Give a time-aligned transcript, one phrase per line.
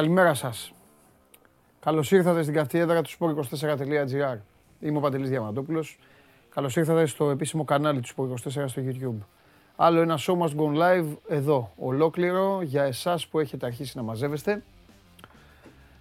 [0.00, 0.72] Καλημέρα σας.
[1.80, 4.38] Καλώς ήρθατε στην καυτή έδρα του sport24.gr.
[4.80, 5.98] Είμαι ο Παντελής Διαμαντόπουλος.
[6.54, 9.24] Καλώς ήρθατε στο επίσημο κανάλι του Sport24 στο YouTube.
[9.76, 14.62] Άλλο ένα show must go live εδώ, ολόκληρο για εσάς που έχετε αρχίσει να μαζεύεστε.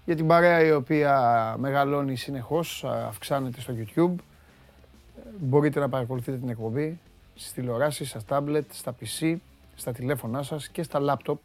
[0.05, 4.15] Για την παρέα η οποία μεγαλώνει συνεχώς, αυξάνεται στο YouTube.
[5.39, 6.99] Μπορείτε να παρακολουθείτε την εκπομπή
[7.35, 9.35] στις τηλεοράσεις, στα tablet, στα PC,
[9.75, 11.37] στα τηλέφωνά σας και στα laptop.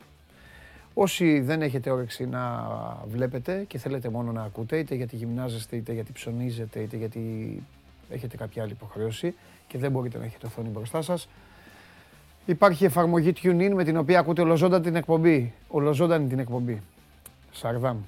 [0.94, 2.66] Όσοι δεν έχετε όρεξη να
[3.06, 7.62] βλέπετε και θέλετε μόνο να ακούτε, είτε γιατί γυμνάζεστε, είτε γιατί ψωνίζετε, είτε γιατί
[8.10, 9.34] έχετε κάποια άλλη υποχρέωση
[9.66, 11.28] και δεν μπορείτε να έχετε οθόνη μπροστά σας,
[12.46, 15.52] υπάρχει εφαρμογή TuneIn με την οποία ακούτε ολοζώντανη την εκπομπή.
[15.69, 16.82] Ολοζώντανη την εκπομπή.
[17.52, 17.98] Σαρδάμ.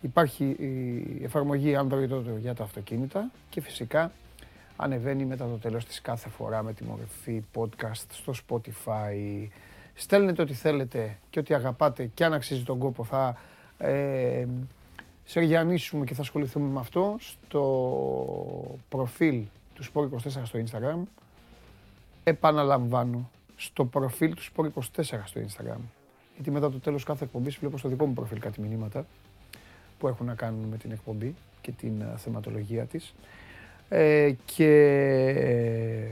[0.00, 4.12] Υπάρχει η εφαρμογή Android για τα αυτοκίνητα και φυσικά
[4.76, 9.46] ανεβαίνει μετά το τέλος της κάθε φορά με τη μορφή podcast στο Spotify.
[9.98, 13.36] Στέλνετε ό,τι θέλετε και ό,τι αγαπάτε και αν αξίζει τον κόπο θα
[13.78, 14.46] ε,
[15.24, 19.42] σεργιανίσουμε και θα ασχοληθούμε με αυτό στο προφίλ
[19.74, 21.02] του Sport24 στο Instagram.
[22.24, 25.80] Επαναλαμβάνω, στο προφίλ του Sport24 στο Instagram.
[26.34, 29.06] Γιατί μετά το τέλος κάθε εκπομπής βλέπω στο δικό μου προφίλ κάτι μηνύματα
[29.98, 33.14] που έχουν να κάνουν με την εκπομπή και την ε, θεματολογία της.
[33.88, 36.10] Ε, και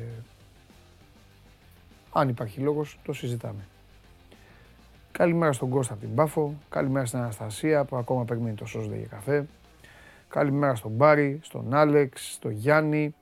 [2.12, 3.66] αν υπάρχει λόγος το συζητάμε.
[5.18, 9.06] Καλημέρα στον Κώστα από την Πάφο, καλημέρα στην Αναστασία που ακόμα περιμένει το σώζοντα για
[9.06, 9.46] καφέ.
[10.28, 13.14] Καλημέρα στον Μπάρι, στον Άλεξ, στον Γιάννη.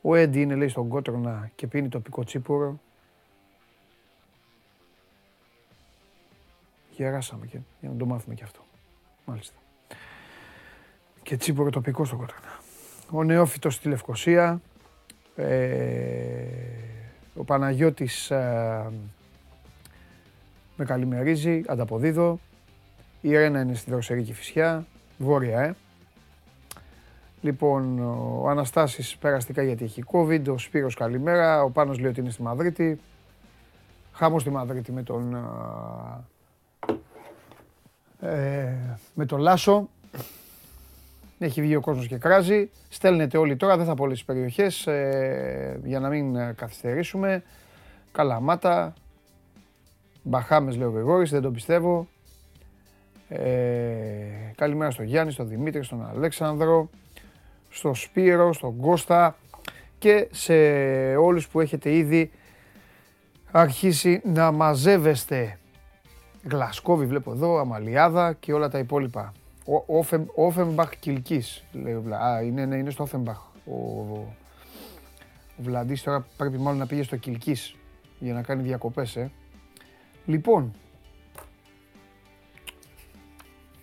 [0.00, 2.80] Ο Έντι είναι λέει στον Κότρονα και πίνει το πικό τσίπουρο.
[6.90, 8.60] Γεράσαμε και για να το μάθουμε και αυτό.
[9.24, 9.54] Μάλιστα.
[11.22, 12.60] Και τσίπουρο τοπικό στον Κότρονα
[13.10, 14.60] ο Νεόφυτος στη Λευκοσία,
[15.36, 16.44] ε,
[17.34, 18.92] ο Παναγιώτης ε,
[20.76, 22.38] με καλημερίζει, ανταποδίδω,
[23.20, 24.86] η Ρένα είναι στη Δροσερή Φυσιά,
[25.18, 25.74] βόρεια, ε.
[27.40, 27.98] Λοιπόν,
[28.42, 32.42] ο Αναστάσης περαστικά γιατί έχει COVID, ο Σπύρος καλημέρα, ο Πάνος λέει ότι είναι στη
[32.42, 33.00] Μαδρίτη,
[34.12, 35.34] χάμω στη Μαδρίτη με τον,
[38.20, 38.72] ε,
[39.14, 39.88] με τον Λάσο,
[41.38, 42.70] έχει βγει ο κόσμος και κράζει.
[42.88, 47.42] Στέλνετε όλοι τώρα, δεν θα πω όλες τις περιοχές ε, για να μην ε, καθυστερήσουμε.
[48.12, 48.94] Καλαμάτα.
[50.28, 52.08] Μπαχάμες λέει ο Γρηγόρης, δεν το πιστεύω.
[53.28, 53.44] Ε,
[54.56, 56.90] καλημέρα στον Γιάννη, στον Δημήτρη, στον Αλέξανδρο,
[57.68, 59.36] στον Σπύρο, στον Κώστα
[59.98, 60.54] και σε
[61.16, 62.30] όλους που έχετε ήδη
[63.50, 65.58] αρχίσει να μαζεύεστε.
[66.50, 69.32] Γλασκόβι βλέπω εδώ, Αμαλιάδα και όλα τα υπόλοιπα.
[70.34, 71.42] Όφεμπαχ Κιλκή.
[72.24, 73.38] Α, είναι, ναι, είναι στο Όφεμπαχ.
[73.64, 74.34] Ο, ο
[75.56, 77.56] Βλαντής τώρα πρέπει μάλλον να πήγε στο Κιλκή
[78.18, 79.30] για να κάνει διακοπές, ε.
[80.26, 80.72] Λοιπόν,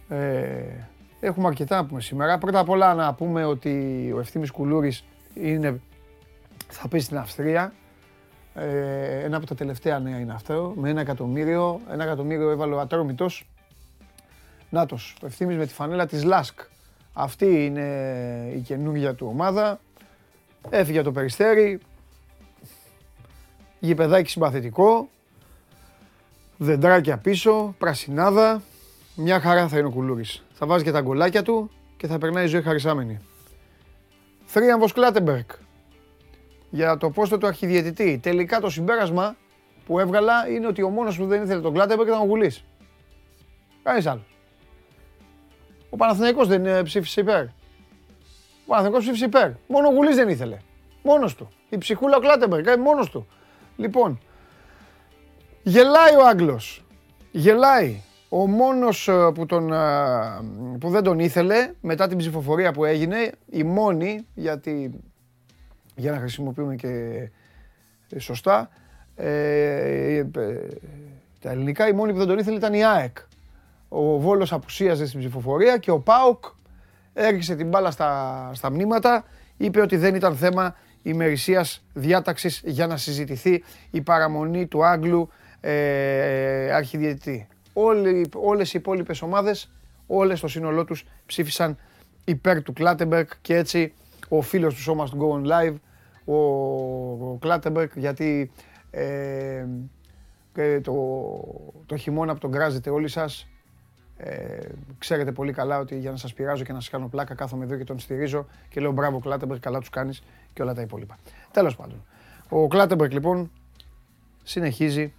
[0.10, 0.88] ε,
[1.20, 2.38] έχουμε αρκετά να πούμε σήμερα.
[2.38, 5.04] Πρώτα απ' όλα να πούμε ότι ο Ευθύμης Κουλούρης
[5.34, 5.82] είναι,
[6.68, 7.74] θα πει στην Αυστρία.
[8.56, 11.82] Ε, ένα από τα τελευταία νέα είναι αυτό, με ένα εκατομμύριο.
[11.92, 13.48] Ένα εκατομμύριο έβαλε ο Ατρόμητος
[14.70, 16.60] Νάτος, ο Ευθύμης με τη φανέλα της Λάσκ.
[17.14, 19.80] Αυτή είναι η καινούργια του ομάδα.
[20.70, 21.80] Έφυγε το Περιστέρι.
[23.80, 25.10] Γηπεδάκι συμπαθητικό.
[26.58, 28.62] Δεντράκια πίσω, πρασινάδα.
[29.16, 30.44] Μια χαρά θα είναι ο Κουλούρης.
[30.54, 33.20] Θα βάζει και τα γκολάκια του και θα περνάει η ζωή χαρισάμενη.
[34.46, 35.52] Θρίαμβος Κλάτεμπερκ.
[36.70, 38.20] Για το πόστο του αρχιδιαιτητή.
[38.24, 39.36] Τελικά το συμπέρασμα
[39.86, 42.64] που έβγαλα είναι ότι ο μόνος που δεν ήθελε τον Κλάτεμπερκ ήταν ο Γουλής.
[43.84, 44.36] Κανείς άλλος.
[45.90, 47.44] Ο Παναθηναϊκός δεν ε, ψήφισε υπέρ.
[47.44, 47.50] Ο
[48.68, 49.50] Παναθηναϊκός ψήφισε υπέρ.
[49.68, 50.58] Μόνο ο Γουλής δεν ήθελε.
[51.04, 51.50] Μόνος του.
[51.70, 53.28] Η ψυχούλα ο Κλάτεμπεργκ, ε, μόνος του.
[53.78, 54.20] Λοιπόν,
[55.64, 56.86] γελάει ο Άγγλος.
[57.32, 58.02] Γελάει.
[58.30, 59.68] Ο μόνος ε, που, τον,
[60.80, 65.00] που δεν τον ήθελε μετά την ψηφοφορία που έγινε, η μόνη, γιατί
[65.96, 67.30] για να χρησιμοποιούμε και
[68.18, 68.70] σωστά,
[69.16, 70.24] ε,
[71.40, 73.18] τα ελληνικά, η μόνη που δεν τον ήθελε ήταν η ΑΕΚ
[73.94, 76.44] ο Βόλος απουσίαζε στην ψηφοφορία και ο ΠΑΟΚ
[77.14, 79.26] έριξε την μπάλα στα, στα μνήματα,
[79.58, 85.30] είπε ότι δεν ήταν θέμα ημερησίας διάταξης για να συζητηθεί η παραμονή του Άγγλου
[85.66, 87.48] ε, αρχιδιαιτητή.
[87.74, 89.72] Όλοι, όλες οι υπόλοιπες ομάδες,
[90.08, 91.78] όλες στο σύνολό τους ψήφισαν
[92.26, 93.94] υπέρ του Κλάτενμπεργκ και έτσι
[94.30, 95.76] ο φίλος του σώμας του Go On Live,
[96.26, 96.36] ο,
[97.32, 98.52] ο Κλάτενμπεργκ, γιατί
[98.92, 99.66] ε,
[100.82, 100.94] το,
[101.86, 103.48] το χειμώνα που τον κράζετε όλοι σας,
[104.18, 104.58] ε,
[104.98, 107.76] ξέρετε πολύ καλά ότι για να σας πειράζω και να σας κάνω πλάκα κάθομαι εδώ
[107.76, 110.24] και τον στηρίζω και λέω μπράβο Κλάτενμπεργκ, καλά τους κάνεις
[110.54, 111.18] και όλα τα υπόλοιπα.
[111.52, 112.06] Τέλος πάντων.
[112.50, 113.52] Ο Κλάτενμπεργκ λοιπόν
[114.44, 115.14] συνεχίζει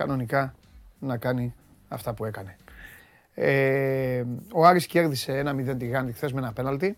[0.00, 0.54] κανονικά
[0.98, 1.54] να κάνει
[1.88, 2.56] αυτά που έκανε.
[3.34, 6.96] Ε, ο Άρης κέρδισε ένα 0 τη Γάντη χθες με ένα πέναλτι.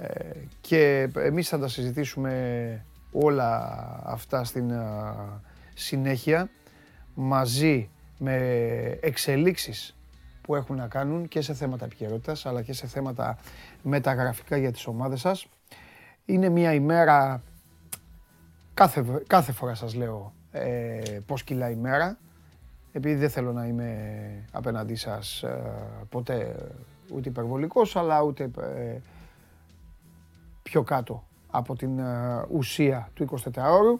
[0.00, 0.30] Ε,
[0.60, 3.72] και εμείς θα τα συζητήσουμε όλα
[4.04, 4.72] αυτά στην
[5.74, 6.48] συνέχεια
[7.14, 7.88] μαζί
[8.18, 8.36] με
[9.00, 9.96] εξελίξεις
[10.40, 13.38] που έχουν να κάνουν και σε θέματα επικαιρότητας αλλά και σε θέματα
[13.82, 15.46] μεταγραφικά για τις ομάδες σας.
[16.24, 17.42] Είναι μια ημέρα,
[18.74, 22.18] κάθε, κάθε φορά σας λέω ε, πώς κυλάει η μέρα,
[22.92, 23.98] επειδή δεν θέλω να είμαι
[24.52, 25.62] απέναντί σας ε,
[26.08, 26.56] ποτέ
[27.14, 28.96] ούτε υπερβολικός αλλά ούτε ε,
[30.62, 33.98] πιο κάτω από την ε, ουσία του 24ωρου.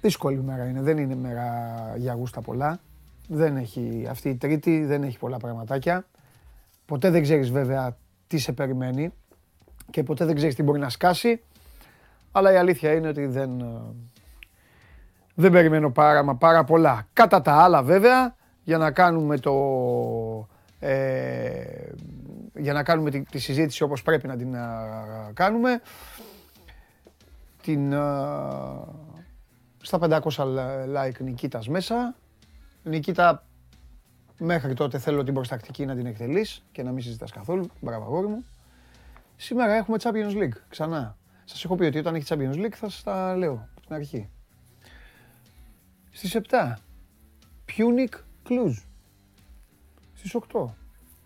[0.00, 1.48] Δύσκολη μέρα είναι, δεν είναι μέρα
[1.96, 2.80] για γούστα πολλά.
[3.28, 6.06] Δεν έχει αυτή η τρίτη, δεν έχει πολλά πραγματάκια.
[6.86, 7.96] Ποτέ δεν ξέρεις βέβαια
[8.26, 9.12] τι σε περιμένει
[9.90, 11.42] και ποτέ δεν ξέρεις τι μπορεί να σκάσει.
[12.36, 13.80] Αλλά η αλήθεια είναι ότι δεν, ε,
[15.34, 17.06] δεν περιμένω πάρα μα πάρα πολλά.
[17.12, 18.34] Κατά τα άλλα βέβαια,
[18.64, 19.52] για να κάνουμε το...
[20.78, 21.64] Ε,
[22.54, 24.56] για να κάνουμε τη, τη, συζήτηση όπως πρέπει να την
[25.34, 25.80] κάνουμε.
[27.62, 27.92] Την,
[29.80, 30.20] στα 500
[30.96, 32.14] like Νικήτας μέσα.
[32.82, 33.44] Νικήτα,
[34.38, 37.70] μέχρι τότε θέλω την προστακτική να την εκτελείς και να μην συζητάς καθόλου.
[37.80, 38.44] Μπράβο αγόρι μου.
[39.36, 41.16] Σήμερα έχουμε Champions League, ξανά.
[41.44, 44.28] Σας έχω πει ότι όταν έχει Champions League θα σας τα λέω στην αρχή.
[46.10, 46.74] Στις 7,
[47.68, 48.14] Punic
[48.48, 48.74] Cluj.
[50.14, 50.74] Στις 8,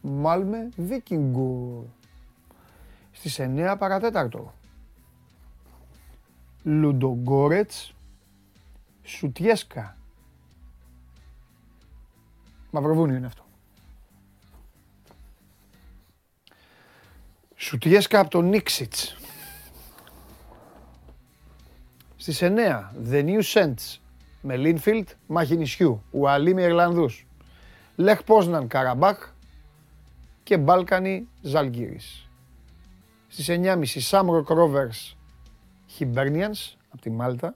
[0.00, 1.86] Μάλμε Βίκιγκο.
[3.12, 4.54] Στις 9 παρατέταρτο.
[6.62, 7.94] Λουντογκόρετς
[9.08, 9.96] Σουτιέσκα.
[12.70, 13.44] Μαυροβούνιο είναι αυτό.
[17.56, 19.17] Σουτιέσκα από τον Νίξιτς.
[22.30, 23.98] Στις 9, The New Saints
[24.42, 27.26] με Λίνφιλτ, μάχη νησιού, Ουαλή με Ιρλανδούς.
[27.96, 29.32] Λεχ Πόσναν Καραμπάχ
[30.42, 32.28] και Μπάλκανι Ζαλγκύρης.
[33.28, 35.14] Στις 9.30 Σάμροκ Rovers
[35.98, 37.54] Hibernians από τη Μάλτα.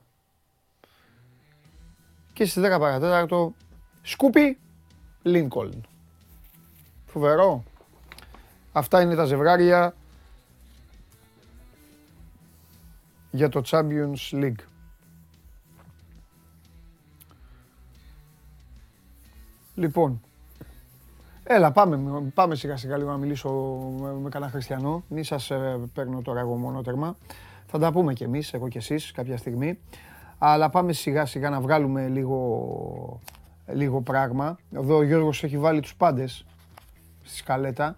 [2.32, 3.54] Και στις 10 παρατέταρτο
[4.02, 4.58] Σκούπι
[5.22, 5.86] Λίνκολν.
[7.06, 7.64] Φοβερό.
[8.72, 9.94] Αυτά είναι τα ζευγάρια
[13.32, 14.64] για το Champions League.
[19.74, 20.20] Λοιπόν,
[21.44, 23.50] έλα πάμε, πάμε σιγά σιγά λίγο να μιλήσω
[24.00, 25.04] με, με κανένα χριστιανό.
[25.08, 27.16] Μη σας ε, παίρνω τώρα εγώ μόνο τέρμα.
[27.66, 29.78] Θα τα πούμε κι εμείς, εγώ κι εσείς κάποια στιγμή.
[30.38, 33.20] Αλλά πάμε σιγά σιγά να βγάλουμε λίγο,
[33.66, 34.58] λίγο πράγμα.
[34.72, 36.44] Εδώ ο Γιώργος έχει βάλει τους πάντες
[37.22, 37.96] στη σκαλέτα.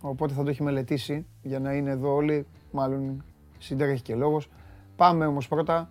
[0.00, 2.46] Οπότε θα το έχει μελετήσει για να είναι εδώ όλοι.
[2.70, 3.24] Μάλλον
[3.58, 4.48] συντρέχει και λόγος.
[4.96, 5.90] Πάμε όμως πρώτα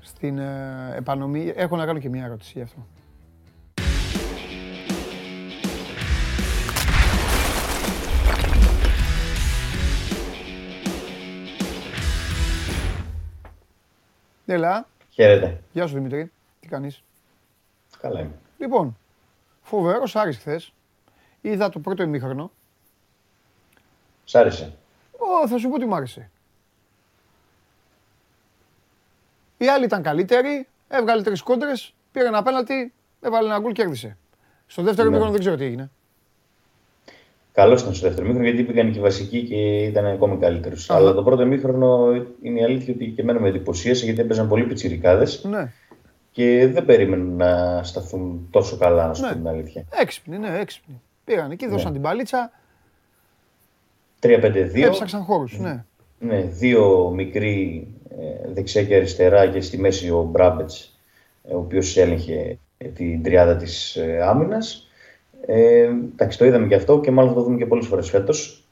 [0.00, 1.52] στην ε, επανομή.
[1.56, 2.86] Έχω να κάνω και μια ερώτηση γι' αυτό.
[14.46, 14.86] Έλα.
[15.10, 15.62] Χαίρετε.
[15.72, 16.30] Γεια σου Δημήτρη.
[16.60, 17.02] Τι κάνεις;
[18.00, 18.38] Καλά είμαι.
[18.58, 18.96] Λοιπόν,
[19.62, 20.72] φοβερός Άρης χθες.
[21.40, 22.50] Είδα το πρώτο ημίχρονο.
[24.24, 24.72] Σ' άρεσε.
[25.18, 26.30] Ω, θα σου πω τι μου άρεσε.
[29.56, 34.16] Οι άλλοι ήταν καλύτεροι, έβγαλε τρεις κόντρες, πήρε ένα πέναλτι, έβαλε ένα γκολ, κέρδισε.
[34.66, 35.08] Στο δεύτερο ναι.
[35.08, 35.90] ημίχρονο δεν ξέρω τι έγινε.
[37.52, 40.76] Καλός ήταν στο δεύτερο μήχρονο γιατί πήγαν και οι βασικοί και ήταν ακόμη καλύτερου.
[40.88, 44.64] Αλλά το πρώτο μήχρονο είναι η αλήθεια ότι και εμένα με εντυπωσίασε γιατί έπαιζαν πολύ
[44.64, 45.44] πιτσιρικάδες.
[45.44, 45.72] Ναι.
[46.30, 49.28] Και δεν περίμεναν να σταθούν τόσο καλά, να σου ναι.
[49.28, 49.84] πω την αλήθεια.
[50.00, 51.02] Έξυπνοι, ναι, έξυπνοι.
[51.24, 51.92] Πήγαν εκεί, δώσαν ναι.
[51.92, 52.50] την παλίτσα.
[54.20, 54.82] 3-5-2.
[54.84, 55.84] Έψαξαν χώρους, ναι.
[56.18, 57.86] Ναι, δύο μικροί
[58.20, 60.98] ε, δεξιά και αριστερά και στη μέση ο Μπράμπετς,
[61.44, 62.58] ε, ο οποίος έλεγχε
[62.94, 64.88] την τριάδα της ε, άμυνας.
[65.46, 68.62] Ε, εντάξει, το είδαμε και αυτό και μάλλον θα το δούμε και πολλές φορές φέτος.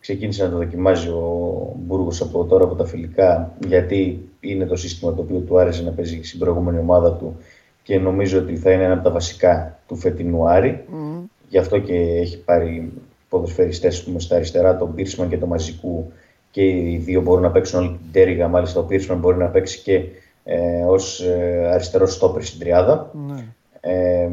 [0.00, 5.14] Ξεκίνησε να το δοκιμάζει ο Μπούργος από τώρα από τα φιλικά, γιατί είναι το σύστημα
[5.14, 7.36] το οποίο του άρεσε να παίζει στην προηγούμενη ομάδα του
[7.82, 10.84] και νομίζω ότι θα είναι ένα από τα βασικά του φετινού Άρη.
[10.88, 11.22] Mm.
[11.48, 12.92] Γι' αυτό και έχει πάρει
[13.34, 16.12] ποδοσφαιριστές στα αριστερά, τον Πίρσμαν και τον Μαζικού
[16.50, 18.48] και οι δύο μπορούν να παίξουν όλη την τέριγα.
[18.48, 20.02] Μάλιστα, ο Πίρσμαν μπορεί να παίξει και
[20.44, 23.10] ε, ως ε, αριστερός στόπερ στην τριάδα.
[23.14, 23.42] Mm.
[23.80, 24.28] Ε,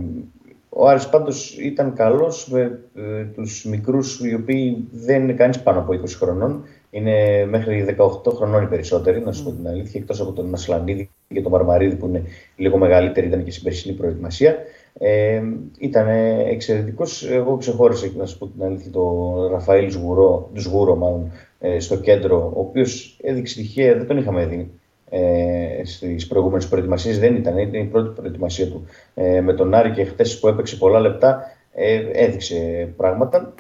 [0.70, 5.80] ο Άρης πάντως ήταν καλός με ε, τους μικρούς οι οποίοι δεν είναι κανείς πάνω
[5.80, 6.64] από 20 χρονών.
[6.90, 11.10] Είναι μέχρι 18 χρονών οι περισσότεροι, να σου πω την αλήθεια, εκτός από τον Ασλανίδη
[11.28, 12.24] και τον Μαρμαρίδη που είναι
[12.56, 14.56] λίγο μεγαλύτεροι, ήταν και στην περσινή προετοιμασία.
[14.98, 15.42] Ε,
[15.80, 16.08] ήταν
[16.48, 17.30] εξαιρετικός.
[17.30, 21.96] Εγώ ξεχώρισα και να σου πω την αλήθεια τον Ραφαήλ Σγουρό, Σγούρο μάλλον, ε, στο
[21.96, 24.72] κέντρο, ο οποίος έδειξε τυχαία, δεν τον είχαμε δει
[25.14, 29.92] ε, στις προηγούμενες προετοιμασίες, δεν ήταν, ήταν η πρώτη προετοιμασία του ε, με τον Άρη
[29.92, 31.42] και χτες που έπαιξε πολλά λεπτά
[31.74, 33.54] ε, έδειξε πράγματα.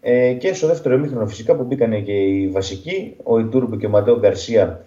[0.00, 3.88] Ε, και στο δεύτερο ημίχρονο φυσικά που μπήκαν και οι βασικοί, ο Ιτούρμπου και ο
[3.88, 4.86] Ματέο Γκαρσία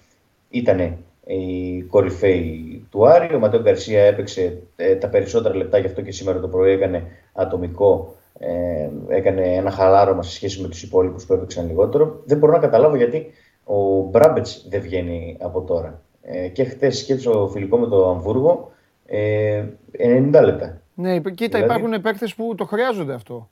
[0.50, 3.36] ήταν οι κορυφαίοι του Άρη.
[3.36, 7.04] Ο Ματέο Γκαρσία έπαιξε ε, τα περισσότερα λεπτά, γι' αυτό και σήμερα το πρωί έκανε
[7.34, 8.16] ατομικό.
[8.40, 12.22] Ε, έκανε ένα χαλάρωμα σε σχέση με τους υπόλοιπους που έπαιξαν λιγότερο.
[12.26, 13.32] Δεν μπορώ να καταλάβω γιατί
[13.64, 16.02] ο Μπράμπετς δεν βγαίνει από τώρα.
[16.22, 18.72] Ε, και χθες και το φιλικό με το Αμβούργο
[19.06, 19.66] ε,
[19.98, 20.82] 90 λεπτά.
[20.94, 21.64] Ναι, κοίτα, δηλαδή...
[21.64, 23.50] υπάρχουν παίκτες που το χρειάζονται αυτό.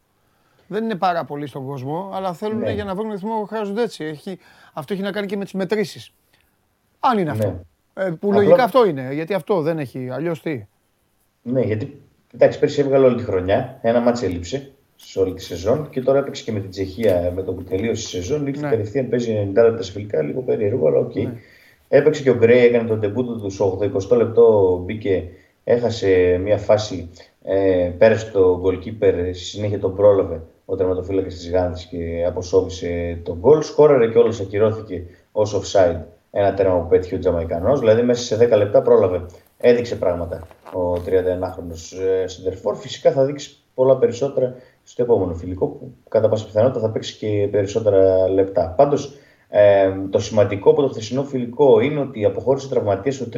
[0.67, 2.71] Δεν είναι πάρα πολύ στον κόσμο, αλλά θέλουν ναι.
[2.71, 4.03] για να βρουν ρυθμό χρειάζονται έτσι.
[4.03, 4.39] Έχει,
[4.73, 6.13] αυτό έχει να κάνει και με τις μετρήσεις.
[6.99, 7.65] Αν είναι αυτό.
[7.99, 8.05] Ναι.
[8.05, 9.09] Ε, που λογικά αυτό είναι.
[9.13, 10.09] Γιατί αυτό δεν έχει.
[10.11, 10.65] Αλλιώς τι.
[11.41, 12.01] Ναι, γιατί
[12.31, 13.79] κοιτάξτε, πέρσι έβγαλε όλη τη χρονιά.
[13.81, 17.43] Ένα ματς έλειψε σε όλη τη σεζόν και τώρα έπαιξε και με την Τσεχία με
[17.43, 18.47] το που τελείωσε η σεζόν.
[18.47, 18.69] Ήρθε ναι.
[18.69, 21.11] κατευθείαν παίζει 90 λεπτά σε φιλικά, λίγο περίεργο, αλλά OK.
[21.11, 21.23] Okay.
[21.23, 21.33] Ναι.
[21.87, 23.79] Έπαιξε και ο Γκρέι, έκανε τον τεμπούτο του στο
[24.09, 25.23] 80 λεπτό, μπήκε,
[25.63, 27.09] έχασε μια φάση,
[27.43, 33.37] ε, πέρασε το goalkeeper, στη συνέχεια τον πρόλαβε ο τερματοφύλακας της Γάνδης και αποσόβησε τον
[33.39, 33.61] γκολ.
[33.61, 36.01] Σκόραρε και όλος ακυρώθηκε ως offside
[36.31, 37.79] ένα τέρμα που πέτυχε ο Τζαμαϊκανός.
[37.79, 39.25] Δηλαδή μέσα σε 10 λεπτά πρόλαβε.
[39.57, 42.75] Έδειξε πράγματα ο 31χρονο ε, Σιντερφόρ.
[42.75, 47.47] Φυσικά θα δείξει πολλά περισσότερα στο επόμενο φιλικό που κατά πάσα πιθανότητα θα παίξει και
[47.51, 48.73] περισσότερα λεπτά.
[48.77, 49.13] Πάντως
[49.49, 53.37] ε, το σημαντικό από το χθεσινό φιλικό είναι ότι αποχώρησε τραυματία στο 30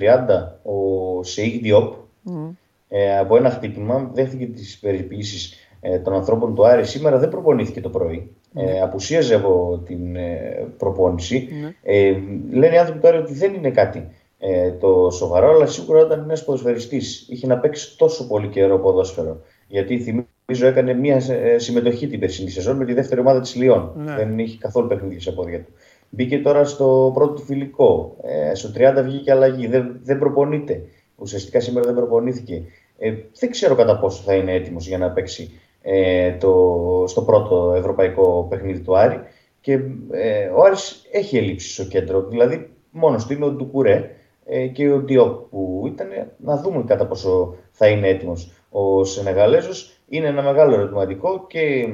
[0.63, 1.93] ο Σεϊκ Διόπ
[2.25, 2.51] mm.
[2.87, 4.09] ε, από ένα χτύπημα.
[4.13, 5.60] Δέχτηκε τις περιποιήσεις ε,
[6.03, 6.85] των ανθρώπων του Άρη.
[6.85, 8.35] Σήμερα δεν προπονήθηκε το πρωί.
[8.55, 8.61] Mm.
[8.65, 11.47] Ε, απουσίαζε από την ε, προπόνηση.
[11.51, 11.73] Mm.
[11.83, 12.13] Ε,
[12.51, 14.07] λένε οι άνθρωποι του Άρη ότι δεν είναι κάτι
[14.43, 17.27] ε, το σοβαρό, αλλά σίγουρα ήταν ένας ποδοσφαιριστής.
[17.29, 19.41] Είχε να παίξει τόσο πολύ καιρό ποδόσφαιρο.
[19.67, 23.91] Γιατί θυμίζω έκανε μια ε, συμμετοχή την περσινή σεζόν με τη δεύτερη ομάδα της Λιόν.
[23.95, 24.15] Ναι.
[24.15, 25.71] Δεν είχε καθόλου παιχνίδια σε πόδια του.
[26.09, 28.15] Μπήκε τώρα στο πρώτο του φιλικό.
[28.21, 29.67] Ε, στο 30 βγήκε αλλαγή.
[29.67, 30.81] Δεν, δεν προπονείται.
[31.15, 32.63] Ουσιαστικά σήμερα δεν προπονήθηκε.
[32.97, 37.73] Ε, δεν ξέρω κατά πόσο θα είναι έτοιμος για να παίξει ε, το, στο πρώτο
[37.77, 39.19] ευρωπαϊκό παιχνίδι του Άρη.
[39.61, 39.73] Και
[40.11, 42.21] ε, ο Άρης έχει ελλείψει στο κέντρο.
[42.21, 44.09] Δηλαδή, μόνο του είναι ο Ντουκουρέ
[44.45, 46.07] ε, και ο Ντιόπ που ήταν
[46.37, 48.51] να δούμε κατά πόσο θα είναι έτοιμος.
[48.69, 51.87] Ο Σενεγαλέζος είναι ένα μεγάλο ερωτηματικό και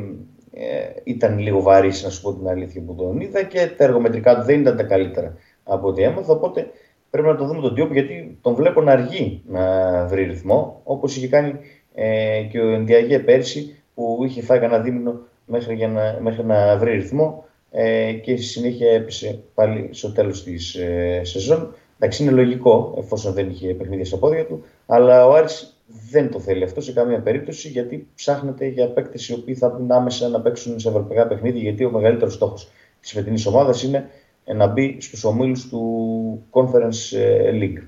[0.51, 4.35] ε, ήταν λίγο βαρύς, να σου πω την αλήθεια που τον είδα και τα εργομετρικά
[4.35, 6.33] του δεν ήταν τα καλύτερα από ό,τι έμαθα.
[6.33, 6.67] Οπότε
[7.09, 11.17] πρέπει να το δούμε τον Διόπ γιατί τον βλέπω να αργεί να βρει ρυθμό όπως
[11.17, 11.53] είχε κάνει
[11.99, 16.77] ε, και ο Ενδιαγέ πέρσι που είχε φάει κανένα δίμηνο μέχρι, για να, μέχρι να
[16.77, 21.73] βρει ρυθμό ε, και στη συνέχεια έπεσε πάλι στο τέλος της ε, σεζόν.
[21.99, 26.39] Εντάξει, είναι λογικό εφόσον δεν είχε παιχνίδια στα πόδια του, αλλά ο Άρης δεν το
[26.39, 30.41] θέλει αυτό σε καμία περίπτωση γιατί ψάχνεται για παίκτες οι οποίοι θα μπουν άμεσα να
[30.41, 31.61] παίξουν σε ευρωπαϊκά παιχνίδια.
[31.61, 32.69] Γιατί ο μεγαλύτερος στόχος
[33.01, 34.09] της φετινής ομάδας είναι
[34.55, 37.83] να μπει στους ομίλους του Conference ε, League.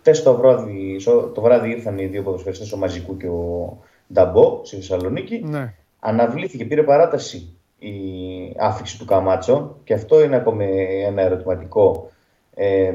[0.00, 0.96] Χθες το βράδυ,
[1.34, 3.78] το βράδυ ήρθαν οι δύο ποδοσφαιριστές, ο Μαζικού και ο
[4.12, 5.42] Νταμπό, στη Θεσσαλονίκη.
[5.44, 5.74] Ναι.
[6.00, 7.94] Αναβλήθηκε, πήρε παράταση η
[8.58, 10.66] άφηξη του Καμάτσο και αυτό είναι ακόμη
[11.06, 12.10] ένα ερωτηματικό.
[12.54, 12.94] Ε,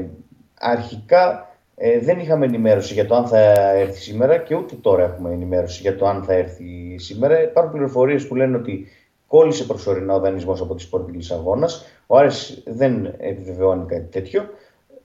[0.60, 3.38] αρχικά ε, δεν είχαμε ενημέρωση για το αν θα
[3.70, 7.42] έρθει σήμερα και ούτε τώρα έχουμε ενημέρωση για το αν θα έρθει σήμερα.
[7.42, 8.86] Υπάρχουν πληροφορίες που λένε ότι
[9.26, 11.84] κόλλησε προσωρινά ο δανεισμός από τη Σπόρτη Λισαβόνας.
[12.06, 14.48] Ο Άρης δεν επιβεβαιώνει κάτι τέτοιο.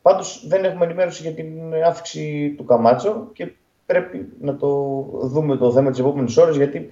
[0.01, 3.51] Πάντως δεν έχουμε ενημέρωση για την άφηξη του Καμάτσο και
[3.85, 4.67] πρέπει να το
[5.21, 6.91] δούμε το θέμα τις επόμενες ώρες γιατί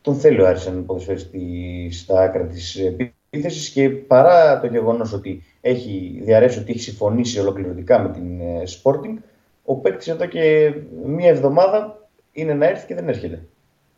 [0.00, 5.42] τον θέλει ο Άρης να ποδοσφαιριστή στα άκρα της επίθεσης και παρά το γεγονός ότι
[5.60, 9.16] έχει διαρρεύσει ότι έχει συμφωνήσει ολοκληρωτικά με την ε, Sporting.
[9.64, 10.74] Ο παίκτης εδώ και
[11.04, 13.46] μία εβδομάδα είναι να έρθει και δεν έρχεται.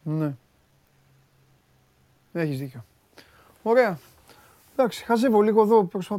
[0.02, 0.34] Ναι.
[2.32, 2.84] Έχεις δίκιο.
[3.62, 3.98] Ωραία.
[4.72, 5.84] Εντάξει, χαζεύω λίγο εδώ.
[5.84, 6.18] Προσπα...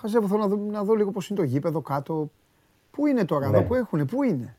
[0.00, 2.30] Χαζεύω, θέλω να δω, να δω λίγο πώς είναι το γήπεδο κάτω.
[2.90, 3.56] Πού είναι τώρα, ναι.
[3.56, 4.56] εδώ που έχουνε, πού είναι;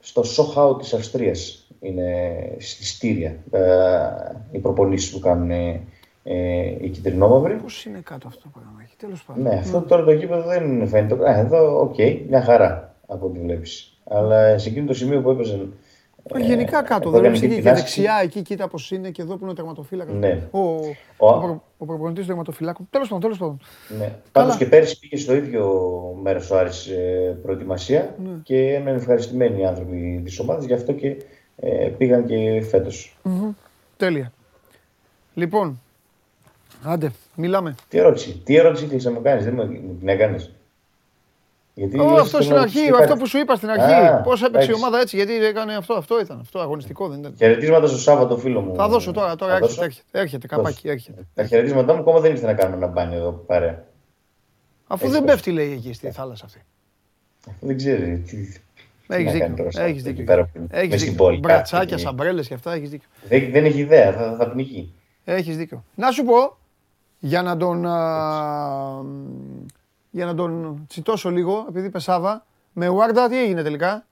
[0.00, 2.12] Στο Σοχάου της Αυστρίας είναι
[2.58, 3.62] στη Στήρια ε,
[4.50, 5.80] οι προπονήσεις που κάνουν ε,
[6.80, 7.54] οι κυτρινόμαυροι.
[7.54, 9.42] Πώς είναι κάτω αυτό το πράγμα, έχει τέλος πάντων.
[9.42, 11.30] Ναι, αυτό τώρα το γήπεδο δεν φαίνεται.
[11.30, 13.98] Α, εδώ, OK, okay, μια χαρά από ό,τι βλέπεις.
[14.04, 15.72] Αλλά σε εκείνο το σημείο που έπαιζαν.
[16.34, 19.50] Ε, γενικά κάτω, δεν είναι και δεξιά, εκεί κοίτα πώς είναι και εδώ που είναι
[19.50, 20.14] ο τερματοφύλακας.
[20.14, 20.48] Ναι.
[20.50, 22.86] Ο, ο, ο, ο προπονητής του τερματοφυλάκου.
[22.90, 23.60] Τέλος πάντων, τέλος πάντων.
[23.98, 24.12] Ναι.
[24.32, 25.92] Πάντως και πέρυσι πήγε στο ίδιο
[26.22, 28.30] μέρος ο Άρης ε, προετοιμασία ναι.
[28.42, 31.16] και είναι ευχαριστημένοι οι άνθρωποι της ομάδας, γι' αυτό και
[31.56, 33.16] ε, πήγαν και φέτος.
[33.24, 33.54] Mm-hmm.
[33.96, 34.32] Τέλεια.
[35.34, 35.80] Λοιπόν,
[36.82, 37.74] Άντε, μιλάμε.
[37.88, 40.50] Τι ερώτηση, τι ερώτηση ήθελε να μου κάνεις, δεν μου την έκανες.
[41.78, 44.22] Γιατί oh, αυτό στην αρχή, αυτό που σου είπα στην αρχή.
[44.22, 46.38] Πώς έπαιξε η ομάδα έτσι, γιατί έκανε αυτό, αυτό ήταν.
[46.40, 47.34] Αυτό αγωνιστικό δεν ήταν.
[47.36, 48.74] Χαιρετίσματα στο Σάββατο, φίλο μου.
[48.74, 51.26] Θα δώσω τώρα, τώρα έρχεται, έρχεται, έρχεται, καπάκι, έρχεται.
[51.34, 53.84] Τα χαιρετίσματά μου ακόμα δεν ήρθε να κάνω ένα μπάνιο εδώ παρέα.
[54.86, 56.62] Αφού δεν πέφτει, λέει εκεί στη θάλασσα αυτή.
[57.48, 58.18] Αφού δεν ξέρει.
[58.18, 58.36] Τι...
[59.06, 59.68] Έχεις δίκιο.
[59.74, 60.48] Έχεις δίκιο.
[60.70, 61.38] Έχεις δίκιο.
[61.38, 63.08] Μπρατσάκια, σαμπρέλες και αυτά έχεις δίκιο.
[63.28, 64.92] Δεν, δεν έχει ιδέα, θα, θα πνιγεί.
[65.24, 65.84] Έχεις δίκιο.
[65.94, 66.56] Να σου πω,
[67.18, 67.84] για να τον,
[70.16, 74.06] για να τον τσιτώσω λίγο, επειδή είπε Σάβα, με Ουάρντα τι έγινε τελικά;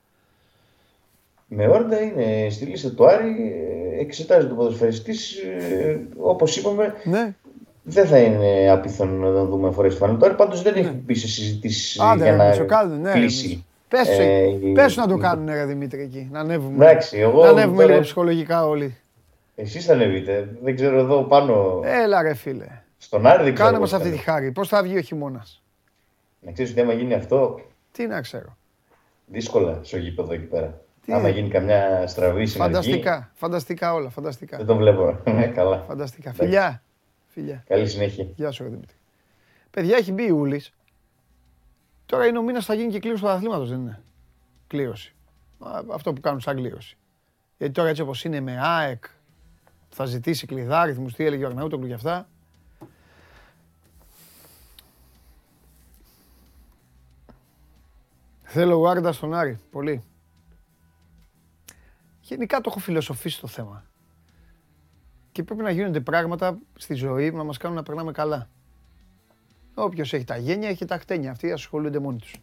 [1.46, 3.54] Με Ουάρντα είναι στη λίστα του Άρη,
[3.99, 7.34] εξετάζει το ποδοσφαιριστής, ε, όπως είπαμε, ναι.
[7.82, 10.34] δεν θα είναι απίθανο να τον δούμε φορές του Άρη.
[10.34, 11.00] Πάντως δεν έχει ναι.
[11.04, 13.64] μπει σε συζητήσεις για να ναι, κλείσει.
[13.88, 17.76] Πες, ε, πες να το κάνουν ρε Δημήτρη εκεί, να ανέβουμε, Εντάξει, εγώ, να ανέβουμε
[17.76, 17.87] τώρα...
[17.87, 18.96] λίγο ψυχολογικά όλοι.
[19.54, 21.80] Εσείς θα ανέβετε, δεν ξέρω εδώ πάνω.
[21.84, 22.66] Έλα ρε φίλε.
[22.99, 23.68] Στον Άρη δεν ξέρω.
[23.68, 25.63] Κάνε μας αυτή τη χάρη, πώς θα βγει ο χειμώνας;
[26.44, 27.60] Να ξέρεις ότι άμα γίνει αυτό...
[27.92, 28.56] Τι να ξέρω.
[29.26, 30.80] Δύσκολα στο γήπεδο εκεί πέρα.
[31.04, 32.74] Τι άμα γίνει καμιά στραβή συνεργή.
[32.74, 34.56] Φανταστικά, φανταστικά όλα, φανταστικά.
[34.56, 35.20] Δεν το βλέπω.
[35.30, 35.78] Ναι, καλά.
[35.78, 36.32] Φανταστικά.
[36.32, 36.82] Φιλιά.
[37.26, 37.64] Φιλιά.
[37.66, 38.26] Καλή συνέχεια.
[38.36, 38.96] Γεια σου, Δημήτρη.
[39.70, 40.72] Παιδιά, έχει μπει η Ούλης.
[42.06, 44.02] Τώρα είναι ο μήνας θα γίνει και κλήρωση του αθλήματος, δεν είναι;
[44.66, 45.14] Κλήρωση.
[45.92, 46.96] Αυτό που κάνουν σαν κλήρωση.
[47.58, 49.04] Γιατί τώρα έτσι όπως είναι με ΑΕΚ,
[49.88, 52.28] θα ζητήσει κλειδάριθμους, τι έλεγε ο Αρναούτοκλου και αυτά.
[58.56, 59.58] Θέλω Γουάρντα στον Άρη.
[59.70, 60.02] Πολύ.
[62.20, 63.84] Γενικά το έχω φιλοσοφήσει το θέμα.
[65.32, 68.49] Και πρέπει να γίνονται πράγματα στη ζωή που να μας κάνουν να περνάμε καλά.
[69.75, 71.30] Όποιος έχει τα γένια έχει τα χτένια.
[71.30, 72.34] Αυτοί ασχολούνται μόνοι τους.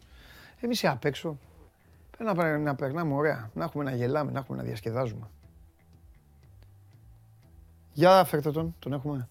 [0.60, 1.38] Εμείς απ' έξω
[2.10, 3.50] πρέπει να, να περνάμε ωραία.
[3.54, 5.30] Να έχουμε να γελάμε, να έχουμε να διασκεδάζουμε.
[7.92, 9.28] Για φέρτε τον, τον έχουμε.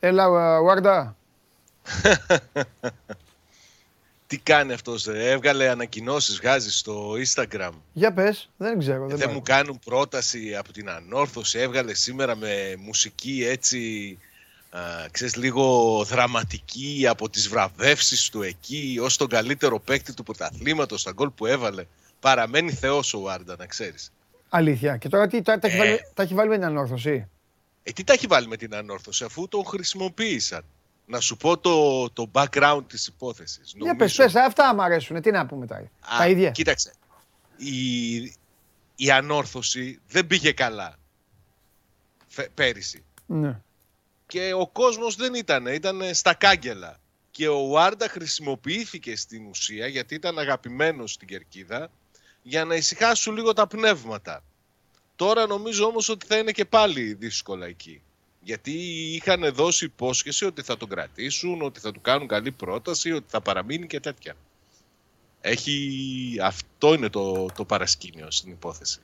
[0.00, 0.30] Έλα,
[0.62, 1.16] Βάρντα.
[4.26, 7.70] Τι κάνει αυτός, έβγαλε ανακοινώσεις, βγάζεις στο Instagram.
[7.92, 9.06] Για πες, δεν ξέρω.
[9.06, 14.18] Δεν, δεν μου κάνουν πρόταση από την ανόρθωση, έβγαλε σήμερα με μουσική έτσι,
[14.70, 14.80] α,
[15.10, 21.12] ξέρεις, λίγο δραματική από τις βραβεύσεις του εκεί, ως τον καλύτερο παίκτη του πρωταθλήματος, στα
[21.12, 21.84] γκολ που έβαλε.
[22.20, 24.12] Παραμένει θεός ο Βάρντα, να ξέρεις.
[24.48, 24.96] Αλήθεια.
[24.96, 27.28] Και τώρα τι, τα, τα, έχει, βάλει, τα έχει βάλει με την ανόρθωση;
[27.88, 30.64] Ε, τι τα έχει βάλει με την ανόρθωση, αφού τον χρησιμοποίησαν.
[31.06, 33.72] Να σου πω το, το background της υπόθεσης.
[33.76, 35.20] Για πες, πες, αυτά μου αρέσουν.
[35.20, 36.50] Τι να πούμε τα, τα ίδια.
[36.50, 36.92] Κοίταξε,
[37.56, 38.14] η,
[38.96, 40.98] η ανόρθωση δεν πήγε καλά
[42.26, 43.04] φε, πέρυσι.
[43.26, 43.60] Ναι.
[44.26, 46.98] Και ο κόσμος δεν ήταν, ήταν στα κάγκελα.
[47.30, 51.90] Και ο Βάρντα χρησιμοποιήθηκε στην ουσία, γιατί ήταν αγαπημένος στην Κερκίδα,
[52.42, 54.42] για να ησυχάσουν λίγο τα πνεύματα.
[55.16, 58.02] Τώρα νομίζω όμως ότι θα είναι και πάλι δύσκολα εκεί.
[58.40, 58.72] Γιατί
[59.14, 63.40] είχαν δώσει υπόσχεση ότι θα τον κρατήσουν, ότι θα του κάνουν καλή πρόταση, ότι θα
[63.40, 64.34] παραμείνει και τέτοια.
[65.40, 66.38] Έχει...
[66.42, 69.00] Αυτό είναι το, το παρασκήνιο στην υπόθεση.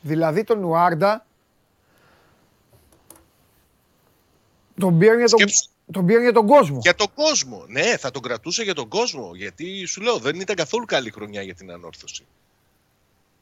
[0.00, 1.26] Δηλαδή τον Ουάρντα
[4.78, 5.48] τον πήραν για τον,
[5.92, 6.78] τον, για τον κόσμο.
[6.82, 7.64] Για τον κόσμο.
[7.68, 9.34] Ναι, θα τον κρατούσε για τον κόσμο.
[9.34, 12.26] Γιατί σου λέω δεν ήταν καθόλου καλή χρονιά για την ανόρθωση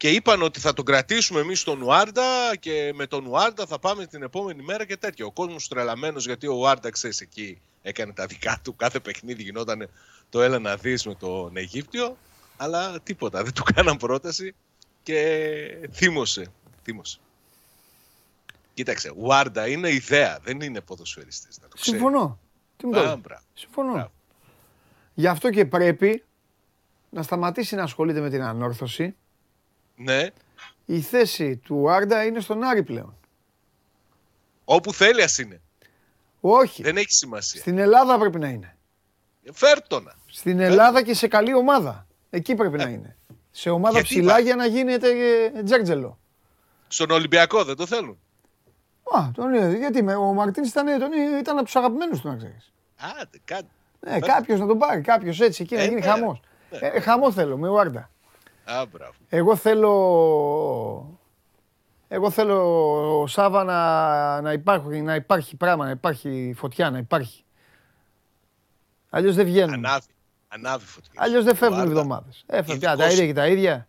[0.04, 4.06] και είπαν ότι θα τον κρατήσουμε εμείς στον Ουάρντα και με τον Ουάρντα θα πάμε
[4.06, 5.26] την επόμενη μέρα και τέτοιο.
[5.26, 8.76] Ο κόσμος τρελαμένος γιατί ο Ουάρντα, ξέρεις, εκεί έκανε τα δικά του.
[8.76, 9.88] Κάθε παιχνίδι γινόταν
[10.30, 12.16] το έλα να δεις με τον Αιγύπτιο.
[12.56, 13.42] Αλλά τίποτα.
[13.42, 14.54] Δεν του κάναν πρόταση
[15.02, 16.52] και θύμωσε.
[16.82, 17.18] θύμωσε.
[18.74, 21.58] Κοίταξε, Ουάρντα είναι ιδέα, δεν είναι ποδοσφαιριστής.
[21.74, 22.38] Συμφωνώ.
[22.76, 23.22] Τι μου
[23.54, 24.12] Συμφωνώ.
[25.14, 26.24] Γι' αυτό και πρέπει
[27.10, 29.16] να σταματήσει να ασχολείται με την ανόρθωση
[29.96, 30.26] ναι.
[30.86, 33.16] Η θέση του Άρντα είναι στον Άρη πλέον.
[34.64, 35.60] Όπου θέλει ας είναι.
[36.40, 36.82] Όχι.
[36.82, 37.60] Δεν έχει σημασία.
[37.60, 38.76] Στην Ελλάδα πρέπει να είναι.
[39.52, 40.14] Φέρτονα.
[40.26, 42.06] Στην Ελλάδα και σε καλή ομάδα.
[42.30, 42.90] Εκεί πρέπει να ε.
[42.90, 43.16] είναι.
[43.50, 45.08] Σε ομάδα Γιατί ψηλά για να γίνεται
[45.56, 46.18] ε, τζέρτζελο.
[46.88, 48.18] Στον Ολυμπιακό δεν το θέλουν.
[49.16, 50.86] Α, τον, γιατί ο Μαρτίνς ήταν,
[51.40, 52.72] ήταν από τους αγαπημένους του να ξέρεις.
[53.20, 53.68] Άντε, κάτι.
[54.00, 56.06] Ναι, κάποιος να τον πάρει, κάποιος έτσι εκεί να ε, γίνει ναι.
[56.06, 56.40] χαμός.
[56.70, 57.00] Ναι.
[57.00, 58.10] χαμό θέλω με Ουάρντα.
[58.64, 58.84] Α,
[59.28, 61.18] Εγώ θέλω...
[62.08, 67.44] Εγώ θέλω ο Σάβα να, να, υπάρχει, να υπάρχει πράγμα, να υπάρχει φωτιά, να υπάρχει.
[69.10, 69.74] Αλλιώς δεν βγαίνουν.
[69.74, 70.06] Ανάβει.
[70.48, 71.12] Ανάβει φωτιά.
[71.16, 72.44] Αλλιώς δεν φεύγουν εβδομάδες.
[72.46, 73.88] Έφευγε τα ίδια και τα ίδια.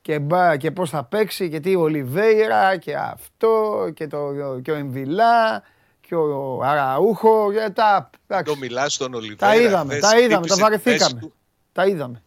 [0.00, 4.32] Και, μπα, και πώς θα παίξει και τι ο Ολιβέηρα και αυτό και, το,
[4.62, 5.62] και ο Εμβιλά
[6.00, 8.10] και ο Αραούχο και τα...
[8.44, 9.46] Το μιλάς στον Ολιβέηρα.
[9.46, 11.30] Τα είδαμε, τα είδαμε, τα βαρεθήκαμε.
[11.72, 12.22] Τα είδαμε.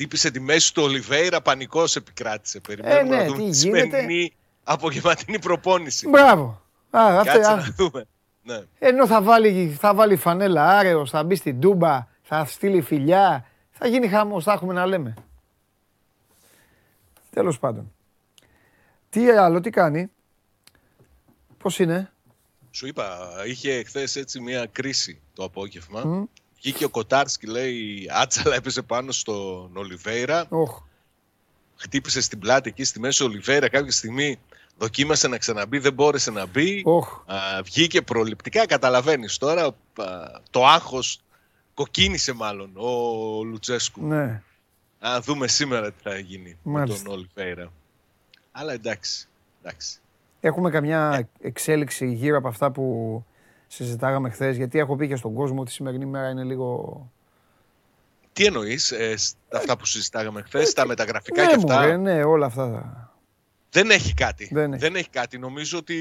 [0.00, 2.60] Τύπησε τη μέση του Ολιβέηρα, πανικός επικράτησε.
[2.60, 4.32] Περιμένουμε ε, ναι, να δούμε τη σημερινή
[4.64, 6.08] απογευματινή προπόνηση.
[6.08, 6.62] Μπράβο.
[6.90, 8.06] Α, Κάτσε να δούμε.
[8.42, 8.62] Ναι.
[8.78, 13.86] Ενώ θα βάλει, θα βάλει φανέλα άρεος, θα μπει στην τούμπα, θα στείλει φιλιά, θα
[13.86, 15.14] γίνει χαμός, θα έχουμε να λέμε.
[17.30, 17.92] Τέλος πάντων.
[19.10, 20.10] Τι άλλο, τι κάνει;
[21.58, 22.12] Πώς είναι;
[22.70, 26.04] Σου είπα, είχε χθες έτσι μια κρίση το απόγευμα.
[26.04, 26.24] Μμ.
[26.62, 30.46] Βγήκε ο Κοτάρσκι, λέει, άτσαλα έπεσε πάνω στον Ολιβέηρα.
[30.48, 30.82] Οχ.
[31.76, 33.68] Χτύπησε στην πλάτη εκεί στη μέση ο Ολιβέηρα.
[33.68, 34.38] Κάποια στιγμή
[34.78, 36.82] δοκίμασε να ξαναμπεί, δεν μπόρεσε να μπει.
[36.84, 37.22] Οχ.
[37.26, 39.64] Α, βγήκε προληπτικά, καταλαβαίνεις τώρα.
[39.66, 39.72] α,
[40.50, 41.20] το άγχος
[41.74, 42.88] κοκκίνησε μάλλον ο
[43.44, 44.06] Λουτσέσκου.
[44.06, 44.42] Ναι.
[44.98, 46.98] Αν δούμε σήμερα τι θα γίνει Μάλιστα.
[47.02, 47.72] με τον Ολιβέηρα.
[48.52, 49.28] Αλλά εντάξει,
[49.62, 49.98] εντάξει.
[50.40, 53.24] Έχουμε καμιά εξέλιξη γύρω από αυτά που
[53.72, 57.10] συζητάγαμε χθες, γιατί έχω πει και στον κόσμο ότι η σημερινή μέρα είναι λίγο.
[58.32, 62.22] Τι εννοείς, ε, σ- αυτά που συζητάγαμε χθες, τα μεταγραφικά ναι, και αυτά; μωρέ, ναι,
[62.24, 63.04] όλα αυτά.
[63.70, 64.48] Δεν έχει κάτι.
[64.52, 65.08] Δεν έχει.
[65.08, 65.38] κάτι.
[65.38, 65.98] Νομίζω ότι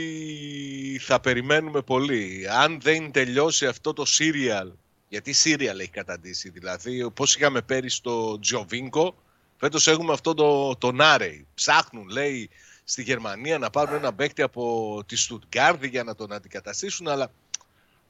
[1.02, 2.46] θα περιμένουμε πολύ.
[2.50, 4.72] Αν δεν τελειώσει αυτό το serial,
[5.10, 9.16] γιατί serial έχει καταντήσει, δηλαδή πώς είχαμε πέρυσι το Τζιοβίνκο,
[9.58, 11.48] φέτος έχουμε αυτό το, το Νάρεϊ.
[11.54, 12.50] Ψάχνουν, λέει,
[12.84, 17.32] στη Γερμανία να πάρουν ένα παίκτη από τη Στουτγκάρδη για να τον αντικαταστήσουν, αλλά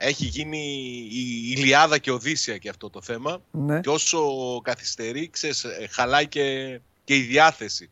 [0.01, 0.57] έχει γίνει
[1.11, 3.41] η Ιλιάδα και Οδύσσια και αυτό το θέμα.
[3.51, 3.79] Ναι.
[3.79, 4.19] Και όσο
[4.63, 7.89] καθυστερεί, ξέρεις, ε, χαλάει και, και η διάθεση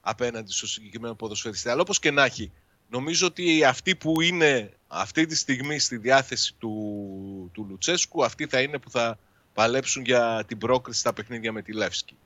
[0.00, 1.68] απέναντι στο συγκεκριμένο ποδοσφαιριστή.
[1.68, 2.52] Αλλά όπως και να έχει,
[2.88, 8.60] νομίζω ότι αυτοί που είναι αυτή τη στιγμή στη διάθεση του, του Λουτσέσκου, αυτοί θα
[8.60, 9.18] είναι που θα
[9.54, 12.16] παλέψουν για την πρόκριση στα παιχνίδια με τη Λεύσκη.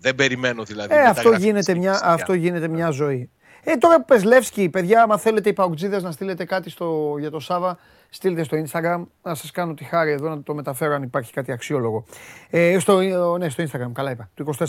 [0.00, 0.94] Δεν περιμένω δηλαδή.
[0.94, 2.12] Ε, αυτό μεταγραφή γίνεται, στην μια, Κριστιαν.
[2.14, 3.30] αυτό γίνεται μια ζωή.
[3.70, 7.30] Ε, τώρα που πες Λεύσκι, παιδιά, άμα θέλετε οι παουτζίδες να στείλετε κάτι στο, για
[7.30, 7.78] το Σάβα,
[8.10, 11.52] στείλτε στο Instagram, να σας κάνω τη χάρη εδώ να το μεταφέρω αν υπάρχει κάτι
[11.52, 12.04] αξιόλογο.
[12.50, 13.00] Ε, στο,
[13.38, 14.64] ναι, στο Instagram, καλά είπα, το 24.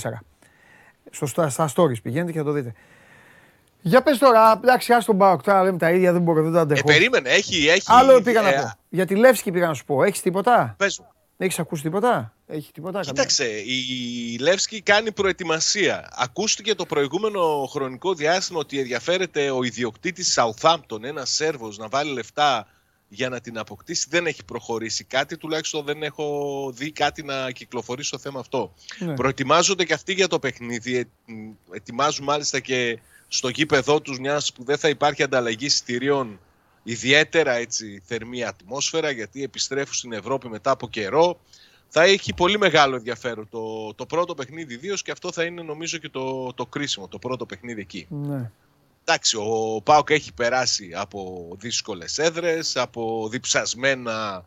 [1.12, 2.74] Στο, στα, στα stories πηγαίνετε και θα το δείτε.
[3.82, 6.58] Για πες τώρα, εντάξει, ας τον Πάοκ, τώρα λέμε τα ίδια, δεν μπορώ, δεν τα
[6.58, 6.84] Ε, αντέχω.
[6.84, 7.68] περίμενε, έχει.
[7.68, 8.72] έχει Άλλο πήγα να ε, πω.
[8.90, 10.04] Για τη Λεύσκη πήγα να σου πω.
[10.04, 11.08] Έχεις τίποτα, πες μου.
[11.46, 13.00] Έχεις ακούσει τίποτα, έχει τίποτα.
[13.00, 16.10] καμία; Κοίταξε, η Λεύσκη κάνει προετοιμασία.
[16.16, 22.68] Ακούστηκε το προηγούμενο χρονικό διάστημα ότι ενδιαφέρεται ο ιδιοκτήτης Southampton, ένας Σέρβος, να βάλει λεφτά
[23.10, 24.08] για να την αποκτήσει.
[24.10, 28.74] Δεν έχει προχωρήσει κάτι, τουλάχιστον δεν έχω δει κάτι να κυκλοφορεί στο θέμα αυτό.
[29.00, 29.14] Ναι.
[29.14, 30.98] Προετοιμάζονται και αυτοί για το παιχνίδι.
[30.98, 36.40] Ε, μ, Ετοιμάζουν μάλιστα και στο γήπεδό τους μιας που δεν θα υπάρχει ανταλλαγή εισιτηρίων
[36.90, 41.40] ιδιαίτερα έτσι, θερμή ατμόσφαιρα γιατί επιστρέφουν στην Ευρώπη μετά από καιρό.
[41.88, 45.98] Θα έχει πολύ μεγάλο ενδιαφέρον το, το πρώτο παιχνίδι ιδίως και αυτό θα είναι νομίζω
[45.98, 48.08] και το, το κρίσιμο, το πρώτο παιχνίδι εκεί.
[48.10, 48.52] Ναι.
[49.04, 54.46] Εντάξει, ο Πάοκ έχει περάσει από δύσκολες έδρες, από διψασμένα,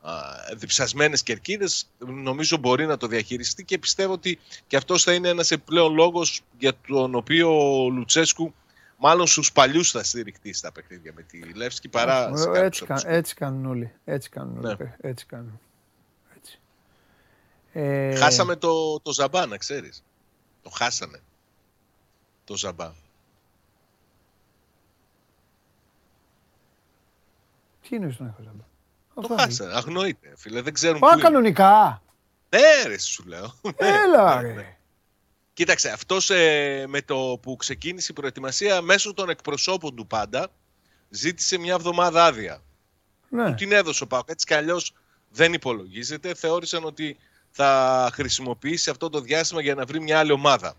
[0.00, 0.12] α,
[0.56, 1.88] διψασμένες κερκίδες.
[1.98, 6.40] Νομίζω μπορεί να το διαχειριστεί και πιστεύω ότι και αυτός θα είναι ένας επιπλέον λόγος
[6.58, 8.54] για τον οποίο ο Λουτσέσκου
[9.02, 12.82] μάλλον στους παλιούς θα στηριχτεί στα παιχνίδια με τη Λεύσκη παρά σε Ε, κάποιους έτσι,
[12.84, 13.92] από τους κα- έτσι κάνουν όλοι.
[14.04, 14.66] Έτσι κάνουν όλοι.
[14.66, 14.76] Ναι.
[14.76, 15.60] παι- Έτσι κάνουν.
[16.36, 16.58] Έτσι.
[17.72, 20.02] Ε, Χάσαμε το, το Ζαμπά, να ξέρεις.
[20.62, 21.20] Το χάσανε.
[22.44, 22.92] Το Ζαμπά.
[27.88, 28.64] Τι είναι στον έχω ζάμπα.
[29.14, 29.74] Το Αυτό χάσανε.
[29.74, 30.60] Αγνοείται, φίλε.
[30.62, 31.28] Δεν ξέρουν Πάω πού είναι.
[31.28, 32.02] κανονικά.
[32.50, 33.52] Ναι, ρε, σου λέω.
[33.76, 34.54] Έλα Ναι, ναι.
[34.54, 34.76] ρε.
[35.62, 40.50] Κοίταξε, αυτός ε, με το που ξεκίνησε η προετοιμασία μέσω των εκπροσώπων του πάντα
[41.08, 42.62] ζήτησε μια εβδομάδα άδεια.
[43.28, 43.54] Ναι.
[43.54, 44.28] Την έδωσε ο Πάοκ.
[44.30, 44.94] Έτσι κι αλλιώς
[45.30, 46.34] δεν υπολογίζεται.
[46.34, 47.16] Θεώρησαν ότι
[47.50, 50.74] θα χρησιμοποιήσει αυτό το διάστημα για να βρει μια άλλη ομάδα.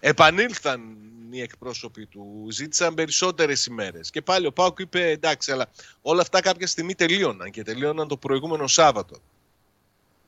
[0.00, 0.96] Επανήλθαν
[1.30, 4.10] οι εκπρόσωποι του, ζήτησαν περισσότερες ημέρες.
[4.10, 5.70] Και πάλι ο Πάοκ είπε εντάξει, αλλά
[6.02, 9.16] όλα αυτά κάποια στιγμή τελείωναν και τελείωναν το προηγούμενο Σάββατο.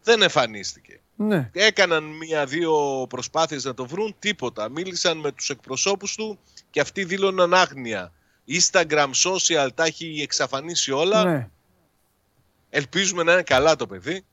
[0.02, 1.00] Δεν εμφανίστηκε.
[1.16, 1.50] Ναι.
[1.52, 4.68] Έκαναν μία-δύο προσπάθειες να το βρουν, τίποτα.
[4.68, 6.38] Μίλησαν με τους εκπροσώπους του
[6.70, 8.12] και αυτοί δήλωναν άγνοια.
[8.48, 11.24] Instagram, social, τα έχει εξαφανίσει όλα.
[11.24, 11.48] ναι.
[12.70, 14.24] Ελπίζουμε να είναι καλά το παιδί,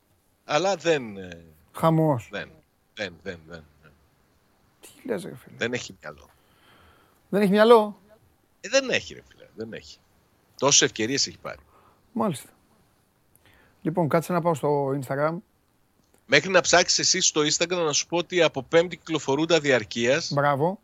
[0.45, 2.27] αλλά δεν, ε, Χαμός.
[2.31, 2.49] δεν,
[2.93, 3.91] δεν, δεν, δεν, δεν,
[4.81, 5.55] Τι λες ρε φίλε.
[5.57, 6.29] δεν έχει μυαλό.
[7.29, 7.99] Δεν έχει μυαλό.
[8.61, 9.97] Ε, δεν έχει ρε φίλε, δεν έχει.
[10.57, 11.59] Τόσες ευκαιρίες έχει πάρει.
[12.13, 12.49] Μάλιστα.
[13.81, 15.35] Λοιπόν, κάτσε να πάω στο Instagram.
[16.33, 20.79] Μέχρι να ψάξεις εσύ στο Instagram να σου πω ότι από πέμπτη κυκλοφορούντα διαρκείας Μπράβο.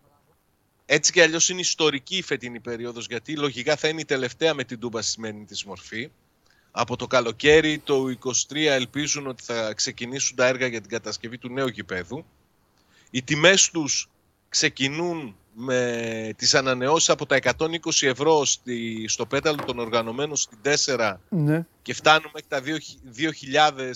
[0.86, 4.64] Έτσι και αλλιώς είναι ιστορική η φετινή περίοδος γιατί λογικά θα είναι η τελευταία με
[4.64, 6.10] την Τούμπα στη σημερινή της μορφή.
[6.72, 8.06] Από το καλοκαίρι το
[8.50, 12.26] 23 ελπίζουν ότι θα ξεκινήσουν τα έργα για την κατασκευή του νέου γηπέδου.
[13.10, 14.10] Οι τιμές τους
[14.50, 21.14] ξεκινούν με τις ανανεώσεις από τα 120 ευρώ στη, στο πέταλο των οργανωμένων στην 4
[21.30, 22.62] Ναι, και φτάνουν μέχρι τα
[23.76, 23.92] 2.000 ε,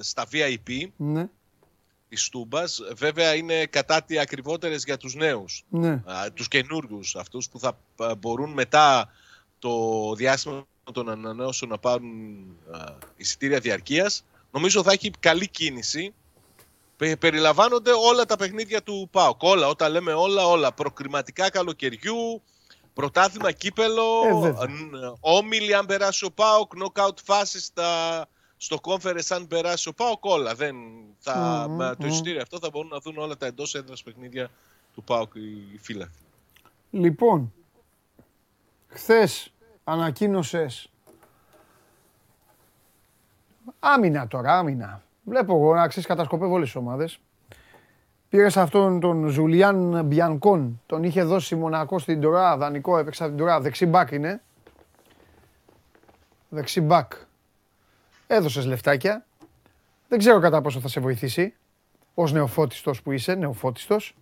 [0.00, 1.28] στα VIP ναι,
[2.08, 2.80] της Τούμπας.
[2.96, 5.90] Βέβαια είναι κατά τι ακριβότερες για τους νέους ναι.
[5.90, 9.10] α, τους καινούργους, αυτούς που θα α, μπορούν μετά
[9.58, 9.70] το
[10.14, 12.12] διάστημα των ανανεώσεων να πάρουν
[12.70, 12.78] α,
[13.16, 14.24] εισιτήρια διαρκείας.
[14.50, 16.14] Νομίζω θα έχει καλή κίνηση.
[16.96, 19.42] Πε- Περιλαμβάνονται όλα τα παιχνίδια του ΠΑΟΚ.
[19.42, 20.72] Όλα, όταν λέμε όλα, όλα.
[20.72, 22.42] Προκριματικά καλοκαιριού,
[22.94, 24.66] πρωτάθλημα κύπελο, Ε, βέβαια.
[24.68, 28.26] ν- όμιλοι αν περάσει ο ΠΑΟΚ, knockout φάσεις στα,
[28.56, 30.54] στο conference αν περάσει ο ΠΑΟΚ, όλα.
[30.54, 30.76] Δεν,
[31.18, 32.08] θα, Μμμ, με το μμμ.
[32.08, 34.50] εισιτήριο αυτό θα μπορούν να δουν όλα τα εντός έδρας παιχνίδια
[34.94, 36.18] του ΠΑΟΚ οι φύλακοι.
[36.90, 37.52] Λοιπόν,
[38.88, 39.52] χθες
[39.84, 40.88] ανακοίνωσες
[43.78, 45.02] άμυνα τώρα, άμυνα.
[45.24, 47.18] Βλέπω εγώ να ξέρεις κατασκοπεύω όλες τις ομάδες.
[48.28, 53.40] Πήρες αυτόν τον Ζουλιάν Μπιανκόν, τον είχε δώσει Μονακό στην Τρουά, δανεικό, έπαιξε από την
[53.40, 54.42] Τρουά, δεξί μπακ είναι.
[56.48, 57.12] Δεξί μπακ.
[58.26, 59.26] Έδωσες λεφτάκια.
[60.08, 61.54] Δεν ξέρω κατά πόσο θα σε βοηθήσει,
[62.14, 64.16] ως νεοφώτιστος που είσαι, νεοφώτιστος.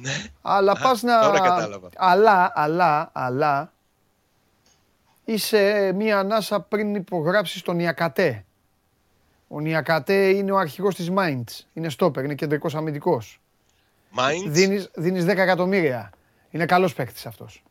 [0.00, 0.12] Ναι.
[0.42, 1.22] Αλλά Α, πας να...
[1.22, 1.88] τώρα κατάλαβα.
[1.96, 3.72] Αλλά, αλλά, αλλά...
[5.24, 8.44] Είσαι μία ανάσα πριν υπογράψεις τον Ιακατέ.
[9.54, 11.64] Ο Νιακατέ είναι ο αρχηγός της Mainz.
[11.72, 13.40] Είναι στόπερ, είναι κεντρικός αμυντικός.
[14.16, 16.10] Mainz, Δίνεις, δίνεις 10 εκατομμύρια.
[16.50, 17.62] Είναι καλός παίκτης αυτός.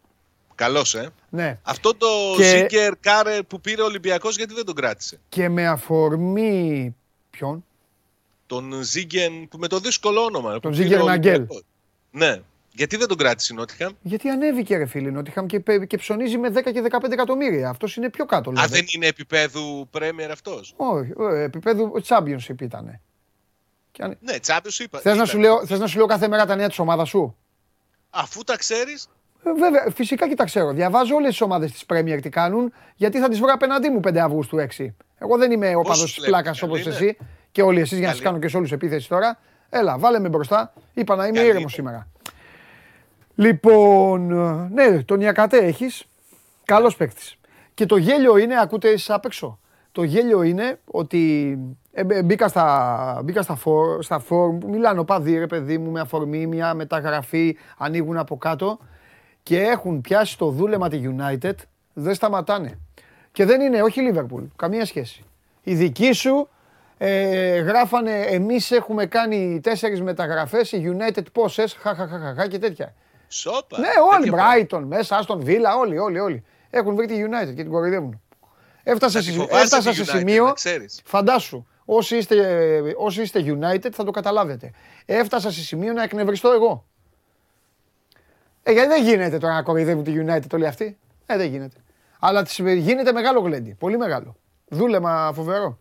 [0.55, 1.09] καλός ε.
[1.29, 1.59] Ναι.
[1.63, 5.67] Αυτό το Και- Ζίγκερ Κάρε που πήρε ο Ολυμπιακός γιατί δεν τον κράτησε; Και με
[5.67, 6.95] αφορμή...
[7.29, 7.65] Ποιον;
[8.47, 10.59] Τον Ζίγκεν που με το δύσκολο όνομα.
[10.59, 11.33] που Ζίγκερ πήρε ο Ναγκέλ.
[11.33, 11.63] Ολυμπιακός.
[12.11, 12.41] Ναι.
[12.75, 16.37] Γιατί δεν τον κράτησε η Νότιχαμ; Γιατί ανέβηκε ρε φίλε Νότιχαμ και, πε- και ψωνίζει
[16.37, 17.69] με 10 και 15 εκατομμύρια.
[17.69, 18.49] Αυτός είναι πιο κάτω.
[18.49, 18.73] Α, δηλαδή.
[18.73, 20.73] δεν είναι επίπεδου Πρέμιερ αυτός.
[20.77, 22.99] Όχι, ε, επίπεδο Championship ήταν.
[23.91, 24.17] Και αν...
[24.19, 24.97] Ναι, Τσάπιος είπα.
[24.99, 25.25] Θες, να ήταν.
[25.27, 27.35] σου λέω, θες να σου λέω κάθε μέρα τα νέα της ομάδας σου;
[28.09, 29.07] Αφού τα ξέρεις,
[29.43, 30.71] Ε, βέβαια, φυσικά και τα ξέρω.
[30.71, 34.17] Διαβάζω όλες τις ομάδες της Premier τι κάνουν, γιατί θα τις βρω απέναντί μου 5
[34.17, 34.95] Αυγούστου 6.
[35.17, 36.95] Εγώ δεν είμαι ο παδός της βλέπεις, πλάκας καλή όπως είναι.
[36.95, 37.17] εσύ
[37.51, 38.31] και όλοι εσείς για να σας Καλή.
[38.31, 39.39] κάνω και σε όλους επίθεση τώρα.
[39.69, 40.73] Έλα, βάλε με μπροστά.
[40.93, 41.87] Είπα να είμαι Καλή ήρεμος είναι.
[41.89, 42.07] σήμερα.
[43.43, 46.05] Λοιπόν, ε, ναι, τον Ιακατέ έχεις.
[46.65, 47.37] Καλός παίκτης.
[47.73, 49.59] Και το γέλιο είναι, ακούτε εσείς απ' έξω.
[49.91, 51.57] Το γέλιο είναι ότι
[51.91, 55.91] ε, μπ- μπήκα στα, μπήκα στα, φόρ, στα φόρουμ που μιλάνε οπαδοί ρε παιδί μου
[55.91, 58.79] με αφορμή μια μεταγραφή, ανοίγουν από κάτω
[59.43, 61.55] και έχουν πιάσει το δούλεμα τη United,
[61.93, 62.79] δεν σταματάνε.
[63.31, 65.23] Και δεν είναι, όχι Liverpool, καμία σχέση.
[65.63, 66.49] Η δική σου
[66.97, 72.93] ε, γράφανε εμείς έχουμε κάνει τέσσερις μεταγραφές, η United πόσες, χαχαχαχαχα και τέτοια.
[73.33, 73.79] Σόπα.
[73.79, 74.77] Ναι, όλοι, τέτοια πράγματα.
[74.77, 76.43] Brighton μέσα, Aston Villa, όλοι, όλοι, όλοι.
[76.69, 78.21] Έχουν βρει τη United και την κοροϊδεύουν.
[78.83, 81.01] Έφτασα, Θα τη σε, φοβάσαι έφτασα τη σε United, σημείο, να ξέρεις.
[81.03, 82.35] φαντάσου, όσοι είστε,
[82.97, 84.71] όσοι είστε United θα το καταλάβετε.
[85.05, 86.85] Έφτασα σε σημείο να εκνευριστώ εγώ.
[88.63, 91.77] Ε, γιατί δεν γίνεται τώρα να κοροϊδεύουν τη United όλοι αυτοί; Ε, δεν γίνεται.
[92.19, 94.35] Αλλά της γίνεται μεγάλο γλέντι, πολύ μεγάλο.
[94.67, 95.79] Δούλεμα φοβερό.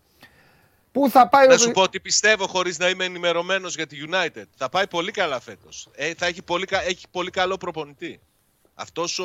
[0.92, 3.96] Πού θα πάει Να ο- σου πω ότι πιστεύω χωρίς να είμαι ενημερωμένος για τη
[4.10, 4.44] United.
[4.56, 5.88] Θα πάει πολύ καλά φέτος.
[5.94, 8.20] Ε, θα έχει πολύ, κα- έχει πολύ καλό προπονητή.
[8.74, 9.24] Αυτός ο,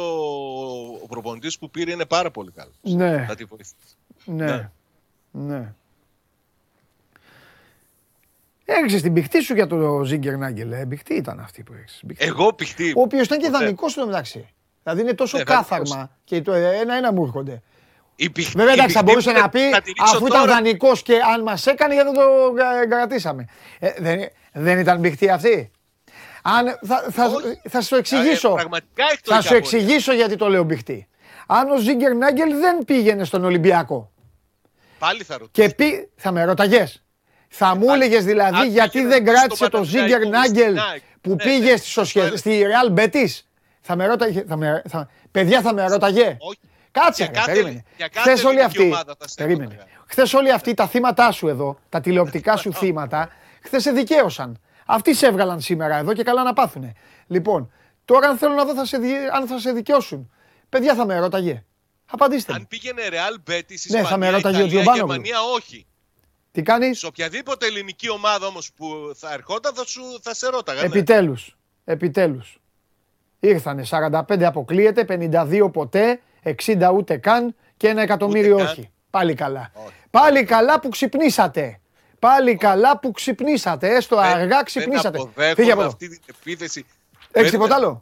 [1.04, 2.76] ο προπονητής που πήρε είναι πάρα πολύ καλός.
[2.82, 3.26] Ναι.
[3.28, 3.74] Θα τη βοηθήσει.
[4.26, 4.46] Ναι.
[4.46, 4.70] Ναι.
[5.32, 5.74] Ναι.
[8.66, 10.72] Έριξε την πηχτή σου για το Ζίγκερ Νάγκελ.
[10.72, 12.02] Ε, πηχτή ήταν αυτή που έριξες.
[12.18, 12.94] Εγώ πηχτή.
[12.98, 13.58] Ο οποίος ήταν και ποτέ.
[13.58, 14.50] δανεικός στο μεταξύ.
[14.84, 15.70] Δηλαδή είναι τόσο Ναι, δανεικός.
[15.78, 17.62] κάθαρμα και το ένα-ένα μου έρχονται.
[18.20, 20.28] Η πηχτή- Βέβαια η εντάξει, θα πηχτή μπορούσε που να πει θα τη ρίξω αφού
[20.28, 22.22] ήταν τώρα- δανεικός και αν μας έκανε γιατί δεν το
[22.84, 23.46] ε, κρατήσαμε.
[23.80, 24.20] Ε, δεν,
[24.54, 25.72] δεν ήταν πηχτή αυτή.
[26.44, 27.62] Αν, θα, θα, Όχι.
[27.70, 28.50] θα σου εξηγήσω.
[28.50, 29.78] Ε, πραγματικά έχει το θα έχει σου απορία.
[29.80, 31.08] εξηγήσω γιατί το λέω μπηχτή.
[31.48, 34.12] Αν ο Ζίγκερ Νάγκελ δεν πήγαινε στον Ολυμπιακό
[35.00, 35.68] Πάλι θα ρωτήσω.
[35.70, 37.04] και πει, θα με ρώταγες.
[37.48, 38.04] Θα μου πάλι.
[38.04, 41.02] έλεγες δηλαδή Αν γιατί πήγαινε δεν στο κράτησε το Παναθηναϊκό Ζίγκερ ή στην Νάγκελ ΑΕΚ.
[41.22, 42.38] που Ναι, πήγε ναι, στη, το Σοσιε- έλεγα.
[42.38, 43.42] στη Real Betis.
[43.82, 44.44] Θα με ρώταγε.
[44.48, 46.38] Θα με, θα, παιδιά θα με ρώταγε.
[46.98, 47.06] Όχι.
[47.06, 47.84] Κάτσε, Για ρε, κάθε- περίμενε.
[47.98, 49.64] για κάθε Χθες όλοι ελληνική αυτοί, ομάδα θα σε περίμενε.
[49.74, 49.90] ρώταγα.
[50.08, 53.30] Χθες όλοι αυτοί τα θύματά σου εδώ, τα τηλεοπτικά σου θύματα,
[53.64, 54.60] χθες σε δικαίωσαν.
[54.86, 56.94] Αυτοί σε έβγαλαν σήμερα εδώ και καλά να πάθουνε.
[57.28, 57.72] Λοιπόν,
[58.06, 60.32] τώρα αν θέλω να δω θα σε, δι- αν θα σε δικαιώσουν.
[60.70, 61.64] Παιδιά θα με ρώταγε.
[62.12, 62.58] Απαντήστε μου.
[62.60, 65.22] Αν πήγαινε Real Betis, Ναι, θα με Ισπανία, ρώταγε ο Ιταλία, Τζιομπάνογλου.
[65.22, 65.86] Γερμανία, όχι.
[66.52, 70.80] Τι κάνεις; Σε οποιαδήποτε ελληνική ομάδα όμως που θα ερχόταν θα, σου, θα σε ρώταγα.
[70.80, 70.86] ναι.
[70.86, 71.58] Επιτέλους.
[71.86, 72.60] Επιτέλους.
[73.40, 76.22] Ήρθανε 45 αποκλείεται, 52 ποτέ,
[76.66, 78.66] 60 ούτε καν και ένα εκατομμύριο καν.
[78.66, 78.90] όχι.
[79.10, 79.72] Πάλι καλά.
[79.74, 79.94] Όχι.
[80.10, 81.80] Πάλι καλά που ξυπνήσατε.
[82.20, 83.96] Πάλι καλά που ξυπνήσατε.
[83.96, 85.18] Έστω Δεν- αργά ξυπνήσατε.
[85.18, 85.90] Δεν αποδέχομαι Φύγε από εδώ.
[85.90, 86.80] αυτή την επίθεση.
[86.80, 87.52] Έχεις Περίμενε.
[87.58, 88.02] τίποτα άλλο;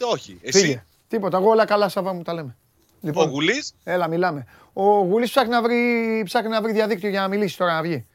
[0.00, 0.38] Όχι.
[0.42, 0.84] Εσύ, Φύγε.
[1.08, 1.36] Τίποτα.
[1.38, 2.56] Εγώ όλα καλά, Σαββά μου τα λέμε.
[2.92, 4.46] ο Λοιπόν, Γουλής, έλα, μιλάμε.
[4.72, 8.06] Ο Γουλής ψάχνει να βρει, ψάχνει να βρει διαδίκτυο για να μιλήσει τώρα να βγει.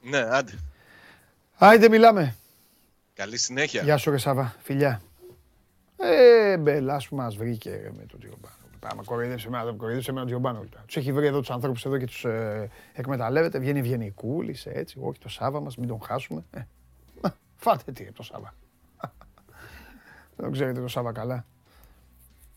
[0.00, 0.52] ναι, άντε.
[1.58, 2.34] Άιντε, μιλάμε.
[3.14, 3.82] Καλή συνέχεια.
[3.82, 4.54] Γεια σου, ρε Σαββά.
[4.62, 5.00] Φιλιά.
[5.96, 8.54] Ε, μπελάς που μας βρήκε ρε, με τον Τζιομπάνο.
[8.80, 10.64] Πάμε, κοροϊδεύσε με τον κοροϊδεύσε με τον Τζιομπάνο.
[10.86, 13.58] Τους έχει βρει εδώ τους ανθρώπους εδώ και τους ε, εκμεταλλεύεται.
[13.58, 14.98] Βγαίνει ευγενικούλης, έτσι.
[15.00, 16.44] Όχι το Σάββα μας, μην τον χάσουμε.
[16.50, 16.60] Ε,
[17.22, 18.54] μα, φάτε τι το Σάββα.
[20.36, 21.46] Δεν ξέρετε το Σάββα καλά.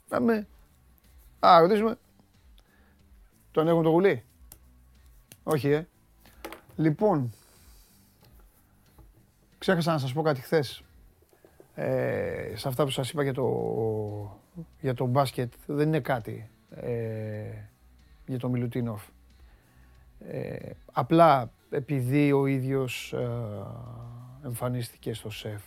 [0.08, 0.48] Πάμε.
[1.40, 1.98] Α, ρωτήσουμε.
[3.52, 4.24] Τον έχουν το γουλί;
[5.44, 5.88] Όχι, ε.
[6.76, 7.34] Λοιπόν,
[9.58, 10.84] ξέχασα να σας πω κάτι χθες.
[11.82, 13.48] Ε, σε αυτά που σας είπα για το,
[14.80, 16.92] για το μπάσκετ, δεν είναι κάτι ε,
[18.26, 19.04] για το Μιλουτίνοφ.
[20.20, 23.30] Ε, απλά επειδή ο ίδιος ε,
[24.46, 25.62] εμφανίστηκε στο ΣΕΦ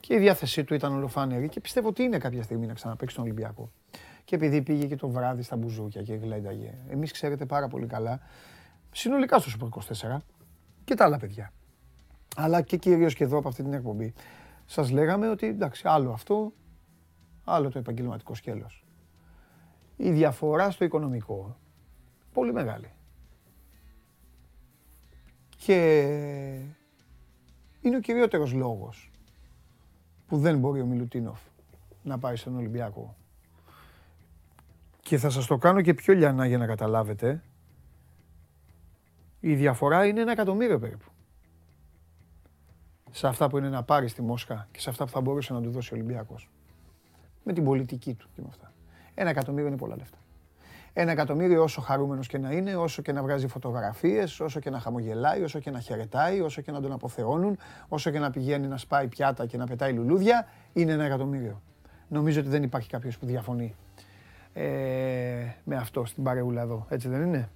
[0.00, 3.24] και η διάθεσή του ήταν ολοφάνερη και πιστεύω ότι είναι κάποια στιγμή να ξαναπαίξει τον
[3.24, 3.70] Ολυμπιακό.
[4.24, 6.74] Και επειδή πήγε και το βράδυ στα μπουζούκια και γλένταγε.
[6.88, 8.20] Εμείς ξέρετε πάρα πολύ καλά,
[8.92, 10.16] συνολικά στο Super 24
[10.84, 11.52] και τα άλλα παιδιά.
[12.36, 14.14] Αλλά και κυρίως και εδώ από αυτή την εκπομπή.
[14.72, 16.52] Σας λέγαμε ότι εντάξει, άλλο αυτό,
[17.44, 18.84] άλλο το επαγγελματικό σκέλος.
[19.96, 21.56] Η διαφορά στο οικονομικό,
[22.32, 22.92] πολύ μεγάλη.
[25.56, 25.76] Και
[27.80, 29.10] είναι ο κυριότερος λόγος
[30.26, 31.40] που δεν μπορεί ο Μιλουτίνοφ
[32.02, 33.16] να πάει στον Ολυμπιακό.
[35.00, 37.42] Και θα σας το κάνω και πιο λιανά για να καταλάβετε.
[39.40, 41.11] Η διαφορά είναι ένα εκατομμύριο περίπου.
[43.14, 45.60] Σε αυτά που είναι να πάρει στη Μόσχα και σε αυτά που θα μπορούσε να
[45.60, 46.48] του δώσει ο Ολυμπιακός.
[47.42, 48.72] Με την πολιτική του και με αυτά.
[49.14, 50.16] Ένα εκατομμύριο είναι πολλά λεφτά.
[50.92, 54.78] Ένα εκατομμύριο όσο χαρούμενος και να είναι, όσο και να βγάζει φωτογραφίες, όσο και να
[54.78, 58.76] χαμογελάει, όσο και να χαιρετάει, όσο και να τον αποθεώνουν, όσο και να πηγαίνει να
[58.76, 61.62] σπάει πιάτα και να πετάει λουλούδια, είναι ένα εκατομμύριο.
[62.08, 63.74] Νομίζω ότι δεν υπάρχει κάποιος που διαφωνεί
[64.52, 64.64] ε,
[65.64, 67.50] με αυτό στην παρεούλα εδώ, έτσι δεν είναι;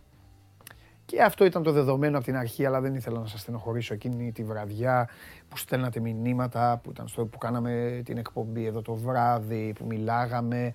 [1.07, 3.95] Και αυτό ήταν το δεδομένο από την αρχή, αλλά δεν ήθελα να σας στενοχωρήσω.
[3.95, 5.09] Εκείνη τη βραδιά
[5.49, 10.73] που στέλνατε μηνύματα, που, ήταν στο, που κάναμε την εκπομπή εδώ το βράδυ, που μιλάγαμε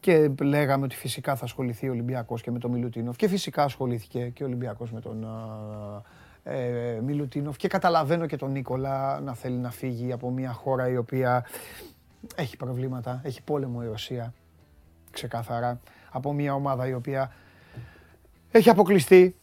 [0.00, 3.16] και λέγαμε ότι φυσικά θα ασχοληθεί ο Ολυμπιακός και με τον Μιλουτίνοφ.
[3.16, 5.26] Και φυσικά ασχολήθηκε και ο Ολυμπιακός με τον
[6.42, 7.56] ε, Μιλουτίνοφ.
[7.56, 11.44] Και καταλαβαίνω και τον Νίκολα να θέλει να φύγει από μια χώρα η οποία
[12.34, 14.34] έχει προβλήματα, έχει πόλεμο η Ρωσία,
[15.10, 17.32] ξεκάθαρα, από μια ομάδα η οποία
[18.50, 19.36] έχει αποκλειστεί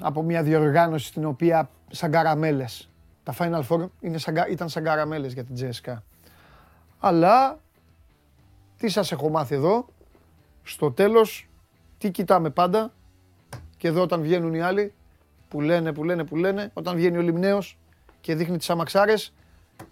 [0.00, 2.90] από μια διοργάνωση στην οποία σαν καραμέλες,
[3.22, 6.02] τα Final Four είναι σαν, ήταν σαν καραμέλες για την Τζέσκα.
[6.98, 7.58] Αλλά
[8.78, 9.86] τι σας έχω μάθει εδώ,
[10.62, 11.48] στο τέλος,
[11.98, 12.92] τι κοιτάμε πάντα
[13.76, 14.92] και εδώ όταν βγαίνουν οι άλλοι
[15.48, 17.78] που λένε, που λένε, που λένε, όταν βγαίνει ο Λιμνέος
[18.20, 19.32] και δείχνει τις αμαξάρες,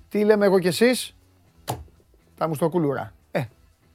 [0.09, 1.17] τι λέμε εγώ κι εσείς,
[2.37, 3.13] τα μουστοκούλουρα.
[3.31, 3.45] Ε,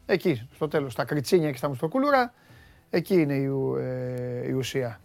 [0.05, 2.33] εκεί στο τέλος, τα κριτσίνια και στα μουστοκούλουρα,
[2.89, 4.99] εκεί είναι η, ε, η ουσία.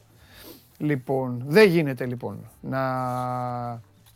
[0.83, 2.81] Λοιπόν, δεν γίνεται λοιπόν να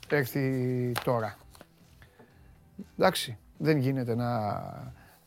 [0.08, 1.36] έρθει τώρα.
[2.98, 4.60] Εντάξει, δεν γίνεται να,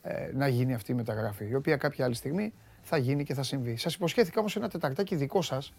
[0.02, 3.44] ε, να γίνει αυτή η μεταγραφή, η οποία κάποια άλλη στιγμή θα γίνει και θα
[3.44, 3.78] συμβεί.
[3.78, 5.74] Σας υποσχέθηκα όμως ένα τεταρτάκι δικό σας.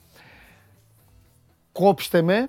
[1.73, 2.49] Κόψτε με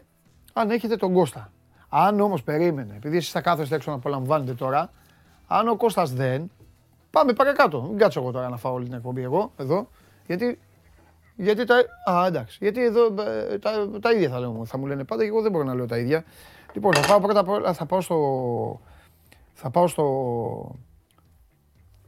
[0.53, 1.51] αν έχετε τον Κώστα.
[1.89, 4.91] Αν όμως περίμενε, επειδή εσείς θα κάθεστε έξω να απολαμβάνετε τώρα,
[5.47, 6.51] αν ο Κώστας δεν,
[7.11, 7.81] πάμε παρακάτω.
[7.81, 9.89] Μην κάτσω εγώ τώρα να φάω όλη την εκπομπή εγώ, εδώ,
[10.25, 10.59] γιατί
[11.41, 11.75] γιατί τα.
[12.11, 12.57] Α, εντάξει.
[12.61, 15.51] Γιατί εδώ ε, τα, τα ίδια θα, λέω, θα μου λένε πάντα και εγώ δεν
[15.51, 16.23] μπορώ να λέω τα ίδια.
[16.73, 18.81] Λοιπόν, θα πάω πρώτα απ' όλα θα πάω στο.
[19.53, 20.75] Θα πάω στο.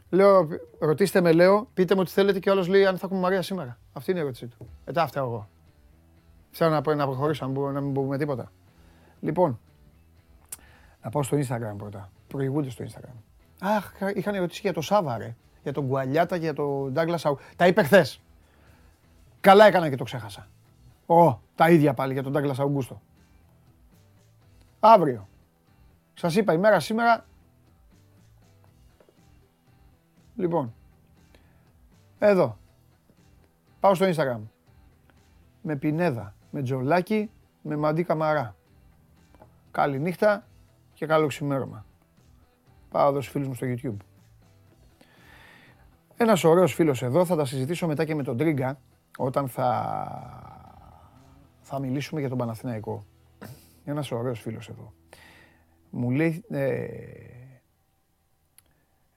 [0.10, 0.48] Λέω,
[0.80, 3.78] ρωτήστε με, λέω, πείτε μου τι θέλετε και όλος λέει αν θα έχουμε Μαρία σήμερα.
[3.94, 4.68] Αυτή είναι η ερώτησή του.
[4.86, 5.50] Μετά αυτά εγώ.
[6.52, 8.52] Θέλω να, να προχωρήσω, να, να μην πούμε τίποτα.
[9.20, 9.60] Λοιπόν,
[11.02, 12.12] να πάω στο Instagram πρώτα.
[12.28, 13.16] Προηγούνται στο Instagram.
[13.60, 15.36] Αχ, είχαν ερωτήσει για το Σάβα, ρε.
[15.64, 17.38] Για τον Γκουαλιάτα, για τον Ντάγκλα Σαου.
[17.56, 18.22] Τα είπε χθες.
[19.42, 20.48] Καλά έκανα και το ξέχασα.
[21.06, 23.02] Ω, τα ίδια πάλι για τον Ντάγκλας Αουγκούστο.
[24.80, 25.28] Αύριο.
[26.14, 27.26] Σας είπα η μέρα σήμερα
[30.42, 30.74] Λοιπόν,
[32.20, 32.58] εδώ.
[33.80, 34.40] Πάω στο Instagram.
[35.62, 37.32] Με Πινέδα, με Τζολάκι,
[37.62, 38.56] με Μαντί Καμαρά.
[39.72, 40.48] Καλή νύχτα
[40.94, 41.86] και καλό ξημέρωμα.
[42.90, 44.06] Πάω εδώ στους φίλους μου στο YouTube.
[46.18, 48.80] Ένας ωραίος φίλος εδώ, θα τα συζητήσω μετά και με τον Τρίγκα,
[49.18, 49.72] όταν θα,
[51.62, 53.06] θα μιλήσουμε για τον Παναθηναϊκό.
[53.86, 54.94] Ένας ωραίος φίλος εδώ.
[55.90, 56.86] Μου λέει, ε,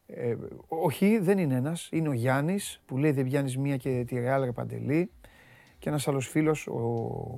[0.06, 0.36] ε,
[0.68, 1.88] όχι, δεν είναι ένας.
[1.92, 5.10] Είναι ο Γιάννης που λέει δεν πιάνεις μία και τη Ρεάλ Παντελή.
[5.78, 6.78] Και ένας άλλος φίλος, ο,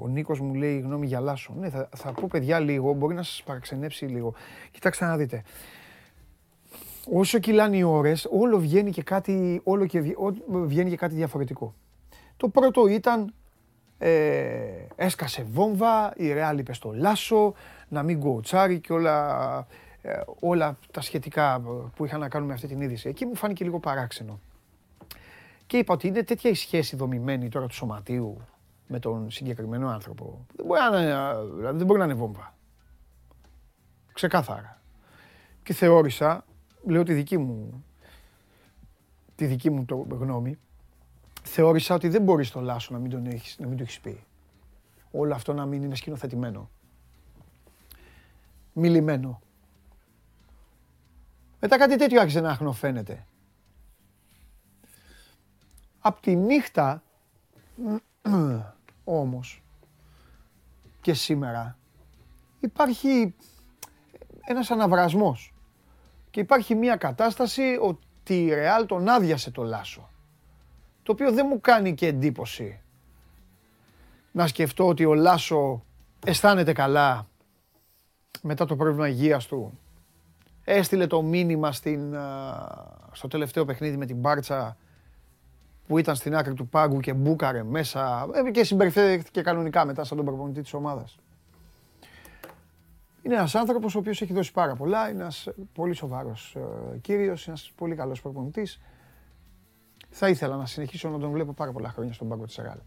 [0.02, 1.54] ο Νίκος μου λέει γνώμη για Λάσο.
[1.58, 4.34] Ναι, θα, θα πω παιδιά λίγο, μπορεί να σας παραξενέψει λίγο.
[4.70, 5.42] Κοιτάξτε να δείτε.
[7.12, 10.16] Όσο κυλάνε οι ώρες, όλο βγαίνει και κάτι, όλο και
[10.48, 11.74] βγαίνει και κάτι διαφορετικό.
[12.36, 13.34] Το πρώτο ήταν
[13.98, 17.54] ε, έσκασε βόμβα, η Ρεάλ είπε στο Λάσο,
[17.88, 19.66] να μην γκοτσάρει και όλα
[20.06, 21.60] ε, όλα τα σχετικά
[21.96, 23.08] που είχαν να κάνουν με αυτή την είδηση.
[23.08, 24.40] Εκεί μου φάνηκε λίγο παράξενο.
[25.66, 28.40] Και είπα ότι είναι τέτοια η σχέση δομημένη τώρα του σωματείου
[28.86, 30.46] με τον συγκεκριμένο άνθρωπο.
[30.56, 31.14] Δεν μπορεί να είναι,
[31.56, 32.54] δηλαδή δεν μπορεί να είναι βόμβα.
[34.12, 34.80] Ξεκάθαρα.
[35.62, 36.44] Και θεώρησα,
[36.84, 37.84] λέω τη δική μου,
[39.34, 40.58] τη δική μου το γνώμη,
[41.46, 44.24] θεώρησα ότι δεν μπορείς το Λάσο να μην, τον έχεις, να μην το έχεις πει.
[45.10, 46.70] Όλο αυτό να μην είναι σκηνοθετημένο.
[48.72, 49.40] Μιλημένο.
[51.60, 53.26] Μετά κάτι τέτοιο άρχισε να αχνοφαίνεται.
[56.00, 57.02] Απ' τη νύχτα,
[59.04, 59.62] όμως,
[61.00, 61.78] και σήμερα,
[62.60, 63.34] υπάρχει
[64.46, 65.54] ένας αναβρασμός.
[66.30, 70.10] Και υπάρχει μια κατάσταση ότι η Ρεάλ τον άδειασε το Λάσο.
[71.06, 72.80] Το οποίο δεν μου κάνει και εντύπωση
[74.32, 75.84] να σκεφτώ ότι ο Λάσο
[76.26, 77.26] αισθάνεται καλά
[78.42, 79.78] μετά το πρόβλημα υγείας του.
[80.64, 82.16] Έστειλε το μήνυμα στην,
[83.12, 84.76] στο τελευταίο παιχνίδι με την Μπάρτσα
[85.86, 90.16] που ήταν στην άκρη του πάγκου και μπούκαρε μέσα ε, και συμπεριφέρθηκε κανονικά μετά σαν
[90.16, 91.18] τον προπονητή της ομάδας.
[93.22, 97.48] Είναι ένας άνθρωπος ο οποίος έχει δώσει πάρα πολλά, είναι ένας πολύ σοβαρός ε, κύριος,
[97.48, 98.80] ένας πολύ καλός προπονητής.
[100.18, 102.78] Θα ήθελα να συνεχίσω να τον βλέπω πάρα πολλά χρόνια στον πάγκο της ΕΡΑΛ.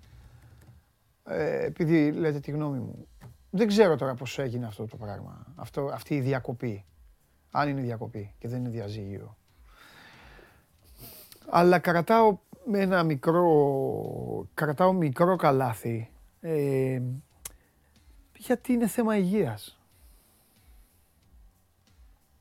[1.23, 3.07] Ε, επειδή λέτε τη γνώμη μου,
[3.49, 6.85] δεν ξέρω τώρα πώς έγινε αυτό το πράγμα, αυτό, αυτή η διακοπή.
[7.51, 9.37] Αν είναι διακοπή και δεν είναι διαζύγιο.
[11.49, 16.11] Αλλά κρατάω με ένα μικρό, κρατάω μικρό καλάθι,
[16.41, 17.01] ε,
[18.37, 19.79] γιατί είναι θέμα υγείας.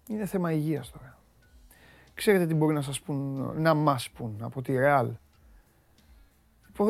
[0.09, 1.18] Είναι θέμα υγείας τώρα.
[2.19, 5.11] Ξέρετε τι μπορεί να σας πούν, να μας πούν από τη Ρεάλ.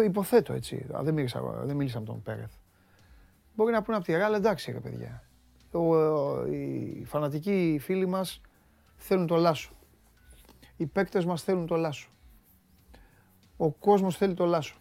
[0.04, 2.52] Υποθέτω έτσι, δεν μίλησα, δεν μίλησα με τον Πέρεθ.
[3.54, 5.22] Μπορεί να πούνε από τη Ρεάλ, εντάξει ρε παιδιά.
[6.50, 8.40] οι φανατικοί φίλοι μας
[8.96, 9.72] θέλουν το λάσο.
[10.76, 12.08] Οι παίκτες μας θέλουν το λάσο.
[13.56, 14.76] Ο κόσμος θέλει το λάσο.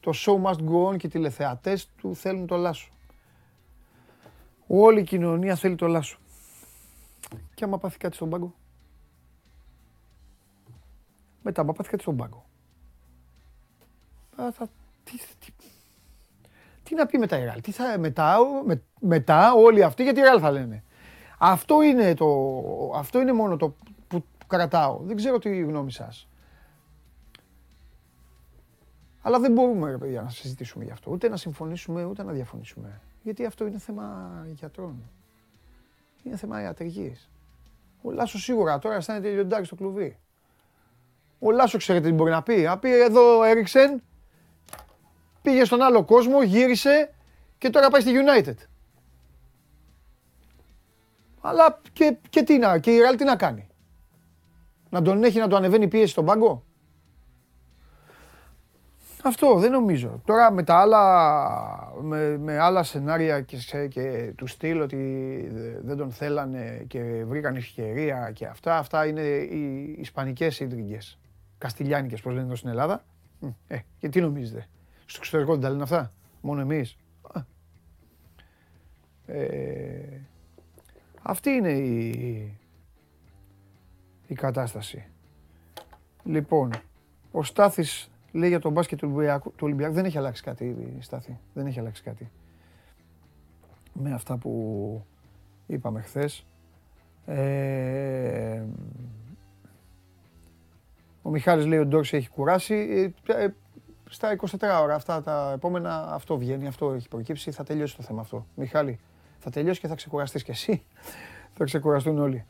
[0.00, 2.90] Το show must go on και οι τηλεθεατές του θέλουν το λάσο.
[4.66, 6.18] Όλη η κοινωνία θέλει το λάσο.
[7.54, 8.54] Και άμα πάθει κάτι στον πάγκο.
[11.48, 12.44] Μετά, άμα πάθει κάτι στον πάγκο.
[14.36, 14.68] θα,
[15.04, 15.52] τι, τι,
[16.82, 17.60] τι, να πει μετά η Ρεάλ.
[17.60, 20.82] Τι θα, μετά, με, μετά όλοι αυτοί γιατί η Ρεάλ θα λένε.
[21.38, 22.26] Αυτό είναι, το,
[22.94, 23.74] αυτό είναι μόνο το
[24.08, 24.98] που κρατάω.
[25.02, 26.28] Δεν ξέρω τι γνώμη σας.
[29.22, 31.10] Αλλά δεν μπορούμε ρε παιδιά, να συζητήσουμε γι' αυτό.
[31.10, 33.00] Ούτε να συμφωνήσουμε, ούτε να διαφωνήσουμε.
[33.22, 35.10] Γιατί αυτό είναι θέμα γιατρών.
[36.22, 37.30] Είναι θέμα ιατρικής.
[38.02, 40.18] Ο Λάσος σίγουρα τώρα αισθάνεται λιοντάρι στο κλουβί.
[41.38, 42.56] Ο Λάσο ξέρετε τι μπορεί να πει.
[42.56, 44.02] Να πει εδώ έριξεν,
[45.42, 47.14] πήγε στον άλλο κόσμο, γύρισε
[47.58, 48.54] και τώρα πάει στη United.
[51.40, 53.68] Αλλά και, και τι να, και η Real τι να κάνει;
[54.90, 56.64] Να τον έχει να το ανεβαίνει πίεση στον πάγκο;
[59.22, 60.22] Αυτό δεν νομίζω.
[60.24, 64.96] Τώρα με τα άλλα, με, με άλλα σενάρια και, και του στυλ ότι
[65.82, 71.18] δεν τον θέλανε και βρήκαν ευκαιρία και αυτά, αυτά είναι οι ισπανικές ίντριγκες.
[71.58, 73.04] Καστιλιάνικες, πώς λένε εδώ στην Ελλάδα.
[73.68, 74.68] Ε, και τι νομίζετε.
[75.06, 76.12] Στο εξωτερικό δεν τα λένε αυτά.
[76.40, 76.96] Μόνο εμείς.
[79.26, 80.20] Ε,
[81.22, 82.58] αυτή είναι η,
[84.26, 85.04] η κατάσταση.
[86.24, 86.70] Λοιπόν,
[87.32, 89.50] ο Στάθης λέει για τον μπάσκετ του Ολυμπιακού.
[89.50, 89.94] Του Ολυμπιακού.
[89.94, 90.64] Δεν έχει αλλάξει κάτι
[90.98, 91.38] η στάθη.
[91.54, 92.30] Δεν έχει αλλάξει κάτι.
[93.92, 95.04] Με αυτά που
[95.66, 96.46] είπαμε χθες.
[97.26, 98.64] Ε,
[101.26, 102.74] ο Μιχάλης λέει ότι ο Ντόρση έχει κουράσει.
[103.26, 103.48] Ε, ε,
[104.08, 104.46] στα 24
[104.82, 107.50] ώρα αυτά τα επόμενα αυτό βγαίνει, αυτό έχει προκύψει.
[107.50, 108.46] Θα τελειώσει το θέμα αυτό.
[108.54, 108.98] Μιχάλη,
[109.38, 110.82] θα τελειώσει και θα ξεκουραστείς κι εσύ.
[111.56, 112.44] θα ξεκουραστούν όλοι.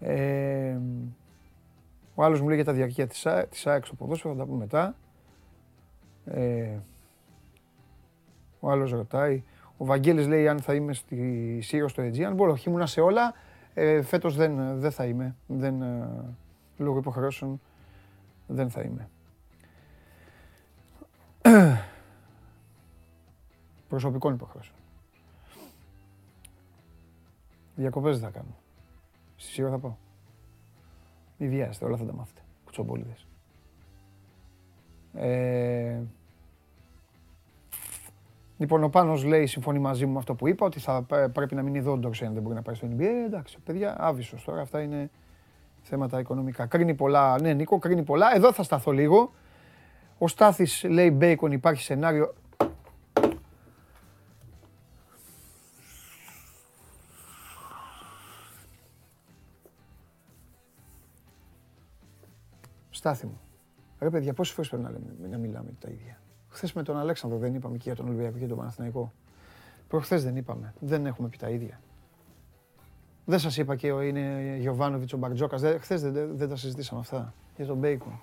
[0.00, 0.76] Ε,
[2.14, 4.58] ο άλλος μου λέει για τα διαρκεία της, της ΑΕΚ στο ποδόσφαιρο, θα τα πούμε
[4.58, 4.96] μετά.
[6.24, 6.78] Ε,
[8.60, 9.42] ο άλλος ρωτάει.
[9.76, 12.34] Ο Βαγγέλης λέει αν θα είμαι στη Σύρο στο Αιτζίαν.
[12.34, 13.34] Μπορώ, όχι ήμουνα σε όλα.
[13.74, 15.36] Ε, φέτος δεν, δεν θα είμαι.
[15.46, 16.08] Δεν, ε,
[16.76, 17.60] λόγω υποχρεώσεων
[18.50, 19.08] δεν θα είμαι.
[23.88, 24.76] Προσωπικών υποχρεώσεων.
[27.76, 28.56] Διακοπές δεν θα κάνω.
[29.36, 29.94] Στη Σύρο θα πάω.
[31.38, 32.40] Μη βιάζετε, όλα θα τα μάθετε.
[32.64, 33.26] Κουτσομπολίδες.
[35.14, 36.00] Ε,
[38.58, 41.62] λοιπόν, ο Πάνος λέει, συμφωνεί μαζί μου με αυτό που είπα, ότι θα πρέπει να
[41.62, 43.00] μείνει εδώ ο Ντορσέν, δεν μπορεί να πάει στο NBA.
[43.00, 45.10] Ε, εντάξει, παιδιά, άβυσος τώρα, αυτά είναι
[45.90, 46.66] θέματα οικονομικά.
[46.66, 48.34] Κρίνει πολλά, ναι Νίκο, κρίνει πολλά.
[48.34, 49.32] Εδώ θα σταθώ λίγο.
[50.18, 52.34] Ο Στάθης λέει Μπέικον υπάρχει σενάριο.
[62.90, 63.40] Στάθη μου.
[63.98, 66.20] Ρε παιδιά, πόσες φορές πρέπει να, λέμε, να μιλάμε τα ίδια.
[66.48, 69.12] Χθες με τον Αλέξανδρο δεν είπαμε και για τον Ολυμπιακό και τον Παναθηναϊκό.
[69.88, 70.74] Προχθές δεν είπαμε.
[70.80, 71.80] Δεν έχουμε πει τα ίδια.
[73.24, 75.62] Δεν σας είπα και είναι Γιωβάνοβιτς ο Μπαρτζόκας.
[75.80, 77.34] Χθες δεν, δεν, τα συζητήσαμε αυτά.
[77.56, 78.20] Για τον Μπέικον.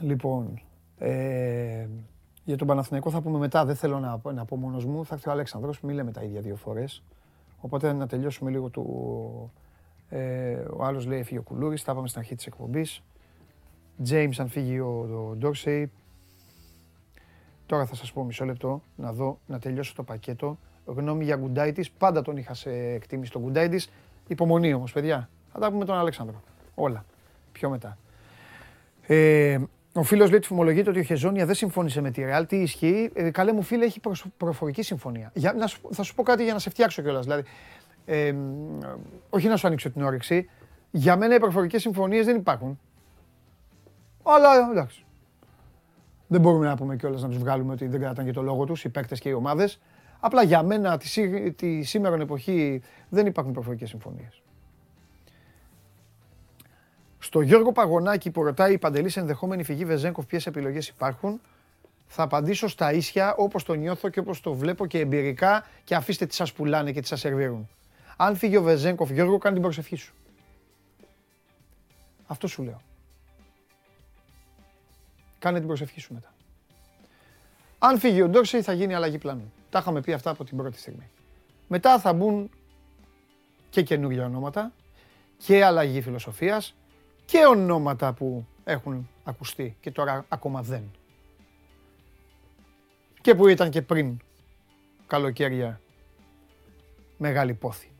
[0.00, 0.60] Λοιπόν,
[0.98, 1.86] ε,
[2.44, 3.64] για τον Παναθηναϊκό θα πούμε μετά.
[3.64, 5.04] Δεν θέλω να, να πω μόνος μου.
[5.04, 5.80] Θα έρθει ο Αλέξανδρος.
[5.80, 7.02] Μην λέμε τα ίδια δύο φορές.
[7.60, 9.52] Οπότε να τελειώσουμε λίγο του...
[10.08, 11.82] Ε, ο άλλος λέει έφυγε ο Κουλούρης.
[11.82, 13.02] Θα πάμε στην αρχή της εκπομπής.
[14.08, 15.90] James αν φύγει ο, Ντόρσεϊ.
[17.66, 20.58] Τώρα θα σας πω μισό λεπτό να δω, να τελειώσω το πακέτο.
[20.92, 21.90] Γνώμη για Γκουντάιτης.
[21.90, 23.90] Πάντα τον είχα σε εκτίμηση τον Γκουντάιτης.
[24.26, 25.28] Υπομονή όμως παιδιά.
[25.52, 26.42] Θα τα πούμε τον Αλέξανδρο.
[26.74, 27.04] Όλα.
[27.52, 27.98] Πιο μετά.
[29.02, 29.58] Ε,
[29.92, 32.46] ο φίλος λέει ότι φημολογείται ότι ο Χεζόνια δεν συμφώνησε με τη Ρεάλ.
[32.46, 34.00] Τι ισχύει; Ε, καλέ μου φίλε, έχει
[34.36, 35.30] προφορική συμφωνία.
[35.34, 37.24] Για, να σου, θα σου πω κάτι για να σε φτιάξω κιόλας.
[37.24, 37.42] Δηλαδή,
[38.04, 38.34] ε,
[39.30, 40.50] όχι να σου ανοίξω την όρεξη.
[40.90, 42.78] Για μένα οι προφορικές συμφωνίες δεν υπάρχουν.
[44.22, 45.04] Αλλά εντάξει.
[46.26, 48.84] Δεν μπορούμε να πούμε κιόλας να τους βγάλουμε ότι δεν κρατάνε και το λόγο τους
[48.84, 49.80] οι παίκτες και οι ομάδες.
[50.20, 54.42] Απλά για μένα τη, τη σήμερα εποχή δεν υπάρχουν προφορικές συμφωνίες.
[57.18, 61.40] Στο Γιώργο Παγωνάκη που ρωτάει η Παντελής ενδεχόμενη φυγή Βεζέγκοφ ποιες επιλογές υπάρχουν,
[62.06, 66.26] θα απαντήσω στα ίσια όπως το νιώθω και όπως το βλέπω και εμπειρικά και αφήστε
[66.26, 67.68] τι σας πουλάνε και τι σας σερβίρουν.
[68.16, 70.14] Αν φύγει ο Βεζέγκοφ, Γιώργο, κάνει την προσευχή σου.
[72.26, 72.80] Αυτό σου λέω.
[75.38, 76.32] Κάνε την προσευχή σου μετά.
[77.78, 79.52] Αν φύγει ο Ντόρσεϊ θα γίνει αλλαγή πλάνου.
[79.70, 81.10] Τα είχαμε πει αυτά από την πρώτη στιγμή.
[81.68, 82.50] Μετά θα μπουν
[83.70, 84.72] και καινούργια ονόματα
[85.36, 86.74] και αλλαγή φιλοσοφίας
[87.24, 90.90] και ονόματα που έχουν ακουστεί και τώρα ακόμα δεν.
[93.20, 94.16] Και που ήταν και πριν
[95.06, 95.80] καλοκαίρια
[97.16, 97.90] μεγάλη πόθη.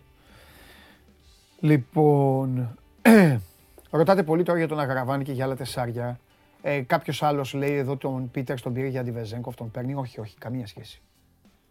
[1.60, 2.78] Λοιπόν,
[3.90, 6.20] ρωτάτε πολύ τώρα για τον Αγραβάνη και για άλλα τεσσάρια.
[6.62, 10.20] Ε, Κάποιος άλλος λέει εδώ τον Πίτερ τον πήρε για τη Βεζέγκοφ, τον παίρνει; Όχι,
[10.20, 11.00] όχι, καμία σχέση.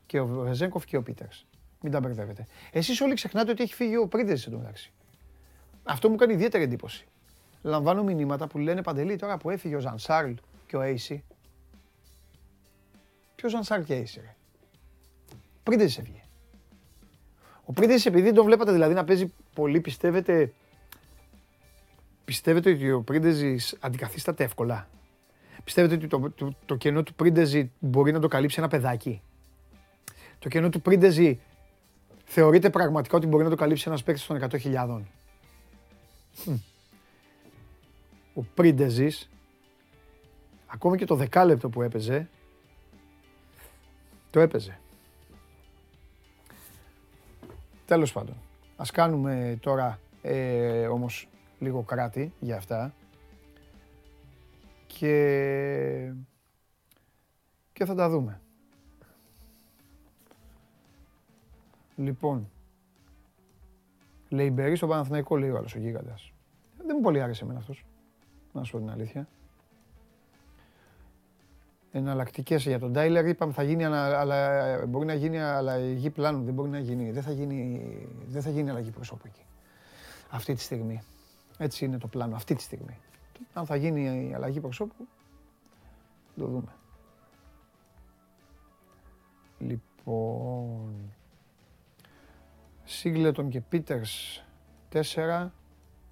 [0.10, 1.28] Και ο Βεζέγκοφ και ο Πίτερ.
[1.82, 2.48] Μην τα μπερδεύετε.
[2.72, 4.92] Εσείς όλοι ξεχνάτε ότι έχει φύγει ο Πρίντεζ εντωμεταξύ.
[5.84, 7.08] Αυτό μου κάνει ιδιαίτερη εντύπωση
[7.62, 10.32] λαμβάνω μηνύματα που λένε Παντελή τώρα που έφυγε ο Ζανσάρλ
[10.66, 11.24] και ο Έισι.
[13.36, 14.36] Ποιο Ζανσάρλ και Έισι, ρε;
[15.64, 16.24] Πρίντεζης έφυγε.
[17.64, 20.54] Ο Πρίντεζης επειδή τον βλέπατε δηλαδή να παίζει πολύ, πιστεύετε,
[22.26, 24.88] πιστεύετε ότι ο Πρίντεζης αντικαθίσταται εύκολα;
[25.64, 29.22] Πιστεύετε ότι το, το, το κενό του Πρίντεζη μπορεί να το καλύψει ένα παιδάκι;
[30.40, 31.40] Το κενό του Πρίντεζη
[32.26, 35.02] θεωρείται πραγματικά ότι μπορεί να το καλύψει ένας παίκτης των 100.000
[38.34, 39.30] ο Πρίντεζης,
[40.68, 42.30] ακόμη και το δεκάλεπτο που έπαιζε,
[44.30, 44.80] το έπαιζε.
[47.86, 48.36] Τέλος πάντων,
[48.78, 51.28] ας κάνουμε τώρα ε, όμως
[51.60, 52.94] λίγο κράτη για αυτά
[54.88, 56.14] και,
[57.74, 58.42] και θα τα δούμε.
[62.00, 62.50] Λοιπόν,
[64.30, 66.34] Λεϊμπερί στο Παναθηναϊκό λέει ο άλλος ο γίγαντας.
[66.78, 67.86] Δεν μου πολύ άρεσε εμένα αυτός
[68.54, 69.28] να σου πω την αλήθεια.
[71.92, 76.44] Εναλλακτικές για τον Τάιλερ είπαμε θα γίνει, αλλά μπορεί να γίνει αλλαγή πλάνου.
[76.44, 77.12] Δεν μπορεί να γίνει.
[77.12, 79.46] Δεν θα γίνει, δεν θα γίνει αλλαγή προσώπου εκεί.
[80.30, 81.02] Αυτή τη στιγμή.
[81.58, 82.36] Έτσι είναι το πλάνο.
[82.36, 82.98] Αυτή τη στιγμή.
[83.54, 85.08] Αν θα γίνει η αλλαγή προσώπου,
[86.38, 86.74] το δούμε.
[89.60, 91.14] Λοιπόν,
[92.92, 94.44] Σίγκλετον και Πίτερς
[94.94, 95.50] 4,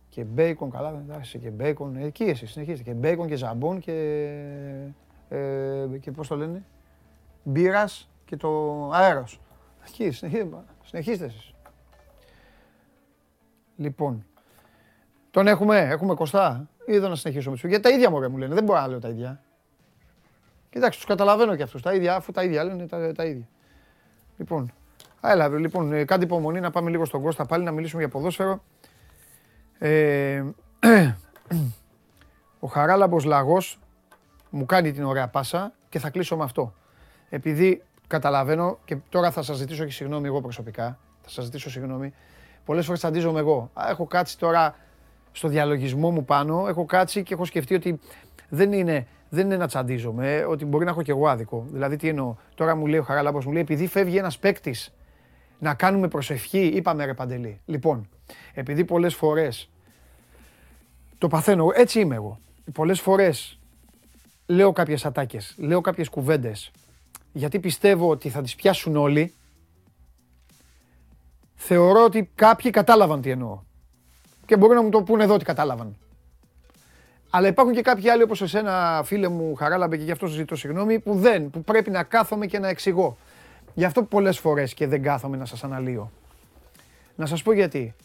[0.10, 3.92] και μπέικον, καλά, εντάξει, και μπέικον, εκεί εσύ συνεχίζετε, και μπέικον και ζαμπόν και,
[5.30, 6.66] ε, και πώς το λένε,
[7.44, 9.42] μπύρας και το αέρος.
[9.88, 11.54] Εκεί, συνεχίζετε, συνεχίστε εσείς.
[13.76, 14.26] Λοιπόν,
[15.32, 16.70] τον έχουμε, έχουμε κοστά.
[16.86, 17.58] Είδα να συνεχίσουμε.
[17.64, 19.42] Γιατί τα ίδια μωρέ μου λένε, δεν μπορώ να λέω τα ίδια.
[20.70, 23.48] Κοιτάξτε, τους καταλαβαίνω και αυτούς, τα ίδια, αφού τα ίδια λένε τα, τα ίδια.
[24.38, 24.74] Λοιπόν,
[25.22, 28.64] έλα, λοιπόν, ε, κάντε υπομονή να πάμε λίγο στον Κώστα πάλι να μιλήσουμε για ποδόσφαιρο.
[29.80, 30.44] Ε,
[32.60, 33.80] ο Χαράλαμπος Λαγός
[34.50, 36.74] μου κάνει την ωραία πάσα και θα κλείσω με αυτό.
[37.30, 42.14] Επειδή καταλαβαίνω και τώρα θα σας ζητήσω και συγγνώμη εγώ προσωπικά, θα σας ζητήσω συγγνώμη,
[42.66, 43.72] πολλές φορές τσαντίζομαι εγώ.
[43.90, 44.76] Έχω κάτσει τώρα
[45.32, 48.00] στο διαλογισμό μου πάνω, έχω κάτσει και έχω σκεφτεί ότι
[48.50, 51.66] δεν είναι, δεν είναι να τσαντίζομαι, ότι μπορεί να έχω και εγώ άδικο.
[51.72, 54.94] Δηλαδή τι εννοώ, τώρα μου λέει ο Χαράλαμπος, μου λέει επειδή φεύγει ένας παίκτης
[55.60, 57.62] να κάνουμε προσευχή, είπαμε ρε Παντελή.
[57.66, 58.10] Λοιπόν,
[58.54, 59.70] επειδή πολλές φορές
[61.18, 62.40] το παθαίνω, έτσι είμαι εγώ.
[62.74, 63.60] Πολλές φορές
[64.46, 66.72] λέω κάποιες ατάκες, λέω κάποιες κουβέντες,
[67.34, 69.34] γιατί πιστεύω ότι θα τις πιάσουν όλοι,
[71.56, 73.60] θεωρώ ότι κάποιοι κατάλαβαν τι εννοώ.
[74.46, 75.98] Και μπορεί να μου το πούνε εδώ ότι κατάλαβαν.
[77.30, 81.00] Αλλά υπάρχουν και κάποιοι άλλοι όπως εσένα φίλε μου Χαράλαμπε και γι' αυτό ζητώ συγγνώμη
[81.00, 83.18] που δεν, που πρέπει να κάθομαι και να εξηγώ.
[83.78, 86.12] Γι' αυτό πολλές φορές και δεν κάθομαι να σας αναλύω.
[87.16, 87.96] Να σας πω γιατί.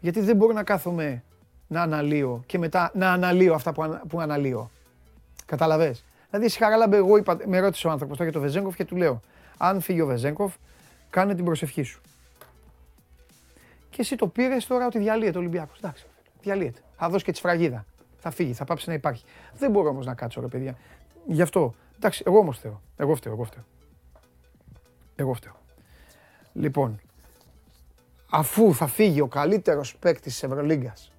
[0.00, 1.22] Γιατί δεν μπορώ να κάθομαι
[1.66, 4.70] να αναλύω και μετά να αναλύω αυτά που, που αναλύω.
[5.46, 5.96] Καταλαβέ.
[6.30, 8.96] Δηλαδή, εσύ χαράλαμπε, εγώ είπα, με ρώτησε ο άνθρωπος τώρα για το Βεζέγκοφ και του
[8.96, 9.20] λέω:
[9.56, 10.54] Αν φύγει ο Βεζέγκοφ,
[11.10, 12.00] κάνε την προσευχή σου.
[13.90, 15.78] Και εσύ το πήρες τώρα ότι διαλύεται ο Ολυμπιακός.
[15.78, 16.06] Εντάξει,
[16.42, 16.80] διαλύεται.
[16.96, 17.84] Θα δώσει και τη σφραγίδα.
[18.18, 19.24] Θα φύγει, θα πάψει να υπάρχει.
[19.58, 20.76] Δεν μπορώ όμως να κάτσω, ρε παιδιά.
[21.26, 21.74] Γι' αυτό.
[21.96, 22.80] Εντάξει, εγώ όμως φταίω.
[22.96, 23.62] Εγώ φταίω, εγώ φταίω.
[25.22, 25.56] Εγώ φταίω.
[26.52, 27.00] Λοιπόν,
[28.30, 31.12] αφού θα φύγει ο καλύτερος παίκτης της Ευρωλίγκας,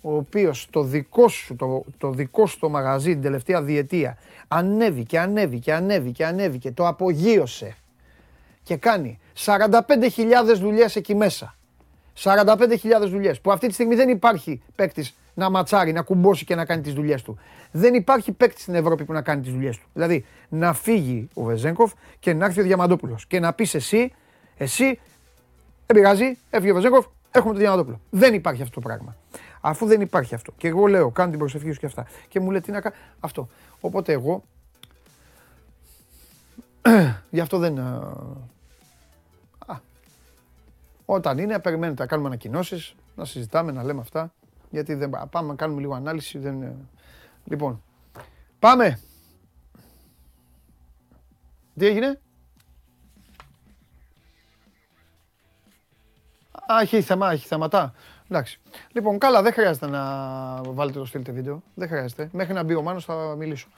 [0.00, 4.18] ο οποίος το δικό σου το, το δικό σου το μαγαζί την τελευταία διετία
[4.48, 7.76] ανέβηκε, ανέβηκε, ανέβηκε, ανέβηκε, το απογείωσε
[8.62, 9.70] και κάνει 45.000
[10.58, 11.54] δουλειές εκεί μέσα.
[12.22, 16.64] 45.000 δουλειές που αυτή τη στιγμή δεν υπάρχει παίκτης να ματσάρει, να κουμπώσει και να
[16.64, 17.38] κάνει τις δουλειές του.
[17.70, 19.86] Δεν υπάρχει παίκτη στην Ευρώπη που να κάνει τις δουλειές του.
[19.92, 24.12] Δηλαδή να φύγει ο Βεζέγκοφ και να έρθει ο Διαμαντόπουλος και να πεις εσύ,
[24.56, 25.00] εσύ,
[25.86, 28.00] δεν πειράζει, έφυγε ο Βεζέγκοφ, έχουμε τον Διαμαντόπουλο.
[28.10, 29.16] Δεν υπάρχει αυτό το πράγμα.
[29.60, 30.52] Αφού δεν υπάρχει αυτό.
[30.56, 32.06] Και εγώ λέω, κάνω την προσευχή σου και αυτά.
[32.28, 32.94] Και μου λέει τι να κάνω.
[33.20, 33.48] Αυτό.
[33.80, 34.44] Οπότε εγώ.
[37.30, 37.78] Γι' αυτό δεν.
[37.78, 39.80] Α,
[41.04, 44.32] όταν είναι, περιμένετε να κάνουμε ανακοινώσεις, να συζητάμε, να λέμε αυτά.
[44.74, 46.38] Γιατί δεν πάμε να κάνουμε λίγο ανάλυση.
[46.38, 46.88] Δεν...
[47.44, 47.82] Λοιπόν,
[48.58, 49.00] πάμε.
[51.78, 52.20] Τι έγινε;
[56.72, 57.94] Α, έχει θέμα, έχει θεματά.
[58.28, 58.60] Εντάξει.
[58.92, 60.02] Λοιπόν, καλά, δεν χρειάζεται να
[60.62, 61.62] βάλετε το στείλετε βίντεο.
[61.74, 62.28] Δεν χρειάζεται.
[62.32, 63.68] Μέχρι να μπει ο Μάνος θα μιλήσω.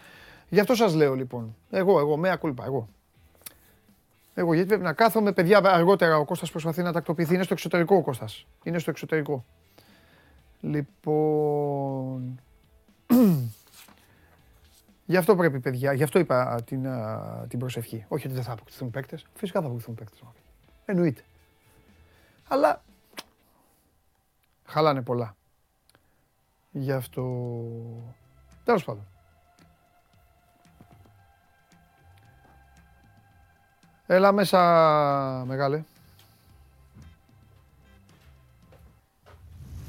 [0.49, 1.57] Γι' αυτό σας λέω λοιπόν.
[1.70, 2.88] Εγώ, εγώ, με ακούλπα, εγώ.
[4.34, 7.34] Εγώ γιατί πρέπει να κάθομαι, παιδιά, αργότερα ο Κώστας προσπαθεί να τακτοποιηθεί.
[7.34, 8.47] Είναι στο εξωτερικό ο Κώστας.
[8.62, 9.44] Είναι στο εξωτερικό.
[10.61, 12.41] Λοιπόν...
[15.09, 16.87] Γι' αυτό πρέπει, παιδιά, γι' αυτό είπα την,
[17.49, 18.05] την προσευχή.
[18.09, 19.27] Όχι ότι δεν θα αποκτηθούν παίκτες.
[19.35, 20.23] Φυσικά θα αποκτηθούν παίκτες.
[20.85, 21.23] Εννοείται.
[22.49, 22.83] Αλλά
[24.65, 25.37] χαλάνε πολλά.
[26.71, 27.25] Γι' αυτό...
[28.65, 29.07] Τέλος πάντων.
[34.07, 34.59] Έλα μέσα,
[35.47, 35.83] μεγάλε.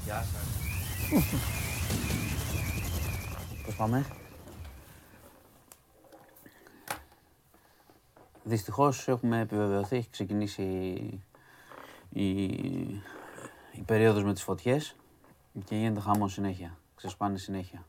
[0.04, 0.37] Γεια σας.
[3.64, 4.06] Πώς πάμε.
[8.44, 10.62] Δυστυχώς έχουμε επιβεβαιωθεί, έχει ξεκινήσει
[12.10, 12.42] η,
[13.72, 14.96] η περίοδος με τις φωτιές
[15.64, 17.86] και γίνεται χαμός συνέχεια, ξεσπάνε συνέχεια.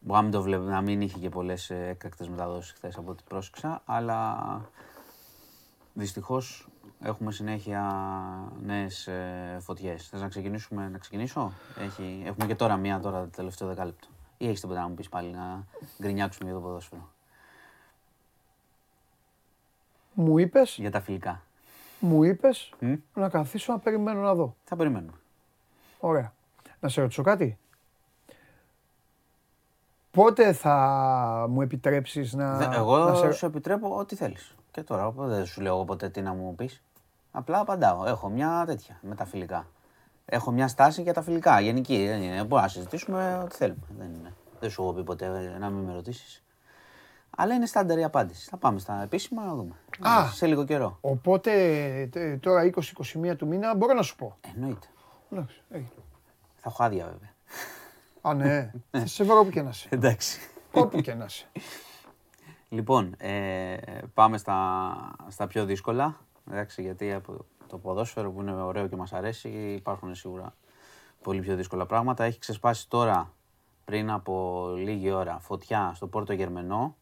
[0.00, 3.10] Μπορεί να μην το βλέπω, να μην είχε και πολλές ε, έκτακτες μεταδόσεις χθες από
[3.10, 4.70] ό,τι πρόσεξα, αλλά
[5.92, 6.68] δυστυχώς
[7.02, 7.82] έχουμε συνέχεια
[8.62, 10.08] νέες ε, φωτιές.
[10.08, 14.08] Θες να ξεκινήσουμε, να ξεκινήσω; Έχει, έχουμε και τώρα μία τώρα το τελευταίο δεκάλεπτο.
[14.38, 15.64] Ή έχεις τίποτα να μου πεις πάλι να
[16.00, 17.08] γκρινιάξουμε για το ποδόσφαιρο;
[20.14, 21.40] Μου είπες; Για τα φιλικά
[22.00, 22.72] μου είπες
[23.14, 24.56] να καθίσω να περιμένω να δω.
[24.64, 25.18] Θα περιμένουμε.
[26.00, 26.32] Ωραία.
[26.80, 27.58] Να σε ρωτήσω κάτι.
[30.10, 32.74] Πότε θα μου επιτρέψεις να...
[32.74, 33.32] εγώ να σε...
[33.32, 34.54] σου επιτρέπω ό,τι θέλεις.
[34.70, 36.82] Και τώρα δεν σου λέω ποτέ τι να μου πεις.
[37.36, 38.06] Απλά απαντάω.
[38.06, 39.66] Έχω μια τέτοια με τα φιλικά.
[40.24, 41.60] Έχω μια στάση για τα φιλικά.
[41.60, 42.06] Γενική.
[42.06, 42.40] Δεν είναι.
[42.40, 43.86] Μπορούμε να συζητήσουμε ό,τι θέλουμε.
[43.98, 44.34] Δεν, είναι.
[44.60, 46.44] δεν σου έχω πει ποτέ να μην με ρωτήσεις.
[47.36, 48.48] Αλλά είναι στάνταρ η απάντηση.
[48.48, 49.74] Θα πάμε στα επίσημα να δούμε.
[50.00, 50.98] Α, σε λίγο καιρό.
[51.00, 52.70] Οπότε τώρα
[53.30, 54.36] 20-21 του μήνα μπορώ να σου πω.
[54.54, 54.86] Εννοείται.
[55.30, 55.62] Εντάξει,
[56.56, 57.34] Θα έχω άδεια βέβαια.
[58.20, 58.72] Α, ναι.
[58.90, 59.88] Θα σε βρω όπου και να είσαι.
[59.90, 60.40] Εντάξει.
[60.72, 61.46] Όπου και να είσαι.
[62.68, 63.76] Λοιπόν, ε,
[64.14, 66.25] πάμε στα, στα πιο δύσκολα.
[66.50, 70.54] Εντάξει, γιατί από το ποδόσφαιρο που είναι ωραίο και μας αρέσει υπάρχουν σίγουρα
[71.22, 72.24] πολύ πιο δύσκολα πράγματα.
[72.24, 73.32] Έχει ξεσπάσει τώρα
[73.84, 76.96] πριν από λίγη ώρα φωτιά στο Πόρτο Γερμενό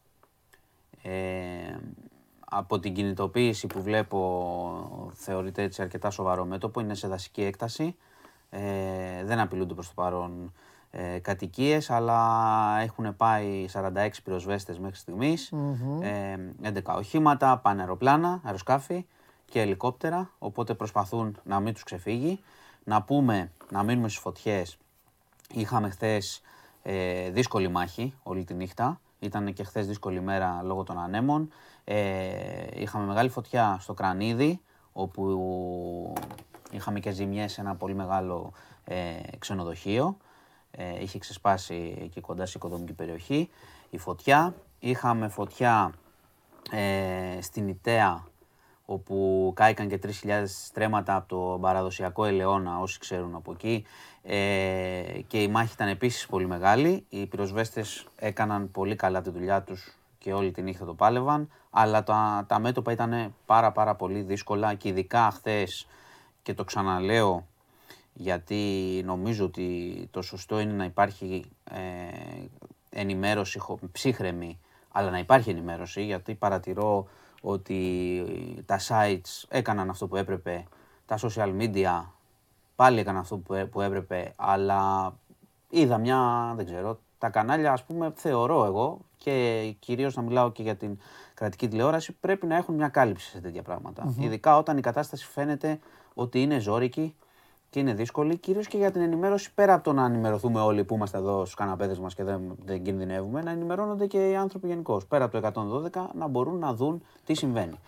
[1.01, 1.77] ε,
[2.49, 7.95] από την κινητοποίηση που βλέπω θεωρείται έτσι αρκετά σοβαρό μέτωπο, είναι σε δασική έκταση.
[8.49, 10.53] Ε, δεν απειλούνται προς το παρόν
[10.91, 15.51] ε, κατοικίες, αλλά έχουν πάει 46 πυροσβέστες μέχρι στιγμής,
[16.01, 19.05] ε, 11 οχήματα, πάνε αεροπλάνα, αεροσκάφη
[19.45, 22.39] και ελικόπτερα, οπότε προσπαθούν να μην τους ξεφύγει.
[22.83, 24.77] Να πούμε, να μείνουμε στις φωτιές,
[25.53, 26.41] είχαμε χθες
[26.83, 31.49] ε, δύσκολη μάχη όλη τη νύχτα, ήταν και χθες δύσκολη μέρα λόγω των ανέμων.
[31.83, 34.59] Ε, είχαμε μεγάλη φωτιά στο Κρανίδι,
[34.93, 36.13] όπου
[36.71, 38.51] είχαμε και ζημιές σε ένα πολύ μεγάλο
[38.83, 38.95] ε,
[39.39, 40.17] ξενοδοχείο.
[40.71, 43.49] Ε, είχε ξεσπάσει εκεί κοντά σε οικοδομική περιοχή
[43.89, 44.55] η φωτιά.
[44.79, 45.93] Είχαμε φωτιά
[46.71, 48.23] ε, στην Ιταία,
[48.85, 53.85] όπου κάηκαν και 3.000 στρέμματα από το παραδοσιακό ελαιόνα, όσοι ξέρουν από εκεί.
[54.23, 57.05] Ε, και η μάχη ήταν επίσης πολύ μεγάλη.
[57.09, 62.03] Οι πυροσβέστες έκαναν πολύ καλά τη δουλειά τους και όλη τη νύχτα το πάλευαν, αλλά
[62.03, 65.87] τα, τα μέτωπα ήταν πάρα πάρα πολύ δύσκολα και ειδικά χθες
[66.41, 67.45] και το ξαναλέω
[68.17, 71.79] γιατί νομίζω ότι το σωστό είναι να υπάρχει ε,
[72.89, 73.59] ενημέρωση
[73.91, 74.59] ψύχρεμη,
[74.91, 77.07] αλλά να υπάρχει ενημέρωση, γιατί παρατηρώ
[77.45, 80.63] ότι τα sites έκαναν αυτό που έπρεπε,
[81.05, 82.05] τα social media
[82.75, 83.37] πάλι έκαναν αυτό
[83.71, 85.13] που έπρεπε, αλλά
[85.69, 90.63] είδα μια, δεν ξέρω, τα κανάλια ας πούμε θεωρώ εγώ και κυρίως να μιλάω και
[90.63, 90.97] για την
[91.33, 93.63] κρατική τηλεόραση πρέπει να έχουν μια κάλυψη σε τέτοια
[94.19, 95.79] Ειδικά όταν η κατάσταση φαίνεται
[96.13, 97.15] ότι είναι ζώρικη
[97.75, 100.95] και είναι δύσκολη, κυρίως και για την ενημέρωση πέρα από το να ενημερωθούμε όλοι που
[100.95, 105.05] είμαστε εδώ στους καναπέδες μας και δεν, δεν κινδυνεύουμε, να ενημερώνονται και οι άνθρωποι γενικώς.
[105.05, 105.51] Πέρα από το
[105.95, 107.79] 112 να μπορούν να δουν τι συμβαίνει.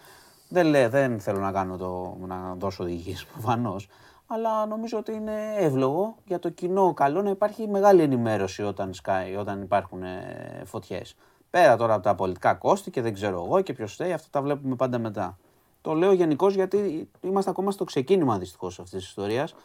[0.49, 3.87] Δεν, λέ, δεν θέλω να, κάνω το, να δώσω οδηγίε προφανώς,
[4.27, 9.35] αλλά νομίζω ότι είναι εύλογο για το κοινό καλό να υπάρχει μεγάλη ενημέρωση όταν, σκάει,
[9.35, 11.15] όταν υπάρχουν ε, φωτιές.
[11.49, 14.41] Πέρα τώρα από τα πολιτικά κόστη και δεν ξέρω εγώ και ποιος θέλει, αυτά τα
[14.41, 15.37] βλέπουμε πάντα μετά.
[15.81, 19.55] Το λέω γενικώς γιατί είμαστε ακόμα στο ξεκίνημα δυστυχώς αυτής της ιστορίας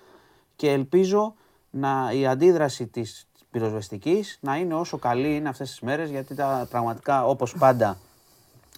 [0.56, 1.34] και ελπίζω
[1.70, 6.66] να, η αντίδραση της πυροσβεστικής να είναι όσο καλή είναι αυτές τις μέρες γιατί τα
[6.70, 7.98] πραγματικά όπως πάντα,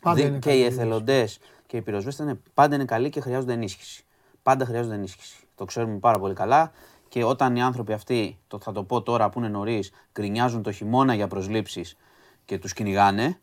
[0.03, 4.05] πάντα και οι εθελοντές και οι πυροσβέστες πάντα είναι καλοί και χρειάζονται ενίσχυση.
[4.43, 5.37] Πάντα χρειάζονται ενίσχυση.
[5.55, 6.73] Το ξέρουμε πάρα πολύ καλά.
[7.09, 10.73] Και όταν οι άνθρωποι αυτοί, το θα το πω τώρα που είναι νωρίς, γκρινιάζουν το
[10.73, 11.97] χειμώνα για προσλήψεις
[12.45, 13.41] και τους κυνηγάνε,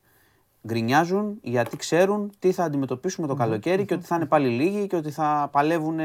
[0.68, 4.96] γκρινιάζουν γιατί ξέρουν τι θα αντιμετωπίσουμε το καλοκαίρι και ότι θα είναι πάλι λίγοι και
[4.96, 6.00] ότι θα παλεύουν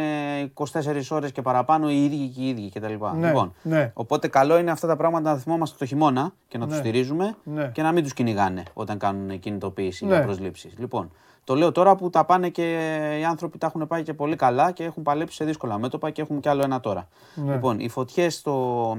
[0.54, 0.64] 24
[1.10, 2.92] ώρες και παραπάνω οι ίδιοι και οι ίδιοι κτλ.
[3.16, 3.90] Ναι, λοιπόν, ναι.
[3.94, 7.36] Οπότε καλό είναι αυτά τα πράγματα να θυμόμαστε το χειμώνα και να ναι, του στηρίζουμε
[7.44, 7.70] ναι.
[7.74, 10.14] και να μην τους κυνηγάνε όταν κάνουν κινητοποίηση ναι.
[10.14, 10.74] για προσλήψεις.
[10.78, 11.10] Λοιπόν,
[11.44, 12.72] το λέω τώρα που τα πάνε και
[13.20, 16.22] οι άνθρωποι τα έχουν πάει και πολύ καλά και έχουν παλέψει σε δύσκολα μέτωπα και
[16.22, 17.08] έχουν κι άλλο ένα τώρα.
[17.34, 17.52] Ναι.
[17.52, 18.98] Λοιπόν, οι φωτιές στο,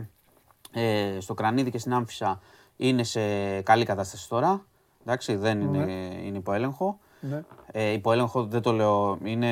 [0.72, 2.40] ε, στο Κρανίδι και στην Άμφισα
[2.78, 3.22] είναι σε
[3.62, 4.66] καλή κατάσταση τώρα.
[5.08, 5.92] Εντάξει, δεν είναι, ναι.
[6.26, 7.00] είναι υποέλεγχο.
[7.20, 7.44] Ναι.
[7.72, 9.18] Ε, υποέλεγχο δεν το λέω.
[9.24, 9.48] Είναι,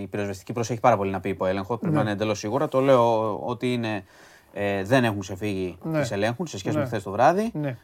[0.00, 1.76] η πυροσβεστική προσέχει πάρα πολύ να πει υποέλεγχο.
[1.76, 1.96] Πρέπει ναι.
[1.98, 2.68] να είναι εντελώς σίγουρα.
[2.68, 4.04] Το λέω ότι είναι,
[4.52, 6.00] ε, δεν έχουν ξεφύγει ναι.
[6.00, 6.86] τις ελέγχους σε σχέση με ναι.
[6.86, 7.50] χθες το βράδυ.
[7.54, 7.78] Ναι.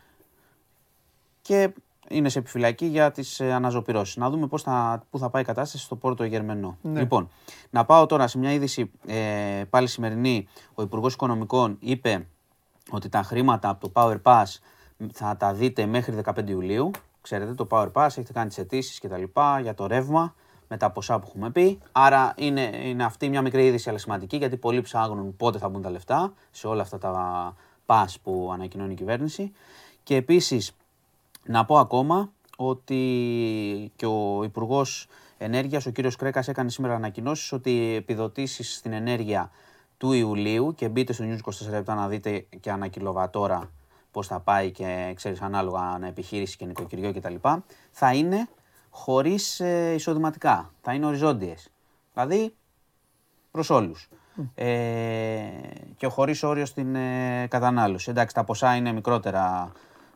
[1.42, 1.72] Και
[2.08, 4.16] είναι σε επιφυλακή για τις ε, αναζωπηρώσεις.
[4.16, 6.76] Να δούμε πώς θα, πού θα πάει η κατάσταση στο Πόρτο Γερμενό.
[6.82, 7.00] Ναι.
[7.00, 7.30] Λοιπόν,
[7.70, 10.48] να πάω τώρα σε μια είδηση ε, πάλι σημερινή.
[10.74, 12.26] Ο Υπουργός Οικονομικών είπε
[12.90, 14.44] ότι τα χρήματα από το Power Pass
[15.12, 16.90] θα τα δείτε μέχρι 15 Ιουλίου.
[17.20, 20.34] Ξέρετε, το Power Pass έχετε κάνει τις αιτήσεις και τα λοιπά για το ρεύμα
[20.68, 21.78] με τα ποσά που έχουμε πει.
[21.92, 25.82] Άρα είναι, είναι αυτή μια μικρή είδηση αλλά σημαντική γιατί πολλοί ψάχνουν πότε θα μπουν
[25.82, 27.54] τα λεφτά σε όλα αυτά τα
[27.86, 29.52] pass που ανακοινώνει η κυβέρνηση.
[30.02, 30.76] Και επίσης
[31.44, 35.06] να πω ακόμα ότι και ο Υπουργός
[35.38, 39.50] Ενέργειας, ο κύριος Κρέκας, έκανε σήμερα ανακοινώσεις ότι οι επιδοτήσεις στην ενέργεια
[39.96, 43.70] του Ιουλίου και μπείτε στο News 24 λεπτά να δείτε και ανά κιλοβατόρα
[44.12, 47.34] πώς θα πάει και ξέρεις ανάλογα ανά επιχείρηση και νοικοκυριό κτλ.
[47.90, 48.48] Θα είναι
[48.90, 50.70] χωρίς ε, εισοδηματικά.
[50.80, 51.70] Θα είναι οριζόντιες.
[52.12, 52.54] Δηλαδή
[53.50, 54.08] προς όλους.
[54.54, 55.42] Ε,
[55.96, 58.10] και χωρίς όριο στην ε, κατανάλωση.
[58.10, 59.72] Εντάξει, τα ποσά είναι μικρότερα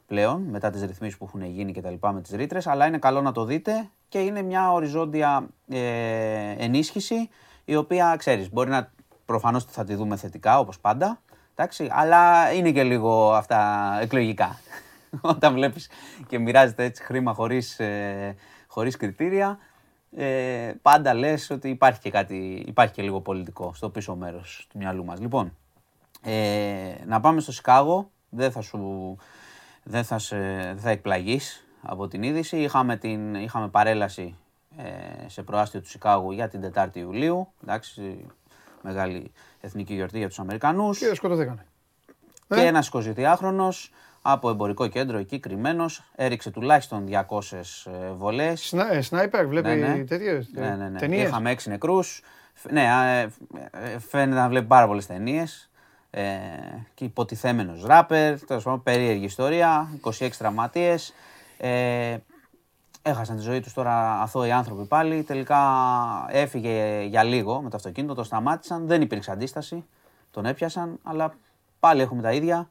[0.06, 2.98] πλέον μετά τις ρυθμίσεις που έχουν γίνει και τα λοιπά με τις ρήτρες, αλλά είναι
[2.98, 7.28] καλό να το δείτε και είναι μια οριζόντια ε, ενίσχυση
[7.64, 8.90] η οποία ξέρεις μπορεί να
[9.24, 11.20] προφανώς θα τη δούμε θετικά όπως πάντα
[11.56, 14.58] εντάξει, αλλά είναι και λίγο αυτά εκλογικά
[15.20, 15.88] όταν βλέπεις
[16.28, 18.36] και μοιράζεται έτσι χρήμα χωρίς, ε,
[18.66, 19.58] χωρίς κριτήρια
[20.16, 24.78] ε, πάντα λες ότι υπάρχει και κάτι, υπάρχει και λίγο πολιτικό στο πίσω μέρος του
[24.78, 25.20] μυαλού μας.
[25.20, 25.56] Λοιπόν,
[26.22, 29.16] ε, να πάμε στο Σικάγο, δεν θα σου
[29.82, 32.56] δεν θα, σε, δεν θα εκπλαγείς από την είδηση.
[32.56, 34.36] Είχαμε, την, είχαμε παρέλαση
[34.76, 37.48] ε, σε προάστιο του Σικάγου για την 4η Ιουλίου.
[37.62, 38.26] Εντάξει,
[38.82, 39.32] μεγάλη
[39.66, 40.98] εθνική γιορτή για τους Αμερικανούς.
[40.98, 41.66] Και σκοτωθήκανε.
[42.48, 43.90] Και ε; ένας 22χρονος
[44.22, 47.40] από εμπορικό κέντρο εκεί κρυμμένος έριξε τουλάχιστον 200
[47.84, 48.66] ε, βολές.
[48.66, 50.04] Σνα, ε, σνάιπερ, βλέπει ναι, ναι.
[50.04, 50.98] τέτοιες ναι, ναι, ναι.
[50.98, 51.28] Ταινίες.
[51.28, 52.22] Είχαμε 6 νεκρούς.
[52.70, 52.82] Ναι,
[53.70, 55.70] ε, φαίνεται να βλέπει πάρα πολλές ταινίες
[56.10, 56.22] ε,
[56.94, 59.88] και υποτιθέμενος ράπερ, τέλος πάντων περίεργη ιστορία,
[60.18, 61.14] 26 τραυματίες.
[61.58, 62.16] Ε,
[63.06, 65.58] έχασαν τη ζωή τους τώρα αθώοι άνθρωποι πάλι, τελικά
[66.28, 69.84] έφυγε για λίγο με το αυτοκίνητο, το σταμάτησαν, δεν υπήρξε αντίσταση,
[70.30, 71.34] τον έπιασαν, αλλά
[71.80, 72.70] πάλι έχουμε τα ίδια.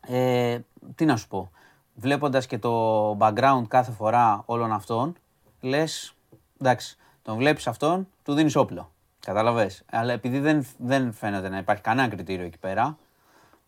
[0.00, 0.58] Ε,
[0.94, 1.50] τι να σου πω,
[1.94, 5.16] βλέποντας και το background κάθε φορά όλων αυτών,
[5.60, 6.14] λες,
[6.60, 8.90] εντάξει, τον βλέπεις αυτόν, του δίνεις όπλο.
[9.20, 9.70] Κατάλαβε.
[9.90, 12.96] Αλλά επειδή δεν, δεν φαίνεται να υπάρχει κανένα κριτήριο εκεί πέρα,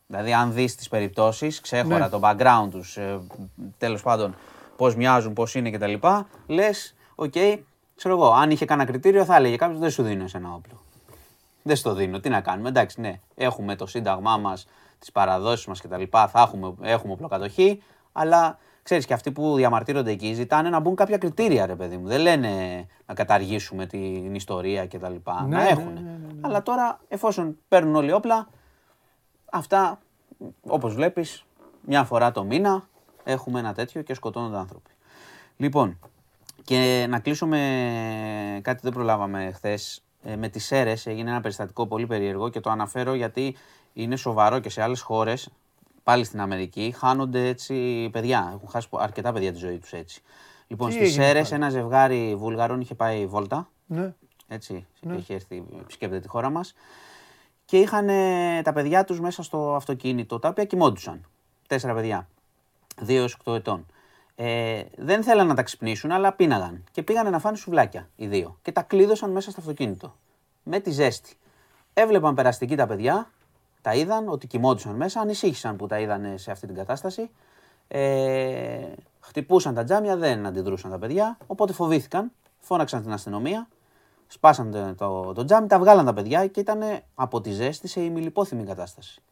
[0.07, 2.09] δηλαδή αν δεις τις περιπτώσεις, ξέχωρα ναι.
[2.09, 3.21] το background τους, ε,
[3.79, 4.35] τέλος πάντων
[4.77, 5.95] πώς μοιάζουν, πώς είναι κτλ.,
[6.47, 7.59] λες, OK, okay,
[7.97, 10.81] ξέρω εγώ, αν είχε κανένα κριτήριο θα έλεγε κάποιος δεν σου δίνω ένα όπλο.
[11.63, 12.69] Δεν στο δίνω, τι να κάνουμε.
[12.69, 14.67] Εντάξει, ναι, έχουμε το σύνταγμά μας,
[14.99, 16.03] τις παραδόσεις μας κτλ.
[16.11, 21.19] Θα έχουμε, έχουμε οπλοκατοχή, αλλά ξέρεις και αυτοί που διαμαρτύρονται εκεί ζητάνε να μπουν κάποια
[21.19, 22.07] κριτήρια, ρε παιδί μου.
[22.07, 22.49] Δεν λένε
[23.07, 25.07] να καταργήσουμε την ιστορία κτλ.
[25.07, 25.93] Ναι, να ναι, έχουν.
[25.93, 28.49] Ναι, ναι, ναι, Αλλά τώρα, εφόσον παίρνουν όλοι όπλα,
[29.51, 29.99] αυτά
[30.67, 31.45] όπως βλέπεις
[31.81, 32.89] μια φορά το μήνα
[33.27, 34.91] έχουμε ένα τέτοιο και σκοτώνονται άνθρωποι.
[35.57, 35.99] Λοιπόν,
[36.65, 40.01] και να κλείσω με κάτι δεν προλάβαμε χθες.
[40.37, 43.57] Με τις ΣΕΡΕΣ έγινε ένα περιστατικό πολύ περίεργο και το αναφέρω γιατί
[43.93, 45.49] είναι σοβαρό και σε άλλες χώρες,
[46.03, 48.51] πάλι στην Αμερική, χάνονται έτσι παιδιά.
[48.55, 50.23] Έχουν χάσει αρκετά παιδιά τη ζωή τους έτσι.
[50.67, 53.69] Λοιπόν, στις ΣΕΡΕ ένα ζευγάρι Βουλγαρών είχε πάει βόλτα.
[53.87, 54.15] Ναι.
[54.49, 55.15] Έτσι, ναι.
[55.15, 56.75] είχε έρθει, επισκέπτεται τη χώρα μας.
[57.65, 58.07] Και είχαν
[58.63, 61.27] τα παιδιά τους μέσα στο αυτοκίνητο, τα οποία κοιμόντουσαν.
[61.67, 62.29] Τέσσερα παιδιά.
[63.01, 63.87] Δύο έως 8 ετών.
[64.35, 66.85] Ε, δεν θέλαν να τα ξυπνήσουν, αλλά πίναγαν.
[66.91, 68.59] Και πήγαν να φάνε σουβλάκια οι δύο.
[68.63, 70.17] Και τα κλείδωσαν μέσα στο αυτοκίνητο.
[70.63, 71.37] Με τη ζέστη.
[71.95, 73.31] Έβλεπαν περαστική τα παιδιά,
[73.83, 77.31] τα είδαν ότι κοιμόντουσαν μέσα, ανησύχησαν που τα είδαν σε αυτή την κατάσταση.
[77.89, 83.69] Ε, χτυπούσαν τα τζάμια, δεν αντιδρούσαν τα παιδιά, οπότε φοβήθηκαν, φώναξαν την αστυνομία,
[84.27, 86.81] σπάσαν το, το, το τζάμι, τα βγάλαν τα παιδιά και ήταν
[87.15, 89.23] από τη ζέστη σε ημιλιπόθυμη κατάσταση.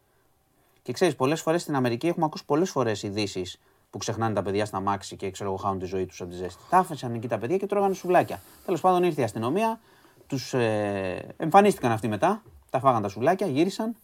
[0.85, 3.61] Και ξέρεις, πολλές φορές στην Αμερική έχουμε ακούσει πολλές φορές ειδήσεις
[3.91, 6.37] που ξεχνάνε τα παιδιά στα μάξι και ξέρω εγώ χάνουν τη ζωή τους από τη
[6.37, 6.63] ζέστη.
[6.71, 8.41] Τα άφησαν εκεί τα παιδιά και τρώγανε σουβλάκια.
[8.65, 9.81] Τέλος πάντων ήρθε η αστυνομία,
[10.27, 13.97] τους ε, εμφανίστηκαν αυτοί μετά, τα φάγαν τα σουβλάκια, γύρισαν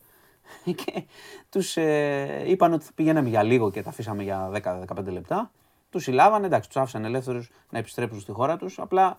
[0.85, 1.05] και
[1.51, 4.51] τους ε, είπαν ότι πηγαίναμε για λίγο και τα αφήσαμε για
[4.97, 5.51] 10-15 λεπτά.
[5.91, 8.79] Τους συλλάβανε, εντάξει, τους άφησαν ελεύθερους να επιστρέψουν στη χώρα τους.
[8.79, 9.19] Απλά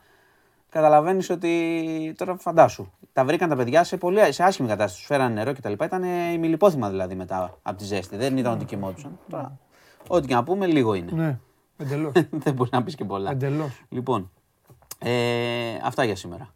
[0.72, 2.92] καταλαβαίνεις ότι τώρα φαντάσου.
[3.14, 5.02] Τα βρήκαν τα παιδιά σε, πολύ, σε άσχημη κατάσταση.
[5.02, 5.72] Του φέρανε νερό κτλ.
[5.72, 6.04] Ήταν
[6.34, 8.16] ημιλιπόθυμα δηλαδή μετά από τη ζέστη.
[8.16, 9.20] Δεν ήταν ότι κοιμόντουσαν.
[9.30, 9.58] Τώρα,
[10.08, 11.12] ό,τι και να πούμε, λίγο είναι.
[11.12, 11.40] Ναι,
[11.78, 12.12] εντελώς.
[12.44, 13.32] Δεν μπορεί να πεις και πολλά.
[13.32, 13.82] Εντελώς.
[13.90, 14.32] Λοιπόν,
[15.00, 15.12] ε,
[15.84, 16.54] αυτά για σήμερα.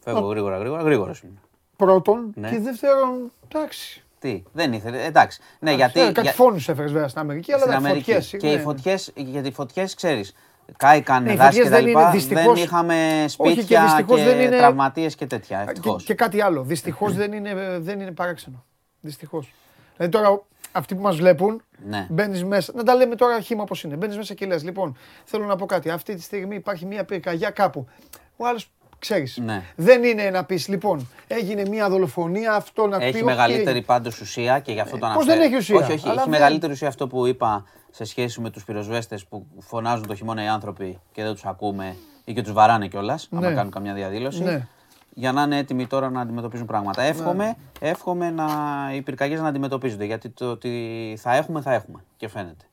[0.00, 1.40] Φεύγω γρήγορα, γρήγορα, γρήγορα σήμερα.
[1.76, 2.50] Πρώτον ναι.
[2.50, 4.04] και δεύτερον, εντάξει.
[4.18, 5.04] Τι, δεν ήθελε.
[5.04, 5.40] Εντάξει.
[5.58, 6.00] Ναι, γιατί.
[6.00, 6.32] Ε, κάτι για...
[6.32, 8.36] φόνου έφερες βέβαια στην Αμερική, αλλά δεν φωτιές.
[8.38, 10.34] Και οι φωτιές, γιατί οι φωτιές, ξέρεις,
[10.76, 12.10] κάηκαν ναι, δάση και τα λοιπά.
[12.28, 14.56] Δεν είχαμε σπίτια και, και δεν είναι...
[14.56, 15.72] τραυματίες και τέτοια.
[15.80, 16.62] Και, και, κάτι άλλο.
[16.62, 18.64] Δυστυχώς δεν, είναι, δεν είναι παράξενο.
[19.00, 19.52] Δυστυχώς.
[19.96, 20.42] Δηλαδή τώρα
[20.72, 22.06] αυτοί που μας βλέπουν, ναι.
[22.10, 22.72] μπαίνεις μέσα.
[22.74, 23.96] Να τα λέμε τώρα χήμα όπως είναι.
[23.96, 25.90] Μπαίνεις μέσα και λες: Λοιπόν, θέλω να πω κάτι.
[25.90, 27.88] Αυτή τη στιγμή υπάρχει μια πυρκαγιά κάπου.
[28.36, 29.36] Ο άλλος ξέρεις.
[29.36, 29.62] Ναι.
[29.76, 33.04] Δεν είναι να πεις, λοιπόν, έγινε μια δολοφονία, αυτό να πει.
[33.04, 35.26] Έχει μεγαλύτερη πάντως ουσία και γι' αυτό το αναφέρω.
[35.26, 36.08] Πώς δεν έχει ουσία; Όχι, όχι.
[36.08, 40.42] έχει μεγαλύτερη ουσία αυτό που είπα σε σχέση με τους πυροσβέστες που φωνάζουν το χειμώνα
[40.44, 43.38] οι άνθρωποι και δεν τους ακούμε ή και τους βαράνε κιόλας, ναι.
[43.38, 44.42] άμα κάνουν καμιά διαδήλωση.
[44.42, 44.66] Ναι.
[45.14, 47.02] Για να είναι έτοιμοι τώρα να αντιμετωπίζουν πράγματα.
[47.02, 47.54] Εύχομαι, ναι.
[47.88, 48.46] εύχομαι να,
[48.94, 50.04] οι πυρκαγιές να αντιμετωπίζονται.
[50.04, 52.04] Γιατί το ότι θα έχουμε, θα έχουμε.
[52.16, 52.64] Και φαίνεται.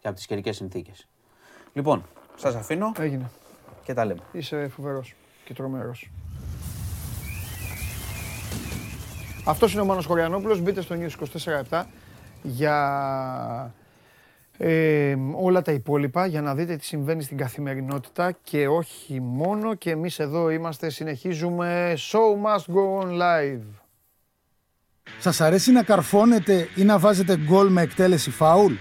[0.00, 1.06] Και από τις καιρικές συνθήκες.
[1.72, 2.04] Λοιπόν,
[2.36, 2.92] σας αφήνω.
[2.98, 3.30] Έγινε.
[3.82, 4.20] Και τα λέμε.
[4.32, 5.14] Είσαι φοβερός
[5.44, 6.10] και τρομερός.
[9.44, 10.60] Αυτός είναι ο Μάνος Χωριανόπουλος.
[10.60, 11.10] Μπείτε στο News
[11.70, 11.84] 24
[12.42, 13.74] για
[14.60, 19.90] ε, όλα τα υπόλοιπα για να δείτε τι συμβαίνει στην καθημερινότητα και όχι μόνο και
[19.90, 23.62] εμείς εδώ είμαστε, συνεχίζουμε Show must go on live.
[25.18, 28.72] Σας αρέσει να καρφώνετε ή να βάζετε γκολ με εκτέλεση φάουλ;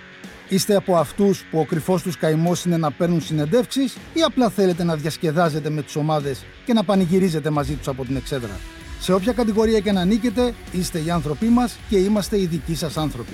[0.50, 4.84] Είστε από αυτούς που ο κρυφός τους καημός είναι να παίρνουν συνεντεύξεις ή απλά θέλετε
[4.84, 8.60] να διασκεδάζετε με τις ομάδες και να πανηγυρίζετε μαζί τους από την εξέδρα;
[9.00, 12.98] Σε όποια κατηγορία και να νίκετε, είστε οι άνθρωποι μας και είμαστε οι δικοί σας
[12.98, 13.34] άνθρωποι.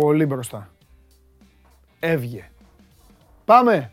[0.00, 0.70] πολύ μπροστά.
[2.00, 2.50] Έβγε.
[3.44, 3.90] Πάμε!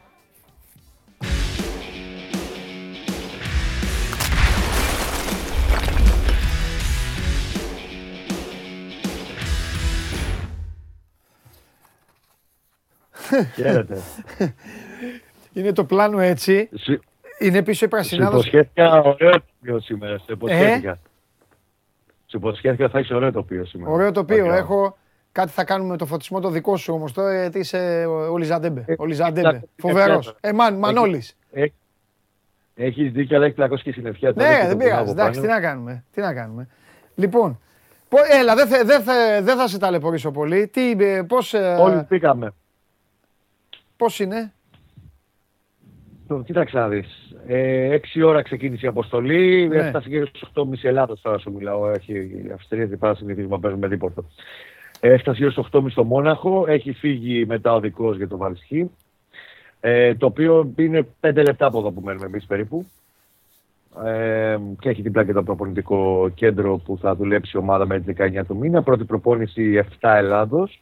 [13.55, 14.01] Χαίρετε.
[15.53, 16.69] Είναι το πλάνο έτσι.
[17.39, 18.31] Είναι πίσω η πρασινάδα.
[18.31, 20.17] Σου υποσχέθηκα ωραίο τοπίο σήμερα.
[20.17, 20.91] Σου υποσχέθηκα.
[20.91, 20.99] Ε;
[22.25, 23.91] Σου υποσχέθηκα θα έχεις ωραίο τοπίο σήμερα.
[23.91, 24.53] Ωραίο τοπίο.
[24.53, 24.97] Έχω
[25.35, 28.85] κάτι θα κάνουμε με το φωτισμό το δικό σου όμως τώρα γιατί είσαι ο Λιζαντέμπε.
[28.97, 29.63] Ο Λιζαντέμπε.
[29.75, 30.35] Φοβερός.
[30.41, 31.37] Ε, μαν, Μανώλης.
[32.75, 34.33] Έχεις δίκιο, αλλά έχεις πλακώσει και συννεφιά.
[34.35, 35.11] Ναι, δεν πειράζει.
[35.11, 36.03] Εντάξει, τι να κάνουμε.
[36.11, 36.67] Τι να κάνουμε.
[37.15, 37.59] Λοιπόν,
[38.39, 40.67] έλα, δεν θα, δε θα σε ταλαιπωρήσω πολύ.
[40.67, 42.53] Τι, ε, πώς, ε, Όλοι πήγαμε.
[43.97, 44.53] Πώς είναι;
[46.27, 47.35] Το, κοίταξε να δεις.
[47.47, 49.67] Ε, έξι ώρα ξεκίνησε η αποστολή.
[49.67, 49.77] Ναι.
[49.77, 51.89] Έφτασε γύρω στις 8.30 Ελλάδα τώρα σου μιλάω.
[51.89, 54.25] Έχει η Αυστρία δεν πάρα συνηθίζουμε να παίζουμε δίπορτο.
[54.99, 56.65] Έφτασε γύρω στις 8.30 στο Μόναχο.
[56.67, 58.91] Έχει φύγει μετά ο δικός για το Βαλσχή.
[59.79, 62.85] Ε, το οποίο είναι 5 λεπτά από εδώ που μένουμε εμείς περίπου.
[64.05, 68.15] ε, και έχει την πλάκα το προπονητικό κέντρο που θα δουλέψει η ομάδα με τις
[68.17, 68.83] 19 του μήνα.
[68.83, 70.81] Πρώτη προπόνηση 7 Ελλάδος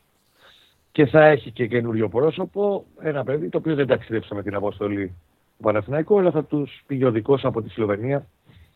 [0.91, 2.85] και θα έχει και καινούριο πρόσωπο.
[3.01, 5.07] Ένα παιδί το οποίο δεν ταξιδέψαμε με την αποστολή
[5.57, 8.25] του Παναθηναϊκού, αλλά θα τους πήγε ο δικός από τη Σλοβενία.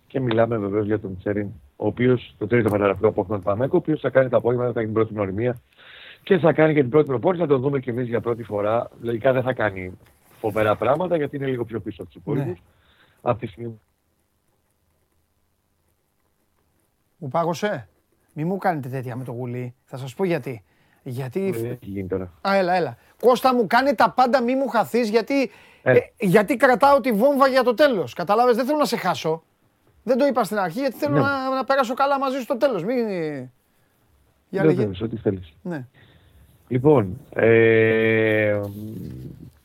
[0.08, 3.80] Και μιλάμε βεβαίως για τον Τσέριν, ο οποίος, το τρίτο μεταγραφικό απόκτημα του Παναθηναϊκού, ο
[3.80, 5.62] οποίος θα κάνει τα απόγευμα, θα κάνει την πρώτη γνωριμία
[6.24, 7.42] και θα κάνει και την πρώτη προπόνηση.
[7.42, 8.90] Θα τον δούμε και εμείς για πρώτη φορά.
[9.02, 9.98] Λογικά δεν θα κάνει
[10.40, 12.48] φοβερά πράγματα γιατί είναι λίγο πιο πίσω από τους υπόλοιπους.
[12.48, 12.56] Ναι.
[13.22, 13.80] Από τη στιγμή
[17.18, 17.88] Μου πάγωσε.
[18.34, 19.76] Μη μου κάνετε τέτοια με το γουλί.
[19.86, 20.64] Θα σας πω γιατί.
[21.04, 21.50] Γιατί...
[21.50, 22.34] που έχει γίνει τώρα.
[22.48, 22.98] Α, έλα, έλα.
[23.22, 25.52] Κώστα μου, κάνε τα πάντα, μη μου χαθείς, γιατί,
[25.84, 25.92] Ε.
[25.92, 28.14] ε, γιατί κρατάω τη βόμβα για το τέλος.
[28.14, 29.44] Καταλάβες, δεν θέλω να σε χάσω.
[30.08, 31.20] Δεν το είπα στην αρχή, γιατί θέλω Ναι.
[31.22, 32.84] να, να περάσω καλά μαζί σου στο τέλος.
[32.84, 33.08] Μην...
[34.50, 34.78] Για λέγε.
[34.78, 35.54] Βεβαίως, ό,τι θέλεις.
[35.62, 35.86] Ναι.
[36.68, 38.60] Λοιπόν, ε,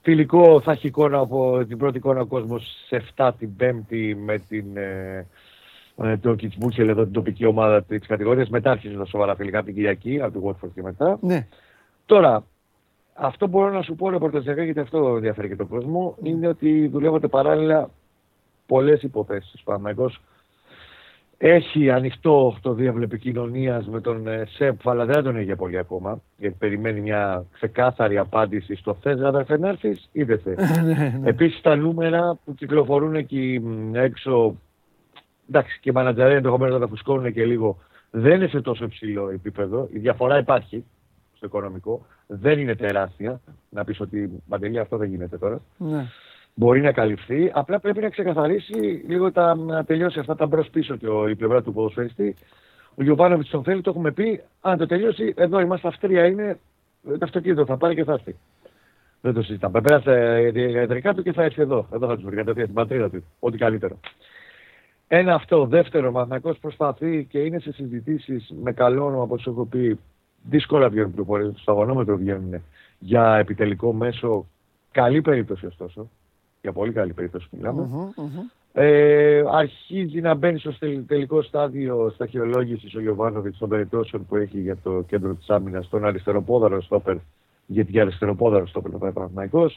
[0.02, 4.38] φιλικό θα έχει εικόνα από την πρώτη εικόνα ο κόσμος σε 7 την Πέμπτη με
[4.38, 5.26] την ε,
[6.02, 8.48] ε, το Κιτσμπούτσελ εδώ την τοπική ομάδα της κατηγορίας.
[8.48, 11.18] Μετά αρχίζουν τα σοβαρά φιλικά από την Κυριακή, από την Watford και μετά.
[11.20, 11.46] ναι.
[12.06, 12.44] Τώρα,
[13.14, 17.28] αυτό μπορώ να σου πω ρεπορταζιακά γιατί αυτό ενδιαφέρει και τον κόσμο, είναι ότι δουλεύονται
[17.28, 17.90] παράλληλα
[18.66, 19.60] πολλές υποθέσεις.
[19.60, 20.20] Ο Παναγικός
[21.44, 25.78] έχει ανοιχτό το διάβλο επικοινωνία με τον ε, ΣΕΠ, αλλά δεν τον έχει για πολύ
[25.78, 26.20] ακόμα.
[26.36, 30.56] Γιατί περιμένει μια ξεκάθαρη απάντηση στο θες αδερφέ να έρθεις ή δεν θες.
[31.24, 34.56] Επίσης τα νούμερα που κυκλοφορούν εκεί μ, έξω,
[35.48, 37.78] εντάξει και οι μανατζαρέ ενδεχομένως να τα φουσκώνουν και λίγο,
[38.10, 39.88] δεν είναι σε τόσο υψηλό επίπεδο.
[39.92, 40.84] Η διαφορά υπάρχει
[41.36, 42.06] στο οικονομικό.
[42.26, 43.40] Δεν είναι τεράστια.
[43.68, 46.06] Να πεις ότι παντελή αυτό δεν γίνεται τώρα ναι.
[46.54, 47.50] Μπορεί να καλυφθεί.
[47.54, 51.36] Απλά πρέπει να ξεκαθαρίσει λίγο τα, να τελειώσει αυτά τα μπρος πίσω και ο, η
[51.36, 52.36] πλευρά του ποδοσφαιριστή.
[52.94, 54.40] Ο Γιωβάνοβιτς τον θέλει, το έχουμε πει.
[54.60, 56.58] Αν το τελειώσει, εδώ είμαστε, Αυστρία είναι.
[57.02, 58.36] Το αυτοκίνητο θα πάρει και θα έρθει.
[59.20, 59.80] Δεν το συζητάμε.
[59.80, 60.04] Πέρασε
[60.52, 61.86] τα ιατρικά του και θα έρθει εδώ.
[61.92, 63.24] Εδώ θα τους βρει κατευθείαν στην πατρίδα του.
[63.38, 63.98] Ό,τι καλύτερο.
[65.08, 65.66] Ένα αυτό.
[65.66, 69.98] Δεύτερο, ο Μαθηνακός προσπαθεί και είναι σε συζητήσεις με καλό όνομα, όπως έχω πει.
[70.42, 72.62] Δύσκολα βγαίνουν πληροφορίες, στο αγωνόμετρο βγαίνουν
[72.98, 74.46] για επιτελικό μέσο.
[74.90, 76.10] Καλή περίπτωση ωστόσο.
[76.62, 77.82] Για πολύ καλή περίπτωση μιλάμε.
[77.82, 78.40] Μμμ, μμμ.
[78.72, 84.60] Ε, αρχίζει να μπαίνει στο τελ- τελικό στάδιο σταχυολόγηση ο Γιωβάνοβιτς των περιπτώσεων που έχει
[84.60, 87.16] για το κέντρο της άμυνας τον αριστεροπόδαρο στόπερ.
[87.66, 89.70] Γιατί για αριστεροπόδαρο στόπερ θα πάει Παναθυναϊκό.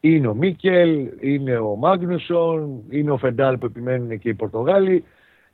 [0.00, 5.04] Είναι ο Μίκελ, είναι ο Μάγνουσον, είναι ο Φεντάλ που επιμένουν και οι Πορτογάλοι.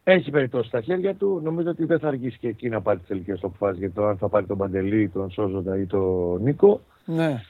[0.04, 1.40] Έχει περιπτώσει στα χέρια του.
[1.44, 4.16] Νομίζω ότι δεν θα αργήσει και εκεί να πάρει τις τελικές αποφάσεις για το αν
[4.16, 6.80] θα πάρει τον Παντελή, τον Σόζοντα ή τον Νίκο.
[7.04, 7.42] ναι.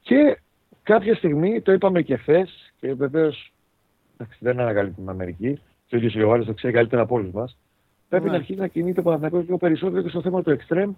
[0.00, 0.38] Και
[0.82, 3.52] κάποια στιγμή, το είπαμε και χθες, και βεβαίως
[4.38, 7.56] δεν ανακαλύπτουμε την Αμερική, και ο ίδιος ο Ιωάννης το ξέρει καλύτερα από όλους μας,
[8.08, 8.30] πρέπει Ναι.
[8.30, 10.92] να αρχίσει να κινείται ο Παναθηναϊκός λίγο περισσότερο και στο θέμα του εξτρέμ.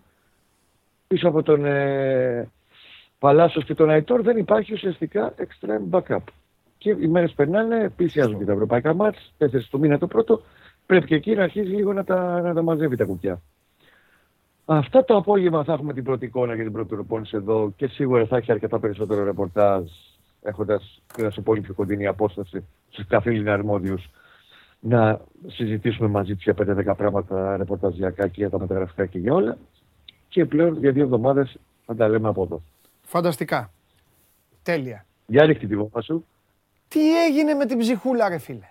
[1.06, 2.48] Πίσω από τον ε,
[3.18, 6.22] Παλάσιο και τον Αϊτόρ δεν υπάρχει ουσιαστικά extreme backup.
[6.78, 10.42] Και οι μέρες περνάνε, πλησιάζουν και τα ευρωπαϊκά μάτς, 4 του μήνα το πρώτο,
[10.86, 13.42] πρέπει και εκεί να αρχίζει λίγο να τα, να τα μαζεύει τα κουκιά.
[14.64, 18.26] Αυτά το απόγευμα θα έχουμε την πρώτη εικόνα για την πρώτη προπόνηση εδώ και σίγουρα
[18.26, 19.82] θα έχει αρκετά περισσότερο ρεπορτάζ
[20.42, 24.10] έχοντας σε πολύ πιο κοντινή απόσταση στους καθήλυνα αρμόδιους
[24.80, 29.58] να συζητήσουμε μαζί τους για 5-10 πράγματα ρεπορταζιακά και για τα μεταγραφικά και για όλα.
[30.28, 32.62] Και πλέον για δύο εβδομάδες θα τα λέμε από εδώ.
[33.02, 33.72] Φανταστικά.
[34.62, 35.04] Τέλεια.
[35.26, 36.26] Για ρίχτη τη βόμβα σου.
[36.88, 38.68] Τι έγινε με την ψυχούλα, ρε φίλε;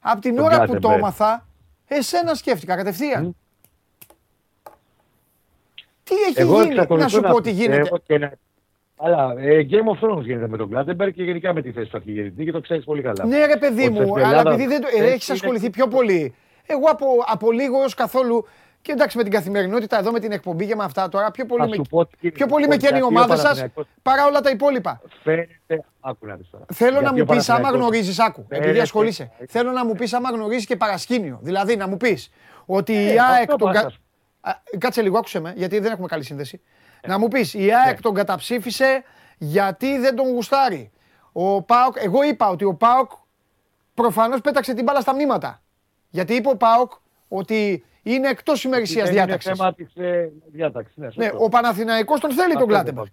[0.00, 0.82] Απ' την Τον ώρα που Γκάτεμπεργκ.
[0.82, 1.46] το έμαθα,
[1.86, 3.24] εσένα σκέφτηκα κατευθείαν.
[3.24, 3.30] Μμ.
[6.04, 8.32] Τι έχει Εγώ γίνει, εξακολουθώ να σου πω τι πιστεύω γίνεται; και να-
[9.04, 11.96] Αλλά ε, Game of Thrones γίνεται με τον Κλάτεμπεργκ και γενικά με τη θέση του
[11.96, 13.26] αρχηγητή και το ξέρεις πολύ καλά.
[13.26, 15.70] Ναι, ρε παιδί Ότι μου, στην αλλά Ελλάδα επειδή δεν το, δεν έχεις είναι- ασχοληθεί
[15.70, 16.34] πιο πολύ.
[16.66, 18.46] Εγώ από, από λίγο έω καθόλου.
[18.82, 21.62] Και εντάξει με την καθημερινότητα εδώ με την εκπομπή και με αυτά τώρα, πιο πολύ,
[21.62, 23.86] Θα με, σου πω τι- πιο πολύ με γιατί καίνει η ο ομάδα σας Παναθηναϊκός
[24.02, 25.00] παρά όλα τα υπόλοιπα.
[25.22, 25.84] Φαίνεται.
[26.00, 26.64] Άκου να δεις τώρα.
[26.72, 29.30] Θέλω να Γιατί μου ο πεις, άμα Παναθηναϊκός γνωρίζεις, άκου, επειδή φαίνεται- ασχολείσαι.
[29.48, 31.38] Θέλω να μου πεις, άμα γνωρίζεις και παρασκήνιο.
[31.42, 32.30] Δηλαδή να μου πεις
[32.66, 33.58] ότι η Ε, ΑΕΚ αυτό τον.
[33.58, 34.00] πάω κα- να σου
[34.40, 36.60] Α, Κάτσε λίγο, άκουσε με, γιατί δεν έχουμε καλή σύνδεση.
[37.06, 39.02] Να μου πεις, η ΑΕΚ τον καταψήφισε
[39.38, 40.90] γιατί δεν τον γουστάρει.
[41.32, 43.10] Ο ΠΑΟΚ, εγώ είπα ότι ο ΠΑΟΚ
[43.94, 45.62] προφανώς πέταξε την μπάλα στα μνήματα.
[46.10, 46.92] Γιατί είπε ο ΠΑΟΚ
[47.28, 49.52] ότι είναι εκτός ημερησίας Δεν είναι διάταξης.
[49.52, 50.96] θέμα της ε, διάταξης.
[50.96, 51.44] Ναι, Ναι, σωστό.
[51.44, 53.06] ο Παναθηναϊκός τον θέλει τον Αυτό Κλάτεμπεργκ.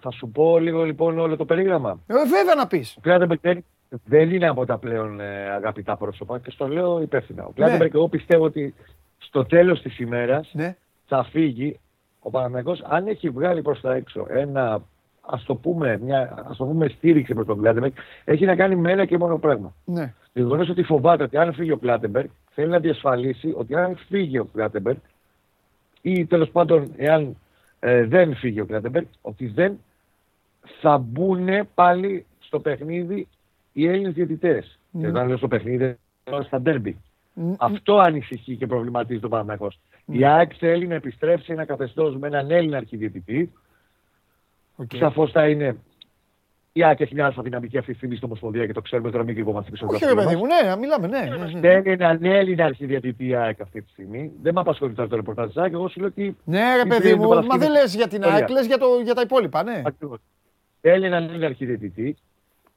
[0.00, 2.00] Θα σου πω λίγο λοιπόν όλο το περίγραμμα.
[2.06, 2.94] Ε, βέβαια να πεις.
[2.96, 3.64] Ο Κλάτεμπεργκ δεν,
[4.04, 7.44] δεν είναι από τα πλέον ε, αγαπητά πρόσωπα και στο λέω υπεύθυνα.
[7.44, 8.74] Ο Κλάτεμπεργκ, εγώ πιστεύω ότι
[9.18, 10.76] στο τέλος της ημέρας Ναι.
[11.06, 11.80] θα φύγει
[12.26, 14.82] ο Παναθηναϊκός αν έχει βγάλει προς τα έξω ένα
[15.26, 17.92] ας το πούμε, μια, ας το πούμε στήριξη προς τον Κλάτεμπεργκ
[18.24, 19.74] έχει να κάνει με ένα και μόνο πράγμα.
[19.84, 20.12] ναι.
[20.32, 24.38] Το γεγονός ότι φοβάται ότι αν φύγει ο Κλάτεμπεργκ θέλει να διασφαλίσει ότι αν φύγει
[24.38, 24.96] ο Κλάτεμπεργκ
[26.02, 27.36] ή τέλος πάντων εάν
[27.80, 29.78] ε, δεν φύγει ο Κλάτεμπεργκ, ότι δεν
[30.80, 33.28] θα μπουν πάλι στο παιχνίδι
[33.72, 34.78] οι Έλληνες διαιτητές.
[34.90, 35.00] Ναι.
[35.00, 35.96] Και όταν λέω στο παιχνίδι,
[36.30, 36.96] λέω στα ντέρμπι.
[37.34, 39.70] Ν- Αυτό ανησυχεί και προβληματίζει τον Παναγιώ.
[40.04, 40.16] Ναι.
[40.16, 43.52] Η ΑΕΚ θέλει να επιστρέψει ένα καθεστώς με έναν Έλληνα αρχιδιαιτητή.
[44.76, 44.90] Οκ.
[44.96, 45.76] Σαφώς θα είναι.
[46.72, 49.24] Η ΑΕΚ έχει μια αλφα δυναμική αυτή τη στιγμή στο Ομοσπονδία και το ξέρουμε τώρα,
[49.24, 50.50] μην κρυβόμαστε πίσω από Όχι το ρε αυτί παιδί μας.
[50.62, 51.36] μου, ναι, μιλάμε, ναι.
[51.36, 51.60] ναι, ναι.
[51.60, 54.32] Θέλει έναν Έλληνα αρχιδιαιτητή η ΑΕΚ αυτή τη στιγμή.
[54.42, 55.72] Δεν με απασχολεί τώρα το ρεπορτάζ της ΑΕΚ.
[55.72, 56.36] Εγώ σου λέω ότι.
[56.44, 57.64] Ναι, ρε η παιδί Τρίτη μου, του μα Παρασκευή.
[57.64, 58.34] δεν λες για την Ωραία.
[58.34, 59.82] ΑΕΚ, λες για, το, για τα υπόλοιπα, ναι.
[59.86, 60.18] Ακριβώς.
[60.80, 62.16] Θέλει έναν Έλληνα αρχιδιαιτητή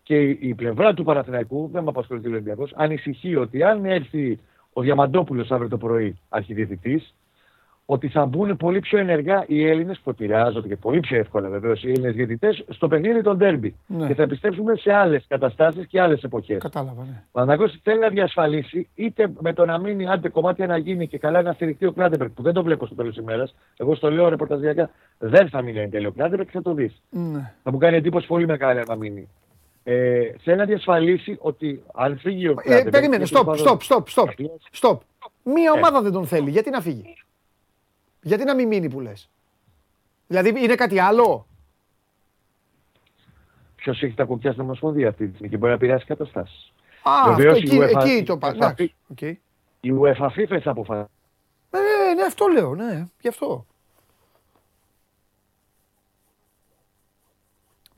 [0.03, 4.39] και η, η πλευρά του Παναθηναϊκού, δεν με απασχολεί ο Ολυμπιακός, ανησυχεί ότι αν έρθει
[4.77, 7.13] ο Διαμαντόπουλος αύριο το πρωί αρχιδιαιτητής,
[7.85, 11.83] ότι θα μπουν πολύ πιο ενεργά οι Έλληνες που επηρεάζονται και πολύ πιο εύκολα βεβαίως
[11.83, 13.75] οι Έλληνες διαιτητές στο παιχνίδι των ντέρμπι.
[13.87, 14.07] Ναι.
[14.07, 16.57] Και θα επιστρέψουμε σε άλλες καταστάσεις και άλλες εποχές.
[16.57, 17.23] Κατάλαβα, ναι.
[17.27, 21.17] Ο Παναγιώτης θέλει να διασφαλίσει είτε με το να μείνει άντε κομμάτια να γίνει και
[21.17, 23.55] καλά να στηριχτεί ο Κλάντεμπερκ που δεν το βλέπω στο τέλος της ημέρας.
[23.77, 27.01] Εγώ στο λέω ρεπορταζιακά δεν θα μείνει εν τέλει ο Κλάτενμπεργκ και θα το δεις.
[27.09, 27.53] ναι.
[27.63, 29.27] Θα μου κάνει εντύπωση πολύ μεγάλη να μείνει.
[29.89, 32.89] Ε, θέλει να διασφαλίσει ότι αν φύγει ο Ε, Κλάτενμπεργκ.
[32.91, 34.23] περίμενε, και stop, τέλος stop, πάντων- stop,
[34.79, 34.97] stop, stop.
[35.43, 37.15] Μία ομάδα δεν τον θέλει, γιατί να φύγει;
[38.21, 39.29] Γιατί να μην μείνει που λες;
[40.27, 41.47] Δηλαδή είναι κάτι άλλο;
[43.75, 46.73] Ποιος έχει τα κουκιά στην Ομοσπονδία αυτή τη στιγμή και μπορεί να επηρεάσει καταστάσεις.
[47.03, 48.73] Α, Βεβαίως αυτό η εκεί, UEFA εκεί το θα πα.
[48.73, 49.21] πει- Οκ.
[49.21, 51.07] Η UEFA FIFA θα αποφασίσει.
[51.71, 53.65] Ε, ναι, αυτό λέω, ναι, γι' αυτό.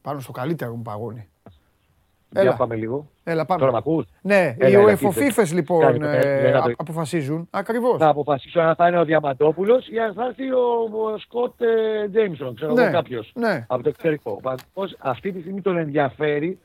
[0.02, 1.30] Πάνω στο καλύτερο μου παγώνει.
[2.32, 2.56] Για Έλα.
[2.56, 3.10] πάμε λίγο.
[3.24, 3.72] Έλα, Τώρα πάμε.
[3.72, 5.46] με ακούς; Ναι, οι Έλα, έλα, UEFA κοίτα.
[5.54, 7.48] λοιπόν Κάνει το- ε, ένα το- α- αποφασίζουν.
[7.52, 7.98] Ακριβώς.
[7.98, 10.60] Θα αποφασίσω αν θα είναι ο Διαμαντόπουλος ή αν θα έρθει ο,
[11.14, 13.32] ο Σκοτ ε, Τζέιμσον, ξέρω Ναι, εγώ κάποιος.
[13.36, 13.66] ναι.
[13.68, 14.32] Από το εξωτερικό.
[14.32, 16.60] Ο Παναθηναϊκός αυτή τη στιγμή τον ενδιαφέρει,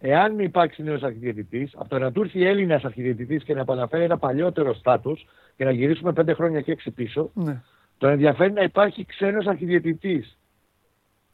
[0.00, 4.18] εάν υπάρξει νέος αρχιδιαιτητής, από το να του έρθει Έλληνας αρχιδιαιτητής και να επαναφέρει ένα
[4.18, 7.60] παλιότερο στάτους και να γυρίσουμε πέντε χρόνια και έξι πίσω, Ναι.
[7.98, 10.36] τον ενδιαφέρει να υπάρχει ξένος αρχιδιαιτητής.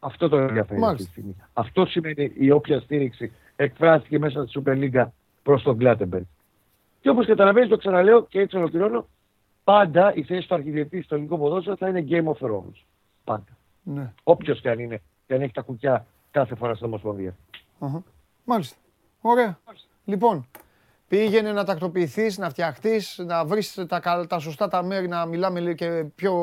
[0.00, 1.04] Αυτό τον ενδιαφέρει αυτή Μάλιστα.
[1.04, 1.36] τη στιγμή.
[1.52, 3.32] Αυτό σημαίνει η όποια στήριξη
[3.62, 5.06] εκφράστηκε μέσα στη Super League
[5.42, 6.24] προς τον Κλάτεμπεργκ.
[7.00, 9.06] Και όπως καταλαβαίνεις, το ξαναλέω και έτσι ολοκληρώνω,
[9.64, 12.82] πάντα η θέση του αρχιδιετή στο ελληνικό ποδόσφαιρο θα είναι Game of Thrones.
[13.24, 13.56] Πάντα.
[13.82, 14.12] ναι.
[14.22, 17.36] Όποιος και αν είναι και αν έχει τα κουκιά κάθε φορά στην Ομοσπονδία.
[17.78, 18.02] Αχα.
[18.44, 18.76] Μάλιστα.
[19.20, 19.59] Ωραία.
[20.04, 20.46] Λοιπόν,
[21.09, 25.61] πήγαινε να τακτοποιηθείς, να φτιαχτείς, να βρεις τα, κα- τα σωστά τα μέρη, να μιλάμε
[25.61, 26.34] λίγο και πιο,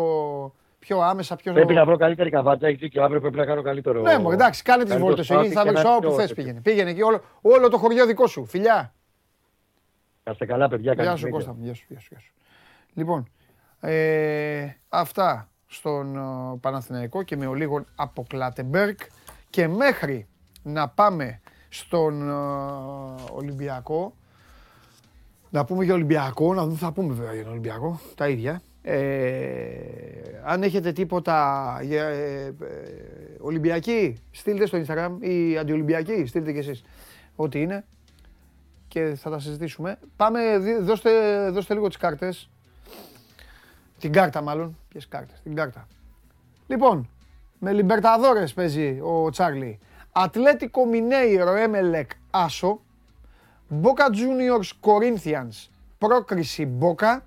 [0.85, 1.53] πιο άμεσα, πιο...
[1.53, 3.03] Πρέπει να βρω καλύτερη καβάτσα, έχει δίκιο.
[3.03, 4.01] Αύριο πρέπει να κάνω καλύτερο.
[4.01, 6.11] Ναι, μωρέ, εντάξει, κάνε τις καλύτερο βόλτες εκεί, σπάτι θα και βρεις ένα όπου πιο
[6.11, 6.35] θες τέτοιο.
[6.35, 6.61] πήγαινε.
[6.61, 8.45] Πήγαινε εκεί, όλο, όλο το χωριό δικό σου.
[8.45, 8.93] Φιλιά.
[10.23, 10.93] Να είστε καλά, παιδιά.
[10.95, 11.37] καλή Γεια σου συνέχεια.
[11.37, 12.33] Κώστα μου, γεια σου, γεια σου, γεια σου.
[12.93, 13.29] Λοιπόν,
[13.79, 18.95] ε, αυτά στον ε, Παναθηναϊκό και με ο λίγον από Κλάτεμπεργκ
[19.49, 20.27] και μέχρι
[20.63, 22.33] να πάμε στον ε,
[23.33, 24.13] Ολυμπιακό,
[25.49, 28.61] να πούμε για Ολυμπιακό, να δούμε, θα πούμε βέβαια για τον Ολυμπιακό, τα ίδια.
[28.87, 29.75] Ε,
[30.43, 32.53] αν έχετε τίποτα για ε, ε,
[33.39, 36.83] Ολυμπιακοί, στείλτε στο Instagram ή αντιολυμπιακοί, στείλτε κι εσείς
[37.35, 37.85] ό,τι είναι
[38.87, 39.99] και θα τα συζητήσουμε.
[40.15, 41.09] Πάμε, δι- δώστε,
[41.49, 42.49] δώστε λίγο τις κάρτες.
[43.99, 44.77] Την κάρτα μάλλον.
[44.89, 45.87] Ποιες κάρτες, την κάρτα.
[46.67, 47.09] Λοιπόν,
[47.59, 49.79] με Λιμπερταδόρες παίζει ο Τσάρλι.
[50.11, 52.79] Ατλέτικο Μινέιρο Έμελεκ Άσο.
[53.81, 57.19] Boca Juniors Corinthians πρόκριση Boca.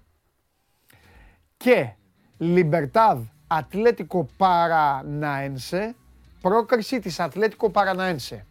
[1.58, 1.92] Και
[2.38, 5.94] Λιμπερτάδ Ατλέτικο Παραναένσε
[6.40, 8.46] πρόκριση της Ατλέτικο Παραναένσε.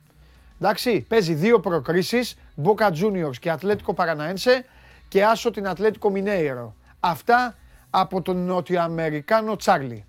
[0.59, 4.65] Εντάξει, παίζει δύο προκρίσεις, Boca Juniors και Ατλέτικο Παραναένσε
[5.07, 6.75] και άσο την Ατλέτικο Μινέιρο.
[6.99, 7.55] Αυτά
[7.89, 10.05] από τον Νοτιοαμερικάνο Τσάρλι.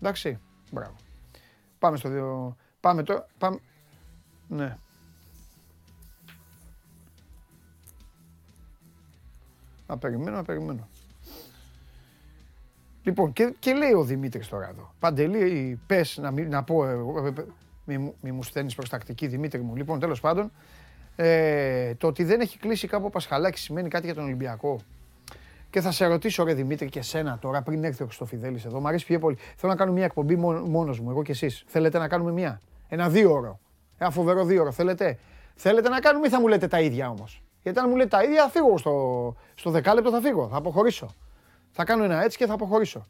[0.00, 0.38] Εντάξει,
[0.70, 0.94] μπράβο.
[1.78, 2.56] Πάμε στο δύο.
[2.80, 3.26] Πάμε τώρα.
[3.38, 3.58] Πάμε.
[4.48, 4.76] Ναι.
[9.86, 10.88] Να περιμένω, να περιμένω.
[13.02, 14.94] Λοιπόν, και, και λέει ο Δημήτρης τώρα εδώ.
[14.98, 17.32] Παντελή, πες να, μην, να πω, εγώ, ε,
[17.84, 19.76] μη, μου- μη μου στέλνεις προς τακτική Δημήτρη μου.
[19.76, 20.52] Λοιπόν, τέλος πάντων,
[21.16, 24.80] ε, το ότι δεν έχει κλείσει κάπου ο Πασχαλάκης σημαίνει κάτι για τον Ολυμπιακό.
[25.70, 28.80] Και θα σε ρωτήσω, ρε Δημήτρη, και εσένα τώρα, πριν έρθει ο Χριστοφιδέλης εδώ.
[28.80, 29.36] Μ' αρέσει πιο πολύ.
[29.56, 31.64] Θέλω να κάνω μια εκπομπή μόνο, μόνος μου, εγώ και εσείς.
[31.66, 33.60] Θέλετε να κάνουμε μια; Ένα δύο ώρο.
[33.98, 34.72] Ένα φοβερό δύο ώρο.
[34.72, 35.18] Θέλετε;
[35.54, 38.22] Θέλετε να κάνουμε ή θα μου λέτε τα ίδια όμως; Γιατί αν μου λέτε τα
[38.22, 40.48] ίδια, θα φύγω στο, στο δεκάλεπτο, θα φύγω.
[40.48, 41.14] Θα αποχωρήσω.
[41.72, 43.06] Θα κάνω ένα έτσι και θα αποχωρήσω.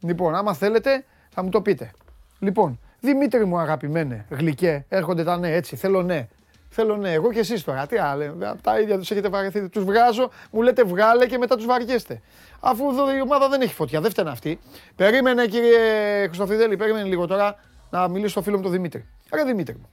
[0.00, 1.90] Λοιπόν, άμα θέλετε, θα μου το πείτε.
[2.38, 6.28] Λοιπόν, Δημήτρη μου αγαπημένε, γλυκέ, έρχονται τα ναι, έτσι, θέλω ναι.
[6.68, 9.84] Θέλω ναι, εγώ και εσείς τώρα, τι άλλο, απ' τα ίδια τους έχετε βαρεθεί, τους
[9.84, 12.20] βγάζω, μου λέτε βγάλε και μετά τους βαριέστε.
[12.60, 14.60] Αφού εδώ η ομάδα δεν έχει φωτιά, δεν φταίνε αυτή.
[14.96, 15.78] Περίμενε κύριε
[16.26, 17.56] Χρυστοφιδέλη, περίμενε λίγο τώρα
[17.90, 19.06] να μιλήσω στο φίλο μου τον Δημήτρη.
[19.34, 19.88] Ρε Δημήτρη μου,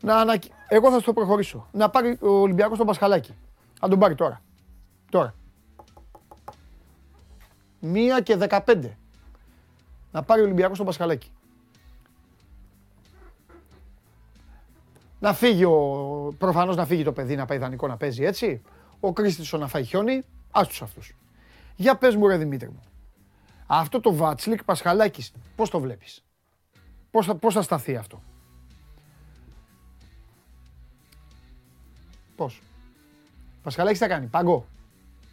[0.00, 0.50] να ανακοι...
[0.68, 1.68] εγώ θα στο προχωρήσω.
[1.72, 3.34] Να πάρει ο Ολυμπιακός τον Πασχαλάκη.
[3.80, 4.42] Αν τον πάρει τώρα.
[5.10, 5.34] Τώρα.
[7.86, 8.96] Μία και δεκαπέντε.
[10.12, 11.30] Να πάρει ο Ολυμπιακός τον Πασχαλάκη.
[15.20, 18.62] Να φύγει ο Προφανώς να φύγει το παιδί να πάει ιδανικό να παίζει έτσι.
[19.00, 20.22] Ο Κρίστησο να φάει χιόνι.
[20.50, 21.16] Άστου αυτούς.
[21.76, 22.82] Για πες μου, ρε Δημήτρη μου.
[23.66, 26.24] Αυτό το Βάτσλικ Πασχαλάκης, πώς το βλέπεις;
[27.10, 28.22] Πώς θα, πώς θα σταθεί αυτό;
[32.36, 32.62] Πώς;
[33.62, 34.26] Πασχαλάκης θα κάνει.
[34.26, 34.66] Πάγκο.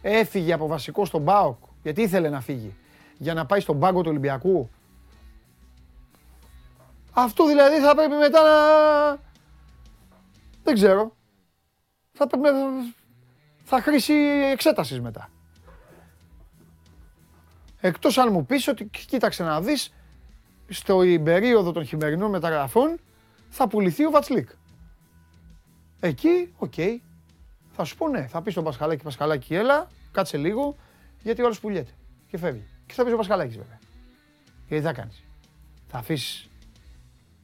[0.02, 1.70] Έφυγε από βασικό στον ΠΑΟΚ.
[1.82, 2.74] Γιατί ήθελε να φύγει.
[3.18, 4.70] Για να πάει στον πάγκο του Ολυμπιακού.
[7.12, 9.20] Αυτό δηλαδή θα πρέπει μετά να...
[10.64, 11.16] Δεν ξέρω.
[12.12, 12.52] Θα πρέπει να...
[13.64, 14.14] Θα χρήζει
[14.52, 15.30] εξέτασης μετά.
[17.80, 19.92] Εκτός αν μου πεις ότι κοίταξε να δεις
[20.68, 22.98] στο περίοδο των χειμερινών μεταγραφών
[23.48, 24.48] θα πουληθεί ο Βατσλίκ.
[26.00, 26.74] Εκεί, οκ.
[27.72, 30.76] Θα σου πω ναι, θα πεις στον Πασχαλάκη, Πασχαλάκη έλα, κάτσε λίγο,
[31.22, 31.92] γιατί ο άλλος πουλιέται
[32.28, 32.66] και φεύγει.
[32.86, 33.78] Και θα πει ο Πασχαλάκης βέβαια.
[34.68, 35.24] Γιατί θα κάνεις.
[35.86, 36.48] Θα αφήσεις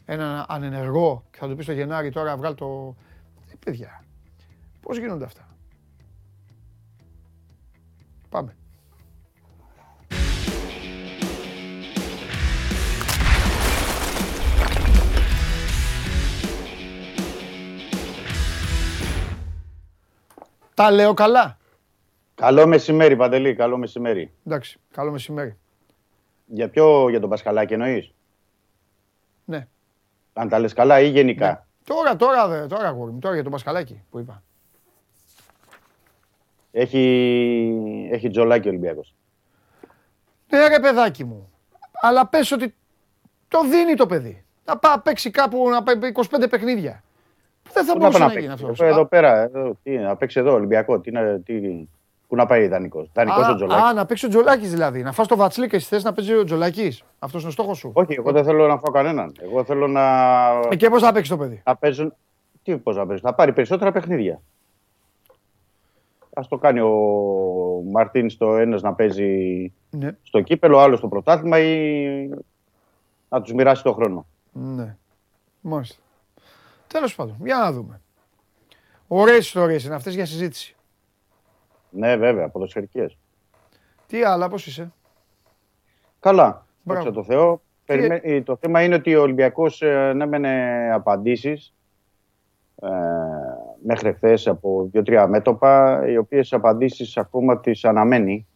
[0.04, 2.96] έναν ανενεργό και θα του πεις το Γενάρη τώρα βγάλει το...
[3.50, 4.04] Ε, παιδιά,
[4.80, 5.48] πώς γίνονται αυτά;
[8.28, 8.56] Πάμε.
[20.74, 21.56] Τα λέω καλά;
[22.38, 24.32] Καλό μεσημέρι, Παντελή, καλό μεσημέρι.
[24.46, 25.58] Εντάξει, καλό μεσημέρι.
[26.46, 28.12] Για ποιο, για τον Πασχαλάκη εννοείς;
[29.44, 29.66] Ναι.
[30.32, 31.46] Αν τα λες καλά ή γενικά.
[31.46, 31.60] Ναι.
[31.84, 34.42] Τώρα, τώρα, τώρα, τώρα, τώρα για τον Πασχαλάκη που είπα.
[36.70, 39.14] Έχει, έχει τζολάκι ο Ολυμπιακός.
[40.48, 41.52] Ναι ρε παιδάκι μου.
[41.92, 42.74] Αλλά πες ότι
[43.48, 44.44] το δίνει το παιδί.
[44.64, 47.02] Να πάει παίξει κάπου να πάει 25 παιχνίδια.
[47.72, 48.80] Δεν θα μπορούσε να, να γίνει αυτός.
[48.80, 51.00] Εδώ πέρα, εδώ, τι, να παίξει εδώ Ολυμπιακό.
[51.00, 51.10] Τι,
[51.44, 51.88] τι,
[52.28, 53.06] πού να πάει ιδανικός.
[53.06, 53.84] Ιδανικός ο Τζολάκης.
[53.84, 55.02] Α, να παίξει ο Τζολάκης δηλαδή.
[55.02, 57.04] Να φας το Βατσλίκ και εσύ θες να παίζει ο Τζολάκης.
[57.18, 57.90] Αυτός είναι ο στόχος σου.
[57.94, 59.34] Όχι, εγώ δεν θέλω να φάω κανέναν.
[59.42, 60.02] Εγώ θέλω να.
[60.70, 62.14] Ε, και πώς θα παίξει το παιδί; Να παίζουν.
[62.62, 63.22] Τι πώς να παίζει.
[63.22, 64.40] Θα πάρει περισσότερα παιχνίδια.
[66.32, 66.92] Α το κάνει ο
[67.90, 70.16] Μαρτίν στο ένας να παίζει ναι.
[70.22, 72.30] στο κύπελο, άλλος στο πρωτάθλημα ή
[73.28, 74.26] να τους μοιράσει το χρόνο.
[74.52, 74.96] Ναι.
[75.60, 75.96] Μάλιστα.
[76.86, 78.00] Τέλος πάντων, για να δούμε.
[79.08, 80.76] Ωραίες ιστορίες είναι αυτές για συζήτηση.
[81.90, 83.18] Ναι, βέβαια, ποδοσφαιρικές.
[84.06, 84.92] Τι άλλα, πώς είσαι;
[86.20, 87.60] Καλά, δόξα το Θεώ.
[87.86, 91.74] Ε, το θέμα είναι ότι ο Ολυμπιακός ε, ανέμενε απαντήσεις
[92.82, 92.88] ε,
[93.82, 98.46] μέχρι χθες από δύο-τρία μέτωπα, οι οποίες απαντήσεις ακόμα τις αναμένει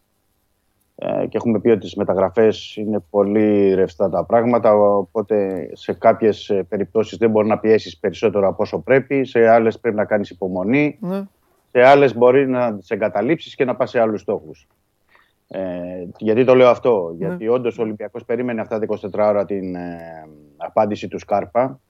[0.95, 6.49] ε, και έχουμε πει ότι στις μεταγραφές είναι πολύ ρευστά τα πράγματα οπότε σε κάποιες
[6.49, 10.31] ε, περιπτώσεις δεν μπορεί να πιέσεις περισσότερο από όσο πρέπει σε άλλες πρέπει να κάνεις
[10.31, 11.23] υπομονή ναι.
[11.73, 14.67] Σε άλλες μπορεί να τις εγκαταλείψεις και να πας σε άλλους στόχους
[15.49, 15.61] ε,
[16.19, 17.27] γιατί το λέω αυτό ναι.
[17.27, 19.99] γιατί όντως ο Ολυμπιακός περίμενε αυτά τα 24 ώρα την ε,
[20.57, 21.81] απάντηση του Σκάρπα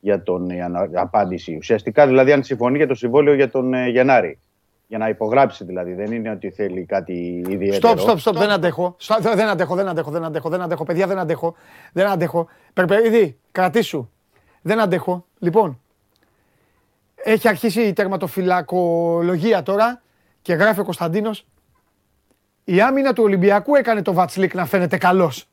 [0.00, 0.46] για τον
[0.92, 4.38] απάντηση ουσιαστικά δηλαδή αν συμφωνεί για το συμβόλαιο για τον Γενάρη
[4.86, 5.94] για να υπογράψει δηλαδή.
[5.94, 7.74] Δεν είναι ότι θέλει κάτι ιδιαίτερο.
[7.74, 8.36] Στοπ, στοπ, στοπ.
[8.36, 8.96] Δεν αντέχω.
[9.20, 10.84] Δεν αντέχω, δεν αντέχω, δεν αντέχω, δεν αντέχω.
[10.84, 11.54] Παιδιά, δεν αντέχω.
[11.92, 12.48] Δεν αντέχω.
[12.72, 14.08] Περπερίδη, κρατήσου.
[14.62, 15.26] Δεν αντέχω.
[15.38, 15.80] Λοιπόν,
[17.24, 20.02] έχει αρχίσει η τερματοφυλακολογία τώρα
[20.42, 21.46] και γράφει ο Κωνσταντίνος.
[22.64, 25.48] Η άμυνα του Ολυμπιακού έκανε το Βατσλίκ να φαίνεται καλός.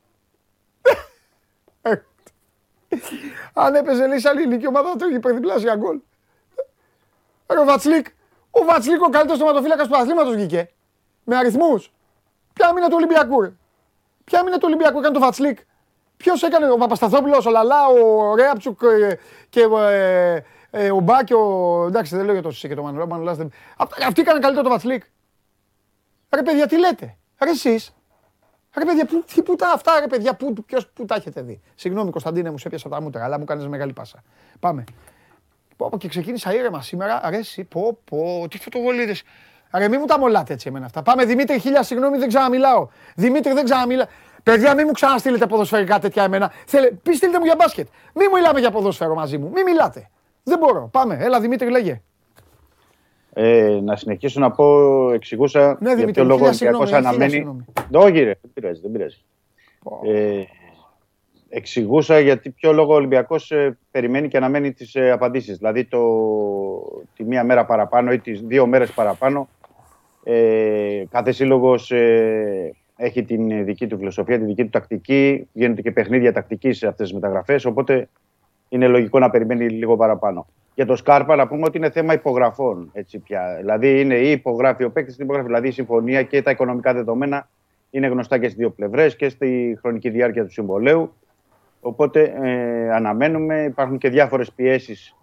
[3.52, 6.00] Αν έπαιζε λέει σε άλλη ηλικία ομάδα θα τρώγει υπερδιπλάσια γκολ.
[7.46, 8.06] Ο Βατσλίκ
[8.54, 10.70] ο Βατσλίκο, ο καλύτερος τοματοφύλακα του αθλήματος βγήκε.
[11.24, 11.92] Με αριθμούς.
[12.52, 13.52] Ποια άμυνα του Ολυμπιακού, ρε.
[14.24, 15.58] Ποια άμυνα του Ολυμπιακού έκανε το Βατσλίκ.
[16.16, 19.18] Ποιος έκανε, ο Παπασταθόπουλος, ο Λαλά, ο Ρέαπτσουκ ε,
[19.48, 19.60] και
[20.74, 21.84] ε, ε, ο Μπά και ο.
[21.86, 23.36] Εντάξει, δεν λέω για το Σισε και το Μανουλά.
[24.06, 25.02] Αυτοί έκαναν καλύτερο το Βατσλίκ.
[26.34, 27.94] Ρε παιδιά, τι λέτε; Ρε εσείς;
[28.76, 31.60] Ρε παιδιά, που, τι, που τα αυτά, ρε παιδιά, που, ποιος, που τα έχετε δει;
[31.74, 34.22] Συγγνώμη, Κωνσταντίνε, μου σε έπιασα τα μούτρα, αλλά μου κάνεις μεγάλη πάσα.
[34.60, 34.84] Πάμε.
[35.76, 37.20] Πω, και ξεκίνησα ήρεμα σήμερα.
[37.22, 39.22] Αρέσει, πω, πω, τι φωτοβολίδες.
[39.72, 41.02] Ρε, μη μου τα μολάτε έτσι εμένα αυτά.
[41.02, 42.88] Πάμε, Δημήτρη, χίλια συγγνώμη, δεν ξαναμιλάω.
[43.14, 44.06] Δημήτρη, δεν ξαναμιλάω.
[44.42, 46.52] Παιδιά, μην μου ξαναστείλετε ποδοσφαιρικά τέτοια εμένα.
[46.66, 47.88] Θέλε, πεις στείλτε μου για μπάσκετ.
[48.14, 49.50] Μην μιλάμε για ποδόσφαιρο μαζί μου.
[49.50, 50.10] Μην μιλάτε.
[50.44, 50.88] Δεν μπορώ.
[50.92, 51.16] Πάμε.
[51.20, 52.02] Έλα, Δημήτρη, λέγε.
[53.34, 57.64] Ε, να συνεχίσω να πω, εξηγούσα ναι, για ποιο λόγο ο αναμένει.
[57.92, 58.80] Όχι, ρε, δεν πειράζει.
[58.80, 59.22] Δεν πειράζει.
[60.04, 60.42] Ε,
[61.48, 65.56] εξηγούσα γιατί ποιο λόγο ο Ολυμπιακός ε, περιμένει και αναμένει τις ε, απαντήσεις.
[65.56, 66.00] Δηλαδή το,
[67.16, 69.48] τη μία μέρα παραπάνω ή τις δύο μέρες παραπάνω.
[70.24, 75.48] Ε, κάθε σύλλογος ε, έχει την δική του φιλοσοφία, τη δική του τακτική.
[75.52, 77.64] Γίνονται και παιχνίδια τακτικής σε αυτές τις μεταγραφές.
[77.64, 78.08] Οπότε
[78.72, 80.46] είναι λογικό να περιμένει λίγο παραπάνω.
[80.74, 82.90] Για το Σκάρπα να πούμε ότι είναι θέμα υπογραφών.
[82.92, 83.56] Έτσι πια.
[83.58, 87.48] Δηλαδή είναι ή υπογράφει ο παίκτης, υπογράφει δηλαδή η συμφωνία και τα οικονομικά δεδομένα
[87.90, 91.12] είναι γνωστά και στις δύο πλευρές και στη χρονική διάρκεια του συμβολέου.
[91.80, 95.16] Οπότε ε, αναμένουμε, υπάρχουν και διάφορες πιέσεις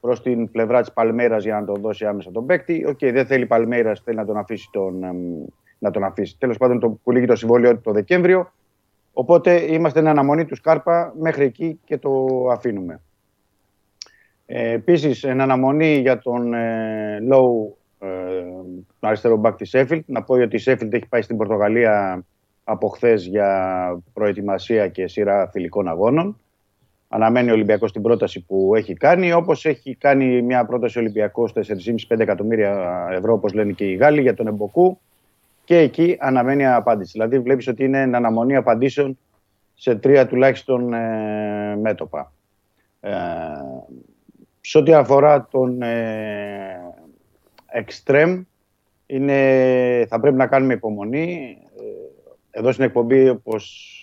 [0.00, 2.84] προς την πλευρά της Παλμέρας για να τον δώσει άμεσα τον παίκτη.
[2.88, 4.68] OK, okay, δεν θέλει Παλμέρας, θέλει να τον αφήσει.
[4.72, 5.04] Τον,
[5.78, 6.38] να τον αφήσει.
[6.38, 8.52] Τέλος πάντων, το που λήγει το συμβόλαιο το Δεκέμβριο.
[9.18, 13.00] Οπότε είμαστε εν αναμονή του Σκάρπα μέχρι εκεί και το αφήνουμε.
[14.46, 18.08] Ε, Επίσης, εν αναμονή για τον ε, Lowe, ε,
[19.00, 20.04] τον αριστερό μπακ της Σέφιλντ.
[20.06, 22.24] Να πω ότι η Σέφιλντ έχει πάει στην Πορτογαλία
[22.64, 26.40] από χθες για προετοιμασία και σειρά φιλικών αγώνων.
[27.08, 32.18] Αναμένει ο Ολυμπιακός την πρόταση που έχει κάνει, όπως έχει κάνει μια πρόταση Ολυμπιακός 4,5-5
[32.18, 35.00] εκατομμύρια ευρώ, όπως λένε και οι Γάλλοι, για τον Εμποκού.
[35.68, 37.10] Και εκεί αναμένει απάντηση.
[37.12, 39.18] Δηλαδή, βλέπεις ότι είναι αναμονή απαντήσεων
[39.74, 42.32] σε τρία τουλάχιστον ε, μέτωπα.
[43.00, 43.12] Ε,
[44.60, 46.80] σε ό,τι αφορά τον ε,
[47.84, 48.42] Extreme,
[49.06, 51.58] είναι, θα πρέπει να κάνουμε υπομονή.
[51.76, 53.94] Ε, εδώ στην εκπομπή, όπως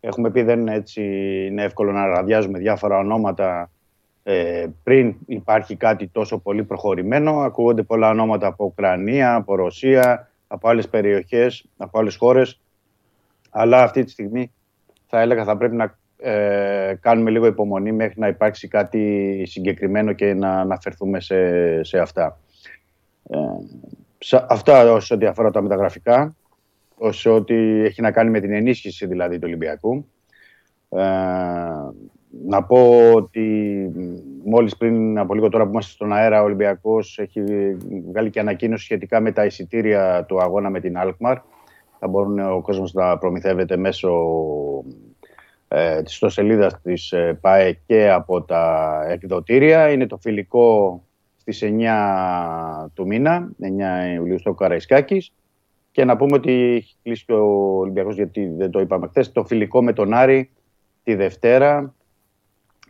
[0.00, 1.02] έχουμε πει, δεν έτσι
[1.46, 3.70] είναι εύκολο να ραδιάζουμε διάφορα ονόματα
[4.22, 7.40] ε, πριν υπάρχει κάτι τόσο πολύ προχωρημένο.
[7.40, 12.60] Ακούγονται πολλά ονόματα από Ουκρανία, από Ρωσία, από άλλες περιοχές, από άλλες χώρες.
[13.50, 14.52] Αλλά αυτή τη στιγμή
[15.06, 20.34] θα έλεγα θα πρέπει να ε, κάνουμε λίγο υπομονή μέχρι να υπάρξει κάτι συγκεκριμένο και
[20.34, 22.38] να αναφερθούμε σε, σε αυτά.
[23.30, 23.38] Ε,
[24.48, 26.36] αυτά όσο ό,τι αφορά τα μεταγραφικά,
[26.94, 27.54] όσο ό,τι
[27.84, 30.06] έχει να κάνει με την ενίσχυση δηλαδή του Ολυμπιακού.
[30.88, 31.04] Ε,
[32.46, 33.42] να πω ότι
[34.44, 37.42] μόλις πριν από λίγο τώρα που είμαστε στον αέρα ο Ολυμπιακός έχει
[38.08, 41.38] βγάλει και ανακοίνωση σχετικά με τα εισιτήρια του αγώνα με την Αλκμαρ.
[41.98, 44.12] Θα μπορούν ο κόσμος να προμηθεύεται μέσω
[45.68, 49.90] ε, της ιστοσελίδας της ε, ΠΑΕ και από τα εκδοτήρια.
[49.90, 51.02] Είναι το φιλικό
[51.36, 55.32] στις 9 του μήνα, 9 Ιουλίου στο Καραϊσκάκης.
[55.92, 59.44] Και να πούμε ότι έχει κλείσει και ο Ολυμπιακός, γιατί δεν το είπαμε χθες, το
[59.44, 60.50] φιλικό με τον Άρη
[61.02, 61.94] τη Δευτέρα,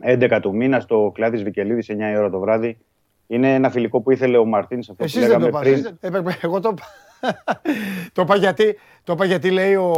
[0.03, 2.77] 11 του μήνα, στο κλάδι Βικελίδης, 9 η ώρα το βράδυ.
[3.27, 4.83] Είναι ένα φιλικό που ήθελε ο Μαρτίν.
[4.97, 5.97] Εσείς δεν το πριν.
[6.41, 6.73] Εγώ το
[8.13, 9.91] το είπα γιατί, το είπα γιατί λέει ο,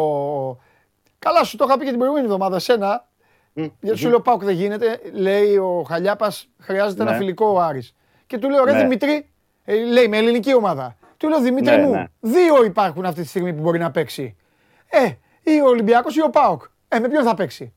[1.19, 2.59] Καλά, σου το είχα πει και την προηγούμενη εβδομάδα.
[2.59, 3.07] Σένα,
[3.55, 3.69] mm.
[3.81, 7.17] γιατί σου λέω Πάουκ δεν γίνεται, λέει ο Χαλιάπας, χρειάζεται ένα ναι.
[7.17, 7.95] φιλικό ο Άρης.
[8.27, 8.81] Και του λέω, ρε ναι.
[8.81, 9.29] Δημητρή,
[9.63, 10.97] ε, λέει με ελληνική ομάδα.
[11.17, 14.35] Του λέω, Δημήτρη ναι, μου, δύο υπάρχουν αυτή τη στιγμή που μπορεί να παίξει.
[14.89, 15.05] Ε,
[15.51, 16.63] ή ο Ολυμπιακός ή ο Πάουκ.
[16.87, 17.73] Ε, με ποιον θα παίξει.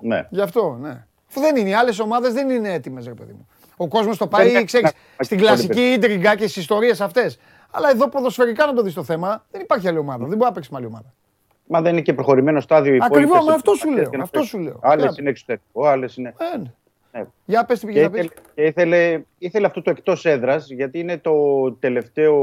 [0.00, 0.26] Ναι.
[0.30, 1.06] Γι' αυτό, ναι.
[1.28, 3.48] Αφού δεν είναι, οι άλλες ομάδες δεν είναι έτοιμες, ρε παιδί μου.
[3.76, 7.38] Ο κόσμος το πάει, ξέρεις, στην κλασική ίντριγκα και στις ιστορίες αυτές.
[7.70, 10.18] Αλλά εδώ ποδοσφαιρικά να το δεις το θέμα, δεν υπάρχει άλλη ομάδα.
[10.18, 11.14] Δεν μπορεί να παίξει με άλλη ομάδα.
[11.66, 14.10] Μα δεν είναι και προχωρημένο στάδιο η Ακριβώς, με αυτό σου λέω.
[14.20, 14.78] Αυτό σου λέω.
[14.82, 16.34] Άλλες είναι εξωτερικό, άλλες είναι.
[16.38, 16.70] Ε, ναι.
[17.12, 17.26] ναι.
[17.44, 21.32] Για πες τι πήγες να Και ήθελε, ήθελε αυτό το εκτός έδρας, γιατί είναι το
[21.72, 22.36] τελευταίο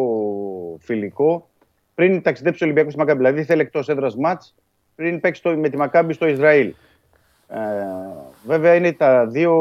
[0.80, 1.50] φιλικό
[1.96, 3.18] πριν ταξιδέψει ο Ολυμπιακός στη Μακάμπη.
[3.18, 4.56] Δηλαδή ήθελε εκτός έδρας μάτς
[4.96, 6.74] πριν παίξει το, με τη Μακάμπη στο Ισραήλ.
[7.48, 7.58] Ε,
[8.46, 9.54] βέβαια είναι τα δύο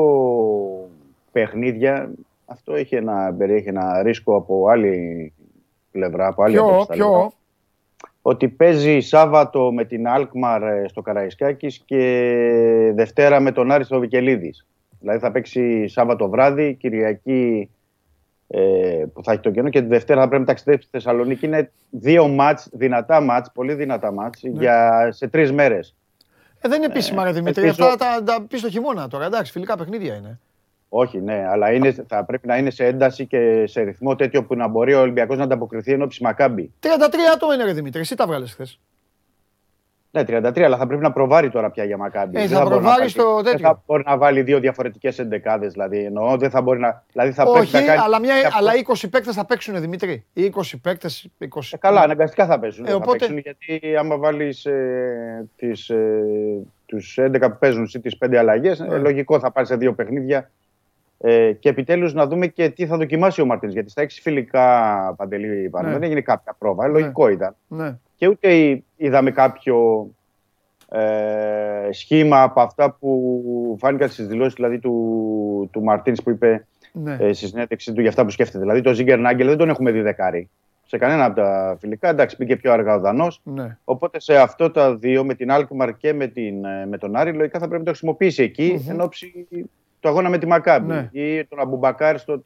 [1.32, 2.10] παιχνίδια.
[2.46, 5.32] Αυτό έχει ένα, περιέχει ένα ρίσκο από άλλη
[5.90, 6.26] πλευρά.
[6.26, 7.32] Από άλλη ποιο, ποιο,
[8.22, 14.66] ότι παίζει Σάββατο με την Αλκμαρ ε, στο Καραϊσκάκης και Δευτέρα με τον Άριστο Βικελίδης.
[15.00, 17.70] Δηλαδή θα παίξει Σάββατο βράδυ, Κυριακή
[18.48, 21.46] ε, που θα έχει το κενό και τη Δευτέρα θα πρέπει να ταξιδέψει στη Θεσσαλονίκη.
[21.46, 24.50] Είναι δύο μάτς, δυνατά μάτς, πολύ δυνατά μάτς, ναι.
[24.50, 25.96] για, σε τρεις μέρες.
[26.64, 27.68] Ε, δεν είναι επίσημα, ε, Δημήτρη.
[27.68, 29.24] Αυτά τα, τα πεις στο χειμώνα τώρα.
[29.24, 30.38] Εντάξει, φιλικά παιχνίδια είναι.
[30.88, 34.54] Όχι, ναι, αλλά είναι, θα πρέπει να είναι σε ένταση και σε ρυθμό τέτοιο που
[34.54, 36.72] να μπορεί ο Ολυμπιακός να ανταποκριθεί ενώπιση Μακάμπη.
[36.80, 36.86] 33
[37.34, 38.78] άτομα είναι, ρε Δημήτρη, εσύ τα βγάλες χθες.
[40.14, 42.40] Ναι, 33, αλλά θα πρέπει να προβάρει τώρα πια για Μακάμπη.
[42.40, 43.50] Ε, θα, θα προβάρει στο τέτοιο.
[43.50, 46.04] Δεν θα μπορεί να βάλει δύο διαφορετικές εντεκάδες, δηλαδή.
[46.04, 47.04] Εννοώ, δεν θα μπορεί να.
[47.12, 48.00] Δηλαδή θα Όχι, να κάνει...
[48.04, 48.72] αλλά, μια, αλλά
[49.02, 50.24] 20 παίκτες θα παίξουν, Δημήτρη.
[50.32, 51.28] Οι 20 παίκτες.
[51.38, 51.46] 20...
[51.70, 52.86] Ε, καλά, αναγκαστικά θα παίξουν.
[52.86, 53.26] Ε, οπότε...
[53.26, 55.72] θα παίξουν γιατί άμα βάλεις ε, ε,
[56.86, 60.50] τους 11 που παίζουν ή τι 5 αλλαγές, ε, λογικό θα πάρει σε δύο παιχνίδια
[61.18, 63.72] ε, και επιτέλους να δούμε και τι θα δοκιμάσει ο Μαρτίνς.
[63.72, 65.90] Γιατί στα έξι φιλικά παντελή ναι.
[65.90, 66.86] δεν έγινε κάποια πρόβα.
[66.86, 66.92] Ναι.
[66.92, 67.56] Λογικό ήταν.
[67.68, 67.98] Ναι.
[68.22, 70.06] Και ούτε είδαμε κάποιο
[70.88, 77.16] ε, σχήμα από αυτά που φάνηκαν στις δηλώσεις δηλαδή, του, του Μαρτίνς που είπε ναι.
[77.20, 78.58] ε, στη συνέντευξή του για αυτά που σκέφτεται.
[78.58, 80.50] Δηλαδή το Ζίνκερναγκελ δεν τον έχουμε δει δεκάρι.
[80.86, 82.08] Σε κανένα από τα φιλικά.
[82.08, 83.40] Εντάξει, πήγε πιο αργά ο Δανός.
[83.44, 83.76] Ναι.
[83.84, 87.32] Οπότε σε αυτό τα δύο, με την Άλκμαρ και με, την, ε, με τον Άρη,
[87.32, 88.90] λογικά θα πρέπει να το χρησιμοποιήσει εκεί mm-hmm.
[88.90, 89.48] εν όψει
[90.00, 91.08] του αγώνα με τη Μακάμπι ναι.
[91.12, 92.42] ή τον Αμπουμπακάρ στο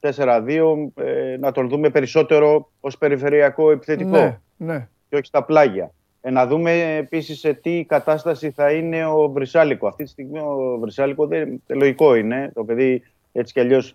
[0.00, 4.88] 4-2 ε, να τον δούμε περισσότερο ως περιφερειακό επιθετικό ναι, ναι.
[5.08, 5.92] και όχι στα πλάγια.
[6.20, 9.86] Ε, να δούμε επίσης σε τι κατάσταση θα είναι ο Βρυσάλικο.
[9.86, 12.50] Αυτή τη στιγμή ο Βρυσάλικο δεν, λογικό είναι.
[12.54, 13.02] Το παιδί
[13.32, 13.94] έτσι κι αλλιώς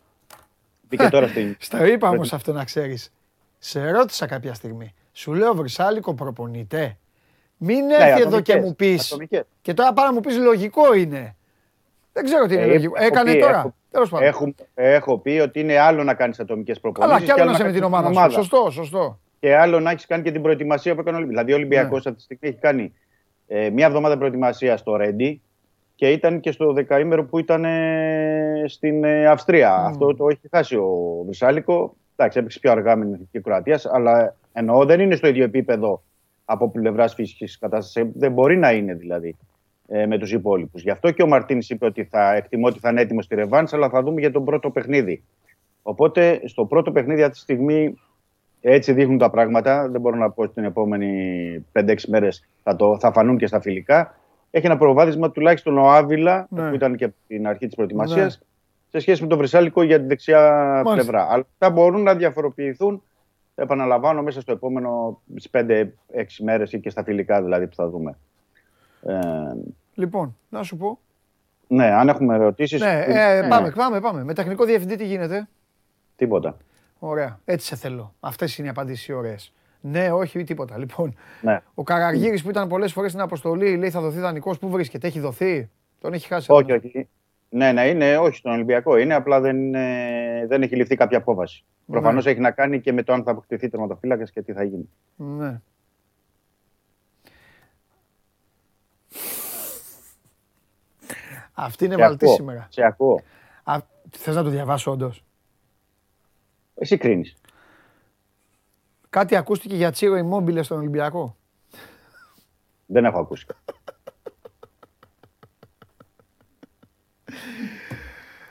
[0.90, 1.56] μπήκε τώρα στην...
[1.60, 3.14] Στο είπα όμως αυτό να ξέρεις.
[3.60, 4.94] Σε ρώτησα κάποια στιγμή.
[5.14, 6.98] Σου λέω Βρυσάλικο προπονείται.
[7.58, 9.18] Μην ναι, έρθει εδώ και μου πεις.
[9.62, 11.36] Και τώρα πάρα μου πεις λογικό είναι.
[12.14, 12.94] Δεν ξέρω τι είναι ε, λογικό.
[12.98, 13.74] Έκανε τώρα.
[13.94, 14.28] Τέλος πάντων.
[14.28, 17.16] Έχω, έχω πει ότι είναι άλλο να κάνεις ατομικές προπονήσεις.
[17.16, 18.30] Αλλά και άλλο να είσαι με την ομάδα.
[18.30, 18.36] σου.
[18.36, 19.20] Σωστό, σωστό.
[19.40, 21.46] Και άλλο να έχεις κάνει και την προετοιμασία που έκανε ο Ολυμπιακός.
[21.46, 22.12] Δηλαδή, ο Ολυμπιακός Ναι.
[22.12, 22.94] αυτή τη στιγμή έχει κάνει
[23.48, 25.42] ε, μία εβδομάδα προετοιμασίας στο Ρέντι
[25.96, 29.84] και ήταν και στο δεκαήμερο που ήταν ε, στην ε, Αυστρία.
[29.84, 29.90] Mm.
[29.90, 31.96] Αυτό το έχει χάσει ο Βρυσάλικο.
[32.16, 36.04] Εντάξει, έπαιξε πιο αργά με την εθνική Κροατίας, αλλά εννοώ δεν είναι στο ίδιο επίπεδο
[36.46, 38.12] από πλευράς φυσικής κατάστασης.
[38.16, 39.36] Δεν μπορεί να είναι δηλαδή ε,
[39.88, 40.82] με τους υπόλοιπους.
[40.82, 43.74] Γι' αυτό και ο Μαρτίνης είπε ότι θα εκτιμώ ότι θα είναι έτοιμος στη Ρεβάνς,
[43.74, 45.24] αλλά θα δούμε για τον πρώτο παιχνίδι.
[45.82, 47.96] Οπότε στο πρώτο παιχνίδι αυτή τη στιγμή
[48.62, 49.90] έτσι δείχνουν τα πράγματα.
[49.90, 53.62] Δεν μπορώ να πω ότι την επόμενη 5-6 μέρες θα, το, θα φανούν και στα
[53.62, 54.16] φιλικά.
[54.52, 56.70] Έχει ένα προβάδισμα τουλάχιστον ο Άβυλα, Ναι.
[56.70, 58.46] που ήταν και από την αρχή της προετοιμασίας, Ναι.
[58.90, 60.94] σε σχέση με τον Βρυσάλικο για τη δεξιά Μάλιστα.
[60.94, 61.28] πλευρά.
[61.30, 63.04] Αλλά αυτά μπορούν να διαφοροποιηθούν,
[63.56, 68.18] επαναλαμβάνω, μέσα στο επόμενο 5-6 μέρες ή και στα φιλικά δηλαδή που θα δούμε.
[69.06, 69.20] Ε,
[69.94, 71.00] Λοιπόν, να σου πω.
[71.68, 72.82] ναι, αν έχουμε ερωτήσεις.
[72.82, 74.24] Ναι, ε, πάμε, πάμε, πάμε.
[74.24, 75.48] Με τεχνικό διευθυντή τι γίνεται;
[76.16, 76.58] Τίποτα.
[77.00, 77.40] Ωραία.
[77.46, 78.14] Έτσι σε θέλω.
[78.20, 79.54] Αυτές είναι οι απαντήσεις ωραίες.
[79.82, 80.78] Ναι, όχι ή τίποτα.
[80.78, 81.62] Λοιπόν, Ναι.
[81.74, 84.60] ο Καραργύρης που ήταν πολλές φορές στην αποστολή, λέει θα δοθεί δανεικός.
[84.60, 85.70] Πού βρίσκεται, έχει δοθεί;
[86.00, 86.52] Τον έχει χάσει.
[86.52, 87.10] Όχι, όχι.
[87.50, 88.98] Ναι, ναι, είναι όχι στον Ολυμπιακό.
[88.98, 91.64] Είναι απλά δεν, είναι, δεν έχει ληφθεί κάποια απόφαση.
[91.86, 91.94] Ναι.
[91.96, 94.90] Προφανώς έχει να κάνει και με το αν θα αποκτηθεί τερματοφύλακας και τι θα γίνει.
[95.16, 95.62] Ναι.
[101.54, 102.68] Αυτή είναι Σε βαλτή ακούω, σήμερα.
[102.70, 103.22] Σε ακούω.
[103.64, 103.78] Α,
[104.12, 105.24] θες να το διαβάσω όντως;
[106.76, 107.36] Εσύ κρίνεις.
[109.10, 111.36] Κάτι ακούστηκε για Τσίρο Immobile στον Ολυμπιακό;
[112.86, 113.46] Δεν έχω ακούσει.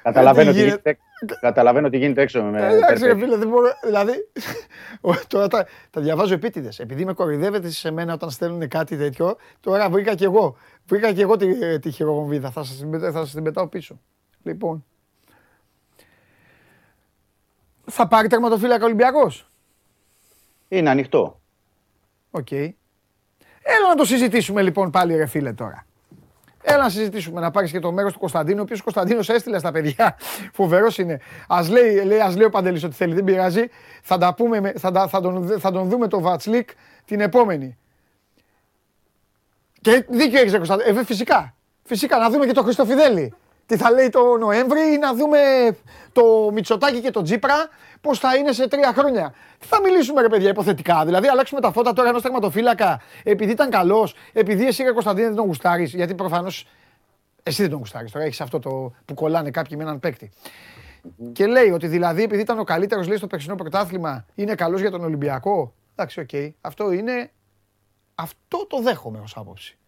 [0.03, 0.99] Καταλαβαίνω, Ε, τι ότι γίνεται.
[1.23, 3.25] Γίνεται, καταλαβαίνω ότι γίνεται έξω με Ε, Εντάξει, ρε Πέρπερ.
[3.25, 3.69] φίλε, δεν μπορώ.
[3.85, 4.13] Δηλαδή,
[5.01, 6.79] ο- τώρα τα, τα διαβάζω επίτηδες.
[6.79, 10.57] Επειδή με κοροϊδεύετε σε μένα όταν στέλνουν κάτι τέτοιο, τώρα βρήκα κι εγώ.
[10.87, 12.51] Βρήκα κι εγώ τη, τη χειροβομβίδα.
[12.51, 14.01] Θα σας θα σας την πετάω πίσω.
[14.43, 14.85] Λοιπόν.
[17.85, 19.51] Θα πάρει τερματοφύλακα Ολυμπιακός;
[20.69, 21.41] Είναι ανοιχτό.
[22.31, 22.51] Οκ.
[22.51, 25.87] Έλα να το συζητήσουμε λοιπόν πάλι, ρε φίλε τώρα.
[26.73, 29.71] Έλα να συζητήσουμε να πάρεις και το μέρος του Κωνσταντίνου, ο οποίος Κωνσταντίνος έστειλε στα
[29.73, 30.17] παιδιά.
[30.59, 31.21] Φοβερός είναι.
[31.49, 33.65] Α λέει, λέει, ας λέει ο Παντελής ότι θέλει, δεν πειράζει.
[34.03, 36.69] Θα, τα πούμε, με- θα, τα- θα, τον, θα τον δούμε το Βατσλικ
[37.05, 37.77] την επόμενη.
[39.81, 40.99] Και δίκιο έχεις, Κωνσταντίνο.
[41.01, 41.55] Ε, φυσικά.
[41.85, 43.35] Φυσικά, να δούμε και το Χριστοφιδέλη.
[43.67, 45.39] Τι θα λέει το Νοέμβρη ή να δούμε
[46.13, 47.69] το Μητσοτάκι και το Τζίπρα
[48.01, 49.35] πώς θα είναι σε τρία χρόνια.
[49.59, 51.05] Τι θα μιλήσουμε, ρε παιδιά, υποθετικά.
[51.05, 55.37] Δηλαδή, αλλάξουμε τα φώτα τώρα ενός τερματοφύλακα επειδή ήταν καλός, επειδή εσύ, ρε Κωνσταντίνε, δεν
[55.37, 55.95] τον γουστάρεις.
[55.95, 56.67] Γιατί προφανώς
[57.43, 58.13] εσύ δεν τον γουστάρεις.
[58.13, 60.31] Τώρα έχεις αυτό το που κολλάνε κάποιοι με έναν παίκτη.
[61.33, 64.91] Και λέει ότι δηλαδή επειδή ήταν ο καλύτερος λέει στο περσινό πρωτάθλημα είναι καλός για
[64.91, 65.75] τον Ολυμπιακό.
[65.95, 66.55] Εντάξει, οκ.
[66.61, 67.31] Αυτό είναι.
[68.15, 69.79] Αυτό το δέχομαι ως άποψη.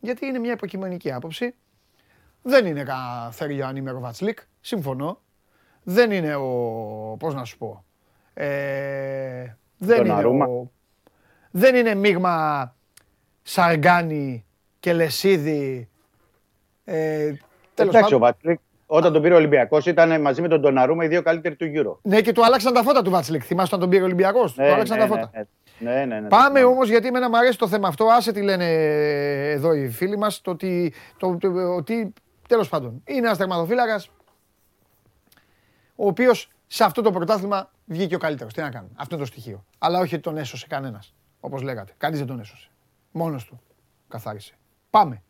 [0.00, 1.54] Γιατί είναι μια υποκειμενική άποψη.
[2.48, 4.38] Δεν είναι κανένα Θεριό ανήμερο Βατσλικ.
[4.60, 5.20] Συμφωνώ.
[5.82, 7.16] Δεν είναι ο.
[7.18, 7.84] Πώς να σου πω.
[8.34, 10.46] Ε, δεν, είναι Ντοναρούμα.
[10.46, 10.70] ο,
[11.50, 12.74] δεν είναι μείγμα
[13.42, 14.44] Σαργκάνη
[14.80, 15.88] και Λεσίδη.
[16.84, 17.32] Ε,
[17.74, 18.18] τέλος Εντάξει, ο πάντων.
[18.18, 21.66] Βατσλίκ όταν τον πήρε ο Ολυμπιακός ήταν μαζί με τον Ντοναρούμα οι δύο καλύτεροι του
[21.74, 21.98] Euro.
[22.02, 23.42] Ναι, και του άλλαξαν τα φώτα του Βατσλικ.
[23.44, 25.30] Θυμάσαι όταν τον πήρε ο Ολυμπιακός; του άλλαξαν τα φώτα.
[25.78, 26.64] ναι, ναι, ναι, ναι, Πάμε ναι.
[26.64, 28.04] όμως, γιατί εμένα μου αρέσει το θέμα αυτό.
[28.04, 28.66] Άσε τι λένε
[29.50, 30.40] εδώ οι φίλοι μας.
[30.40, 30.92] Το ότι.
[31.16, 32.12] Το, το, ότι
[32.48, 34.10] Τέλος πάντων, είναι ένας τερματοφύλακας
[35.96, 38.52] ο οποίος σε αυτό το πρωτάθλημα βγήκε ο καλύτερος.
[38.52, 38.92] Τι να κάνουμε.
[38.96, 39.64] Αυτό είναι το στοιχείο.
[39.78, 41.14] Αλλά όχι ότι τον έσωσε κανένας.
[41.40, 41.92] Όπως λέγατε.
[41.96, 42.68] Κανείς δεν τον έσωσε.
[43.10, 43.60] Μόνος του
[44.08, 44.54] καθάρισε.
[44.90, 45.22] Πάμε.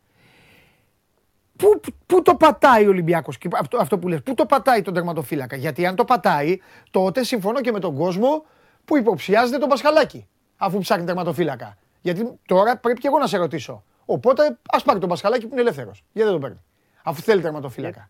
[1.55, 5.55] Πού, πού το πατάει ο Ολυμπιακός, αυτό, αυτό που λες, πού το πατάει τον τερματοφύλακα;
[5.55, 6.59] Γιατί αν το πατάει,
[6.91, 8.45] τότε συμφωνώ και με τον κόσμο
[8.85, 10.27] που υποψιάζεται τον Πασχαλάκη,
[10.57, 11.77] αφού ψάχνει τερματοφύλακα.
[12.01, 13.83] Γιατί τώρα πρέπει και εγώ να σε ρωτήσω.
[14.05, 16.03] Οπότε ας πάρει τον Πασχαλάκη που είναι ελεύθερος.
[16.13, 16.63] Γιατί δεν τον παίρνει;
[17.07, 18.09] Αφού θέλει τερματοφύλακα.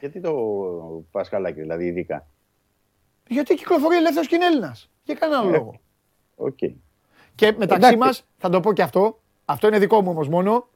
[0.00, 0.32] Γιατί το
[1.10, 2.26] Πασχαλάκη, δηλαδή, ειδικά.
[3.28, 4.90] Γιατί κυκλοφορεί ελεύθερος και είναι Έλληνας.
[5.04, 5.80] Για κανέναν Ε, λόγο.
[6.36, 6.56] Οκ.
[7.34, 7.96] Και μεταξύ εντάξει.
[7.96, 10.68] μας, θα το πω και αυτό, αυτό είναι δικό μου όμως μόνο.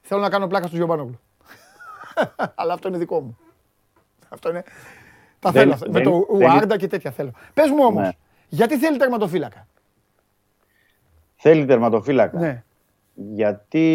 [0.00, 1.20] Θέλω να κάνω πλάκα στο Γιωμπάνογλου.
[2.54, 3.38] Αλλά αυτό είναι δικό μου.
[4.28, 4.62] Αυτό είναι.
[5.38, 5.72] Τα Δεν- θέλω.
[5.74, 5.86] αυτά.
[5.86, 7.30] Με δεν- το δεν- Ουάρντα και τέτοια θέλω.
[7.54, 8.10] Πες μου όμως, Ναι.
[8.48, 9.66] γιατί θέλει τερματοφύλακα;
[11.36, 12.38] Θέλει τερματοφύλακα.
[12.38, 12.64] Ναι.
[13.14, 13.86] Γιατί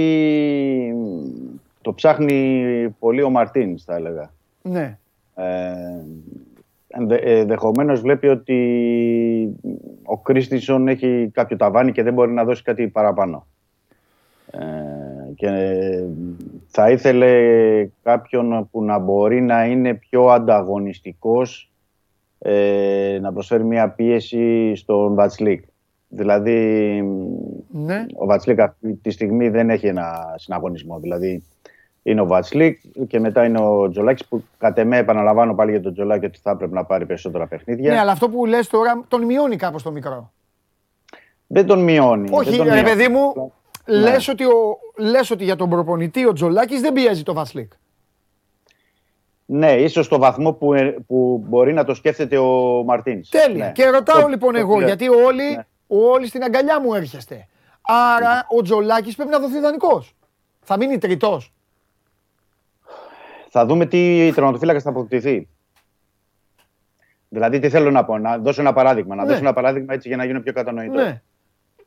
[0.95, 1.55] μ,
[1.85, 4.31] το ψάχνει πολύ ο Μαρτίνς, θα έλεγα.
[4.61, 4.97] Ναι.
[5.35, 5.73] Ε,
[6.87, 8.59] ενδε, ενδεχομένως βλέπει ότι
[10.03, 13.47] ο Κρίστισον έχει κάποιο ταβάνι και δεν μπορεί να δώσει κάτι παραπάνω.
[14.51, 14.59] Ε,
[15.35, 15.49] και
[16.67, 17.31] θα ήθελε
[18.03, 21.71] κάποιον που να μπορεί να είναι πιο ανταγωνιστικός
[22.39, 25.63] ε, να προσφέρει μια πίεση στον Βατσλίκ.
[26.07, 27.01] Δηλαδή
[27.71, 28.05] Ναι.
[28.15, 30.99] ο Βατσλίκ αυτή τη στιγμή δεν έχει ένα συναγωνισμό.
[30.99, 31.43] Δηλαδή
[32.07, 35.93] είναι ο Βατσλίκ και μετά είναι ο Τζολάκης που κατ' εμέ επαναλαμβάνω πάλι για τον
[35.93, 37.91] Τζολάκη ότι θα έπρεπε να πάρει περισσότερα παιχνίδια.
[37.93, 40.31] Ναι, αλλά αυτό που λες τώρα τον μειώνει κάπως το μικρό.
[41.47, 42.29] Δεν τον μειώνει.
[42.31, 42.89] Όχι, δεν τον ρε μειώνει.
[42.89, 43.53] παιδί μου,
[43.85, 43.97] Ναι.
[43.99, 47.71] λες, ότι ο, λες ότι για τον προπονητή ο Τζολάκης δεν πιέζει το Βασλίκ.
[49.45, 53.21] Ναι, ίσως στο βαθμό που, ε, που μπορεί να το σκέφτεται ο Μαρτίν.
[53.29, 53.71] Τέλεια.
[53.71, 54.85] Και ρωτάω λοιπόν εγώ, λέω.
[54.87, 55.65] γιατί όλοι, Ναι.
[55.87, 57.47] όλοι στην αγκαλιά μου έρχεστε.
[57.81, 60.15] Άρα ο Τζολάκης πρέπει να δοθεί δανεικός.
[60.61, 61.53] Θα μείνει τριτός.
[63.57, 65.47] Θα δούμε τι τερματοφύλακας θα αποκτηθεί.
[67.29, 69.15] Δηλαδή, τι θέλω να πω, να δώσω ένα παράδειγμα.
[69.15, 69.27] Να Ναι.
[69.29, 70.93] δώσω ένα παράδειγμα έτσι για να γίνω πιο κατανοητό.
[71.03, 71.21] Ναι.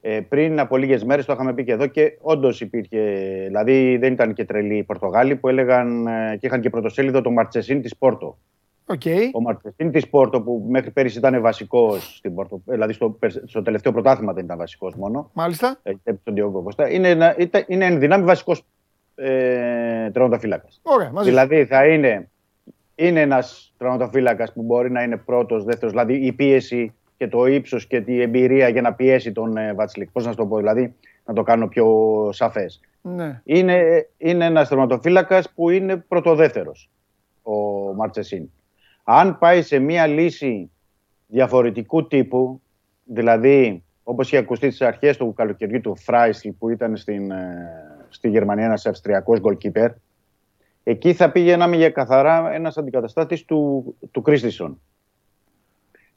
[0.01, 2.99] Ε, πριν από λίγες μέρες το είχαμε πει και εδώ και όντως υπήρχε.
[3.47, 7.31] Δηλαδή, δεν ήταν και τρελοί οι Πορτογάλοι που έλεγαν ε, και είχαν και πρωτοσέλιδο το
[7.31, 8.39] Μαρτσεσίν της Πόρτο.
[8.87, 9.03] Οκ.
[9.33, 13.49] Ο Μαρτσεσίν της Πόρτο που μέχρι πέρυσι ήταν βασικός στην Πόρτο, ε, δηλαδή στο, περ-
[13.49, 15.31] στο τελευταίο πρωτάθλημα δεν ήταν βασικός μόνο.
[15.35, 15.79] Μάλιστα.
[15.83, 18.65] ε, επί τον Διόγκο Κώστα, είναι, ένα- ήταν- είναι εν δυνάμει βασικός
[19.19, 20.69] ε, τερματοφύλακα.
[20.83, 21.25] Ωραία, μαζί.
[21.25, 21.31] σου.
[21.31, 22.31] Δηλαδή θα είναι,
[22.95, 27.87] είναι ένας τερματοφύλακα που μπορεί να είναι πρώτος, δεύτερος, δηλαδή η πίεση και το ύψος
[27.87, 30.11] και την εμπειρία για να πιέσει τον ε, Βατσλικ.
[30.11, 31.89] Πώς να σου το πω, δηλαδή να το κάνω πιο
[32.33, 32.81] σαφές.
[33.03, 33.41] Ναι.
[33.45, 36.91] Είναι, είναι ένας τερματοφύλακα που είναι πρωτοδεύτερος
[37.43, 37.53] ο
[37.95, 38.51] Μαρτσεσίν.
[39.05, 40.71] Αν πάει σε μία λύση
[41.27, 42.61] διαφορετικού τύπου,
[43.05, 48.29] δηλαδή όπως είχε ακουστεί στις αρχές του καλοκαιριού του Φράισλ που ήταν στην, ε, στη
[48.29, 49.89] Γερμανία, ένας Αυστριακός goalkeeper,
[50.83, 54.81] εκεί θα πήγαιναμε για καθαρά ένας αντικαταστάτης του, του Κρίστισον.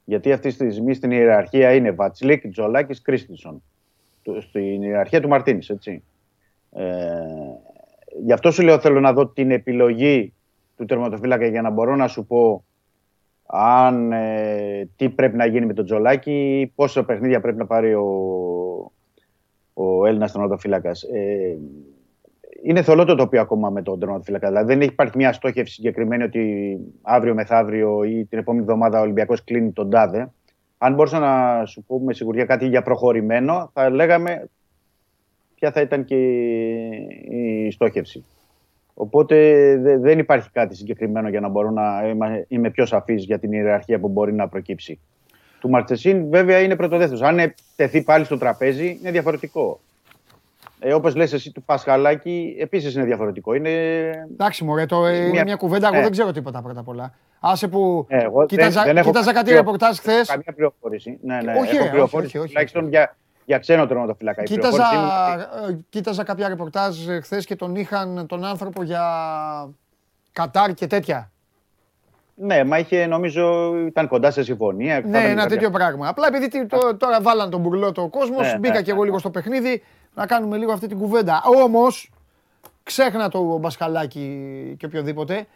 [0.04, 3.62] Γιατί αυτή τη στιγμή στην ιεραρχία είναι Βατσλίκ, Τζολάκης, Κρίστισον.
[4.22, 6.02] Του- Στην ιεραρχία του Μαρτίνης, έτσι.
[6.72, 6.84] Ε,
[8.24, 10.32] γι' αυτό σου λέω θέλω να δω την επιλογή
[10.76, 12.64] του τερματοφύλακα για να μπορώ να σου πω
[13.46, 18.02] αν ε, τι πρέπει να γίνει με τον Τζολάκη, πόσα παιχνίδια πρέπει να πάρει ο,
[19.74, 20.90] ο Έλληνας τερματοφύλακα.
[20.90, 21.56] Ε,
[22.64, 24.48] είναι θολό το τοπίο ακόμα με τον τερματοφύλακα.
[24.48, 29.44] Δηλαδή δεν υπάρχει μια στόχευση συγκεκριμένη ότι αύριο μεθαύριο ή την επόμενη εβδομάδα ο Ολυμπιακός
[29.44, 30.30] κλείνει τον τάδε.
[30.78, 34.48] Αν μπορούσα να σου πω με σιγουριά κάτι για προχωρημένο, θα λέγαμε
[35.54, 36.16] ποια θα ήταν και
[37.30, 38.24] η στόχευση.
[38.94, 39.36] Οπότε
[39.76, 43.52] δε- δεν υπάρχει κάτι συγκεκριμένο για να μπορώ να είμαι, είμαι πιο σαφής για την
[43.52, 45.00] ιεραρχία που μπορεί να προκύψει.
[45.62, 47.22] Του Μαρτσεσίν βέβαια είναι πρωτοδέθος.
[47.22, 49.80] Αν τεθεί πάλι στο τραπέζι είναι διαφορετικό.
[50.78, 53.54] Ε, Όπως λες εσύ του Πασχαλάκη, επίσης είναι διαφορετικό.
[53.54, 53.70] Είναι...
[54.32, 55.86] Εντάξει, μωρέ, το, ε, είναι Μια- μια κουβέντα.
[55.86, 56.02] Εγώ Ναι.
[56.02, 57.14] δεν ξέρω τίποτα πρώτα απ' όλα.
[57.40, 60.28] Άσε που Ε, εγώ δεν- κοίταζα, δεν έχω κοίταζα κάτι καμία- ρεπορτάζ χθες.
[60.28, 61.18] Καμία πληροφόρηση.
[61.22, 62.90] Ναι, ναι, Όχι, ρε, έχω όχι, πληροφόρηση όχι, όχι, τουλάχιστον όχι.
[62.90, 64.42] για, για ξένο τερματοφυλακά.
[64.42, 69.02] Η Κοίταζα, πληροφόρηση είναι- ε, κοίταζα κάποια ρεπορτάζ χθες και τον είχαν τον άνθρωπο για
[70.32, 71.31] Κατάρ και τέτοια.
[72.44, 74.94] Ναι, μα είχε νομίζω ήταν κοντά σε συμφωνία.
[74.94, 76.08] θα Ναι, ήταν ένα κάποια- τέτοιο πράγμα.
[76.08, 78.98] Απλά επειδή τι- το- τώρα βάλαν τον μπουρλό το κόσμος, Ναι, μπήκα ναι, και εγώ
[78.98, 79.20] ναι, λίγο ναι.
[79.20, 79.82] στο παιχνίδι
[80.14, 81.42] να κάνουμε λίγο αυτή την κουβέντα.
[81.64, 82.10] Όμως,
[82.82, 85.46] ξέχνα το μπασκαλάκι και οποιοδήποτε.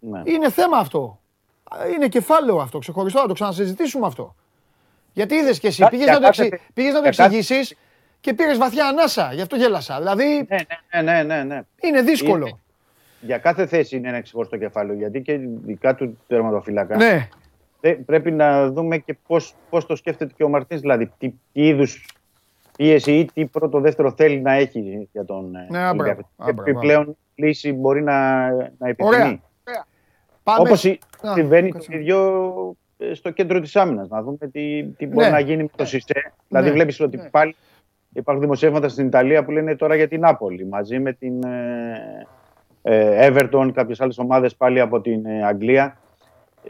[0.00, 0.22] Ναι.
[0.24, 1.18] Είναι θέμα αυτό.
[1.94, 4.34] Είναι κεφάλαιο αυτό, ξεχωριστό, να το ξανασυζητήσουμε αυτό.
[5.12, 7.16] Γιατί είδες και εσύ, Κα- πήγες για να, το κάθε- εξε- πήγες να το για
[7.16, 7.76] κάθε- εξηγήσεις
[8.20, 9.30] και πήρες βαθιά ανάσα.
[9.32, 9.98] Γι' αυτό γέλασα.
[9.98, 11.60] Δηλαδή Ναι, ναι, ναι, ναι, ναι.
[11.82, 12.46] είναι δύσκολο.
[12.46, 12.58] Είναι-
[13.20, 14.96] Για κάθε θέση είναι ένα ξεχωριστό κεφάλαιο.
[14.98, 17.28] Γιατί και ειδικά του τερματοφύλακα Ναι,
[17.80, 20.80] θε- πρέπει να δούμε και πώς πώς το σκέφτεται και ο Μαρτίνς.
[20.80, 22.08] Δηλαδή, τι, τι είδους
[22.76, 26.28] πίεση ή τι πρώτο δεύτερο θέλει να έχει για τον ε, Ναι, α, μπράβο, Ολυμπιακό.
[26.36, 26.70] α, Και μπράβο.
[26.70, 29.14] επιπλέον λύση μπορεί να, να επιθυμεί.
[29.16, 29.40] Ωραία.
[30.42, 30.58] πάμε.
[30.60, 30.96] Όπως Α,
[31.34, 31.96] συμβαίνει το κάτσε.
[31.96, 34.08] ίδιο ε, στο κέντρο της άμυνας.
[34.08, 35.32] Να δούμε τι, τι μπορεί Ναι.
[35.32, 36.32] να γίνει με το Σισε.
[36.48, 36.72] Δηλαδή, Ναι.
[36.74, 37.28] βλέπεις ότι Ναι.
[37.30, 37.54] πάλι
[38.14, 42.26] υπάρχουν δημοσιεύματα στην Ιταλία που λένε τώρα για την Νάπολη μαζί με την ε, ε,
[43.30, 45.98] Everton, κάποιες άλλες ομάδες πάλι από την ε, Αγγλία.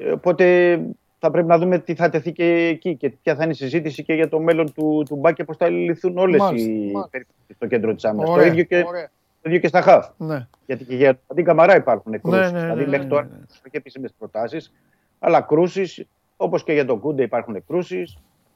[0.00, 0.78] Ε, Οπότε
[1.18, 4.02] θα πρέπει να δούμε τι θα τεθεί και εκεί και ποια θα είναι η συζήτηση
[4.02, 7.08] και για το μέλλον του, του Μπάκ και πώς θα λυθούν όλες Μάλιστα, οι μάλιστα.
[7.10, 8.26] περιπτώσεις στο κέντρο της άμυνας.
[8.28, 9.10] Το Ωραία, ίδιο, και, ωραία.
[9.42, 10.06] το ίδιο και στα χαφ.
[10.16, 10.46] Ναι.
[10.66, 12.38] Γιατί και για την Καμαρά υπάρχουν κρούσει.
[12.38, 13.28] ναι, ναι, δηλαδή ναι, μέχρι ναι, τώρα ναι.
[13.28, 14.72] υπάρχουν και επίσημες προτάσεις.
[15.18, 16.04] Αλλά κρούσεις,
[16.36, 18.02] όπως και για τον Κούντε υπάρχουν κρούσει.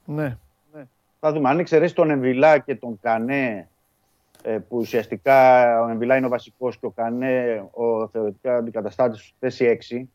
[0.04, 0.36] ναι.
[1.24, 1.48] Θα δούμε.
[1.48, 3.66] Αν εξαιρέσει τον Εμβιλά και τον Κανέ, ε,
[4.42, 9.78] που ουσιαστικά ο Εμβιλά είναι ο βασικός και ο Κανέ ο θεωρητικά αντικαταστάτης στη θέση
[9.90, 10.08] 6.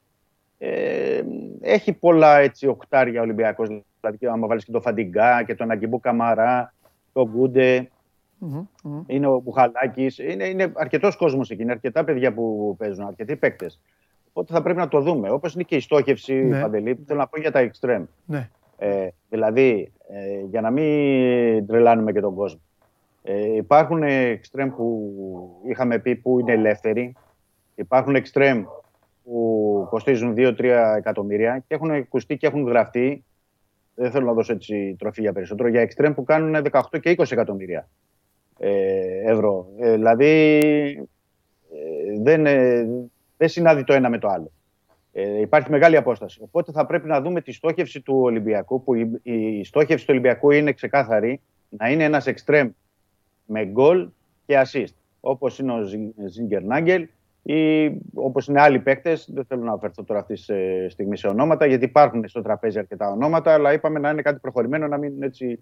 [0.58, 1.22] Ε,
[1.62, 3.68] έχει πολλά έτσι οκτάρια Ολυμπιακός.
[3.68, 6.74] Δηλαδή, και άμα βάλεις και τον Φαντιγκά και τον Αγκιμπού Καμαρά,
[7.14, 7.90] τον Κούντε,
[8.40, 9.04] Μμμ, μμμ.
[9.08, 10.18] είναι ο Μπουχαλάκης.
[10.18, 11.62] Είναι, είναι αρκετός κόσμος εκεί.
[11.62, 13.82] Είναι αρκετά παιδιά που παίζουν, αρκετοί παίκτες.
[14.30, 15.30] Οπότε θα πρέπει να το δούμε.
[15.30, 16.62] Όπως είναι και η στόχευση, Ναι.
[16.62, 18.04] Παντελή, που θέλω να πω για τα extreme.
[18.26, 18.50] Ναι.
[18.78, 22.60] Ε, δηλαδή, ε, για να μην τρελάνουμε και τον κόσμο.
[23.30, 27.16] Ε, υπάρχουν extreme που είχαμε πει που είναι ελεύθεροι.
[27.76, 28.64] Υπάρχουν extreme
[29.24, 30.64] που κοστίζουν 2-3
[30.98, 33.24] εκατομμύρια και έχουν ακουστεί και έχουν γραφτεί.
[33.96, 35.70] Δεν θέλω να δώσω έτσι τροφή για περισσότερο.
[35.70, 37.90] Για extreme που κάνουν 18 και 20 εκατομμύρια
[38.60, 39.68] ε, ευρώ.
[39.80, 40.26] Ε, δηλαδή,
[41.72, 42.88] ε, δεν, ε,
[43.38, 44.52] δεν συνάδει το ένα με το άλλο.
[45.12, 46.40] Ε, υπάρχει μεγάλη απόσταση.
[46.42, 50.52] Οπότε θα πρέπει να δούμε τη στόχευση του Ολυμπιακού, που η, η στόχευση του Ολυμπιακού
[50.52, 52.70] είναι ξεκάθαρη, να είναι ένας εξτρέμ
[53.48, 54.10] με γκολ
[54.46, 55.82] και assist, όπως είναι ο
[56.28, 57.08] Ζίγκερ Νάγκελ
[57.44, 61.66] ή όπως είναι άλλοι παίκτες, δεν θέλω να αφαιρθώ τώρα αυτής τη στιγμή σε ονόματα,
[61.66, 65.60] γιατί υπάρχουν στο τραπέζι αρκετά ονόματα, αλλά είπαμε να είναι κάτι προχωρημένο, να μην έτσι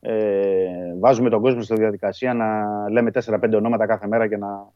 [0.00, 4.72] ε, βάζουμε τον κόσμο στη διαδικασία να λέμε 4-5 ονόματα κάθε μέρα και να,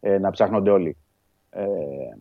[0.00, 0.96] ε, να ψάχνονται όλοι.
[1.50, 1.64] Ε,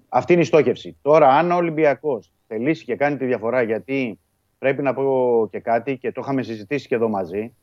[0.10, 0.98] αυτή είναι η στόχευση.
[1.02, 4.20] Τώρα, αν ο Ολυμπιακός θελήσει και κάνει τη διαφορά, γιατί
[4.60, 7.54] πρέπει να πω και κάτι και το είχαμε συζητήσει και εδώ μαζί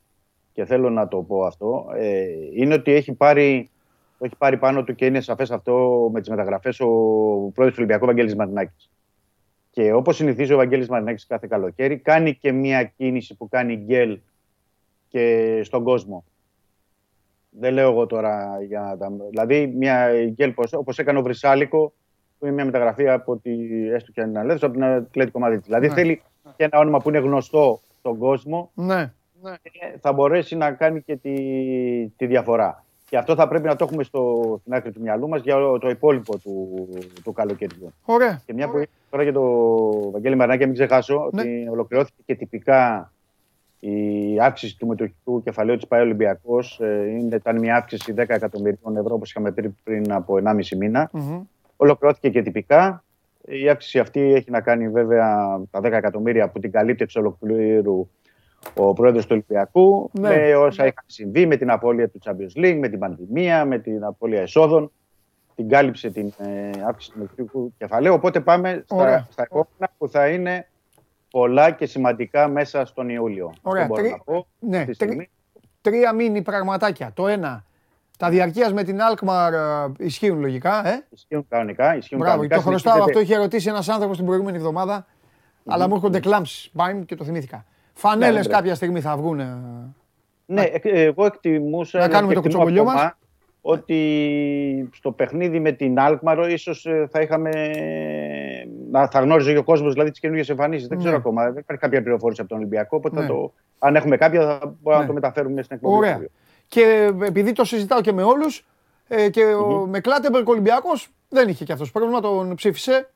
[0.57, 3.69] και θέλω να το πω αυτό, ε, είναι ότι έχει πάρει,
[4.17, 6.87] το έχει πάρει πάνω του και είναι σαφές αυτό με τις μεταγραφές ο
[7.53, 8.89] πρόεδρος του Ολυμπιακού, Βαγγέλης Μαρινάκης.
[9.71, 14.19] Και όπως συνηθίζει ο Βαγγέλης Μαρινάκης κάθε καλοκαίρι, κάνει και μια κίνηση που κάνει γκέλ
[15.07, 16.23] και στον κόσμο.
[17.49, 19.11] Δεν λέω εγώ τώρα για να τα...
[19.29, 21.93] Δηλαδή, μια γκέλ όπως έκανε ο Βρυσάλικο,
[22.39, 23.51] που είναι μια μεταγραφή από τη,
[23.89, 25.63] έστω και αν από την Ατλέτικο Μαδρίτη.
[25.63, 25.93] Δηλαδή, ναι.
[25.93, 26.21] θέλει
[26.55, 28.71] και ένα όνομα που είναι γνωστό στον κόσμο.
[28.73, 29.11] Ναι.
[29.61, 31.33] Και θα μπορέσει να κάνει και τη,
[32.07, 32.85] τη διαφορά.
[33.09, 35.89] Και αυτό θα πρέπει να το έχουμε στο, στην άκρη του μυαλού μας για το
[35.89, 36.87] υπόλοιπο του,
[37.23, 37.93] του καλοκαιριού.
[38.05, 38.41] Ωραία.
[38.45, 39.41] Και μια που τώρα για το
[40.11, 41.41] Βαγγέλη Μαρνάκη, μην ξεχάσω ναι.
[41.41, 43.11] ότι ολοκληρώθηκε και τυπικά
[43.79, 49.15] η αύξηση του μετοχικού κεφαλαίου της ΠαΕ Ολυμπιακός ε, ήταν μια αύξηση 10 εκατομμυρίων ευρώ,
[49.15, 51.11] όπως είχαμε πει πριν από 1,5 μήνα.
[51.13, 51.41] Mm-hmm.
[51.75, 53.03] Ολοκληρώθηκε και τυπικά.
[53.45, 58.09] Η αύξηση αυτή έχει να κάνει βέβαια τα 10 εκατομμύρια που την καλύπτει εξ ολοκλήρου
[58.73, 60.29] ο πρόεδρος του Ολυμπιακού, ναι.
[60.29, 64.03] με όσα είχαν συμβεί, με την απώλεια του Champions League, με την πανδημία, με την
[64.03, 64.91] απώλεια εσόδων.
[65.55, 68.13] Την κάλυψε την ε, αύξηση του μετοχικού κεφαλαίου.
[68.13, 70.67] Οπότε πάμε στα, στα επόμενα που θα είναι
[71.29, 73.53] πολλά και σημαντικά μέσα στον Ιούλιο.
[73.61, 73.87] Ωραία.
[73.87, 74.09] Τρι...
[74.09, 75.29] Να πω, ναι, τρι...
[75.81, 77.11] Τρία μήνυ πραγματάκια.
[77.13, 77.63] Το ένα,
[78.17, 80.87] τα διαρκείας με την Alkmaar uh, ισχύουν λογικά.
[80.87, 81.95] Ε; Ισχύουν κανονικά.
[81.95, 82.55] Ισχύουν Μπράβο, κανονικά.
[82.55, 83.03] το χρωστάω.
[83.03, 85.05] Αυτό είχε ρωτήσει ένας άνθρωπος την προηγούμενη εβδομάδα.
[85.05, 85.63] Mm-hmm.
[85.65, 86.69] Αλλά μου έρχονται κλάμψεις.
[86.73, 87.65] Μπάιμ και το θυμήθηκα.
[87.97, 89.41] Φανέλες ναι, κάποια στιγμή θα βγουν.
[90.45, 91.99] Ναι, εγώ εκτιμούσα.
[91.99, 93.15] Να κάνουμε το κουτσομπολιό μας
[93.61, 97.51] ότι στο παιχνίδι με την Alkmaar ίσως ε, θα είχαμε
[98.91, 100.87] να θα γνώριζε και ο κόσμος δηλαδή τις καινούργιες εμφανίσεις.
[100.87, 101.17] Δεν ξέρω ναι.
[101.17, 101.43] ακόμα.
[101.43, 102.97] Δεν υπάρχει κάποια πληροφόρηση από τον Ολυμπιακό.
[102.97, 103.27] Οπότε ναι.
[103.27, 104.99] το, αν έχουμε κάποια, θα μπορούμε ναι.
[104.99, 105.97] να το μεταφέρουμε στην εκπομπή.
[105.97, 106.21] Ωραία.
[106.67, 108.65] Και επειδή το συζητάω και με όλους,
[109.07, 109.87] ε, και mm-hmm.
[109.87, 113.09] με Κλάτεμπερκ Ολυμπιακός δεν είχε και αυτός πρόβλημα, τον ψήφισε.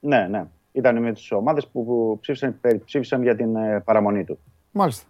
[0.00, 0.46] Ναι, ναι.
[0.78, 4.38] Ήταν με τις ομάδες που ψήφισαν, ψήφισαν για την ε, παραμονή του.
[4.70, 5.06] Μάλιστα.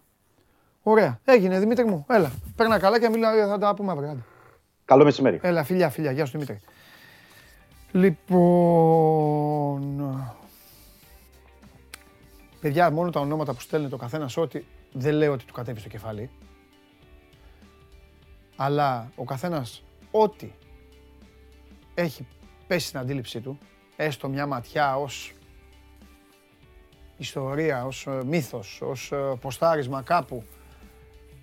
[0.83, 1.21] Ωραία.
[1.25, 2.07] Έγινε Δημήτρη μου.
[2.09, 2.33] Έλα.
[2.57, 4.25] Παίρνα καλά και μιλάω, θα τα πούμε αύριο.
[4.85, 5.39] Καλό μεσημέρι.
[5.43, 6.11] Έλα, φιλιά, φιλιά.
[6.11, 6.61] Γεια σου Δημήτρη.
[7.93, 8.47] Λοιπόν.
[12.61, 14.63] Παιδιά, μόνο τα ονόματα που στέλνει το καθένας ό,τι
[14.93, 16.31] δεν λέω ότι του κατέβει στο κεφάλι.
[18.57, 20.51] Αλλά ο καθένας ό,τι
[21.95, 22.27] έχει
[22.67, 23.59] πέσει στην αντίληψή του,
[23.97, 25.33] έστω μια ματιά ως
[27.19, 30.45] ιστορία, ως ε, μύθος, ως ε, ποστάρισμα κάπου,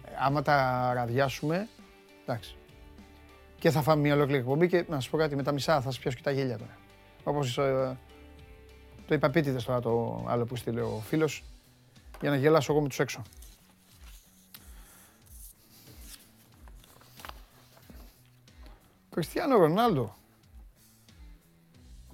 [0.06, 1.68] ε, άμα τα ραδιάσουμε,
[2.24, 2.56] εντάξει,
[3.60, 5.82] και θα φάμε μια ολόκληρη εκπομπή και να σα πω κάτι με τα μισά θα
[5.82, 6.78] σας πιάσω και τα γέλια τώρα.
[7.24, 7.98] Όπως ε,
[9.08, 11.44] το είπα πίτιδε τώρα το άλλο που στείλε ο φίλος
[12.22, 13.22] για να γελάσω εγώ με τους έξω.
[19.10, 20.16] Κριστιανό Ρονάλντο.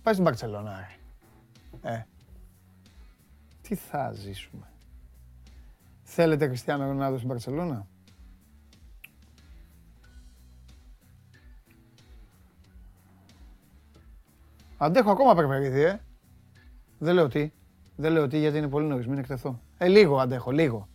[0.03, 0.89] Πάει στην Μπαρτσελώνα,
[1.81, 2.05] Ε.
[3.71, 4.67] Τι θα ζήσουμε;
[6.03, 7.87] Θέλετε Κριστιανό Ρονάλντο στην Μπαρτσελώνα.
[14.77, 15.99] Αντέχω ακόμα περπερίδι, ε.
[16.99, 17.51] Δεν λέω τι.
[17.95, 19.61] Δεν λέω τι γιατί είναι πολύ νωρίς, μην εκτεθώ.
[19.77, 20.87] Ε, λίγο αντέχω, λίγο.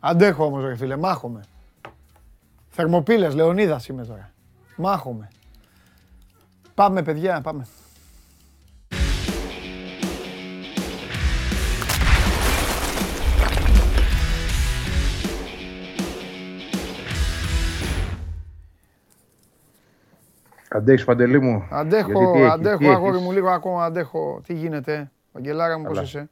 [0.00, 1.44] Αντέχω όμως ρε φίλε, μάχομαι.
[2.68, 4.32] Θερμοπύλες, Λεωνίδας είμαι τώρα.
[4.76, 5.28] Μάχομαι.
[6.74, 7.66] Πάμε παιδιά, πάμε.
[20.74, 24.40] Αντέχεις Παντελή μου; Αντέχω, τι αντέχω αγόρι μου λίγο ακόμα, αντέχω.
[24.46, 26.28] Τι γίνεται, Βαγγελάρα μου, πώς είσαι;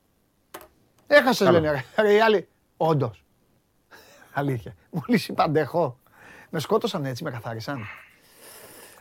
[1.07, 2.49] Έχασες λένε, ρε, οι άλλοι.
[2.77, 3.25] Όντως.
[4.33, 4.75] Αλήθεια.
[4.91, 5.99] Μόλις είπα αντέχω.
[6.51, 7.79] Με σκότωσαν έτσι, με καθάρισαν.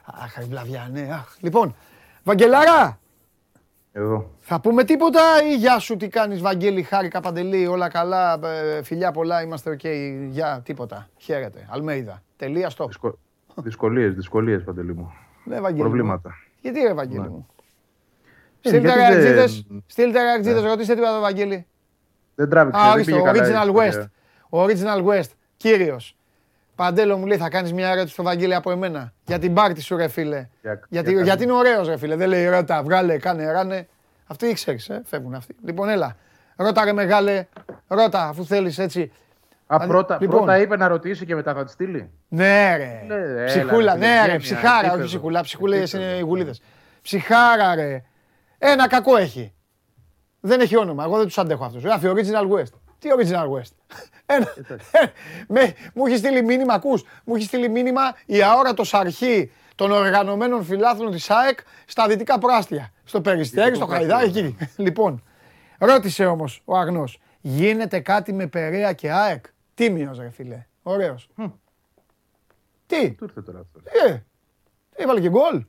[0.06, 1.10] Αχ, η βλαβιά, ναι.
[1.12, 1.36] Αχ.
[1.40, 1.76] Λοιπόν,
[2.24, 3.00] Βαγγελάρα.
[3.92, 4.30] Εδώ.
[4.40, 9.12] Θα πούμε τίποτα ή γεια σου, τι κάνεις Βαγγέλη, χάρηκα Παντελή, όλα καλά, ε, φιλιά
[9.12, 10.28] πολλά, είμαστε OK, okay.
[10.30, 11.08] γεια, τίποτα.
[11.18, 12.22] Χαίρετε, Αλμέιδα.
[12.38, 12.86] Τελεία, stop.
[12.88, 13.14] Δυσκολ...
[13.56, 15.14] Δυσκολίες, δυσκολίες Παντελή μου.
[15.50, 15.82] Ναι, Βαγγέλη.
[15.82, 16.36] Προβλήματα.
[16.62, 17.28] Γιατί ρε Βαγγέλη ναι.
[17.28, 17.48] μου.
[18.62, 21.66] Ε, στείλτε ρεακτζίδες, στείλτε ρεακτζίδες, ρωτήστε τι το Βαγγέλη.
[22.36, 24.06] Δεν τράβηξε, Α, ορίστε, Original West.
[24.50, 26.16] Original West, κύριος.
[26.76, 29.14] Παντέλο μου λέει θα κάνεις μια ερώτηση στο Βαγγέλη από εμένα.
[29.26, 30.48] Για την πάρτι σου ρε φίλε.
[30.62, 31.44] Για- γιατί, για γιατί καλή.
[31.44, 32.16] είναι ωραίος ρε φίλε.
[32.16, 33.88] Δεν λέει ρώτα, βγάλε, κάνε, ράνε.
[34.28, 35.56] Αυτοί ήξερες, ε, φεύγουν αυτοί.
[35.66, 36.16] Λοιπόν, έλα.
[36.56, 37.48] Ρώτα ρε μεγάλε,
[37.88, 39.12] ρώτα αφού θέλεις έτσι.
[39.72, 40.38] Α, Δηλαδή, πρώτα, λοιπόν.
[40.38, 42.10] πρώτα είπε να ρωτήσει και μετά θα τη στείλει.
[42.28, 43.04] Ναι ρε.
[43.08, 45.06] Ναι, έλα, ψυχούλα, ρε, ναι γένεια, ρε, ψυχάρα, όχι επίπεδο.
[45.06, 45.42] ψυχούλα.
[45.42, 46.20] Ψυχούλες είναι Επίπεδο.
[46.26, 46.62] οι γουλίδες.
[47.02, 48.04] Ψυχάρα ρε.
[48.58, 49.54] Ένα κακό έχει.
[50.40, 51.04] Δεν έχει όνομα.
[51.04, 51.84] Εγώ δεν τους αντέχω αυτούς.
[51.84, 52.72] Γράφει Original West.
[53.00, 53.72] Τι Original West;
[54.36, 54.54] Ένα,
[55.48, 60.64] με, μου έχει στείλει μήνυμα, ακούς, μου έχει στείλει μήνυμα η αόρατος αρχή των οργανωμένων
[60.64, 62.92] φιλάθλων της ΑΕΚ στα δυτικά προάστια.
[63.04, 64.56] Στο Περιστέρι, στο Δυτικό Χαϊδάρι, προάστιο.
[64.68, 64.82] εκεί.
[64.82, 65.24] Λοιπόν,
[65.80, 69.46] ρώτησε όμως ο Αγνός, γίνεται κάτι με Περέα και ΑΕΚ;
[69.80, 71.30] Τίμιος ρε φίλε, ωραίος.
[72.86, 73.82] Τι, Του ήρθε τώρα αυτός.
[74.08, 74.24] ε,
[74.96, 75.66] έβαλε και γκολ.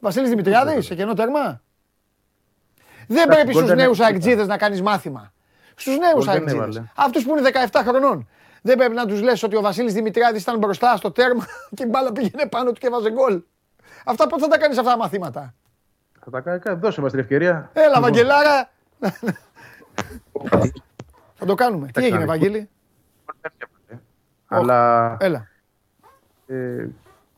[0.00, 1.62] Βασίλης Δημητριάδης, σε κενό τέρμα.
[3.08, 4.12] Δεν πρέπει γκολ στους δεν νέους έβαλε.
[4.14, 5.32] αεκτζίδες να κάνεις μάθημα.
[5.74, 6.66] Στους νέους Γκολ δεν αεκτζίδες.
[6.76, 6.88] έβαλε.
[6.96, 8.28] Αυτούς που είναι 17 χρονών.
[8.62, 11.86] Δεν πρέπει να τους λες ότι ο Βασίλης Δημητριάδης ήταν μπροστά στο τέρμα και η
[11.90, 13.42] μπάλα πήγαινε πάνω του και έβαζε γκολ.
[14.04, 15.54] Αυτά πότε θα τα κάνεις αυτά τα μαθήματα;
[16.20, 16.58] Θα τα κάνει.
[16.58, 17.70] κα- Δώσε μας την ευκαιρία.
[17.72, 18.70] Έλα, Λοιπόν, Βαγγελάρα.
[21.34, 21.86] Θα το κάνουμε.
[21.86, 22.56] Τι Εντάξει, έγινε, να
[23.48, 23.68] δεις.
[23.88, 24.06] Βαγγέλη.
[24.46, 25.48] Αλλά Έλα.
[26.46, 26.86] ε,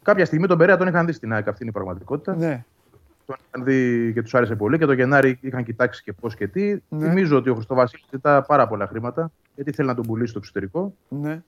[0.02, 1.48] κάποια στιγμή τον Περέα τον είχαν δει στην ΑΕΚ.
[1.48, 2.36] Αυτή είναι η πραγματικότητα.
[2.36, 2.64] Ναι.
[3.26, 6.46] Τον είχαν δει και τους άρεσε πολύ και το Γενάρη είχαν κοιτάξει και πώς και
[6.48, 6.76] τι.
[6.88, 7.08] Ναι.
[7.08, 10.94] Θυμίζω ότι ο Χριστοβασίλη ζητά πάρα πολλά χρήματα γιατί θέλει να τον πουλήσει στο εξωτερικό.
[11.08, 11.42] Ναι.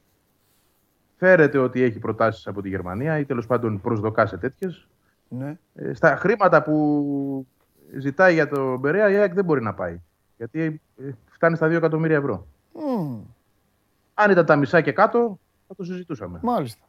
[1.19, 4.87] Φέρεται ότι έχει προτάσεις από τη Γερμανία ή τέλος πάντων προσδοκά σε τέτοιες.
[5.29, 5.57] Ναι.
[5.75, 7.47] Ε, στα χρήματα που
[7.99, 10.01] ζητάει για τον Περέα η ΑΕΚ δεν μπορεί να πάει.
[10.37, 12.47] Γιατί ε, φτάνει στα 2 εκατομμύρια ευρώ.
[12.73, 13.21] Μμμ,
[14.19, 15.39] Αν ήταν τα μισά και κάτω,
[15.69, 16.39] θα το συζητούσαμε.
[16.43, 16.85] Μάλιστα.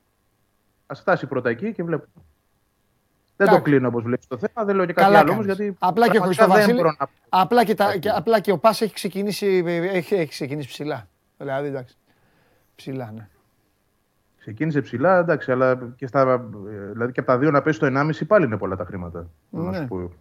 [0.88, 2.10] Α φτάσει πρώτα εκεί και βλέπουμε.
[3.38, 3.64] Δεν Εντάξει.
[3.66, 5.46] το κλείνω όπως βλέπεις το θέμα, δεν λέω και κάτι Καλά άλλο όμως.
[5.46, 5.58] κάνεις.
[5.60, 6.78] Γιατί Απλά και ο πραγματικά δεν Χριστοβασίλη.
[6.78, 10.68] μπορώ να- Απλά και, τα, και, απλά και ο Πας έχει ξεκινήσει, έχει, έχει ξεκινήσει
[10.68, 11.08] ψηλά.
[11.38, 11.96] Δηλαδή, εντάξει.
[12.76, 13.28] Ψηλά, ναι.
[14.40, 16.22] Ξεκίνησε ψηλά, εντάξει, αλλά και, στα,
[16.70, 19.30] ε, δηλαδή και από τα δύο να πέσει το 1,5 πάλι είναι πολλά τα χρήματα.
[19.50, 19.78] να Ναι.
[19.78, 20.12] σου πω,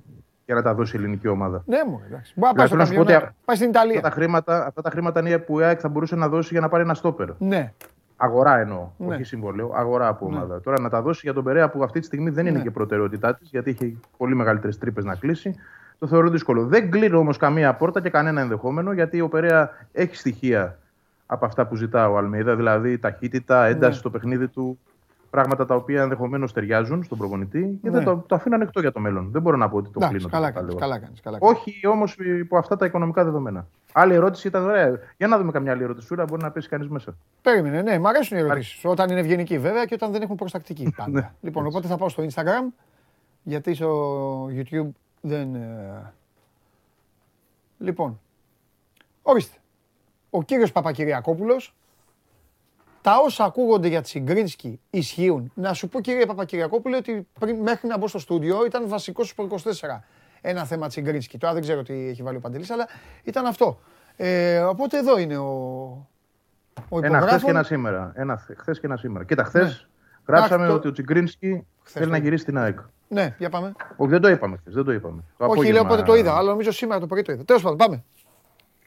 [0.47, 1.63] για να τα δώσει η ελληνική ομάδα.
[1.67, 2.33] Ναι, μου, εντάξει.
[2.37, 3.37] Μπορεί να πάει στο θέλω να σου πω ότι καμιονέτο.
[3.41, 4.11] α- Πάει στην Αυτά τα, Ιταλία.
[4.11, 6.83] χρήματα, αυτά τα χρήματα είναι που η ΑΕΚ θα μπορούσε να δώσει για να πάρει
[6.83, 7.29] ένα στόπερ.
[7.39, 7.73] Ναι.
[8.17, 9.15] Αγορά εννοώ, Ναι.
[9.15, 9.73] όχι συμβόλαιο.
[9.75, 10.61] Αγορά από ομάδα.
[10.61, 12.63] Τώρα να τα δώσει για τον Περέα που αυτή τη στιγμή δεν είναι Ναι.
[12.65, 15.55] και προτεραιότητά της, γιατί έχει πολύ μεγαλύτερες τρύπες να κλείσει.
[15.99, 16.67] Το θεωρώ δύσκολο.
[16.67, 20.79] Δεν κλείνω όμως καμία πόρτα και κανένα ενδεχόμενο, γιατί ο Περέα έχει στοιχεία
[21.27, 23.99] από αυτά που ζητά ο Αλμίδα, δηλαδή ταχύτητα, ένταση Ναι.
[23.99, 24.79] στο παιχνίδι του.
[25.37, 27.97] Πράγματα τα οποία ενδεχομένως ταιριάζουν στον προπονητή και Ναι.
[27.97, 29.29] δεν το, το αφήνω ανοιχτό για το μέλλον.
[29.31, 30.31] Δεν μπορώ να πω ότι το Εντάξει, κλείνω.
[30.31, 30.79] καλά το κάνεις, λέω.
[30.81, 31.57] καλά κάνεις, καλά κάνεις.
[31.59, 33.67] Όχι όμως υπό αυτά τα οικονομικά δεδομένα.
[33.93, 34.99] Άλλη ερώτηση ήταν ωραία.
[35.17, 36.07] Για να δούμε καμιά άλλη ερώτηση.
[36.07, 37.17] Σούρα μπορεί να πέσει κανείς μέσα.
[37.43, 38.85] Περίμενε, ναι, μ' αρέσουν οι ερωτήσεις.
[38.85, 41.11] Όταν είναι ευγενικοί βέβαια και όταν δεν έχουν προστακτική πάντα.
[41.21, 42.73] Ναι, λοιπόν, οπότε θα πάω στο Instagram
[43.43, 44.89] γιατί στο YouTube
[45.21, 45.55] δεν.
[45.55, 46.13] ε,
[47.79, 48.21] Λοιπόν,
[49.23, 49.57] ορίστε.
[50.31, 51.75] Ο κύριος Παπακυριακόπουλος,
[53.07, 55.51] τα όσα ακούγονται για Τσιγκρίνσκι ισχύουν.
[55.55, 59.49] Να σου πω κύριε Παπακυριακόπουλε ότι πριν, μέχρι να μπω στο στούντιο ήταν βασικός στο
[59.51, 59.59] 24
[60.41, 61.39] ένα θέμα Τσιγκρίνσκι.
[61.39, 62.87] Τώρα δεν ξέρω τι έχει βάλει ο Παντελής, αλλά
[63.23, 63.79] ήταν αυτό.
[64.17, 65.47] Ε, οπότε εδώ είναι ο,
[66.89, 67.41] ο Ένα χθες υπογράφων.
[67.45, 68.13] και ένα σήμερα.
[68.15, 69.25] Ένα χθες και ένα σήμερα.
[69.25, 70.35] Κοίτα, χθες Ναι.
[70.35, 72.79] γράψαμε Εντάξει, το- ότι ο Τσιγκρίνσκι θέλει το- να γυρίσει στην ΑΕΚ.
[73.09, 73.73] Ναι, για πάμε.
[73.97, 74.75] Όχι, δεν το είπαμε χθες.
[74.75, 75.23] Δεν το είπαμε.
[75.39, 77.45] Το Όχι, απόγευμα- λέω πότε το είδα, αλλά νομίζω σήμερα το πρωί το είδα.
[77.45, 78.05] Τέλος πάντων, πάμε.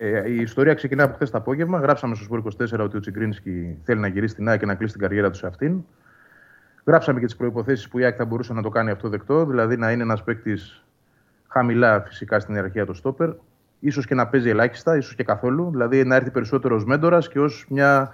[0.01, 1.79] Ε, η ιστορία ξεκινά από χθες το απόγευμα.
[1.79, 4.93] Γράψαμε στο Σπορ 24 ότι ο Τσιγκρίνσκι θέλει να γυρίσει στην ΑΕΚ και να κλείσει
[4.93, 5.83] την καριέρα του σε αυτήν.
[6.85, 9.77] Γράψαμε και τις προποθέσει που η ΑΕΚ θα μπορούσε να το κάνει αυτό δεκτό, δηλαδή
[9.77, 10.85] να είναι ένας παίκτης
[11.47, 13.29] χαμηλά φυσικά στην ιεραρχία του στόπερ,
[13.79, 17.39] ίσως και να παίζει ελάχιστα, ίσως και καθόλου, δηλαδή να έρθει περισσότερος ω μέντορας και
[17.39, 18.13] ως μια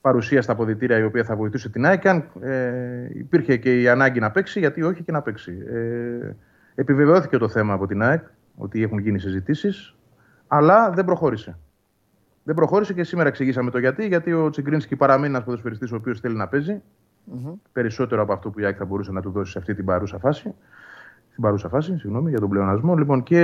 [0.00, 2.00] παρουσία στα αποδητήρια η οποία θα βοηθούσε την ΑΕΚ.
[2.00, 5.58] Και αν ε, υπήρχε και η ανάγκη να παίξει, γιατί όχι και να παίξει.
[5.72, 6.34] Ε,
[6.74, 8.24] επιβεβαιώθηκε το θέμα από την ΑΕΚ
[8.56, 9.94] ότι έχουν γίνει συζητήσεις,
[10.54, 11.58] αλλά δεν προχώρησε.
[12.42, 14.06] Δεν προχώρησε και σήμερα εξηγήσαμε το γιατί.
[14.06, 16.82] Γιατί ο Τσιγκρίνσκι παραμένει ένας ποδοσφαιριστής ο οποίος θέλει να παίζει
[17.72, 20.18] περισσότερο από αυτό που η ΑΕΚ θα μπορούσε να του δώσει σε αυτή την παρούσα
[20.18, 20.54] φάση.
[21.30, 22.96] Στην παρούσα φάση, συγγνώμη για τον πλεονασμό.
[22.96, 23.38] Λοιπόν, και,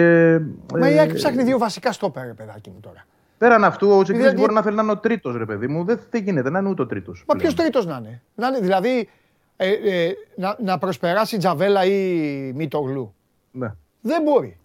[0.74, 3.06] Μα η ε, ΑΕΚ ψάχνει δύο βασικά στόπερ, ρε παιδάκι μου τώρα.
[3.38, 5.84] Πέραν αυτού, ο Τσιγκρίνσκι Δηλαδή- μπορεί να θέλει να είναι ο τρίτος, ρε παιδί μου.
[5.84, 7.24] Δεν, δεν γίνεται να είναι ούτε ο τρίτος.
[7.26, 9.08] Μα ποιος τρίτος να είναι; Να είναι δηλαδή
[9.56, 13.14] ε, ε, να, να προσπεράσει Τζαβέλα ή Μήτογλου.
[13.50, 13.74] Ναι.
[14.00, 14.58] Δεν μπορεί.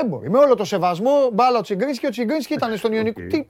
[0.00, 0.30] Δεν μπορεί.
[0.30, 3.22] Με όλο το σεβασμό, μπάλα ο Τσιγκρίνσκι, ο Τσιγκρίνσκι ήταν στον Ιωνικό.
[3.22, 3.28] Οκ.
[3.28, 3.46] Τι...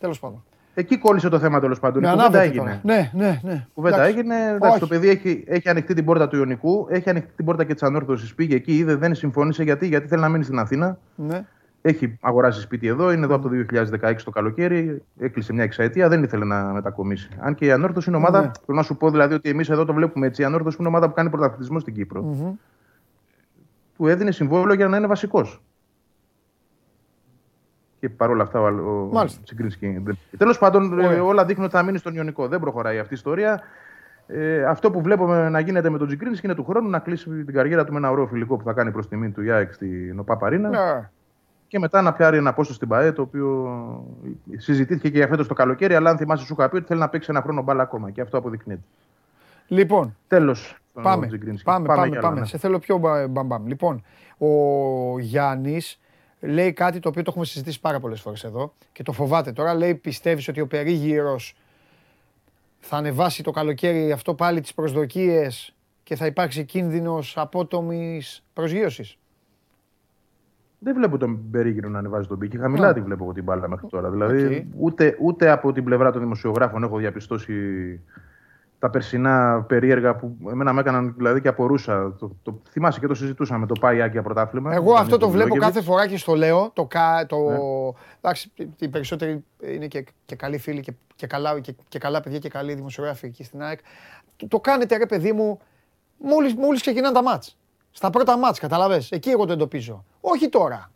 [0.00, 0.44] Τέλος πάντων.
[0.74, 2.02] Εκεί κόλλησε το θέμα τέλος πάντων.
[2.02, 2.64] Με Η κουβέντα ανάβεται έγινε.
[2.64, 2.80] τώρα.
[2.82, 3.66] Ναι, ναι, ναι.
[3.74, 4.18] Κουβέντα Εντάξει.
[4.18, 4.34] έγινε.
[4.48, 4.78] Εντάξει, Όχι.
[4.80, 7.82] το παιδί έχει, έχει ανοιχτή την πόρτα του Ιωνικού, έχει ανοιχτή την πόρτα και της
[7.82, 8.34] Ανόρθωσης.
[8.34, 9.62] Πήγε εκεί, είδε, δεν συμφώνησε.
[9.62, 10.98] Γιατί, γιατί θέλει να μείνει στην Αθήνα.
[11.14, 11.44] Ναι.
[11.82, 13.54] Έχει αγοράσει σπίτι εδώ, είναι εδώ από το
[14.00, 15.02] 2016 το καλοκαίρι.
[15.18, 17.28] Έκλεισε μια εξαετία, δεν ήθελε να μετακομίσει.
[17.40, 18.50] Αν και η Ανόρθωση είναι ομάδα, Ναι.
[18.66, 20.42] θέλω να σου πω δηλαδή ότι εμείς εδώ το βλέπουμε έτσι.
[20.42, 22.22] Η Ανόρθωση είναι ομάδα που κάνει πρωταθλητισμό στην Κύπρο
[23.96, 25.62] Του έδινε συμβόλαιο για να είναι βασικός.
[28.00, 29.40] Και παρόλα αυτά ο, ο Μάλιστα.
[29.44, 30.18] Τσιγκρίνσκι δεν.
[30.38, 31.22] Τέλος πάντων, ε, Ωραία.
[31.24, 32.48] όλα δείχνουν ότι θα μείνει στον Ιωνικό.
[32.48, 33.60] Δεν προχωράει αυτή η ιστορία.
[34.26, 37.54] Ε, αυτό που βλέπουμε να γίνεται με τον Τσιγκρίνσκι είναι του χρόνου να κλείσει την
[37.54, 40.36] καριέρα του με ένα ωραίο φιλικό που θα κάνει προς τιμή του Ιάκ στην ΟΠΑ
[40.36, 40.68] Παρίνα.
[40.68, 41.08] Ναι.
[41.66, 43.68] Και μετά να πιάρει ένα πόσο στην ΠαΕ, το οποίο
[44.56, 45.94] συζητήθηκε και για φέτος το καλοκαίρι.
[45.94, 48.10] Αλλά αν θυμάσαι, σου είχα πει ότι θέλει να παίξει ένα χρόνο μπάλα ακόμα.
[48.10, 48.82] Και αυτό αποδεικνύεται.
[49.66, 50.76] Λοιπόν, Τέλος.
[50.92, 51.26] πάμε,
[51.64, 52.40] πάμε, πάμε, κι άλλα, πάμε.
[52.40, 52.46] ναι.
[52.46, 53.66] Σε θέλω πιο μπα- μπαμπαμ.
[53.66, 54.02] Λοιπόν,
[54.38, 54.48] ο
[55.18, 56.00] Γιάννης
[56.40, 59.74] λέει κάτι το οποίο το έχουμε συζητήσει πάρα πολλές φορές εδώ και το φοβάται τώρα.
[59.74, 61.54] Λέει πιστεύεις ότι ο περίγυρος
[62.78, 69.18] θα ανεβάσει το καλοκαίρι αυτό πάλι τις προσδοκίες και θα υπάρξει κίνδυνος απότομης προσγείωσης;
[70.78, 72.58] Δεν βλέπω τον περίγυρο να ανεβάζει τον πήχη.
[72.58, 72.92] Χαμηλά Α.
[72.92, 74.10] τη βλέπω εγώ την μπάλα μέχρι τώρα.
[74.10, 74.82] Δηλαδή, Οκ.
[74.82, 77.52] ούτε, ούτε από την πλευρά των δημοσιογράφων έχω διαπιστώσει
[78.78, 82.14] τα περσινά περίεργα που εμένα με έκαναν δηλαδή και απορούσα.
[82.18, 84.74] Το, το, θυμάσαι και το συζητούσαμε το πάει Άκια πρωτάθλημα.
[84.74, 85.74] Εγώ Ήταν αυτό το το βλέπω Μιλόγεβιτς.
[85.76, 86.70] κάθε φορά και στο λέω.
[86.72, 87.56] Το, κα- το, Ναι.
[88.20, 89.44] εντάξει, οι περισσότεροι
[89.74, 93.26] είναι και, και καλοί φίλοι και, και, καλά, και, και καλά παιδιά και καλοί δημοσιογράφοι
[93.26, 93.78] εκεί στην ΑΕΚ.
[94.36, 95.58] Το, το κάνετε ρε παιδί μου
[96.18, 97.56] μόλις, μόλις ξεκινάνε τα μάτς.
[97.90, 99.10] Στα πρώτα μάτς, καταλαβες.
[99.10, 100.04] Εκεί εγώ το εντοπίζω.
[100.20, 100.90] Όχι τώρα.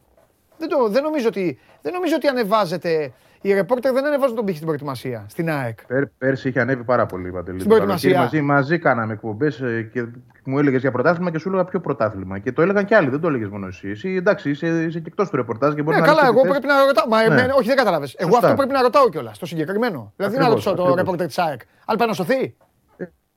[0.58, 3.12] Δεν, το, δεν, νομίζω ότι, δεν νομίζω ότι ανεβάζετε.
[3.44, 5.78] Οι ρεπόρτερ δεν ανεβάζουν τον πύχη στην προετοιμασία στην ΑΕΚ.
[5.86, 7.58] Πέρ, πέρσι είχε ανέβει πάρα πολύ η Παντελή.
[7.58, 8.12] Στην Το προετοιμασία.
[8.12, 9.62] καλοκαίρι Μαζί, μαζί κάναμε εκπομπές
[9.92, 10.04] και
[10.44, 12.38] μου έλεγες για πρωτάθλημα και σου έλεγα ποιο πρωτάθλημα.
[12.38, 13.88] Και το έλεγαν και άλλοι, δεν το έλεγες μόνο εσύ.
[13.88, 16.38] Εσύ εντάξει, είσαι, είσαι και εκτός του ρεπορτάζ και μπορεί Ναι, να καλά, λες εγώ
[16.40, 16.58] ό,τι θες.
[16.58, 17.08] πρέπει να ρωτάω.
[17.08, 17.24] Μα Ναι.
[17.24, 18.14] εμένα- όχι, δεν κατάλαβες.
[18.18, 18.46] Εγώ Σωστά.
[18.46, 19.38] αυτό πρέπει να ρωτάω κιόλας.
[19.38, 20.12] Το συγκεκριμένο.
[20.16, 20.96] Δηλαδή, να Ακριβώς, ρωτήσω το ακριβώς.
[20.96, 21.60] ρεπόρτερ της ΑΕΚ.
[21.86, 22.54] Αν πάει να σωθεί.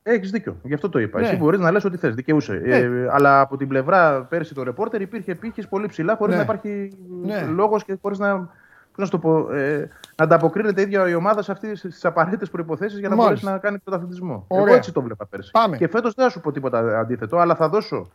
[0.07, 0.57] Έχεις δίκιο.
[0.63, 1.19] Γι' αυτό το είπα.
[1.19, 1.27] Ναι.
[1.27, 2.15] Εσύ μπορείς να λες ό,τι θες.
[2.15, 2.53] Δικαιούσε.
[2.65, 2.75] Ναι.
[2.75, 6.37] Ε, αλλά από την πλευρά πέρσι το ρεπόρτερ υπήρχε πύχης πολύ ψηλά χωρίς Ναι.
[6.39, 7.41] να υπάρχει Ναι.
[7.55, 8.49] λόγος και χωρίς να.
[8.95, 12.05] Πώς να, σου το πω, ε, να ανταποκρίνεται η ίδια η ομάδα σε αυτές τις
[12.05, 13.33] απαραίτητες προποθέσει για να Μάλιστα.
[13.33, 14.45] μπορέσει να κάνει πρωταθλητισμό.
[14.47, 14.65] Ωραία.
[14.65, 15.51] Εγώ έτσι το βλέπα πέρσι.
[15.51, 15.77] Πάμε.
[15.77, 18.11] Και φέτος δεν θα σου πω τίποτα αντίθετο, αλλά θα δώσω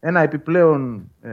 [0.00, 1.30] ένα επιπλέον ε,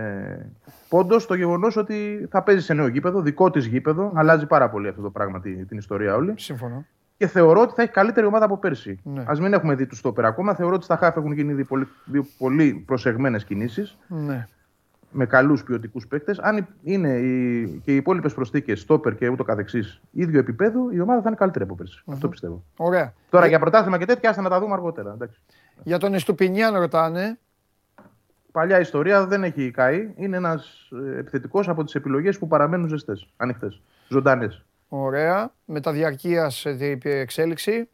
[0.90, 4.12] πόντο στο γεγονός ότι θα παίζει σε νέο γήπεδο, δικό της γήπεδο.
[4.16, 6.34] Αλλάζει πάρα πολύ αυτό το πράγμα την, την ιστορία όλη.
[6.38, 6.86] Σύμφωνο.
[7.18, 9.00] Και θεωρώ ότι θα έχει καλύτερη ομάδα από πέρσι.
[9.04, 9.22] Ναι.
[9.22, 10.54] Α μην έχουμε δει τους στόπερ ακόμα.
[10.56, 14.48] Θεωρώ ότι στα χάφ έχουν γίνει ήδη πολύ, δύο πολύ προσεγμένες κινήσεις Ναι.
[15.12, 16.40] Με καλούς ποιοτικούς παίκτες.
[16.40, 21.22] Αν είναι οι, και οι υπόλοιπες προσθήκες, στόπερ και ούτω καθεξής, ίδιο επίπεδο, η ομάδα
[21.22, 22.02] θα είναι καλύτερη από πέρσι.
[22.06, 22.64] Αυτό πιστεύω.
[22.78, 23.14] Ωραία.
[23.30, 25.12] Τώρα Για- για πρωτάθλημα και τέτοια, άστα να τα δούμε αργότερα.
[25.14, 25.40] Εντάξει.
[25.84, 27.38] Για τον Εστουπινιάν ρωτάνε.
[28.52, 30.10] Παλιά ιστορία δεν έχει καεί.
[30.16, 34.64] Είναι ένας επιθετικός από τις επιλογές που παραμένουν ζεστές, ανοιχτές, ζωντανές.
[34.88, 35.52] Ωραία.
[35.66, 36.52] Μεταδιαρκεία
[37.02, 37.90] εξέλιξη.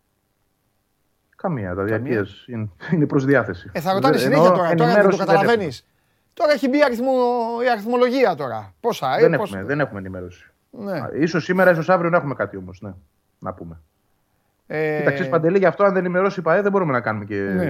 [1.35, 1.75] Καμία.
[1.75, 3.69] Τα διαρκείας είναι, είναι προς διάθεση.
[3.73, 4.55] Ε, θα ρωτάνε Ενώ συνέχεια τώρα.
[4.57, 5.85] Τώρα δεν το ενημέρωση καταλαβαίνεις.
[6.33, 6.47] Έχουμε.
[6.47, 7.11] Τώρα έχει μπει η, αριθμο,
[7.63, 8.73] η αριθμολογία τώρα.
[8.79, 10.51] Πόσα, ε, Δεν, πόσα- έχουμε, δεν έχουμε ενημέρωση.
[10.69, 10.99] Ναι.
[11.19, 12.93] Ίσως σήμερα, ίσως αύριο να έχουμε κάτι όμως, ναι.
[13.39, 13.79] Να πούμε.
[14.67, 17.25] Ε, Κοίτα, ξέρεις Παντελή, γι' αυτό αν δεν ενημερώσει η ΠαΕ δεν μπορούμε να κάνουμε
[17.25, 17.65] και Ναι.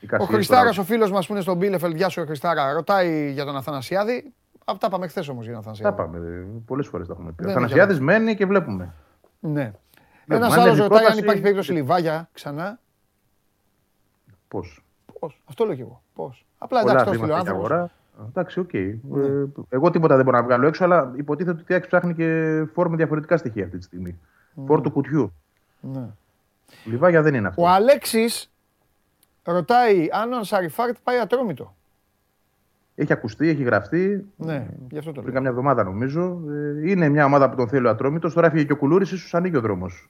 [0.00, 3.30] η ο κασία Χριστάρας, ο φίλος μας που είναι στον Μπίλεφελ, γεια σου, Χριστάρα, ρωτάει
[3.32, 4.32] για τον Αθανασιάδη.
[4.64, 5.96] Αυτά πάμε χθες όμως για τον Τα Αθανασιάδη.
[5.96, 6.46] πάμε.
[6.66, 7.36] Πολλές φορές τα έχουμε πει.
[7.36, 8.92] Δεν Ο είναι Θανασιάδης μένει και βλέπουμε.
[9.40, 9.72] Ναι.
[10.24, 12.78] Ναι, Ένας μα αν άλλος είναι ρωτάει αν πρόταση- υπάρχει περίπτωση Λιβάγια ξανά.
[14.48, 14.84] Πώς;
[15.18, 16.02] Πώς; Αυτό λέω κι εγώ.
[16.14, 17.74] Πώς; Απλά Πολλά εντάξει, το στείλω βήματα για άνθρωπο.
[17.74, 17.90] αγορά.
[18.28, 18.72] Εντάξει, οκ.
[18.72, 19.26] Ναι.
[19.26, 22.62] Ε, εγώ τίποτα δεν μπορώ να βγάλω έξω, αλλά υποτίθεται ότι η ΑΕΚ ψάχνει και
[22.72, 24.18] φόρ με διαφορετικά στοιχεία αυτή τη στιγμή.
[24.66, 25.32] Φόρ του κουτιού.
[25.80, 26.06] Ναι.
[26.84, 27.62] Λιβάγια δεν είναι αυτό.
[27.62, 28.50] Ο Αλέξης
[29.44, 31.74] ρωτάει αν ο Ανσαριφάρντ πάει Ατρόμητο.
[32.94, 34.26] Έχει ακουστεί, έχει γραφτεί.
[34.36, 35.32] Ναι, γι' αυτό το Πριν λέω.
[35.34, 36.40] καμιά εβδομάδα νομίζω.
[36.84, 38.34] Ε, Είναι μια ομάδα που τον θέλει ο Ατρόμητος.
[38.34, 40.08] Τώρα έφυγε και ο Κουλούρης, ίσως ανοίγει ο δρόμος.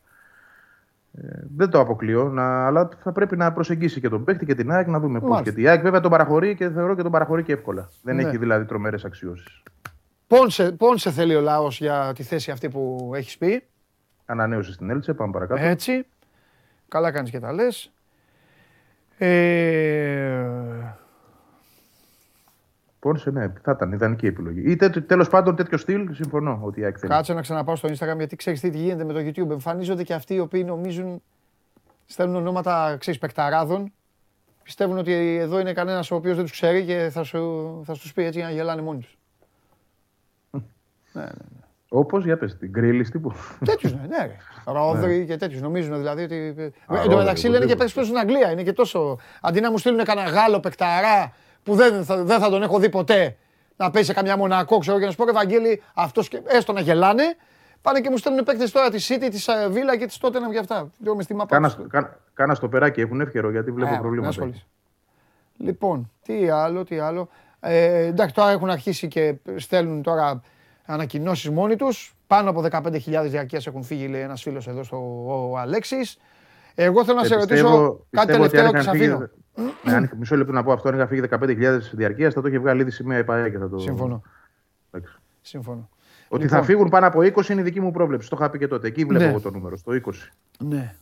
[1.22, 4.70] Ε, δεν το αποκλείω, να, αλλά θα πρέπει να προσεγγίσει και τον παίκτη και την
[4.70, 5.28] ΑΕΚ να δούμε πώς.
[5.28, 5.42] Μάλιστα.
[5.50, 7.88] Γιατί η ΑΕΚ βέβαια τον παραχωρεί και θεωρώ και τον παραχωρεί και εύκολα.
[8.02, 8.22] Δεν Ναι.
[8.22, 9.62] έχει δηλαδή τρομερές αξιώσεις.
[10.26, 13.62] Πόνσε, πόνσε θέλει ο λαό για τη θέση αυτή που έχεις πει.
[14.26, 15.62] Ανανέωση στην Έλτσε, πάμε παρακάτω.
[15.64, 16.06] Έτσι.
[16.88, 17.90] Καλά κάνεις και τα λες.
[19.18, 20.46] Ε,
[23.06, 24.70] Πόνσε, ναι, θα ήταν ιδανική επιλογή.
[24.70, 27.12] Ή τέλος πάντων τέτοιο στυλ, συμφωνώ ότι η ΑΕΚ θέλει.
[27.12, 29.50] κάτσε να ξαναπάω στο Instagram γιατί ξέρεις τι γίνεται με το YouTube.
[29.50, 31.22] Εμφανίζονται και αυτοί οι οποίοι νομίζουν,
[32.06, 33.92] στέλνουν ονόματα ξέρεις, παικταράδων.
[34.62, 38.12] Πιστεύουν ότι εδώ είναι κανένας ο οποίος δεν τους ξέρει και θα σου, θα τους
[38.12, 39.18] πει έτσι για να γελάνε μόνοι τους.
[41.12, 41.28] ναι, ναι.
[41.88, 43.32] Όπως για πες, την γκρίλη τύπου.
[43.64, 44.26] Τέτοιους ναι, ναι.
[44.26, 44.36] ρε.
[44.72, 45.60] Ρόδρυ και τέτοιους.
[45.60, 46.34] Νομίζουν δηλαδή ότι.
[46.86, 47.76] Α, Εν τω μεταξύ ρόδρυ, λένε και οπωσδήποτε.
[47.76, 48.50] παίζει στην Αγγλία.
[48.50, 49.18] Είναι και τόσο.
[49.40, 51.32] Αντί να μου στείλουν κανένα Γάλλο παικταρά
[51.66, 53.36] που δεν θα, δεν θα τον έχω δει ποτέ
[53.76, 57.22] να παίζει σε καμιά μονακό, ξέρω και να σου πω Ευαγγέλη, αυτός έστω να γελάνε.
[57.82, 60.90] Πάνε και μου στέλνουν παίκτες τώρα της City, της Βίλα και της Τότεναμ και αυτά.
[60.98, 61.54] Λέω μες στη μάπα.
[61.54, 61.86] Κάνα, τους.
[61.88, 64.28] κα, κάνα στο περάκι έχουν εύκαιρο γιατί βλέπω Ε, μην προβλήματα.
[64.30, 64.64] ασχολείσαι.
[65.56, 67.28] Λοιπόν, τι άλλο, τι άλλο.
[67.60, 70.42] Ε, εντάξει, τώρα έχουν αρχίσει και στέλνουν τώρα
[70.86, 72.14] ανακοινώσεις μόνοι τους.
[72.26, 74.96] Πάνω από 15.000 διαρκείας έχουν φύγει, λέει ένας φίλος εδώ στο
[75.50, 76.18] ο Αλέξης.
[76.74, 78.94] Εγώ θέλω να Ε, σε πιστεύω- ρωτήσω κάτι πιστεύω ότι τελευταίο αν και σε είχαν
[78.98, 79.30] φύγει- αφήνω.
[79.84, 80.88] Ναι, αν, μισό λεπτό να πω αυτό.
[80.88, 83.68] Αν είχα φύγει 15.000 διαρκεία, θα το είχε βγάλει ήδη σημαία η ΠαΕ και θα
[83.68, 83.78] το.
[83.78, 84.22] Συμφωνώ.
[84.90, 85.18] Εντάξει.
[85.42, 85.88] Συμφωνώ.
[86.28, 86.58] Ότι Λοιπόν.
[86.58, 88.28] θα φύγουν πάνω από 20 είναι η δική μου πρόβλεψη.
[88.30, 88.86] Το είχα πει και τότε.
[88.86, 89.30] Εκεί βλέπω Ναι.
[89.30, 90.32] εγώ το νούμερο, στο 20.
[90.58, 90.94] Ναι.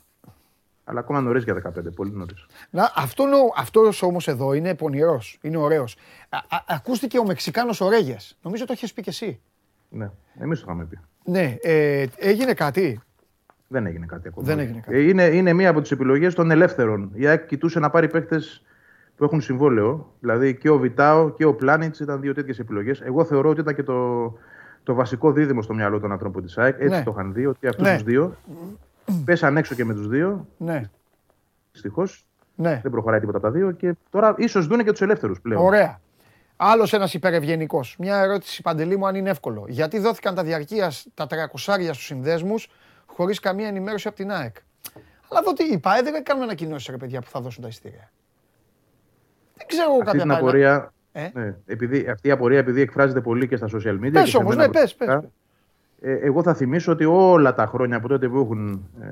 [0.85, 2.47] Αλλά ακόμα νωρίς για 15, πολύ νωρίς.
[2.71, 5.97] Να, αυτό, νο- αυτός όμως εδώ είναι πονηρός, είναι ωραίος.
[6.29, 8.37] Α, α- ακούστηκε ο Μεξικάνος ο Ρέγες.
[8.43, 9.41] Νομίζω το έχεις πει και εσύ.
[9.89, 10.99] Ναι, εμείς το είχαμε πει.
[11.25, 13.01] Ναι, ε, έγινε κάτι.
[13.69, 14.47] Δεν έγινε κάτι ακόμα.
[14.47, 14.97] Δεν έγινε κάτι.
[14.97, 17.11] Ε, Είναι, είναι μία από τις επιλογές των ελεύθερων.
[17.15, 18.63] Η ΑΕΚ κοιτούσε να πάρει παίκτες
[19.17, 20.13] που έχουν συμβόλαιο.
[20.21, 23.01] Δηλαδή και ο Βιτάο και ο Πλάνιτς ήταν δύο τέτοιες επιλογές.
[23.01, 24.25] Εγώ θεωρώ ότι ήταν και το,
[24.83, 26.75] το βασικό δίδυμο στο μυαλό των ανθρώπων της ΑΕΚ.
[26.79, 27.03] Έτσι Ναι.
[27.03, 27.95] το είχαν δει, ότι αυτούς Ναι.
[27.95, 28.37] τους δύο
[29.25, 30.47] πέσαν έξω και με τους δύο.
[30.57, 30.83] Ναι,
[31.73, 32.81] Δυστυχώς ναι.
[32.83, 33.71] δεν προχωράει τίποτα από τα δύο.
[33.71, 35.65] Και τώρα ίσως δούνε και τους ελεύθερους πλέον.
[35.65, 36.01] Ωραία.
[36.57, 37.97] Άλλος ένας υπερευγενικός.
[37.99, 39.65] Μια ερώτηση παντελή μου, αν είναι εύκολο.
[39.69, 42.69] Γιατί δόθηκαν τα διαρκείας τα 300 στους συνδέσμους
[43.17, 44.57] χωρίς καμία ενημέρωση από την ΑΕΚ.
[45.31, 48.11] Αλλά εδώ τι είπα, ε, δεν κάνουμε ανακοινώσεις ρε παιδιά που θα δώσουν τα ειστήρια.
[49.57, 52.59] Δεν ξέρω εγώ Αυτή κάποια την πάει να- απορία, Ε; ναι, επειδή, αυτή η απορία
[52.59, 54.11] επειδή εκφράζεται πολύ και στα social media.
[54.13, 55.31] Πες και σε όμως, μένα ναι, πες, πες, προσωπικά,
[56.01, 59.07] Ε, εγώ θα θυμίσω ότι όλα τα χρόνια από τότε που έχουν ε,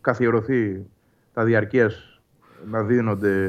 [0.00, 0.86] καθιερωθεί
[1.34, 2.20] τα διαρκείας
[2.66, 3.48] να δίνονται,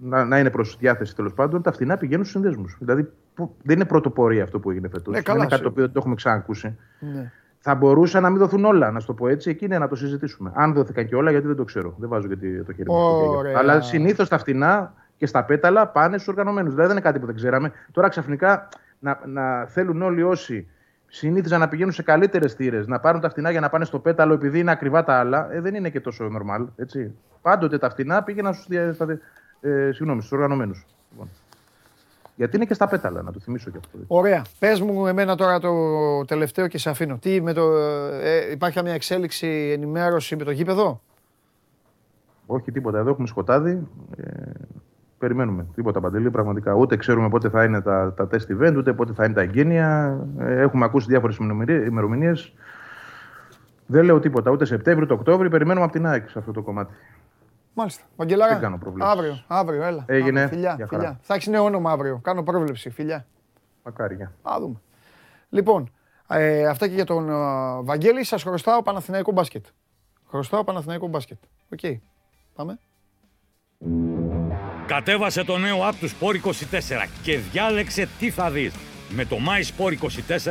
[0.00, 2.76] να, να είναι προς διάθεση τέλος πάντων, τα φθηνά πηγαίνουν στους συνδέσμους.
[2.80, 5.06] Δηλαδή που, δεν είναι πρωτοπορία αυτό που έγινε φέτος.
[5.06, 5.70] Ναι, δεν καλά, είναι κάτι το σίγουρα.
[5.72, 6.76] οποίο δεν το έχουμε ξανακούσει.
[7.00, 7.32] Ναι.
[7.68, 9.94] Θα μπορούσαν να μην δοθούν όλα, να σου το πω έτσι, εκεί είναι να το
[9.94, 10.52] συζητήσουμε.
[10.54, 11.94] Αν δόθηκαν και όλα, γιατί δεν το ξέρω.
[11.98, 12.98] Δεν βάζω γιατί το χέρι μου.
[12.98, 13.38] στο κέγιο.
[13.38, 13.58] Ωραία.
[13.58, 16.70] Αλλά συνήθως τα φτηνά και στα πέταλα πάνε στους οργανωμένους.
[16.70, 17.72] Δηλαδή δεν είναι κάτι που δεν ξέραμε.
[17.92, 18.68] Τώρα ξαφνικά
[18.98, 20.68] να, να θέλουν όλοι όσοι
[21.06, 24.34] συνήθιζαν να πηγαίνουν σε καλύτερες θύρες, να πάρουν τα φτηνά για να πάνε στο πέταλο
[24.34, 26.66] επειδή είναι ακριβά τα άλλα, ε, δεν είναι και τόσο normal.
[26.76, 27.14] Έτσι.
[27.42, 28.76] Πάντοτε τα φτηνά πήγαιναν στους
[29.60, 30.86] ε, συγγνώμη, στους οργανωμένους.
[31.10, 31.28] Λοιπόν.
[32.36, 33.98] Γιατί είναι και στα πέταλα, να το θυμίσω και αυτό.
[34.06, 34.44] Ωραία.
[34.58, 35.74] Πες μου εμένα τώρα το
[36.24, 37.18] τελευταίο και σε αφήνω.
[37.18, 37.76] Τι με το,
[38.22, 41.00] ε, υπάρχει καμία εξέλιξη, ενημέρωση με το γήπεδο;
[42.46, 42.98] Όχι τίποτα.
[42.98, 43.86] Εδώ έχουμε σκοτάδι.
[44.16, 44.50] Ε,
[45.18, 45.66] περιμένουμε.
[45.74, 46.74] Τίποτα παντελή, πραγματικά.
[46.74, 50.18] Ούτε ξέρουμε πότε θα είναι τα, τα test event, ούτε πότε θα είναι τα εγγένεια.
[50.38, 51.36] Ε, έχουμε ακούσει διάφορες
[51.86, 52.52] ημερομηνίες.
[53.86, 54.50] Δεν λέω τίποτα.
[54.50, 55.50] Ούτε Σεπτέμβριο, ούτε Οκτώβριο.
[55.50, 56.94] Περιμένουμε από την ΑΕΚ σε αυτό το κομμάτι.
[57.78, 58.04] Μάλιστα.
[58.16, 58.52] Βαγγελάρα.
[58.52, 59.14] Δεν κάνω προβλέψεις.
[59.16, 60.04] Αύριο, αύριο, έλα.
[60.08, 60.40] Έγινε.
[60.40, 61.02] Αύριο, Φιλιά, Γεια χαρά.
[61.02, 61.18] φιλιά.
[61.22, 62.18] Θα έχεις νέο όνομα αύριο.
[62.22, 62.90] Κάνω πρόβλεψη.
[62.90, 63.26] Φιλιά.
[63.84, 64.14] Μακάρι.
[64.14, 64.32] γεια.
[64.42, 64.80] Ας δούμε.
[65.48, 65.90] Λοιπόν,
[66.28, 67.34] ε, αυτά και για τον ε,
[67.82, 68.24] Βαγγέλη.
[68.24, 69.64] Σας χρωστάω Παναθηναϊκό μπάσκετ.
[70.28, 71.38] Χρωστάω Παναθηναϊκό μπάσκετ.
[71.72, 71.80] Οκ.
[72.54, 72.78] Πάμε.
[74.86, 78.74] Κατέβασε το νέο app του Sport 24 και διάλεξε τι θα δεις.
[79.10, 79.92] Με το My Sport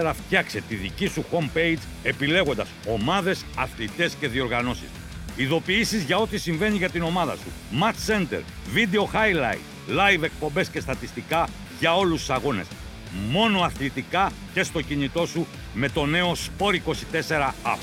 [0.02, 4.90] 24 φτιάξε τη δική σου homepage επιλέγοντας ομάδες, αθλητές και διοργανώσεις.
[5.38, 7.52] Ειδοποιήσεις για ό,τι συμβαίνει για την ομάδα σου.
[7.82, 8.42] Match Center,
[8.76, 9.60] Video Highlight,
[9.90, 11.48] Live εκπομπές και στατιστικά
[11.80, 12.68] για όλους τους αγώνες.
[13.30, 17.80] Μόνο αθλητικά και στο κινητό σου με το νέο Sport 24 app.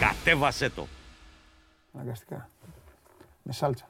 [0.00, 0.86] Κατέβασέ το!
[1.94, 2.48] Αναγκαστικά.
[3.42, 3.88] Με σάλτσα.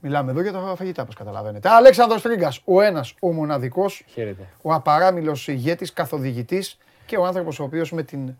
[0.00, 1.68] Μιλάμε εδώ για τα φαγητά, όπως καταλαβαίνετε.
[1.68, 4.48] Αλέξανδρος Τρίγκας, ο ένας, ο μοναδικός, Χαίρετε.
[4.62, 8.34] ο απαράμιλος ηγέτης, καθοδηγητής και ο άνθρωπος ο οποίος με την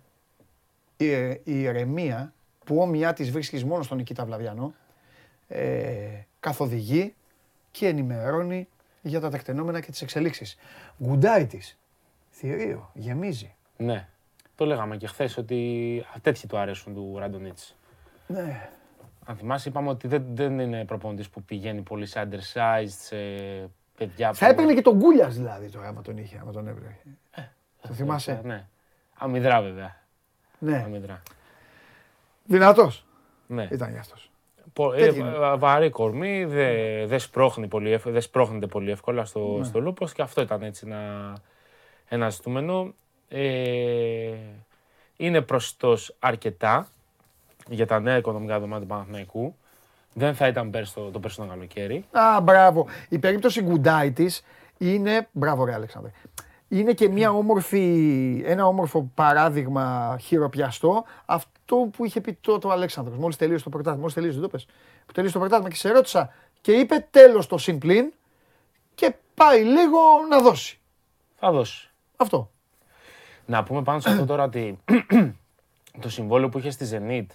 [0.96, 2.32] ε, ηρεμία
[2.70, 4.74] που όμοιά της βρίσκεις μόνο στον Νικήτα Βλαβιανό,
[5.48, 7.14] ε, καθοδηγεί
[7.70, 8.68] και ενημερώνει
[9.02, 10.56] για τα τεκτενόμενα και τις εξελίξεις.
[11.02, 11.78] Γκουντάρι της,
[12.30, 13.54] θηρίο, γεμίζει.
[13.76, 14.08] Ναι.
[14.54, 15.56] Το λέγαμε και χθες ότι
[16.16, 17.76] α, τέτοιοι του αρέσουν του Ραντονίτς.
[18.26, 18.68] Ναι.
[19.24, 23.16] Αν θυμάσαι, είπαμε ότι δεν, δεν είναι προπονητής που πηγαίνει πολύ σε undersized, σε
[23.96, 24.32] παιδιά.
[24.32, 26.96] Θα που- έπαιρνε και τον Γκούλιας δηλαδή τώρα, άμα τον είχε, άμα τον έβρε.
[27.80, 28.66] Το θυμάσαι; Ναι.
[29.14, 29.96] Αμυδρά βέβαια.
[30.58, 30.82] Ναι.
[30.86, 31.22] Αμυδρά.
[32.50, 33.04] Δυνατός
[33.46, 33.68] Ναι.
[33.70, 34.30] ήταν γι' αυτός.
[34.72, 35.30] Πο- τέτοιοι ε, είναι.
[35.30, 39.64] βα- βαρύ κορμί, δεν δε σπρώχνει πολύ, εύκολα- δεν σπρώχνεται πολύ εύκολα στο, Ναι.
[39.64, 41.34] στο λούπος και αυτό ήταν έτσι ένα,
[42.08, 42.92] ένα ζητούμενο.
[43.28, 44.32] Ε,
[45.16, 46.88] είναι προσιτός αρκετά
[47.68, 49.54] για τα νέα οικονομικά δωμάτια του Παναθηναϊκού.
[50.14, 52.04] Δεν θα ήταν πέρσι το, το περσινό καλοκαίρι.
[52.10, 52.86] Α, μπράβο.
[53.08, 54.44] Η περίπτωση Γκουντάι της
[54.78, 55.28] είναι.
[55.32, 56.10] Μπράβο, ρε Αλέξανδρε.
[56.72, 63.18] Είναι και μια όμορφη, ένα όμορφο παράδειγμα χειροπιαστό αυτό που είχε πει τότε ο Αλέξανδρος.
[63.18, 64.00] Μόλις τελείωσε το πρωτάθλημα.
[64.00, 64.66] Μόλις τελείωσε, δεν το πες.
[65.06, 68.12] Που τελείωσε το πρωτάθλημα και σε ρώτησα και είπε τέλος το συμπλήν
[68.94, 69.98] και πάει λίγο
[70.28, 70.80] να δώσει.
[71.36, 71.90] Θα δώσει.
[72.16, 72.50] Αυτό.
[73.46, 74.78] Να πούμε πάνω σε αυτό τώρα ότι
[76.00, 77.26] το συμβόλαιο που είχε στη Zenit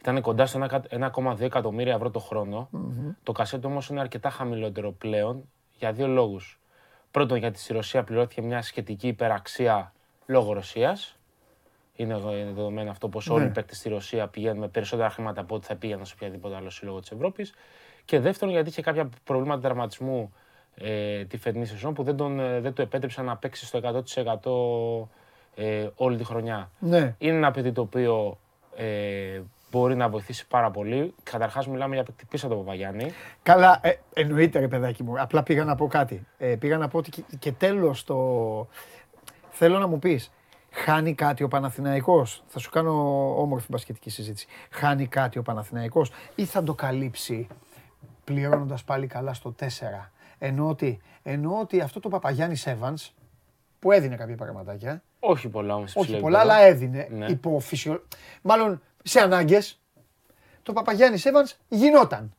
[0.00, 2.68] ήταν κοντά στο 1,2 εκατομμύρια ευρώ το χρονο
[3.22, 5.48] Το κασέτο όμως είναι αρκετά χαμηλότερο πλέον
[5.78, 6.60] για δύο λόγους.
[7.16, 9.92] Πρώτον, γιατί στη Ρωσία πληρώθηκε μια σχετική υπεραξία
[10.26, 11.16] λόγω Ρωσίας.
[11.94, 15.54] Είναι ε, δεδομένο αυτό πως όλοι οι παίκτες στη Ρωσία πηγαίνουν με περισσότερα χρήματα από
[15.54, 17.54] ό,τι θα πήγαιναν σε οποιαδήποτε άλλο σύλλογο της Ευρώπης.
[18.04, 20.32] Και δεύτερον, γιατί είχε κάποια προβλήματα τραυματισμού
[20.74, 23.80] ε, τη φετινή σεζόν που δεν, τον, ε, δεν του επέτρεψαν να παίξει στο
[25.54, 26.70] 100% ε, όλη τη χρονιά.
[26.78, 27.14] Ναι.
[27.18, 28.38] Είναι ένα παιδί το οποίο
[28.76, 29.40] ε,
[29.76, 31.14] μπορεί να βοηθήσει πάρα πολύ.
[31.22, 33.12] Καταρχάς, μιλάμε για παίκτη πίσω από τον Παπαγιάννη.
[33.42, 35.20] Καλά, ε, εννοείται ρε παιδάκι μου.
[35.20, 36.26] Απλά πήγα να πω κάτι.
[36.38, 38.16] Ε, πήγα να πω ότι και, και τέλος το...
[39.50, 40.30] Θέλω να μου πεις,
[40.78, 42.92] Χάνει κάτι ο Παναθηναϊκός; Θα σου κάνω
[43.40, 44.46] όμορφη μπασκετική συζήτηση.
[44.70, 47.46] Χάνει κάτι ο Παναθηναϊκός ή θα το καλύψει
[48.24, 49.64] πληρώνοντας πάλι καλά στο 4.
[50.38, 53.10] Ενώ ότι, ενώ ότι αυτό το Παπαγιάννης Evans
[53.78, 55.02] που έδινε κάποια πραγματάκια.
[55.20, 55.90] Όχι πολλά όμως.
[55.90, 56.60] σε Όχι ψηλό πολλά, επίπεδο.
[56.60, 57.08] αλλά έδινε.
[57.10, 57.26] Ναι.
[57.26, 58.04] Υπό φυσιο...
[58.42, 59.80] Μάλλον σε ανάγκες.
[60.62, 62.34] Το Παπαγιάννης Evans γινόταν.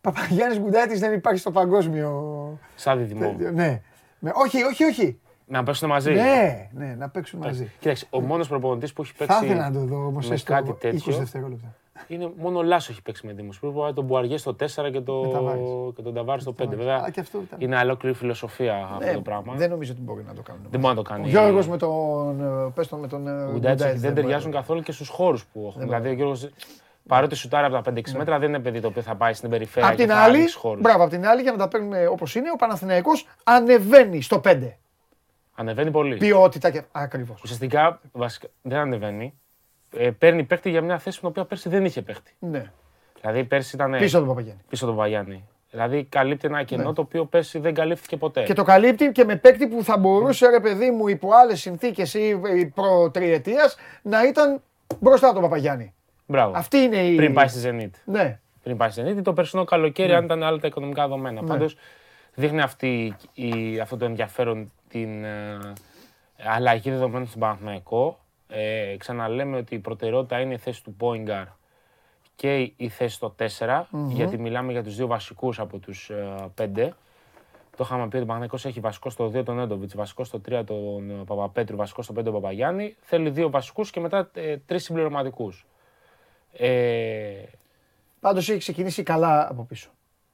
[0.00, 2.58] Παπαγιάννης Γκουντάιτης δεν υπάρχει στο παγκόσμιο.
[2.74, 3.36] Σαν διδυμό.
[3.52, 3.82] Ναι.
[4.18, 5.20] Με- όχι, όχι, όχι.
[5.46, 6.12] Να παίξουν μαζί.
[6.12, 7.70] Ναι, ναι, να παίξουν μαζί.
[7.78, 10.52] Κοίταξε, ο μόνος προπονητής που έχει Θα παίξει ήθελα να το δω όμως με έστω
[10.52, 11.74] κάτι 20 τέτοιο δευτερόλεπτα.
[12.06, 13.58] Είναι μόνο ο Λάσο έχει παίξει με Δήμους.
[13.58, 14.56] Πρέπει να τον Μπουαριέ στο 4
[14.92, 15.20] και, το...
[15.24, 15.68] Με Ταβάρες.
[15.96, 16.54] και τον Ταβάρη στο 5.
[16.56, 16.78] Ταβάρες.
[16.78, 17.60] Βέβαια Α, και αυτό ήταν.
[17.60, 19.54] είναι ολόκληρη φιλοσοφία αυτό Ναι, το πράγμα.
[19.54, 20.62] Δεν νομίζω ότι μπορεί να το κάνουν.
[20.70, 21.28] Δεν μπορεί να το Ο κάνει.
[21.28, 24.22] Γιώργος με τον, ε, πες τον με τον ε, Ο Γκουντάιτης Γκουντάιτς δεν μπορεί.
[24.22, 25.72] ταιριάζουν καθόλου και στους χώρους που έχουν.
[25.78, 26.48] Δεν Δηλαδή ο Γιώργος
[27.08, 29.88] παρότι σουτάρει από τα 5-6 μέτρα δεν είναι παιδί το οποίο θα πάει στην περιφέρεια
[29.88, 30.80] Απ' και την θα άλλη, ανοίξει χώρους.
[30.82, 34.58] μπράβο, απ' την άλλη για να τα παίρνουμε όπως είναι, ο Παναθηναϊκός ανεβαίνει στο 5.
[35.54, 36.16] Ανεβαίνει πολύ.
[36.16, 36.82] Ποιότητα και...
[36.92, 37.42] Ακριβώς.
[37.42, 39.34] Ουσιαστικά βασικά, δεν ανεβαίνει.
[39.96, 42.34] Ε, παίρνει παίκτη για μια θέση την οποία πέρσι δεν είχε παίκτη.
[42.38, 42.72] Ναι.
[43.20, 44.62] Δηλαδή πέρσι ήταν Πίσω από τον Παπαγιάννη.
[44.68, 45.44] πίσω τον Παγιάννη.
[45.70, 46.92] Δηλαδή καλύπτει ένα κενό Ναι.
[46.92, 48.42] το οποίο πέρσι δεν καλύφθηκε ποτέ.
[48.42, 52.14] Και το καλύπτει και με παίκτη που θα μπορούσε, ρε παιδί μου, υπό άλλες συνθήκες
[52.14, 53.70] ή ή προ τριετία
[54.02, 54.62] να ήταν
[55.00, 55.94] μπροστά από τον Παπαγιάννη.
[56.26, 56.52] Μπράβο.
[56.56, 57.14] Αυτή είναι η.
[57.14, 58.00] Πριν πάει στη Zenit.
[58.04, 58.38] Ναι.
[58.62, 61.40] Πριν πάει στη Zenit, το περσινό καλοκαίρι, αν ήταν άλλα τα οικονομικά δεδομένα.
[61.42, 61.48] Ναι.
[61.48, 61.76] Πάντως
[62.34, 65.58] δείχνει αυτή, η, αυτό το ενδιαφέρον την ε,
[66.44, 68.18] αλλαγή δεδομένων στον Παναθηναϊκό.
[68.48, 71.46] Ε, ξαναλέμε ότι η προτεραιότητα είναι η θέση του Πόιγκαρ
[72.36, 76.94] και η θέση στο 4, γιατί μιλάμε για τους δύο βασικούς από τους ε, πέντε.
[77.76, 80.62] Το είχαμε πει ότι ο Παναθηναϊκός έχει βασικό στο 2 τον Έντοβιτς, βασικό στο 3
[80.66, 82.96] τον ε, Παπαπέτρου, βασικό στο 5 τον Παπαγιάννη.
[83.00, 85.66] Θέλει δύο βασικούς και μετά ε, τρεις συμπληρωματικούς.
[86.52, 87.42] Ε,
[88.20, 89.90] Πάντως έχει ξεκινήσει καλά από πίσω.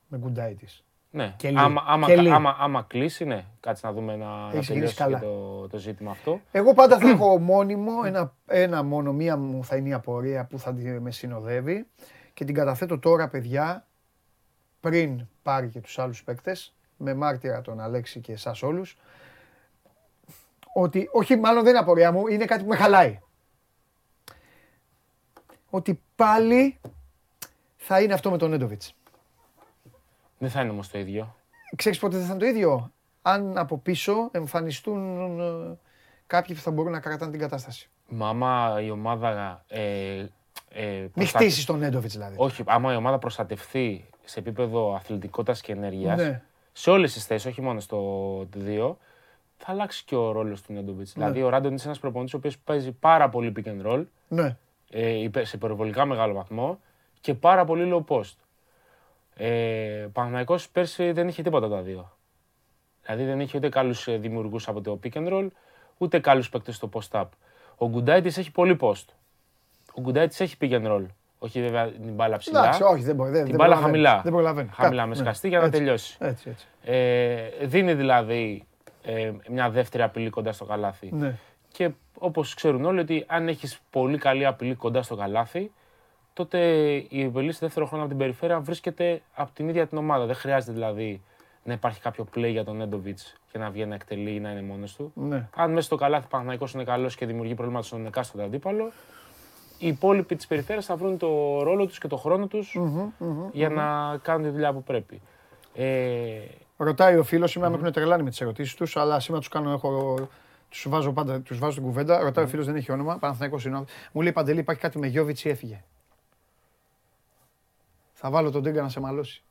[0.09, 0.85] Με γκουντάιτης.
[1.15, 1.59] Ναι, Και Λί.
[1.59, 2.31] άμα, άμα, Και Λί.
[2.31, 3.45] άμα, άμα κλείσει, ναι.
[3.61, 5.19] Κάτσε να δούμε να, να ξεκινήσει τελειώσει καλά.
[5.19, 6.41] και το, το ζήτημα αυτό.
[6.53, 10.59] Εγώ πάντα θα έχω μόνιμο ένα, ένα μόνο, μία μου θα είναι η απορία που
[10.59, 11.87] θα τη- με συνοδεύει
[12.35, 13.87] και την καταθέτω τώρα, παιδιά,
[14.81, 18.97] πριν πάρει και τους άλλους παίκτες, με μάρτυρα τον Αλέξη και εσάς όλους,
[20.75, 23.19] ότι, όχι μάλλον δεν είναι απορία μου, είναι κάτι που με χαλάει.
[25.71, 26.81] Ότι πάλι
[27.77, 28.95] θα είναι αυτό με τον Έντοβιτς.
[30.45, 31.35] Δεν θα είναι όμως το ίδιο.
[31.77, 32.91] Ξέρεις πότε δεν θα είναι το ίδιο;
[33.23, 35.77] Αν από πίσω εμφανιστούν ε,
[36.27, 37.89] κάποιοι που θα μπορούν να κρατάνε την κατάσταση.
[38.09, 39.65] Μα άμα η ομάδα.
[39.69, 39.81] Ε,
[40.69, 42.35] ε, Μη προστατε- χτίσεις τον Έντοβιτ δηλαδή.
[42.39, 46.43] Όχι, άμα η ομάδα προστατευτεί σε επίπεδο αθλητικότητας και ενέργειας, Ναι.
[46.73, 47.99] σε όλες τις θέσεις, όχι μόνο στο
[48.55, 48.97] 2,
[49.57, 51.17] θα αλλάξει και ο ρόλος του Νέντοβιτς.
[51.17, 51.23] Ναι.
[51.25, 54.57] Δηλαδή, ο Ράντον είναι ένας προπονητής ο οποίος παίζει πάρα πολύ pick and roll, Ναι.
[54.91, 56.79] ε, υπε- σε υπερβολικά μεγάλο βαθμό
[57.21, 58.33] και πάρα πολύ low post.
[59.37, 62.17] Ε, Παναθηναϊκός πέρσι δεν είχε τίποτα τα δύο.
[63.03, 65.49] Δηλαδή δεν είχε ούτε καλούς δημιουργούς από το pick and roll,
[65.99, 67.25] ούτε καλούς παίκτες στο post-up.
[67.77, 69.05] Ο Γκουντάιτης έχει πολύ post.
[69.95, 71.07] Ο Γκουντάιτης έχει pick and roll.
[71.39, 72.61] Όχι βέβαια την μπάλα ψηλά.
[72.61, 73.31] Εντάξει, όχι, δεν μπορεί.
[73.31, 74.05] Δεν, την δεν μπάλα προλαβαίνει.
[74.05, 74.23] χαμηλά.
[74.23, 74.69] Δεν προλαβαίνει.
[74.73, 75.21] Χαμηλά Κάτω, με ναι.
[75.21, 76.17] σκαστή για να Έτσι, τελειώσει.
[76.21, 76.67] Έτσι, έτσι.
[76.83, 78.67] Ε, δίνει δηλαδή
[79.03, 81.11] ε, μια δεύτερη απειλή κοντά στο καλάθι.
[81.13, 81.35] Ναι.
[81.73, 85.73] Και όπως ξέρουν όλοι, ότι αν έχεις πολύ καλή απειλή κοντά στο καλάθι,
[86.35, 86.59] τότε
[87.09, 90.27] η επιλή σε δεύτερο χρόνο από την περιφέρεια βρίσκεται από την ίδια την ομάδα.
[90.27, 91.23] Δεν χρειάζεται δηλαδή
[91.65, 93.19] να υπάρχει κάποιο play για τον Έντοβιτ
[93.53, 95.13] και να βγει να εκτελεί ή να είναι μόνος του.
[95.15, 95.49] Ναι.
[95.57, 98.91] Αν μέσα στο καλάθι Παναθηναϊκός είναι καλός και δημιουργεί προβλήματα στον εκάστοτε αντίπαλο,
[99.79, 102.79] οι υπόλοιποι της περιφέρειας θα βρουν το ρόλο τους και το χρόνο τους
[103.53, 105.21] για να κάνουν τη δουλειά που πρέπει.
[105.75, 106.39] Ε,
[106.77, 109.71] Ρωτάει ο φίλος, σήμερα με έχουν τρελάνει με τις ερωτήσεις τους, αλλά σήμερα τους κάνω.
[109.73, 110.17] Έχω,
[110.69, 112.21] τους βάζω πάντα τους βάζω στην κουβέντα.
[112.23, 113.17] Ρωτάει ο φίλος, δεν έχει όνομα.
[113.19, 113.77] Παναθηναϊκός είναι.
[113.77, 115.83] ο- Μου λέει Παντελή, υπάρχει κάτι με Γιώβιτς ή έφυγε.
[118.17, 119.43] Θα βάλω τον Τίγκα να σε μαλώσει.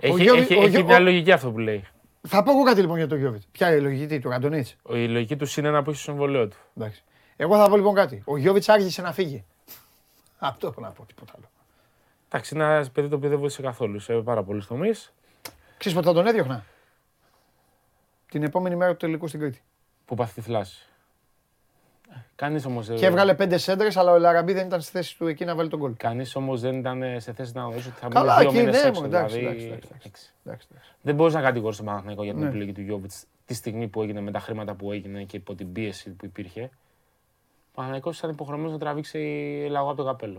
[0.00, 1.84] έχει Γιώργη- έχει, ο έχει Γιώ- μια ο- λογική αυτό που λέει.
[2.28, 3.42] Θα πω εγώ κάτι λοιπόν για τον Γιώβιτ.
[3.52, 4.66] Ποια είναι η λογική τι, του Ραντονίτ.
[4.88, 6.56] Η λογική του είναι ένα που έχει στο συμβολέο του.
[6.76, 7.02] Εντάξει.
[7.36, 8.22] Εγώ θα πω λοιπόν κάτι.
[8.24, 9.44] Ο Γιώβιτ άργησε να φύγει.
[10.38, 11.50] Αυτό έχω να πω, τίποτα άλλο.
[12.28, 15.12] Εντάξει, είναι ένας παιδί το οποίο δεν βοήθησε καθόλου σε πάρα πολλούς τομείς.
[15.78, 16.64] Ξέρεις πότε θα τον έδιωχνα;
[18.30, 19.62] Την επόμενη μέρα του τελικού στην Κρήτη.
[20.04, 20.87] Που πάθει τη θλάση.
[22.36, 25.44] Κανείς όμως Και έβγαλε πέντε σέντρες, αλλά ο Λαραμπή δεν ήταν στη θέση του εκεί
[25.44, 25.92] να βάλει τον γκολ.
[25.96, 28.82] Κανείς όμως δεν ήταν σε θέση να γνωρίσει ότι θα Καλά, μείνει δύο εκεί, μήνες
[28.82, 29.00] ναι, έξω.
[29.00, 30.32] μου, εντάξει, δηλαδή, εντάξει, εντάξει, εντάξει.
[30.44, 30.92] Εντάξει, εντάξει.
[31.02, 32.48] Δεν μπορείς να κατηγορήσει τον Παναθηναϊκό για την Ναι.
[32.48, 35.72] επιλογή του Γιώβιτς τη στιγμή που έγινε με τα χρήματα που έγινε και υπό την
[35.72, 36.62] πίεση που υπήρχε.
[36.62, 39.18] Ο Παναθηναϊκός ήταν υποχρεωμένος να τραβήξει
[39.70, 40.38] λαγό από το καπέλο.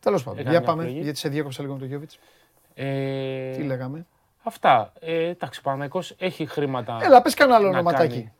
[0.00, 0.38] Τέλος πάντων.
[0.38, 1.04] Έκανε Για μια πάμε, επιλογή.
[1.04, 2.18] γιατί σε διέκοψα λίγο με τον Γιώβιτς.
[2.74, 4.06] Ε, Τι λέγαμε;
[4.42, 4.92] Αυτά.
[5.00, 6.98] Ε, εντάξει, ο Παναθηναϊκός έχει χρήματα.
[7.02, 8.32] Έλα, πες κανένα άλλο να ονοματάκι.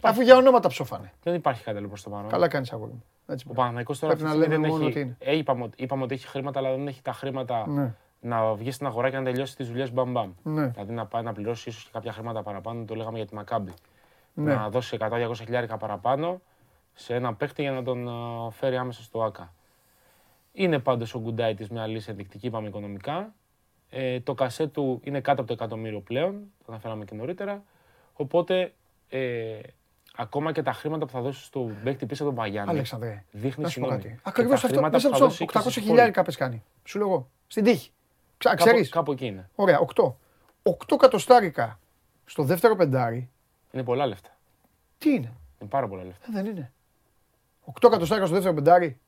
[0.00, 0.14] Κάνει.
[0.14, 1.12] Αφού για ονόματα ψοφάνε.
[1.22, 2.28] Δεν υπάρχει κάτι άλλο προς το παρόν.
[2.28, 3.04] Καλά κάνεις αγόρι μου.
[3.26, 3.56] Έτσι Ο πάει.
[3.56, 5.08] Παναθηναϊκός τώρα Πρέπει αυτή να τη στιγμή λέμε δεν μόνο έχει.
[5.14, 5.32] ότι είναι.
[5.32, 8.70] Ε, είπαμε, ότι- είπαμε ότι έχει χρήματα, αλλά δεν έχει τα χρήματα Ναι, να βγει
[8.70, 10.32] στην αγορά και να τελειώσει τις δουλειές μπαμ μπαμ.
[10.42, 10.66] ναι.
[10.66, 13.72] Δηλαδή να πάει να πληρώσει ίσως και κάποια χρήματα παραπάνω, το λέγαμε για τη Μακάμπη.
[14.34, 14.54] Ναι.
[14.54, 16.40] να δώσει 100-200 χιλιάρικα παραπάνω
[16.94, 19.52] σε ένα παίχτη για να τον α, φέρει άμεσα στο ΑΚΑ.
[20.52, 23.34] Είναι πάντως ο Γκουντάιτης μια λύση ενδεικτική, είπαμε οικονομικά.
[23.90, 27.62] Ε, το κασέ του είναι κάτω από το εκατομμύριο πλέον, το αναφέραμε και νωρίτερα.
[28.12, 28.72] Οπότε
[29.08, 29.58] ε,
[30.16, 32.70] ακόμα και τα χρήματα που θα δώσεις στο παίκτη πίσω από τον Παγιάννη.
[32.70, 34.02] Αλέξανδρε, Δείχνει να σου πω συγγνώμη.
[34.02, 34.14] κάτι.
[34.14, 34.68] και Ακριβώς τα αυτό.
[34.68, 36.62] χρήματα Μέσα που θα από δώσεις του και 800 στις χιλιάρικα πες κάνει.
[36.84, 37.30] Σου λέω εγώ.
[37.46, 37.90] Στην τύχη.
[38.38, 38.88] Ξα- Κάπου, Ξέρεις.
[38.90, 39.48] κάπου εκεί είναι.
[39.54, 40.16] Ωραία, 8.
[40.62, 41.78] 8 κατοστάρικα
[42.24, 43.30] στο δεύτερο πεντάρι.
[43.70, 44.30] Είναι πολλά λεφτά.
[44.98, 46.26] Τι είναι; Είναι πάρα πολλά λεφτά.
[46.28, 46.72] Ε, δεν είναι.
[47.64, 48.98] 8 κατοστάρικα στο δεύτερο πεντάρι.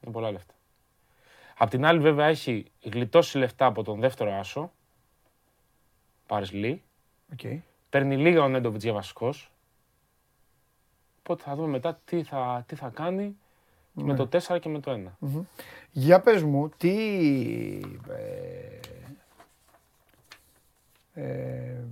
[0.00, 0.54] Είναι πολλά λεφτά.
[1.58, 4.72] Απ' την άλλη, βέβαια, έχει γλιτώσει λεφτά από τον δεύτερο άσο.
[6.26, 6.82] Πάρεις Λί.
[7.36, 7.58] Okay.
[7.90, 9.49] Παίρνει λίγα ο Νέντοβιτς για βασικός.
[11.22, 13.36] Οπότε θα δούμε μετά τι θα, τι θα κάνει
[13.92, 14.02] Ναι.
[14.02, 15.44] με το 4 και με το 1.
[15.90, 16.90] Για πες μου, τι...
[18.08, 18.80] Ε,
[21.14, 21.82] ε,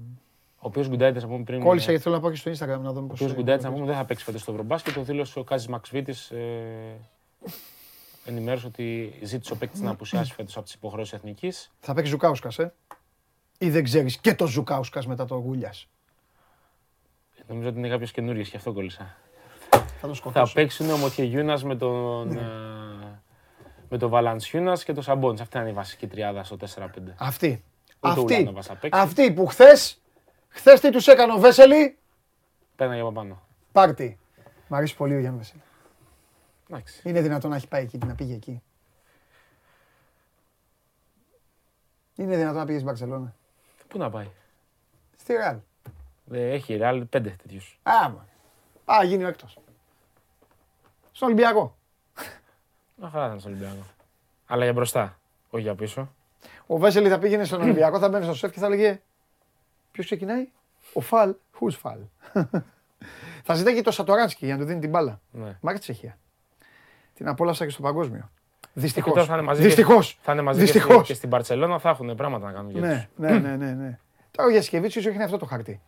[0.60, 1.60] Ο οποίος Γκουντάιτη, να πούμε πριν.
[1.60, 3.20] κόλλησα ε, γιατί θέλω να πάω και στο Instagram να δούμε Ο πώς...
[3.20, 4.94] οποίος Γκουντάιτη, να πούμε, δεν θα παίξει φέτο στο Ευρωμπάσκετ.
[4.94, 6.30] Το δήλωσε ο Κάζης Μαξβίτης.
[6.30, 6.98] Ε,
[8.24, 11.70] ενημέρωσε ότι ζήτησε ο παίκτης να απουσιάσει φέτος από τις υποχρεώσεις εθνικής.
[11.80, 12.74] Θα παίξει Ζουκάουσκας, ε;
[13.58, 15.88] Ή δεν ξέρεις και το Ζουκάουσκας μετά το Γούλιας;
[17.48, 19.16] Νομίζω ότι είναι κάποιος καινούριο και αυτό κόλλησα.
[19.70, 20.54] Θα το Θα σκοτώσω.
[20.54, 22.28] παίξουν ο Μοτιεγιούνα με τον.
[22.28, 22.40] Ναι.
[22.40, 23.20] ε,
[23.88, 25.40] με τον Βαλανσιούνα και τον Σαμπόνι.
[25.40, 26.86] Αυτή είναι η βασική τριάδα στο 4-5.
[27.16, 27.48] Αυτή.
[27.48, 27.64] Ούτε
[28.00, 28.34] ο Αυτή.
[28.34, 29.00] Ουλάνοβας θα παίξει.
[29.00, 30.00] Αυτή που χθες,
[30.48, 31.98] χθες τι τους έκανε ο Βέσελη,
[32.76, 33.42] Πένα για πάνω.
[33.72, 34.18] πάρτι.
[34.68, 35.62] Μ' αρέσει πολύ ο Γιάννη Βέσελη.
[36.70, 37.02] Εντάξει.
[37.08, 38.62] Είναι δυνατόν να έχει πάει εκεί, να πήγε εκεί.
[42.14, 43.34] Είναι δυνατόν να πήγε στην Μπαρσελόνα.
[43.88, 44.26] Πού να πάει;
[45.16, 45.56] Στη Ρεάλ.
[46.32, 47.78] Ε, Έχει ρεάλ πέντε τέτοιους.
[47.82, 48.26] Άμα.
[48.84, 49.58] Α, γίνει ο έκτος.
[51.12, 51.76] Στον Ολυμπιακό.
[52.96, 53.82] Να χαρά ήταν στο Ολυμπιακό.
[54.46, 55.18] Αλλά για μπροστά,
[55.50, 56.12] όχι για πίσω.
[56.66, 59.00] Ο Βέσελη θα πήγαινε στον Ολυμπιακό, θα μπαίνει στο σεφ και θα έλεγε
[59.92, 60.48] Ποιος ξεκινάει,
[60.92, 61.98] ο Φαλ, who's Φαλ;
[63.44, 65.20] θα ζητάει και το Σατοράνσκι για να του δίνει την μπάλα.
[65.30, 65.56] Ναι.
[65.60, 66.18] Μ' άρεσε η Τσεχία.
[67.14, 68.30] Την απόλαυσα και στο παγκόσμιο.
[68.72, 69.12] Δυστυχώς.
[69.12, 70.12] Και τώρα θα είναι μαζί, Δυστυχώς.
[70.14, 71.06] Και, θα είναι μαζί και, στη, Δυστυχώς.
[71.06, 73.24] και στην Παρσελόνα θα έχουν πράγματα να κάνουν για Ναι, τους.
[73.24, 73.98] ναι, ναι, ναι, ναι.
[74.30, 75.80] Τώρα ο Γιασκεβίτσιος έχει αυτό το χαρτί.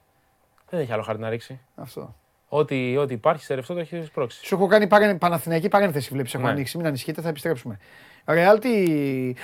[0.71, 1.61] Δεν έχει άλλο χάρτη να ρίξει.
[1.75, 2.15] Αυτό.
[2.49, 4.45] Ό,τι, ό,τι υπάρχει σε ρευστό το έχεις σπρώξει.
[4.47, 5.15] Σου έχω κάνει παρέ...
[5.15, 6.35] Παναθηναϊκή παρένθεση, βλέπεις.
[6.35, 6.51] Έχω Ναι.
[6.51, 6.77] ανοίξει.
[6.77, 7.79] Μην ανησυχείτε, θα επιστρέψουμε.
[8.27, 8.71] Ρεάλ τι.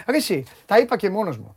[0.08, 1.56] Ρε εσύ, τα είπα και μόνος μου.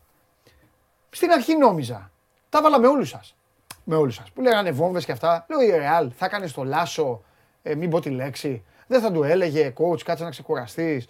[1.09, 2.11] Στην αρχή νόμιζα.
[2.49, 3.35] Τα βάλα με όλους σας.
[3.83, 4.31] Με όλους σας.
[4.31, 5.45] Που λέγανε βόμβες και αυτά.
[5.49, 7.23] Λέω η Ρεάλ θα έκανε το λάσο.
[7.63, 8.63] Ε, μην πω τη λέξη.
[8.87, 11.07] Δεν θα του έλεγε coach, κάτσε να ξεκουραστείς.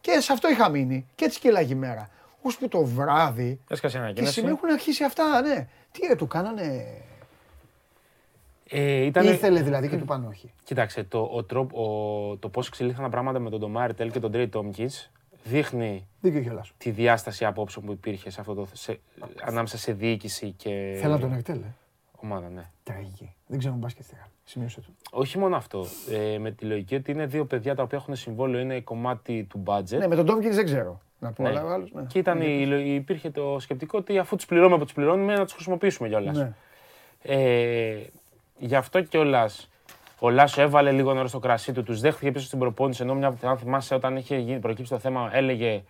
[0.00, 1.06] Και σε αυτό είχα μείνει.
[1.14, 2.08] Και έτσι κυλάγει η μέρα.
[2.42, 3.60] Ώσπου το βράδυ.
[3.68, 4.32] Έσκασε Και ανακοίνωση.
[4.32, 5.66] σήμερα έχουν αρχίσει αυτά, ναι.
[5.92, 6.84] Τι ρε, του κάνανε.
[8.74, 10.50] Ε, ήτανε- Ήθελε δηλαδή και του πάνω όχι.
[10.64, 11.82] Κοίταξε, το, ο τρόπο,
[12.30, 15.10] ο, το πώς εξελίχθηκαν τα πράγματα με τον Ντομάρι Τέλ και τον Τρέι Τόμκινς
[15.44, 16.64] δείχνει Δίκιο κιόλα.
[16.78, 19.00] τη διάσταση απόψεων που υπήρχε σε αυτό το, σε,
[19.42, 21.74] ανάμεσα σε διοίκηση και Θέλω να τον Ερτέλ, ε.
[22.20, 22.48] ομάδα.
[22.48, 22.70] Ναι.
[22.82, 23.34] Τραγική.
[23.46, 24.28] Δεν ξέρω μπάσκετ στη Ρεάλ.
[24.44, 24.86] Σημείωσε το.
[25.10, 25.86] Όχι μόνο αυτό.
[26.34, 29.62] Ε, με τη λογική ότι είναι δύο παιδιά τα οποία έχουν συμβόλαιο, είναι κομμάτι του
[29.66, 29.98] budget.
[29.98, 31.00] Ναι, με τον Ντόμκινς δεν ξέρω.
[31.18, 31.48] Να πω, Ναι.
[31.48, 32.02] αλλά ο άλλος, ναι.
[32.08, 35.44] Και ήταν η, η- υπήρχε το σκεπτικό ότι αφού τους πληρώνουμε που τους πληρώνουμε, να
[35.44, 36.36] τους χρησιμοποιήσουμε κιόλας.
[36.36, 36.52] Ναι.
[37.22, 37.96] Ε,
[38.66, 39.50] γι' αυτό κιόλα
[40.18, 43.02] ο Λάσο έβαλε λίγο νερό στο κρασί του, τους δέχτηκε πίσω στην προπόνηση.
[43.02, 45.82] Ενώ μια, αν θυμάσαι, όταν είχε γίνει, προκύψει το θέμα, έλεγε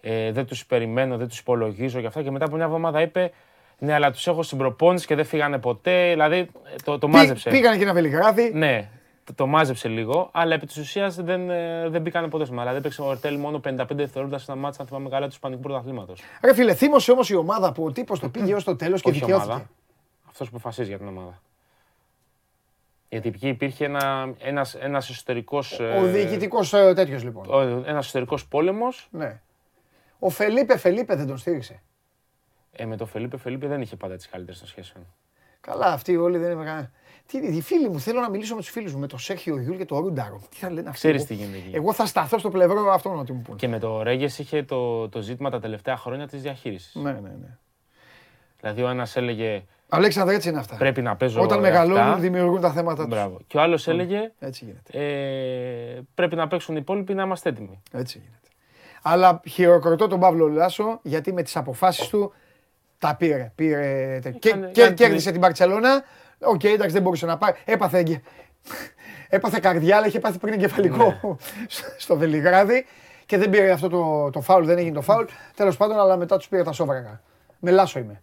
[0.00, 2.22] ε, Δεν τους περιμένω, δεν τους υπολογίζω και αυτά.
[2.22, 3.32] Και μετά από μια εβδομάδα είπε
[3.78, 6.08] Ναι, αλλά τους έχω στην προπόνηση και δεν φύγανε ποτέ.
[6.10, 6.48] Δηλαδή ε,
[6.84, 7.50] το, το Πή- μάζεψε.
[7.50, 8.50] Πήγανε και ένα Βελιγράδι.
[8.54, 8.88] Ναι,
[9.24, 12.70] το, το μάζεψε λίγο, αλλά επί της ουσίας δεν, ε, δεν μπήκανε ποτέ στο μάρα.
[12.70, 15.60] Δεν έπαιξε ο Ορτέλ μόνο 55 δευτερόλεπτα σε ένα μάτσα, αν θυμάμαι καλά, του Ισπανικού
[15.62, 16.20] Πρωταθλήματος.
[16.44, 19.10] Ρε φίλε, θύμωσε όμως η ομάδα που ο τύπος το πήγε ως το τέλος και
[19.10, 19.50] Όχι δικαιώθηκε.
[19.50, 19.68] ομάδα.
[20.30, 21.40] Αυτός που αποφασίζει για την ομάδα.
[23.08, 27.44] Γιατί εκεί υπήρχε ένα, ένας, ένας εσωτερικός, Ο διοικητικός ε, τέτοιος λοιπόν.
[27.50, 29.08] ο- ένας εσωτερικός πόλεμος.
[29.10, 29.40] Ναι.
[30.18, 31.82] Ο Φελίπε Φελίπε δεν τον στήριξε.
[32.72, 35.06] Ε, με τον Φελίπε Φελίπε δεν είχε πάντα τις καλύτερες των σχέσεων.
[35.60, 36.90] Καλά, αυτοί όλοι δεν είναι κανένα.
[37.26, 39.76] Τι, οι φίλοι μου, θέλω να μιλήσω με τους φίλους μου, με τον Σέρχιο Γιούλ
[39.76, 40.42] και τον Ρούνταρο.
[40.50, 40.98] Τι θα λένε αυτοί.
[40.98, 41.76] Ξέρεις εγώ- τι γίνεται εκεί.
[41.76, 43.58] Εγώ θα σταθώ στο πλευρό αυτόν ότι μου πούνε.
[43.58, 46.94] Και με το Ρέγιες είχε το, το ζήτημα τα τελευταία χρόνια της διαχείρισης.
[46.94, 47.58] Ναι, ναι, ναι.
[48.60, 50.76] Δηλαδή ο ένας έλεγε Αλέξανδρε, έτσι είναι αυτά.
[50.76, 51.70] πρέπει να παίζω Όταν αυτά.
[51.70, 53.14] μεγαλώνουν, δημιουργούν τα θέματα τους.
[53.14, 53.38] Μπράβο.
[53.46, 54.98] Και ο άλλος έλεγε Έτσι γίνεται.
[55.96, 57.82] ε, πρέπει να παίξουν οι υπόλοιποι να είμαστε έτοιμοι.
[57.92, 58.40] Έτσι γίνεται.
[59.02, 62.32] Αλλά χειροκροτώ τον Πάμπλο Λάσο γιατί με τις αποφάσεις του
[62.98, 63.52] τα πήρε.
[63.54, 66.02] πήρε τε- και, Έκανε- και έκανε κέρδισε την- την Μπαρσελόνα.
[66.40, 67.56] Οκ, εντάξει, δεν μπορούσε να πάρει.
[67.64, 68.22] Έπαθε, εγκε-
[69.28, 71.36] έπαθε καρδιά, αλλά είχε πάθει πριν εγκεφαλικό Ναι.
[71.98, 72.86] στο Βελιγράδι.
[73.26, 75.24] Και δεν πήρε αυτό το, το φάουλ, δεν έγινε το φάουλ.
[75.56, 77.20] Τέλος πάντων, αλλά μετά τους πήρε τα σόβρακα.
[77.60, 78.22] Με Λάσο είμαι.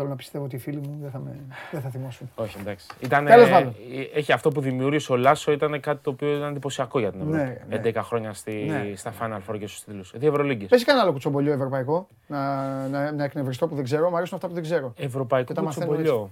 [0.00, 1.36] Θέλω να πιστεύω ότι οι φίλοι μου δεν θα, με,
[1.70, 2.30] δεν θα θυμώσουν.
[2.34, 2.86] Όχι, εντάξει.
[3.00, 3.74] Ήταν, Τέλος πάντων.
[4.14, 7.36] έχει αυτό που δημιούργησε ο Λάσο ήταν κάτι το οποίο ήταν εντυπωσιακό για την Ευρώπη.
[7.36, 7.80] Ναι, ναι.
[7.84, 8.92] 11 χρόνια στη, Ναι.
[8.96, 10.12] στα Final Four και στους τίτλους.
[10.16, 10.68] Δύο Ευρωλίγκες.
[10.68, 14.10] Πες κανένα άλλο κουτσομπολιό ευρωπαϊκό να, να, να εκνευριστώ που δεν ξέρω.
[14.10, 14.92] Μου αρέσουν αυτά που δεν ξέρω.
[14.96, 16.30] Ευρωπαϊκό Και τα μαθαίνω κουτσομπολιό.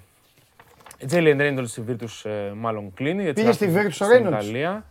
[1.06, 3.22] Τζέιλεν Ρέιντολ στη Virtus ε, μάλλον κλείνει.
[3.22, 4.28] έτσι Πήγε θα στη έρθει Virtus ο στην Reynolds.
[4.28, 4.84] Ιταλία.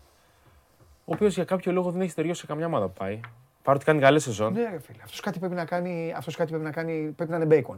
[1.06, 3.20] Ο οποίος για κάποιο λόγο δεν έχει τελειώσει σε καμιά ομάδα που πάει.
[3.64, 4.54] Παρότι κάνει καλή σεζόν.
[4.54, 4.98] Ναι, ρε φίλε.
[5.04, 6.14] Αυτός κάτι πρέπει να κάνει.
[6.18, 7.14] Αυτός κάτι πρέπει να κάνει.
[7.16, 7.78] Πρέπει να είναι bacon.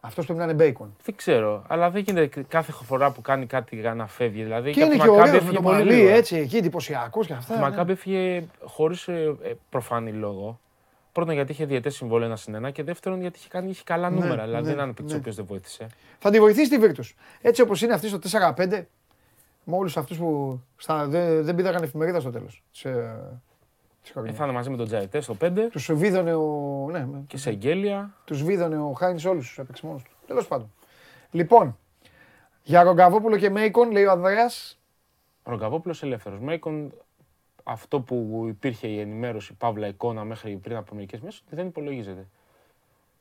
[0.00, 0.86] Αυτός πρέπει να είναι bacon.
[1.04, 4.42] Δεν ξέρω, αλλά δεν γίνεται κάθε φορά που κάνει κάτι για να φεύγει.
[4.42, 6.08] Δηλαδή, Και από είναι τη και Μακάμπι ωραίο με έφυγε το πολύ μαλλί, λίγο.
[6.08, 7.52] έτσι, εκεί εντυπωσιακός και αυτά.
[7.54, 7.64] Τη ναι.
[7.68, 9.08] Μακάμπι έφυγε χωρίς
[9.70, 10.60] προφανή λόγο.
[11.12, 14.10] Πρώτον, γιατί είχε διαιτές συμβόλαιο ένα συν ένα και δεύτερον, γιατί είχε, κάνει, είχε καλά
[14.10, 14.44] Ναι, νούμερα.
[14.44, 15.20] δηλαδή, ναι, δεν είναι παίκτης ο ναι.
[15.20, 15.86] οποίος δεν βοήθησε.
[16.18, 17.12] Θα τη βοηθήσει τη Virtus.
[17.40, 18.18] Έτσι όπως είναι αυτή στο
[18.56, 18.82] 4-5,
[19.64, 22.62] με όλους αυτούς που στα, δεν, δεν πήδαγαν εφημερίδα στο τέλος.
[24.14, 26.88] Ε, θα είναι μαζί με τον Τζαϊτέ στο 5 Τους βίδωνε ο.
[26.90, 28.14] Ναι, και σε εγγέλια.
[28.24, 30.10] τους βίδωνε ο Χάινι όλους τους έπαιξε μόνος του.
[30.26, 30.72] Τέλος πάντων.
[31.30, 31.78] Λοιπόν,
[32.62, 34.78] για Ρογκαβόπουλο και Μέικον, λέει ο Ανδρέας.
[35.42, 36.40] Ρογκαβόπουλος ελεύθερος.
[36.40, 36.92] Μέικον,
[37.62, 42.26] αυτό που υπήρχε η ενημέρωση, παύλα εικόνα μέχρι πριν από μερικές μέρες, δεν υπολογίζεται.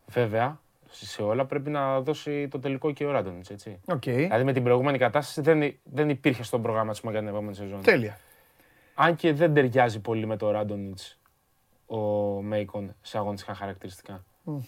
[0.07, 0.59] Βέβαια,
[0.89, 3.79] σε όλα πρέπει να δώσει το τελικό και ο Ράντονιτς, έτσι.
[3.85, 4.03] Οκ.
[4.03, 7.81] Δηλαδή με την προηγούμενη κατάσταση δεν, δεν υπήρχε στον προγραμματισμό για την επόμενη σεζόν.
[7.81, 8.17] Τέλεια.
[8.99, 10.99] Αν και δεν ταιριάζει πολύ με το Ράντονιτς
[11.85, 11.97] ο
[12.41, 14.23] Μέικον σε αγωνιστικά χαρακτηριστικά.
[14.43, 14.61] Μμμ.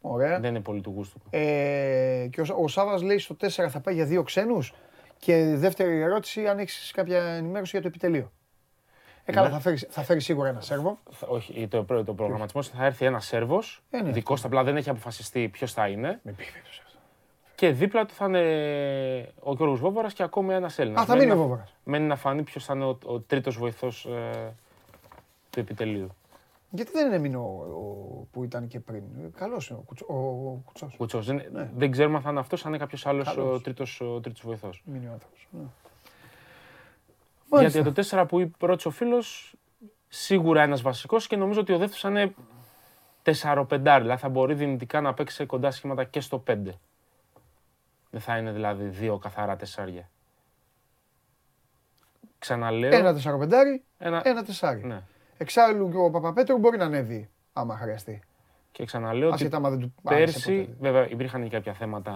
[0.00, 0.40] Ωραία.
[0.40, 1.26] Δεν είναι πολύ του γούστου του.
[1.30, 4.72] Ε, και ο, ο Σάβα λέει στο 4 θα πάει για δύο ξένους.
[5.18, 8.32] Και δεύτερη ερώτηση, αν έχεις κάποια ενημέρωση για το επιτελείο.
[9.24, 9.54] Ε, καλά, Ναι.
[9.54, 10.98] θα φέρει θα φέρεις σίγουρα ένα Σέρβο.
[11.10, 13.82] Θα- Όχι, το, προ- το προγραμματισμός θα έρθει ένα Σέρβος.
[13.90, 14.10] Ε, ναι.
[14.10, 16.20] Δικός απλά δεν έχει αποφασιστεί ποιος θα είναι.
[16.22, 16.83] Με πήγε αυτό.
[17.54, 18.40] Και δίπλα του θα είναι
[19.42, 21.02] ο Γιώργος Βόβαρας και ακόμη ένας Έλληνας.
[21.02, 21.74] Α, θα μείνει ο Βόβαρας.
[21.84, 24.08] Μένει να φανεί ποιος θα είναι ο, ο τρίτος βοηθός
[25.50, 26.08] του επιτελείου.
[26.70, 29.02] Γιατί δεν έμεινε ο, ο, που ήταν και πριν.
[29.36, 30.94] Καλός είναι ο, Κουτσο, ο Κουτσός.
[30.96, 31.26] Κουτσός.
[31.26, 31.70] Δεν, Ναι.
[31.76, 33.62] δεν ξέρουμε αν θα είναι αυτός, αν είναι κάποιος άλλος ο Καλός.
[33.62, 34.82] τρίτος ο τρίτος βοηθός.
[34.84, 35.48] Μείνει ο άνθρωπος.
[35.50, 35.60] Ναι.
[35.60, 35.72] Γιατί
[37.50, 37.80] Μάλιστα.
[37.80, 39.54] για το 4 που είπε ρώτησε ο φίλος,
[40.08, 42.34] σίγουρα ένας βασικός και νομίζω ότι ο δεύτερος θα είναι
[43.22, 43.66] 4-5.
[44.00, 46.56] Δηλαδή θα μπορεί δυνητικά να παίξει σε κοντά σχήματα και στο 5.
[48.14, 50.10] Δεν θα είναι δηλαδή δύο καθαρά τεσσάρια.
[52.38, 52.94] Ξαναλέω.
[52.94, 54.84] Ένα τεσσαροπεντάρι, ένα- ένα τεσσάρι.
[54.84, 55.02] Ναι.
[55.38, 58.22] Εξάλλου και ο Παπαπέτρου μπορεί να ανέβει άμα χρειαστεί.
[58.72, 60.76] Και ξαναλέω ότι Άσχετα άμα δεν του άρεσε πέρσι, ποτέ.
[60.80, 62.12] βέβαια υπήρχαν και κάποια θέματα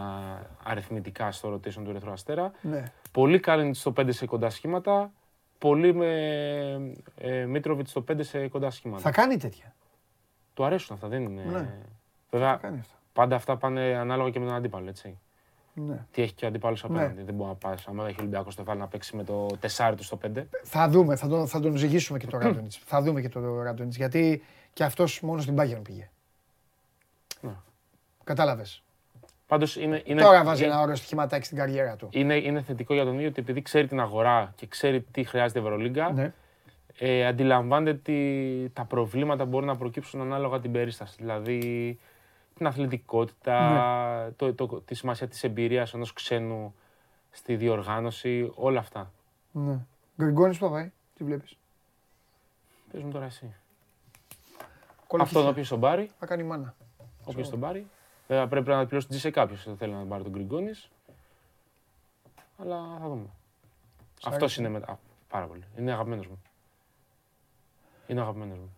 [0.65, 2.51] αριθμητικά στο rotation του Ερυθρού Αστέρα.
[2.62, 2.83] Ναι.
[3.12, 5.12] Πολύ Κάλινιτ στο 5 σε κοντά σχήματα.
[5.59, 6.12] Πολύ με
[7.16, 9.03] ε, Μίτροβιτ στο 5 σε κοντά σχήματα.
[9.03, 9.75] Θα κάνει τέτοια.
[10.55, 11.43] Του αρέσουν αυτά, δεν είναι.
[11.43, 11.69] Ναι.
[12.31, 12.95] Βέβαια, Θα κάνει αυτά.
[13.12, 15.19] πάντα αυτά πάνε ανάλογα και με τον αντίπαλο, έτσι.
[15.87, 16.05] Ναι.
[16.11, 17.23] Τι έχει και ο αντίπαλο απέναντι.
[17.23, 17.75] Δεν μπορεί να πάει.
[17.87, 19.47] Αν έχει ο Ολυμπιακός το βάλει να παίξει με το
[19.77, 20.43] 4 του στο 5.
[20.63, 22.79] Θα δούμε, θα τον, θα τον ζυγίσουμε και το Ράντονιτς.
[22.87, 24.43] θα δούμε και το Ράντονιτς, γιατί
[24.73, 26.11] και αυτός μόνος στην Bayern πήγε.
[27.41, 27.53] Ναι.
[28.25, 28.83] Κατάλαβες.
[29.47, 32.09] Πάντως είναι, είναι, Τώρα βάζει ε- ένα ωραίο στοιχηματάκι στην καριέρα του.
[32.13, 35.59] είναι, είναι θετικό για τον ίδιο ότι επειδή ξέρει την αγορά και ξέρει τι χρειάζεται
[35.59, 36.33] η Ευρωλίγκα, Ναι.
[36.99, 41.15] ε, αντιλαμβάνεται ότι τα προβλήματα μπορεί να προκύψουν ανάλογα την περίσταση.
[41.19, 41.99] Δηλαδή
[42.59, 44.31] την αθλητικότητα, Ναι.
[44.31, 46.75] το, το, τη σημασία της εμπειρίας ενός ξένου
[47.31, 49.13] στη διοργάνωση, όλα αυτά.
[49.53, 49.79] ναι.
[50.17, 51.57] Γκριγκόνης που θα πάει, τι βλέπεις;
[52.93, 53.55] Πες μου τώρα εσύ.
[55.07, 55.39] Κολοκυθιά.
[55.41, 56.75] Αυτόν όποιος τον πάρει, Θα κάνει μάνα.
[57.25, 57.87] όποιος τον πάρει.
[58.29, 60.91] Βέβαια πρέπει να πληρώσει την σε κάποιος δεν θέλει να τον πάρει τον Γκριγκόνης.
[62.59, 63.27] Αλλά θα δούμε.
[64.25, 64.61] Αυτός αρέσει.
[64.61, 64.93] είναι μετά.
[64.93, 64.97] Α,
[65.29, 65.65] Πάρα πολύ.
[65.79, 66.43] Είναι αγαπημένος μου.
[68.07, 68.77] Είναι αγαπημένος μου.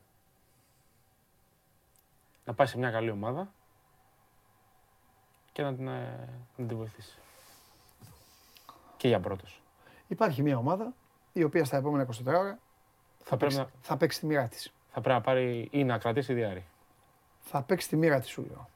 [2.45, 3.53] Να πάει σε μια καλή ομάδα
[5.61, 7.19] και να την, ε, να την βοηθήσει.
[8.97, 9.63] Και για πρώτος.
[10.09, 10.95] Υπάρχει μια ομάδα
[11.33, 12.59] η οποία στα επόμενα 24 ώρα
[13.23, 14.73] Θα πρέπει, να, θα παίξει τη μοίρα της.
[14.93, 16.65] θα πρέπει να πάρει ή να κρατήσει διάρρη.
[17.41, 18.69] Θα παίξει τη μοίρα της σου λέω.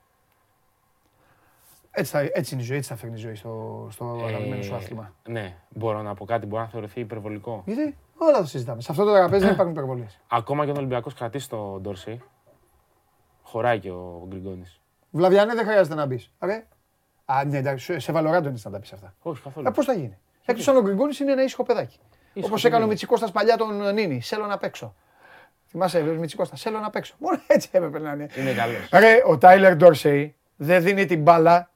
[1.91, 4.73] Έτσι, θα, έτσι είναι η ζωή, έτσι θα φέρνει η ζωή στο, στο αγαπημένο σου
[4.73, 5.13] Ε, άθλημα.
[5.29, 7.63] Ναι, μπορώ να πω κάτι, μπορεί να θεωρηθεί υπερβολικό.
[7.67, 8.81] Γιατί; Όλα το συζητάμε.
[8.81, 10.21] Σε αυτό το τραπέζι δεν υπάρχουν υπερβολές.
[10.29, 12.23] Ακόμα και ο Ολυμπιακός κρατήσει τον Ντόρση.
[13.43, 14.81] Χωράει και ο Γκριγκόνης.
[15.11, 16.31] Βλαβιανέ δεν χρειάζεται να μπεις.
[16.41, 16.67] Ρε.
[17.25, 19.15] Α, ναι, εντάξει, σε- σε βαλοράντο να τα πει αυτά.
[19.23, 19.67] Όχι καθόλου.
[19.67, 21.99] Ε, πώς θα γίνει; Εκτό αν ο Γκριγκόνη είναι ένα ήσυχο παιδάκι.
[22.33, 22.87] Ήσυχο Όπως παιδί έκανε ο είναι.
[22.87, 24.21] Μητσικώστα παλιά τον Νίνη.
[24.21, 24.95] Θέλω να παίξω.
[25.67, 26.57] Θυμάσαι, ο Μητσικώστα.
[26.57, 27.15] Θέλω να παίξω.
[27.19, 28.27] Μόνο έτσι έπρεπε να είναι.
[28.37, 28.89] Είναι καλός.
[28.93, 31.71] Ρε, ο Τάιλερ Ντόρσεϊ δεν δίνει την μπάλα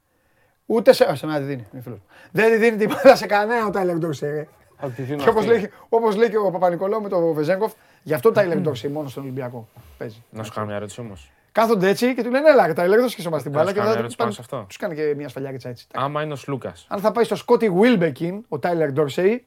[0.66, 1.04] ούτε σε.
[1.10, 1.66] Α, σε μένα τη δίνει.
[1.72, 2.04] είναι φίλος μου.
[2.30, 4.30] Δεν δίνει την μπάλα σε κανένα ο Τάιλερ Ντόρσεϊ.
[4.32, 4.48] ρε.
[4.80, 5.56] Θα τη δίνω Και όπως αυτή.
[5.58, 7.72] λέει, όπως λέει και ο Παπα-Νικολάου με τον Βεζέγκοφ,
[8.02, 9.68] γι' αυτό ο Τάιλερ Ντόρσεϊ μόνος στον Ολυμπιακό
[9.98, 10.22] παίζει.
[10.30, 11.30] Να σου κάνω μια ερώτηση όμως.
[11.60, 13.68] Κάθονται έτσι και του λένε Έλα, Τάιλερ, δώσε και σε εμάς την Να μπάλα.
[13.68, 14.64] σου Και κάνω μετά ερώτηση πάνω σε αυτό.
[14.68, 15.86] τους κάνει και μια σφαλιάριτσα έτσι.
[15.94, 16.72] Άμα είναι ο Λούκα.
[16.88, 19.46] Αν θα πάει στο Σκότι Βίλμπεκιν, ο Τάιλερ Ντόρσεϊ,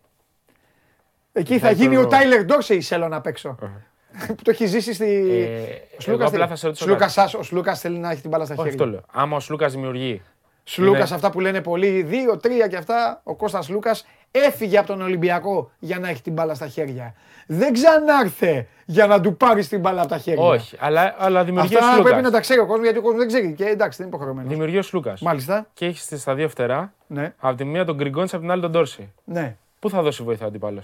[1.32, 3.56] εκεί θα Θα γίνει το- ο Τάιλερ Ντόρσεϊ θέλω να παίξω.
[4.28, 5.06] Που το έχει ζήσει στη.
[5.06, 7.30] Ε, Ο εγώ Σλούκας απλά θέλει- θα σε ρωτήσω Σλούκας κάτι.
[7.30, 8.92] σας- Ο Σλούκας θέλει να έχει την μπάλα στα Όχι, αυτό χέρια.
[8.94, 9.22] λέω.
[9.22, 10.22] Άμα ο Λούκα δημιουργεί.
[10.64, 13.22] Σλούκας Είναι- αυτά που λένε πολλοί, δύο, τρία και αυτά.
[13.24, 17.14] Ο Κώστας Λούκας Έφυγε από τον Ολυμπιακό για να έχει την μπάλα στα χέρια.
[17.48, 20.44] Δεν ξανάρθε για να του πάρεις την μπάλα από τα χέρια.
[20.44, 22.12] Όχι, αλλά, αλλά δημιουργεί ο Αυτά Σλούκας.
[22.12, 23.54] πρέπει να τα ξέρει ο κόσμος γιατί ο κόσμος δεν ξέρει.
[23.54, 24.52] Και εντάξει, δεν είναι υποχρεωμένος.
[24.52, 25.22] Δημιουργεί ο Σλούκας.
[25.22, 25.68] Μάλιστα.
[25.74, 28.72] Και έχει στα δύο φτερά, Ναι, από τη μία τον Γκριγκόνης, από την άλλη τον
[28.72, 29.14] Ντόρση.
[29.24, 29.58] ναι.
[29.80, 30.84] Πού θα δώσει βοήθεια ο αντίπαλο.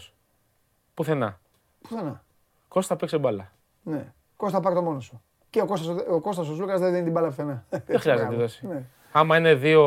[0.94, 1.40] Πουθενά.
[1.82, 2.24] Πουθενά.
[2.68, 3.52] Κώστα παίξε μπάλα.
[3.84, 4.06] Ναι.
[4.36, 5.22] Κώστα πάρ' το μόνο σου.
[5.50, 7.66] Και ο Κώστας, ο- ο Κώστας ο Σλούκας δεν δίνει την μπάλα πουθενά.
[7.70, 8.68] Δεν χρειάζεται να τη δώσει.
[8.68, 8.84] Ναι.
[9.12, 9.82] Άμα είναι δύο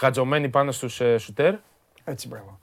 [0.00, 1.54] γατζωμένοι πάνω στους ε, σουτέρ,
[2.04, 2.58] Έτσι, μπράβο.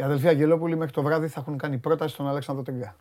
[0.00, 2.96] Οι αδελφοί Αγγελόπουλοι μέχρι το βράδυ θα έχουν κάνει πρόταση στον Αλέξανδρο Τρίγκα.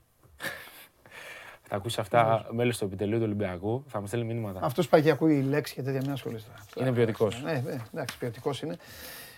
[1.62, 4.60] θα ακούσει αυτά μέλος του επιτελείου του Ολυμπιακού, θα μας στέλνει μήνυματα.
[4.64, 6.52] Αυτός πάει και ακούει λέξη και τέτοια, μην ασχολείστε.
[6.76, 7.42] Είναι ποιοτικός.
[7.44, 8.78] Ναι, ναι, εντάξει, ποιοτικός είναι.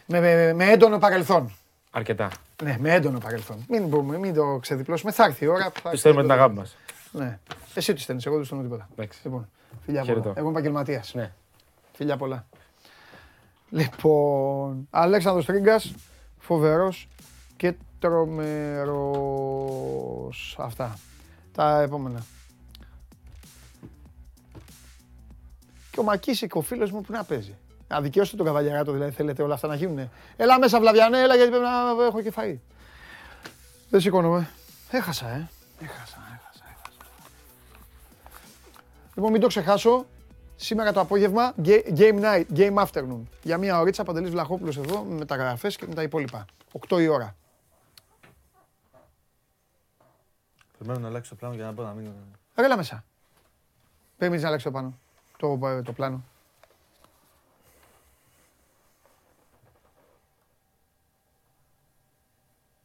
[0.06, 1.54] Με, με, με έντονο παρελθόν.
[1.92, 2.30] Αρκετά.
[2.64, 3.66] Ναι, με έντονο παρελθόν.
[3.70, 5.12] Μην, μπορούμε, μην το ξεδιπλώσουμε.
[5.12, 5.90] Θα έρθει η ώρα που θα.
[5.90, 6.76] Τους στέλνουμε την αγάπη μας.
[7.12, 7.40] Ναι.
[7.74, 8.90] Εσύ τι στέλνεις, εγώ δεν στέλνω τίποτα.
[8.92, 9.20] Εντάξει.
[9.24, 9.50] Λοιπόν,
[9.86, 10.22] φιλιά Χαιρετώ.
[10.22, 10.34] πολλά.
[10.38, 11.14] Εγώ είμαι επαγγελματίας.
[11.14, 11.32] Ναι.
[11.94, 12.46] Φιλιά πολλά.
[13.70, 15.94] Λοιπόν, Αλέξανδρος Τρίγκας,
[16.40, 17.08] φοβερός
[17.62, 19.06] και τρομερός.
[20.60, 20.98] Αυτά.
[21.52, 22.26] Τα επόμενα.
[25.92, 27.56] Και ο Μακίσικ, ο φίλος μου, που να παίζει.
[27.88, 30.10] Να δικαιώσετε τον καβαλιαράτο, δηλαδή θέλετε όλα αυτά να γίνουν.
[30.36, 32.58] Έλα μέσα, Βλαβιανέ, έλα γιατί πρέπει να έχω και φαΐ.
[33.90, 34.50] Δεν σηκώνομαι.
[34.92, 35.50] Έχασα, ε.
[35.82, 36.92] Έχασα, έχασα, έχασα.
[39.16, 40.06] Λοιπόν, μην το ξεχάσω.
[40.56, 43.22] Σήμερα το απόγευμα, ga- game night, game afternoon.
[43.44, 46.46] Για μία ωρίτσα, Παντελής Βλαχόπουλος εδώ, με μεταγραφές και με τα υπόλοιπα.
[46.90, 47.36] 8 η ώρα.
[50.82, 52.14] Περιμένω να αλλάξω το πλάνο για να μπορώ να μην.
[52.56, 53.04] Ρε, Έλα μέσα.
[54.18, 55.00] Περιμένεις να αλλάξεις το πάνω.
[55.38, 56.24] Το, ε, το πλάνο.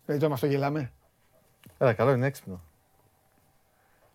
[0.04, 0.92] Δηλαδή τώρα με αυτό γελάμε.
[1.78, 2.60] Έλα, καλό είναι έξυπνο.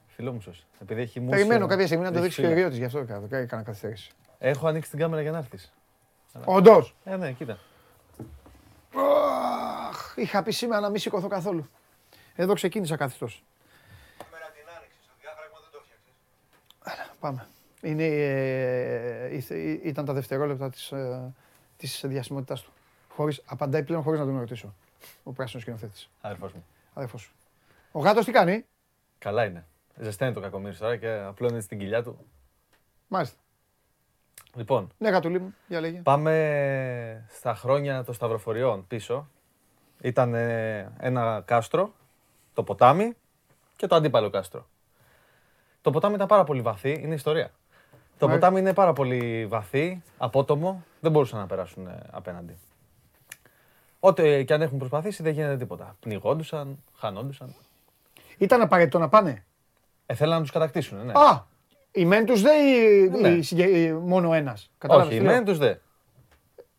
[0.08, 0.66] Φιλό μου σώσει.
[0.82, 2.62] Επειδή έχει μουσια, Περιμένω κάποια στιγμή να το έχει δείξει και ο φύλλα.
[2.62, 4.12] Ριώτης, γι' αυτό έκανα έκανα καθυστέρηση.
[4.40, 5.74] Έχω ανοίξει την κάμερα για να έρθεις.
[6.46, 6.96] Όντως.
[7.04, 7.58] Ε, ναι, κοίτα.
[9.90, 11.70] Αχ, είχα πει σήμερα να μην σηκωθώ καθόλου.
[12.36, 13.44] Εδώ ξεκίνησα καθιστός.
[16.84, 17.48] Έλα, Πάμε.
[17.82, 21.34] Είναι, ε, ήθε- ή- ήταν τα δευτερόλεπτα της, ε,
[21.78, 22.72] της διασημότητάς του.
[23.10, 24.74] Χωρίς, απαντάει πλέον χωρίς να τον ρωτήσω.
[25.24, 26.10] Ο πράσινος σκηνοθέτης.
[26.22, 26.66] Αδερφός μου.
[26.94, 27.32] Αδερφός σου.
[27.92, 28.66] Ο γάτος τι κάνει;
[29.18, 29.66] Καλά είναι.
[29.96, 32.18] Ζεσταίνει το κακομίρι τώρα και απλώνει στην κοιλιά του.
[33.08, 33.38] Μάλιστα.
[34.56, 36.00] Λοιπόν, Ναι, γατουλί μου, για λέγε.
[36.00, 39.28] πάμε στα χρόνια των σταυροφοριών πίσω.
[40.02, 41.94] Ήταν ε, ένα κάστρο,
[42.54, 43.14] το ποτάμι
[43.76, 44.68] και το αντίπαλο κάστρο.
[45.82, 47.52] Το ποτάμι ήταν πάρα πολύ βαθύ, είναι ιστορία.
[48.18, 48.48] Το Μάλιστα.
[48.48, 52.58] ποτάμι είναι πάρα πολύ βαθύ, απότομο, δεν μπορούσαν να περάσουν ε, απέναντι.
[54.00, 55.96] Ό,τι και αν έχουν προσπαθήσει δεν γίνεται τίποτα.
[56.00, 57.56] Πνιγόντουσαν, χανόντουσαν.
[58.38, 59.44] Ήταν απαραίτητο να πάνε;
[60.06, 61.12] Ε, θέλαν να τους κατακτήσουν, ναι.
[61.16, 61.44] Α,
[61.92, 63.28] η μεν τους δεν ή, Ναι.
[63.30, 65.76] ή συγκε- ή μόνο ένας; Κατάλαβες Όχι, τι λέω; μεν τους δε.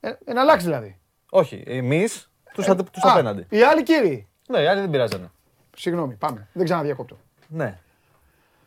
[0.00, 0.98] Ε, ε, να αλλάξει δηλαδή.
[1.30, 3.46] Όχι, εμείς τους, αντε- τους Α, απέναντι.
[3.48, 4.26] Οι άλλοι κύριοι.
[4.48, 5.30] Ναι, οι άλλοι δεν πειράζανε.
[5.76, 6.48] Συγγνώμη, πάμε.
[6.52, 7.18] Δεν ξαναδιακόπτω.
[7.48, 7.78] Ναι.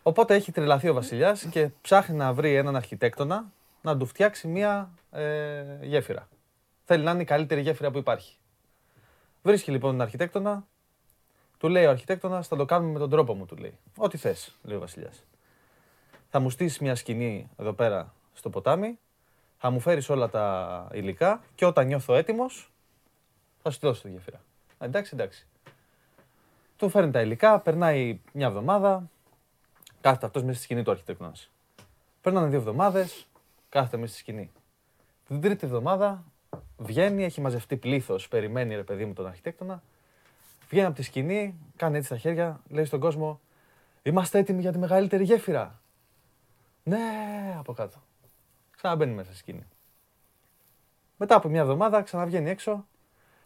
[0.07, 3.51] Οπότε έχει τρελαθεί ο Βασιλιάς και ψάχνει να βρει έναν αρχιτέκτονα
[3.81, 6.27] να του φτιάξει μία ε, γέφυρα.
[6.83, 8.37] Θέλει να είναι η καλύτερη γέφυρα που υπάρχει.
[9.43, 10.67] Βρίσκει λοιπόν τον αρχιτέκτονα,
[11.57, 13.77] του λέει ο αρχιτέκτονας: Θα το κάνουμε με τον τρόπο μου, του λέει.
[13.97, 15.23] Ό,τι θες, λέει ο Βασιλιάς.
[16.29, 18.99] Θα μου στήσει μια σκηνή εδώ πέρα στο ποτάμι,
[19.57, 22.71] θα μου φέρεις όλα τα υλικά και όταν νιώθω έτοιμος,
[23.61, 24.37] θα σου τη δώσω τη γέφυρα.
[24.77, 25.47] «Α, Εντάξει, εντάξει.
[26.77, 29.09] Του φέρνει τα υλικά, περνάει μια εβδομάδα,
[30.05, 31.51] κάθεται αυτός μέσα στη σκηνή του αρχιτέκτονας.
[32.21, 33.27] Περνάνε δύο εβδομάδες,
[33.69, 34.51] κάθεται μέσα στη σκηνή.
[35.27, 36.23] Την τρίτη εβδομάδα
[36.77, 39.83] βγαίνει, έχει μαζευτεί πλήθος, περιμένει ρε παιδί μου τον αρχιτέκτονα.
[40.69, 43.39] Βγαίνει από τη σκηνή, κάνει έτσι τα χέρια, λέει στον κόσμο:
[44.03, 45.79] Είμαστε έτοιμοι για τη μεγαλύτερη γέφυρα.
[46.83, 47.97] Ναι, από κάτω.
[48.75, 49.67] Ξαναμπαίνει μέσα στη σκηνή.
[51.17, 52.85] Μετά από μια εβδομάδα ξαναβγαίνει έξω.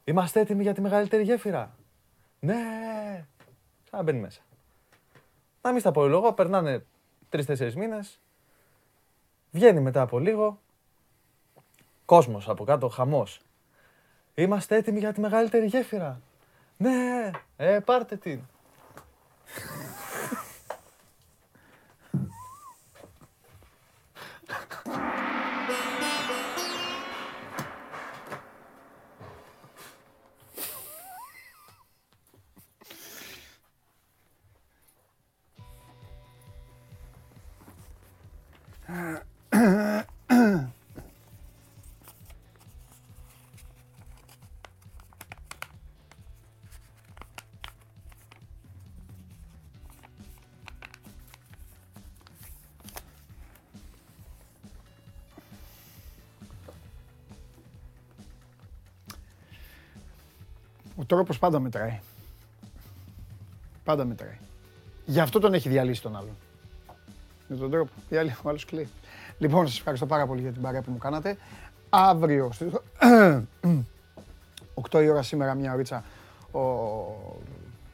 [0.03, 1.75] Είμαστε έτοιμοι για τη μεγαλύτερη γέφυρα.
[2.39, 2.55] Ναι,
[3.83, 4.41] ξαναμπαίνει μέσα.
[5.61, 6.85] Να μην στα πω λόγο, περνάνε
[7.29, 8.19] τρει-τέσσερι μήνες.
[9.51, 10.59] Βγαίνει μετά από λίγο.
[12.05, 13.41] Κόσμος από κάτω, χαμός.
[14.35, 16.21] Είμαστε έτοιμοι για τη μεγαλύτερη γέφυρα.
[16.77, 18.41] Ναι, ε, πάρτε την.
[61.11, 61.99] Ο τρόπος πάντα μετράει.
[63.83, 64.37] Πάντα μετράει.
[65.05, 66.35] Γι' αυτό τον έχει διαλύσει τον άλλον.
[67.47, 67.91] Με τον τρόπο.
[68.09, 68.87] Διαλύει, ο άλλος κλαίει.
[69.37, 71.37] Λοιπόν, σας ευχαριστώ πάρα πολύ για την παρέα που μου κάνατε.
[71.89, 72.71] Αύριο, στις
[74.91, 76.03] 8 η ώρα σήμερα, μια ωρίτσα,
[76.51, 76.59] ο...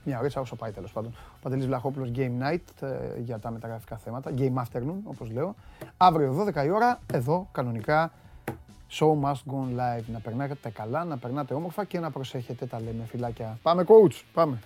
[0.04, 1.12] μια ωρίτσα όσο πάει τέλος πάντων.
[1.12, 4.32] Ο Παντελής Βλαχόπουλος Game Night ε, για τα μεταγραφικά θέματα.
[4.38, 5.56] Game Afternoon, όπως λέω.
[5.98, 8.12] Αύριο 12 η ώρα, εδώ κανονικά
[9.00, 10.04] Show must go on live.
[10.12, 13.60] Να περνάτε καλά, να περνάτε όμορφα και να προσέχετε τα λέμε φιλάκια.
[13.62, 14.60] Πάμε coach, πάμε.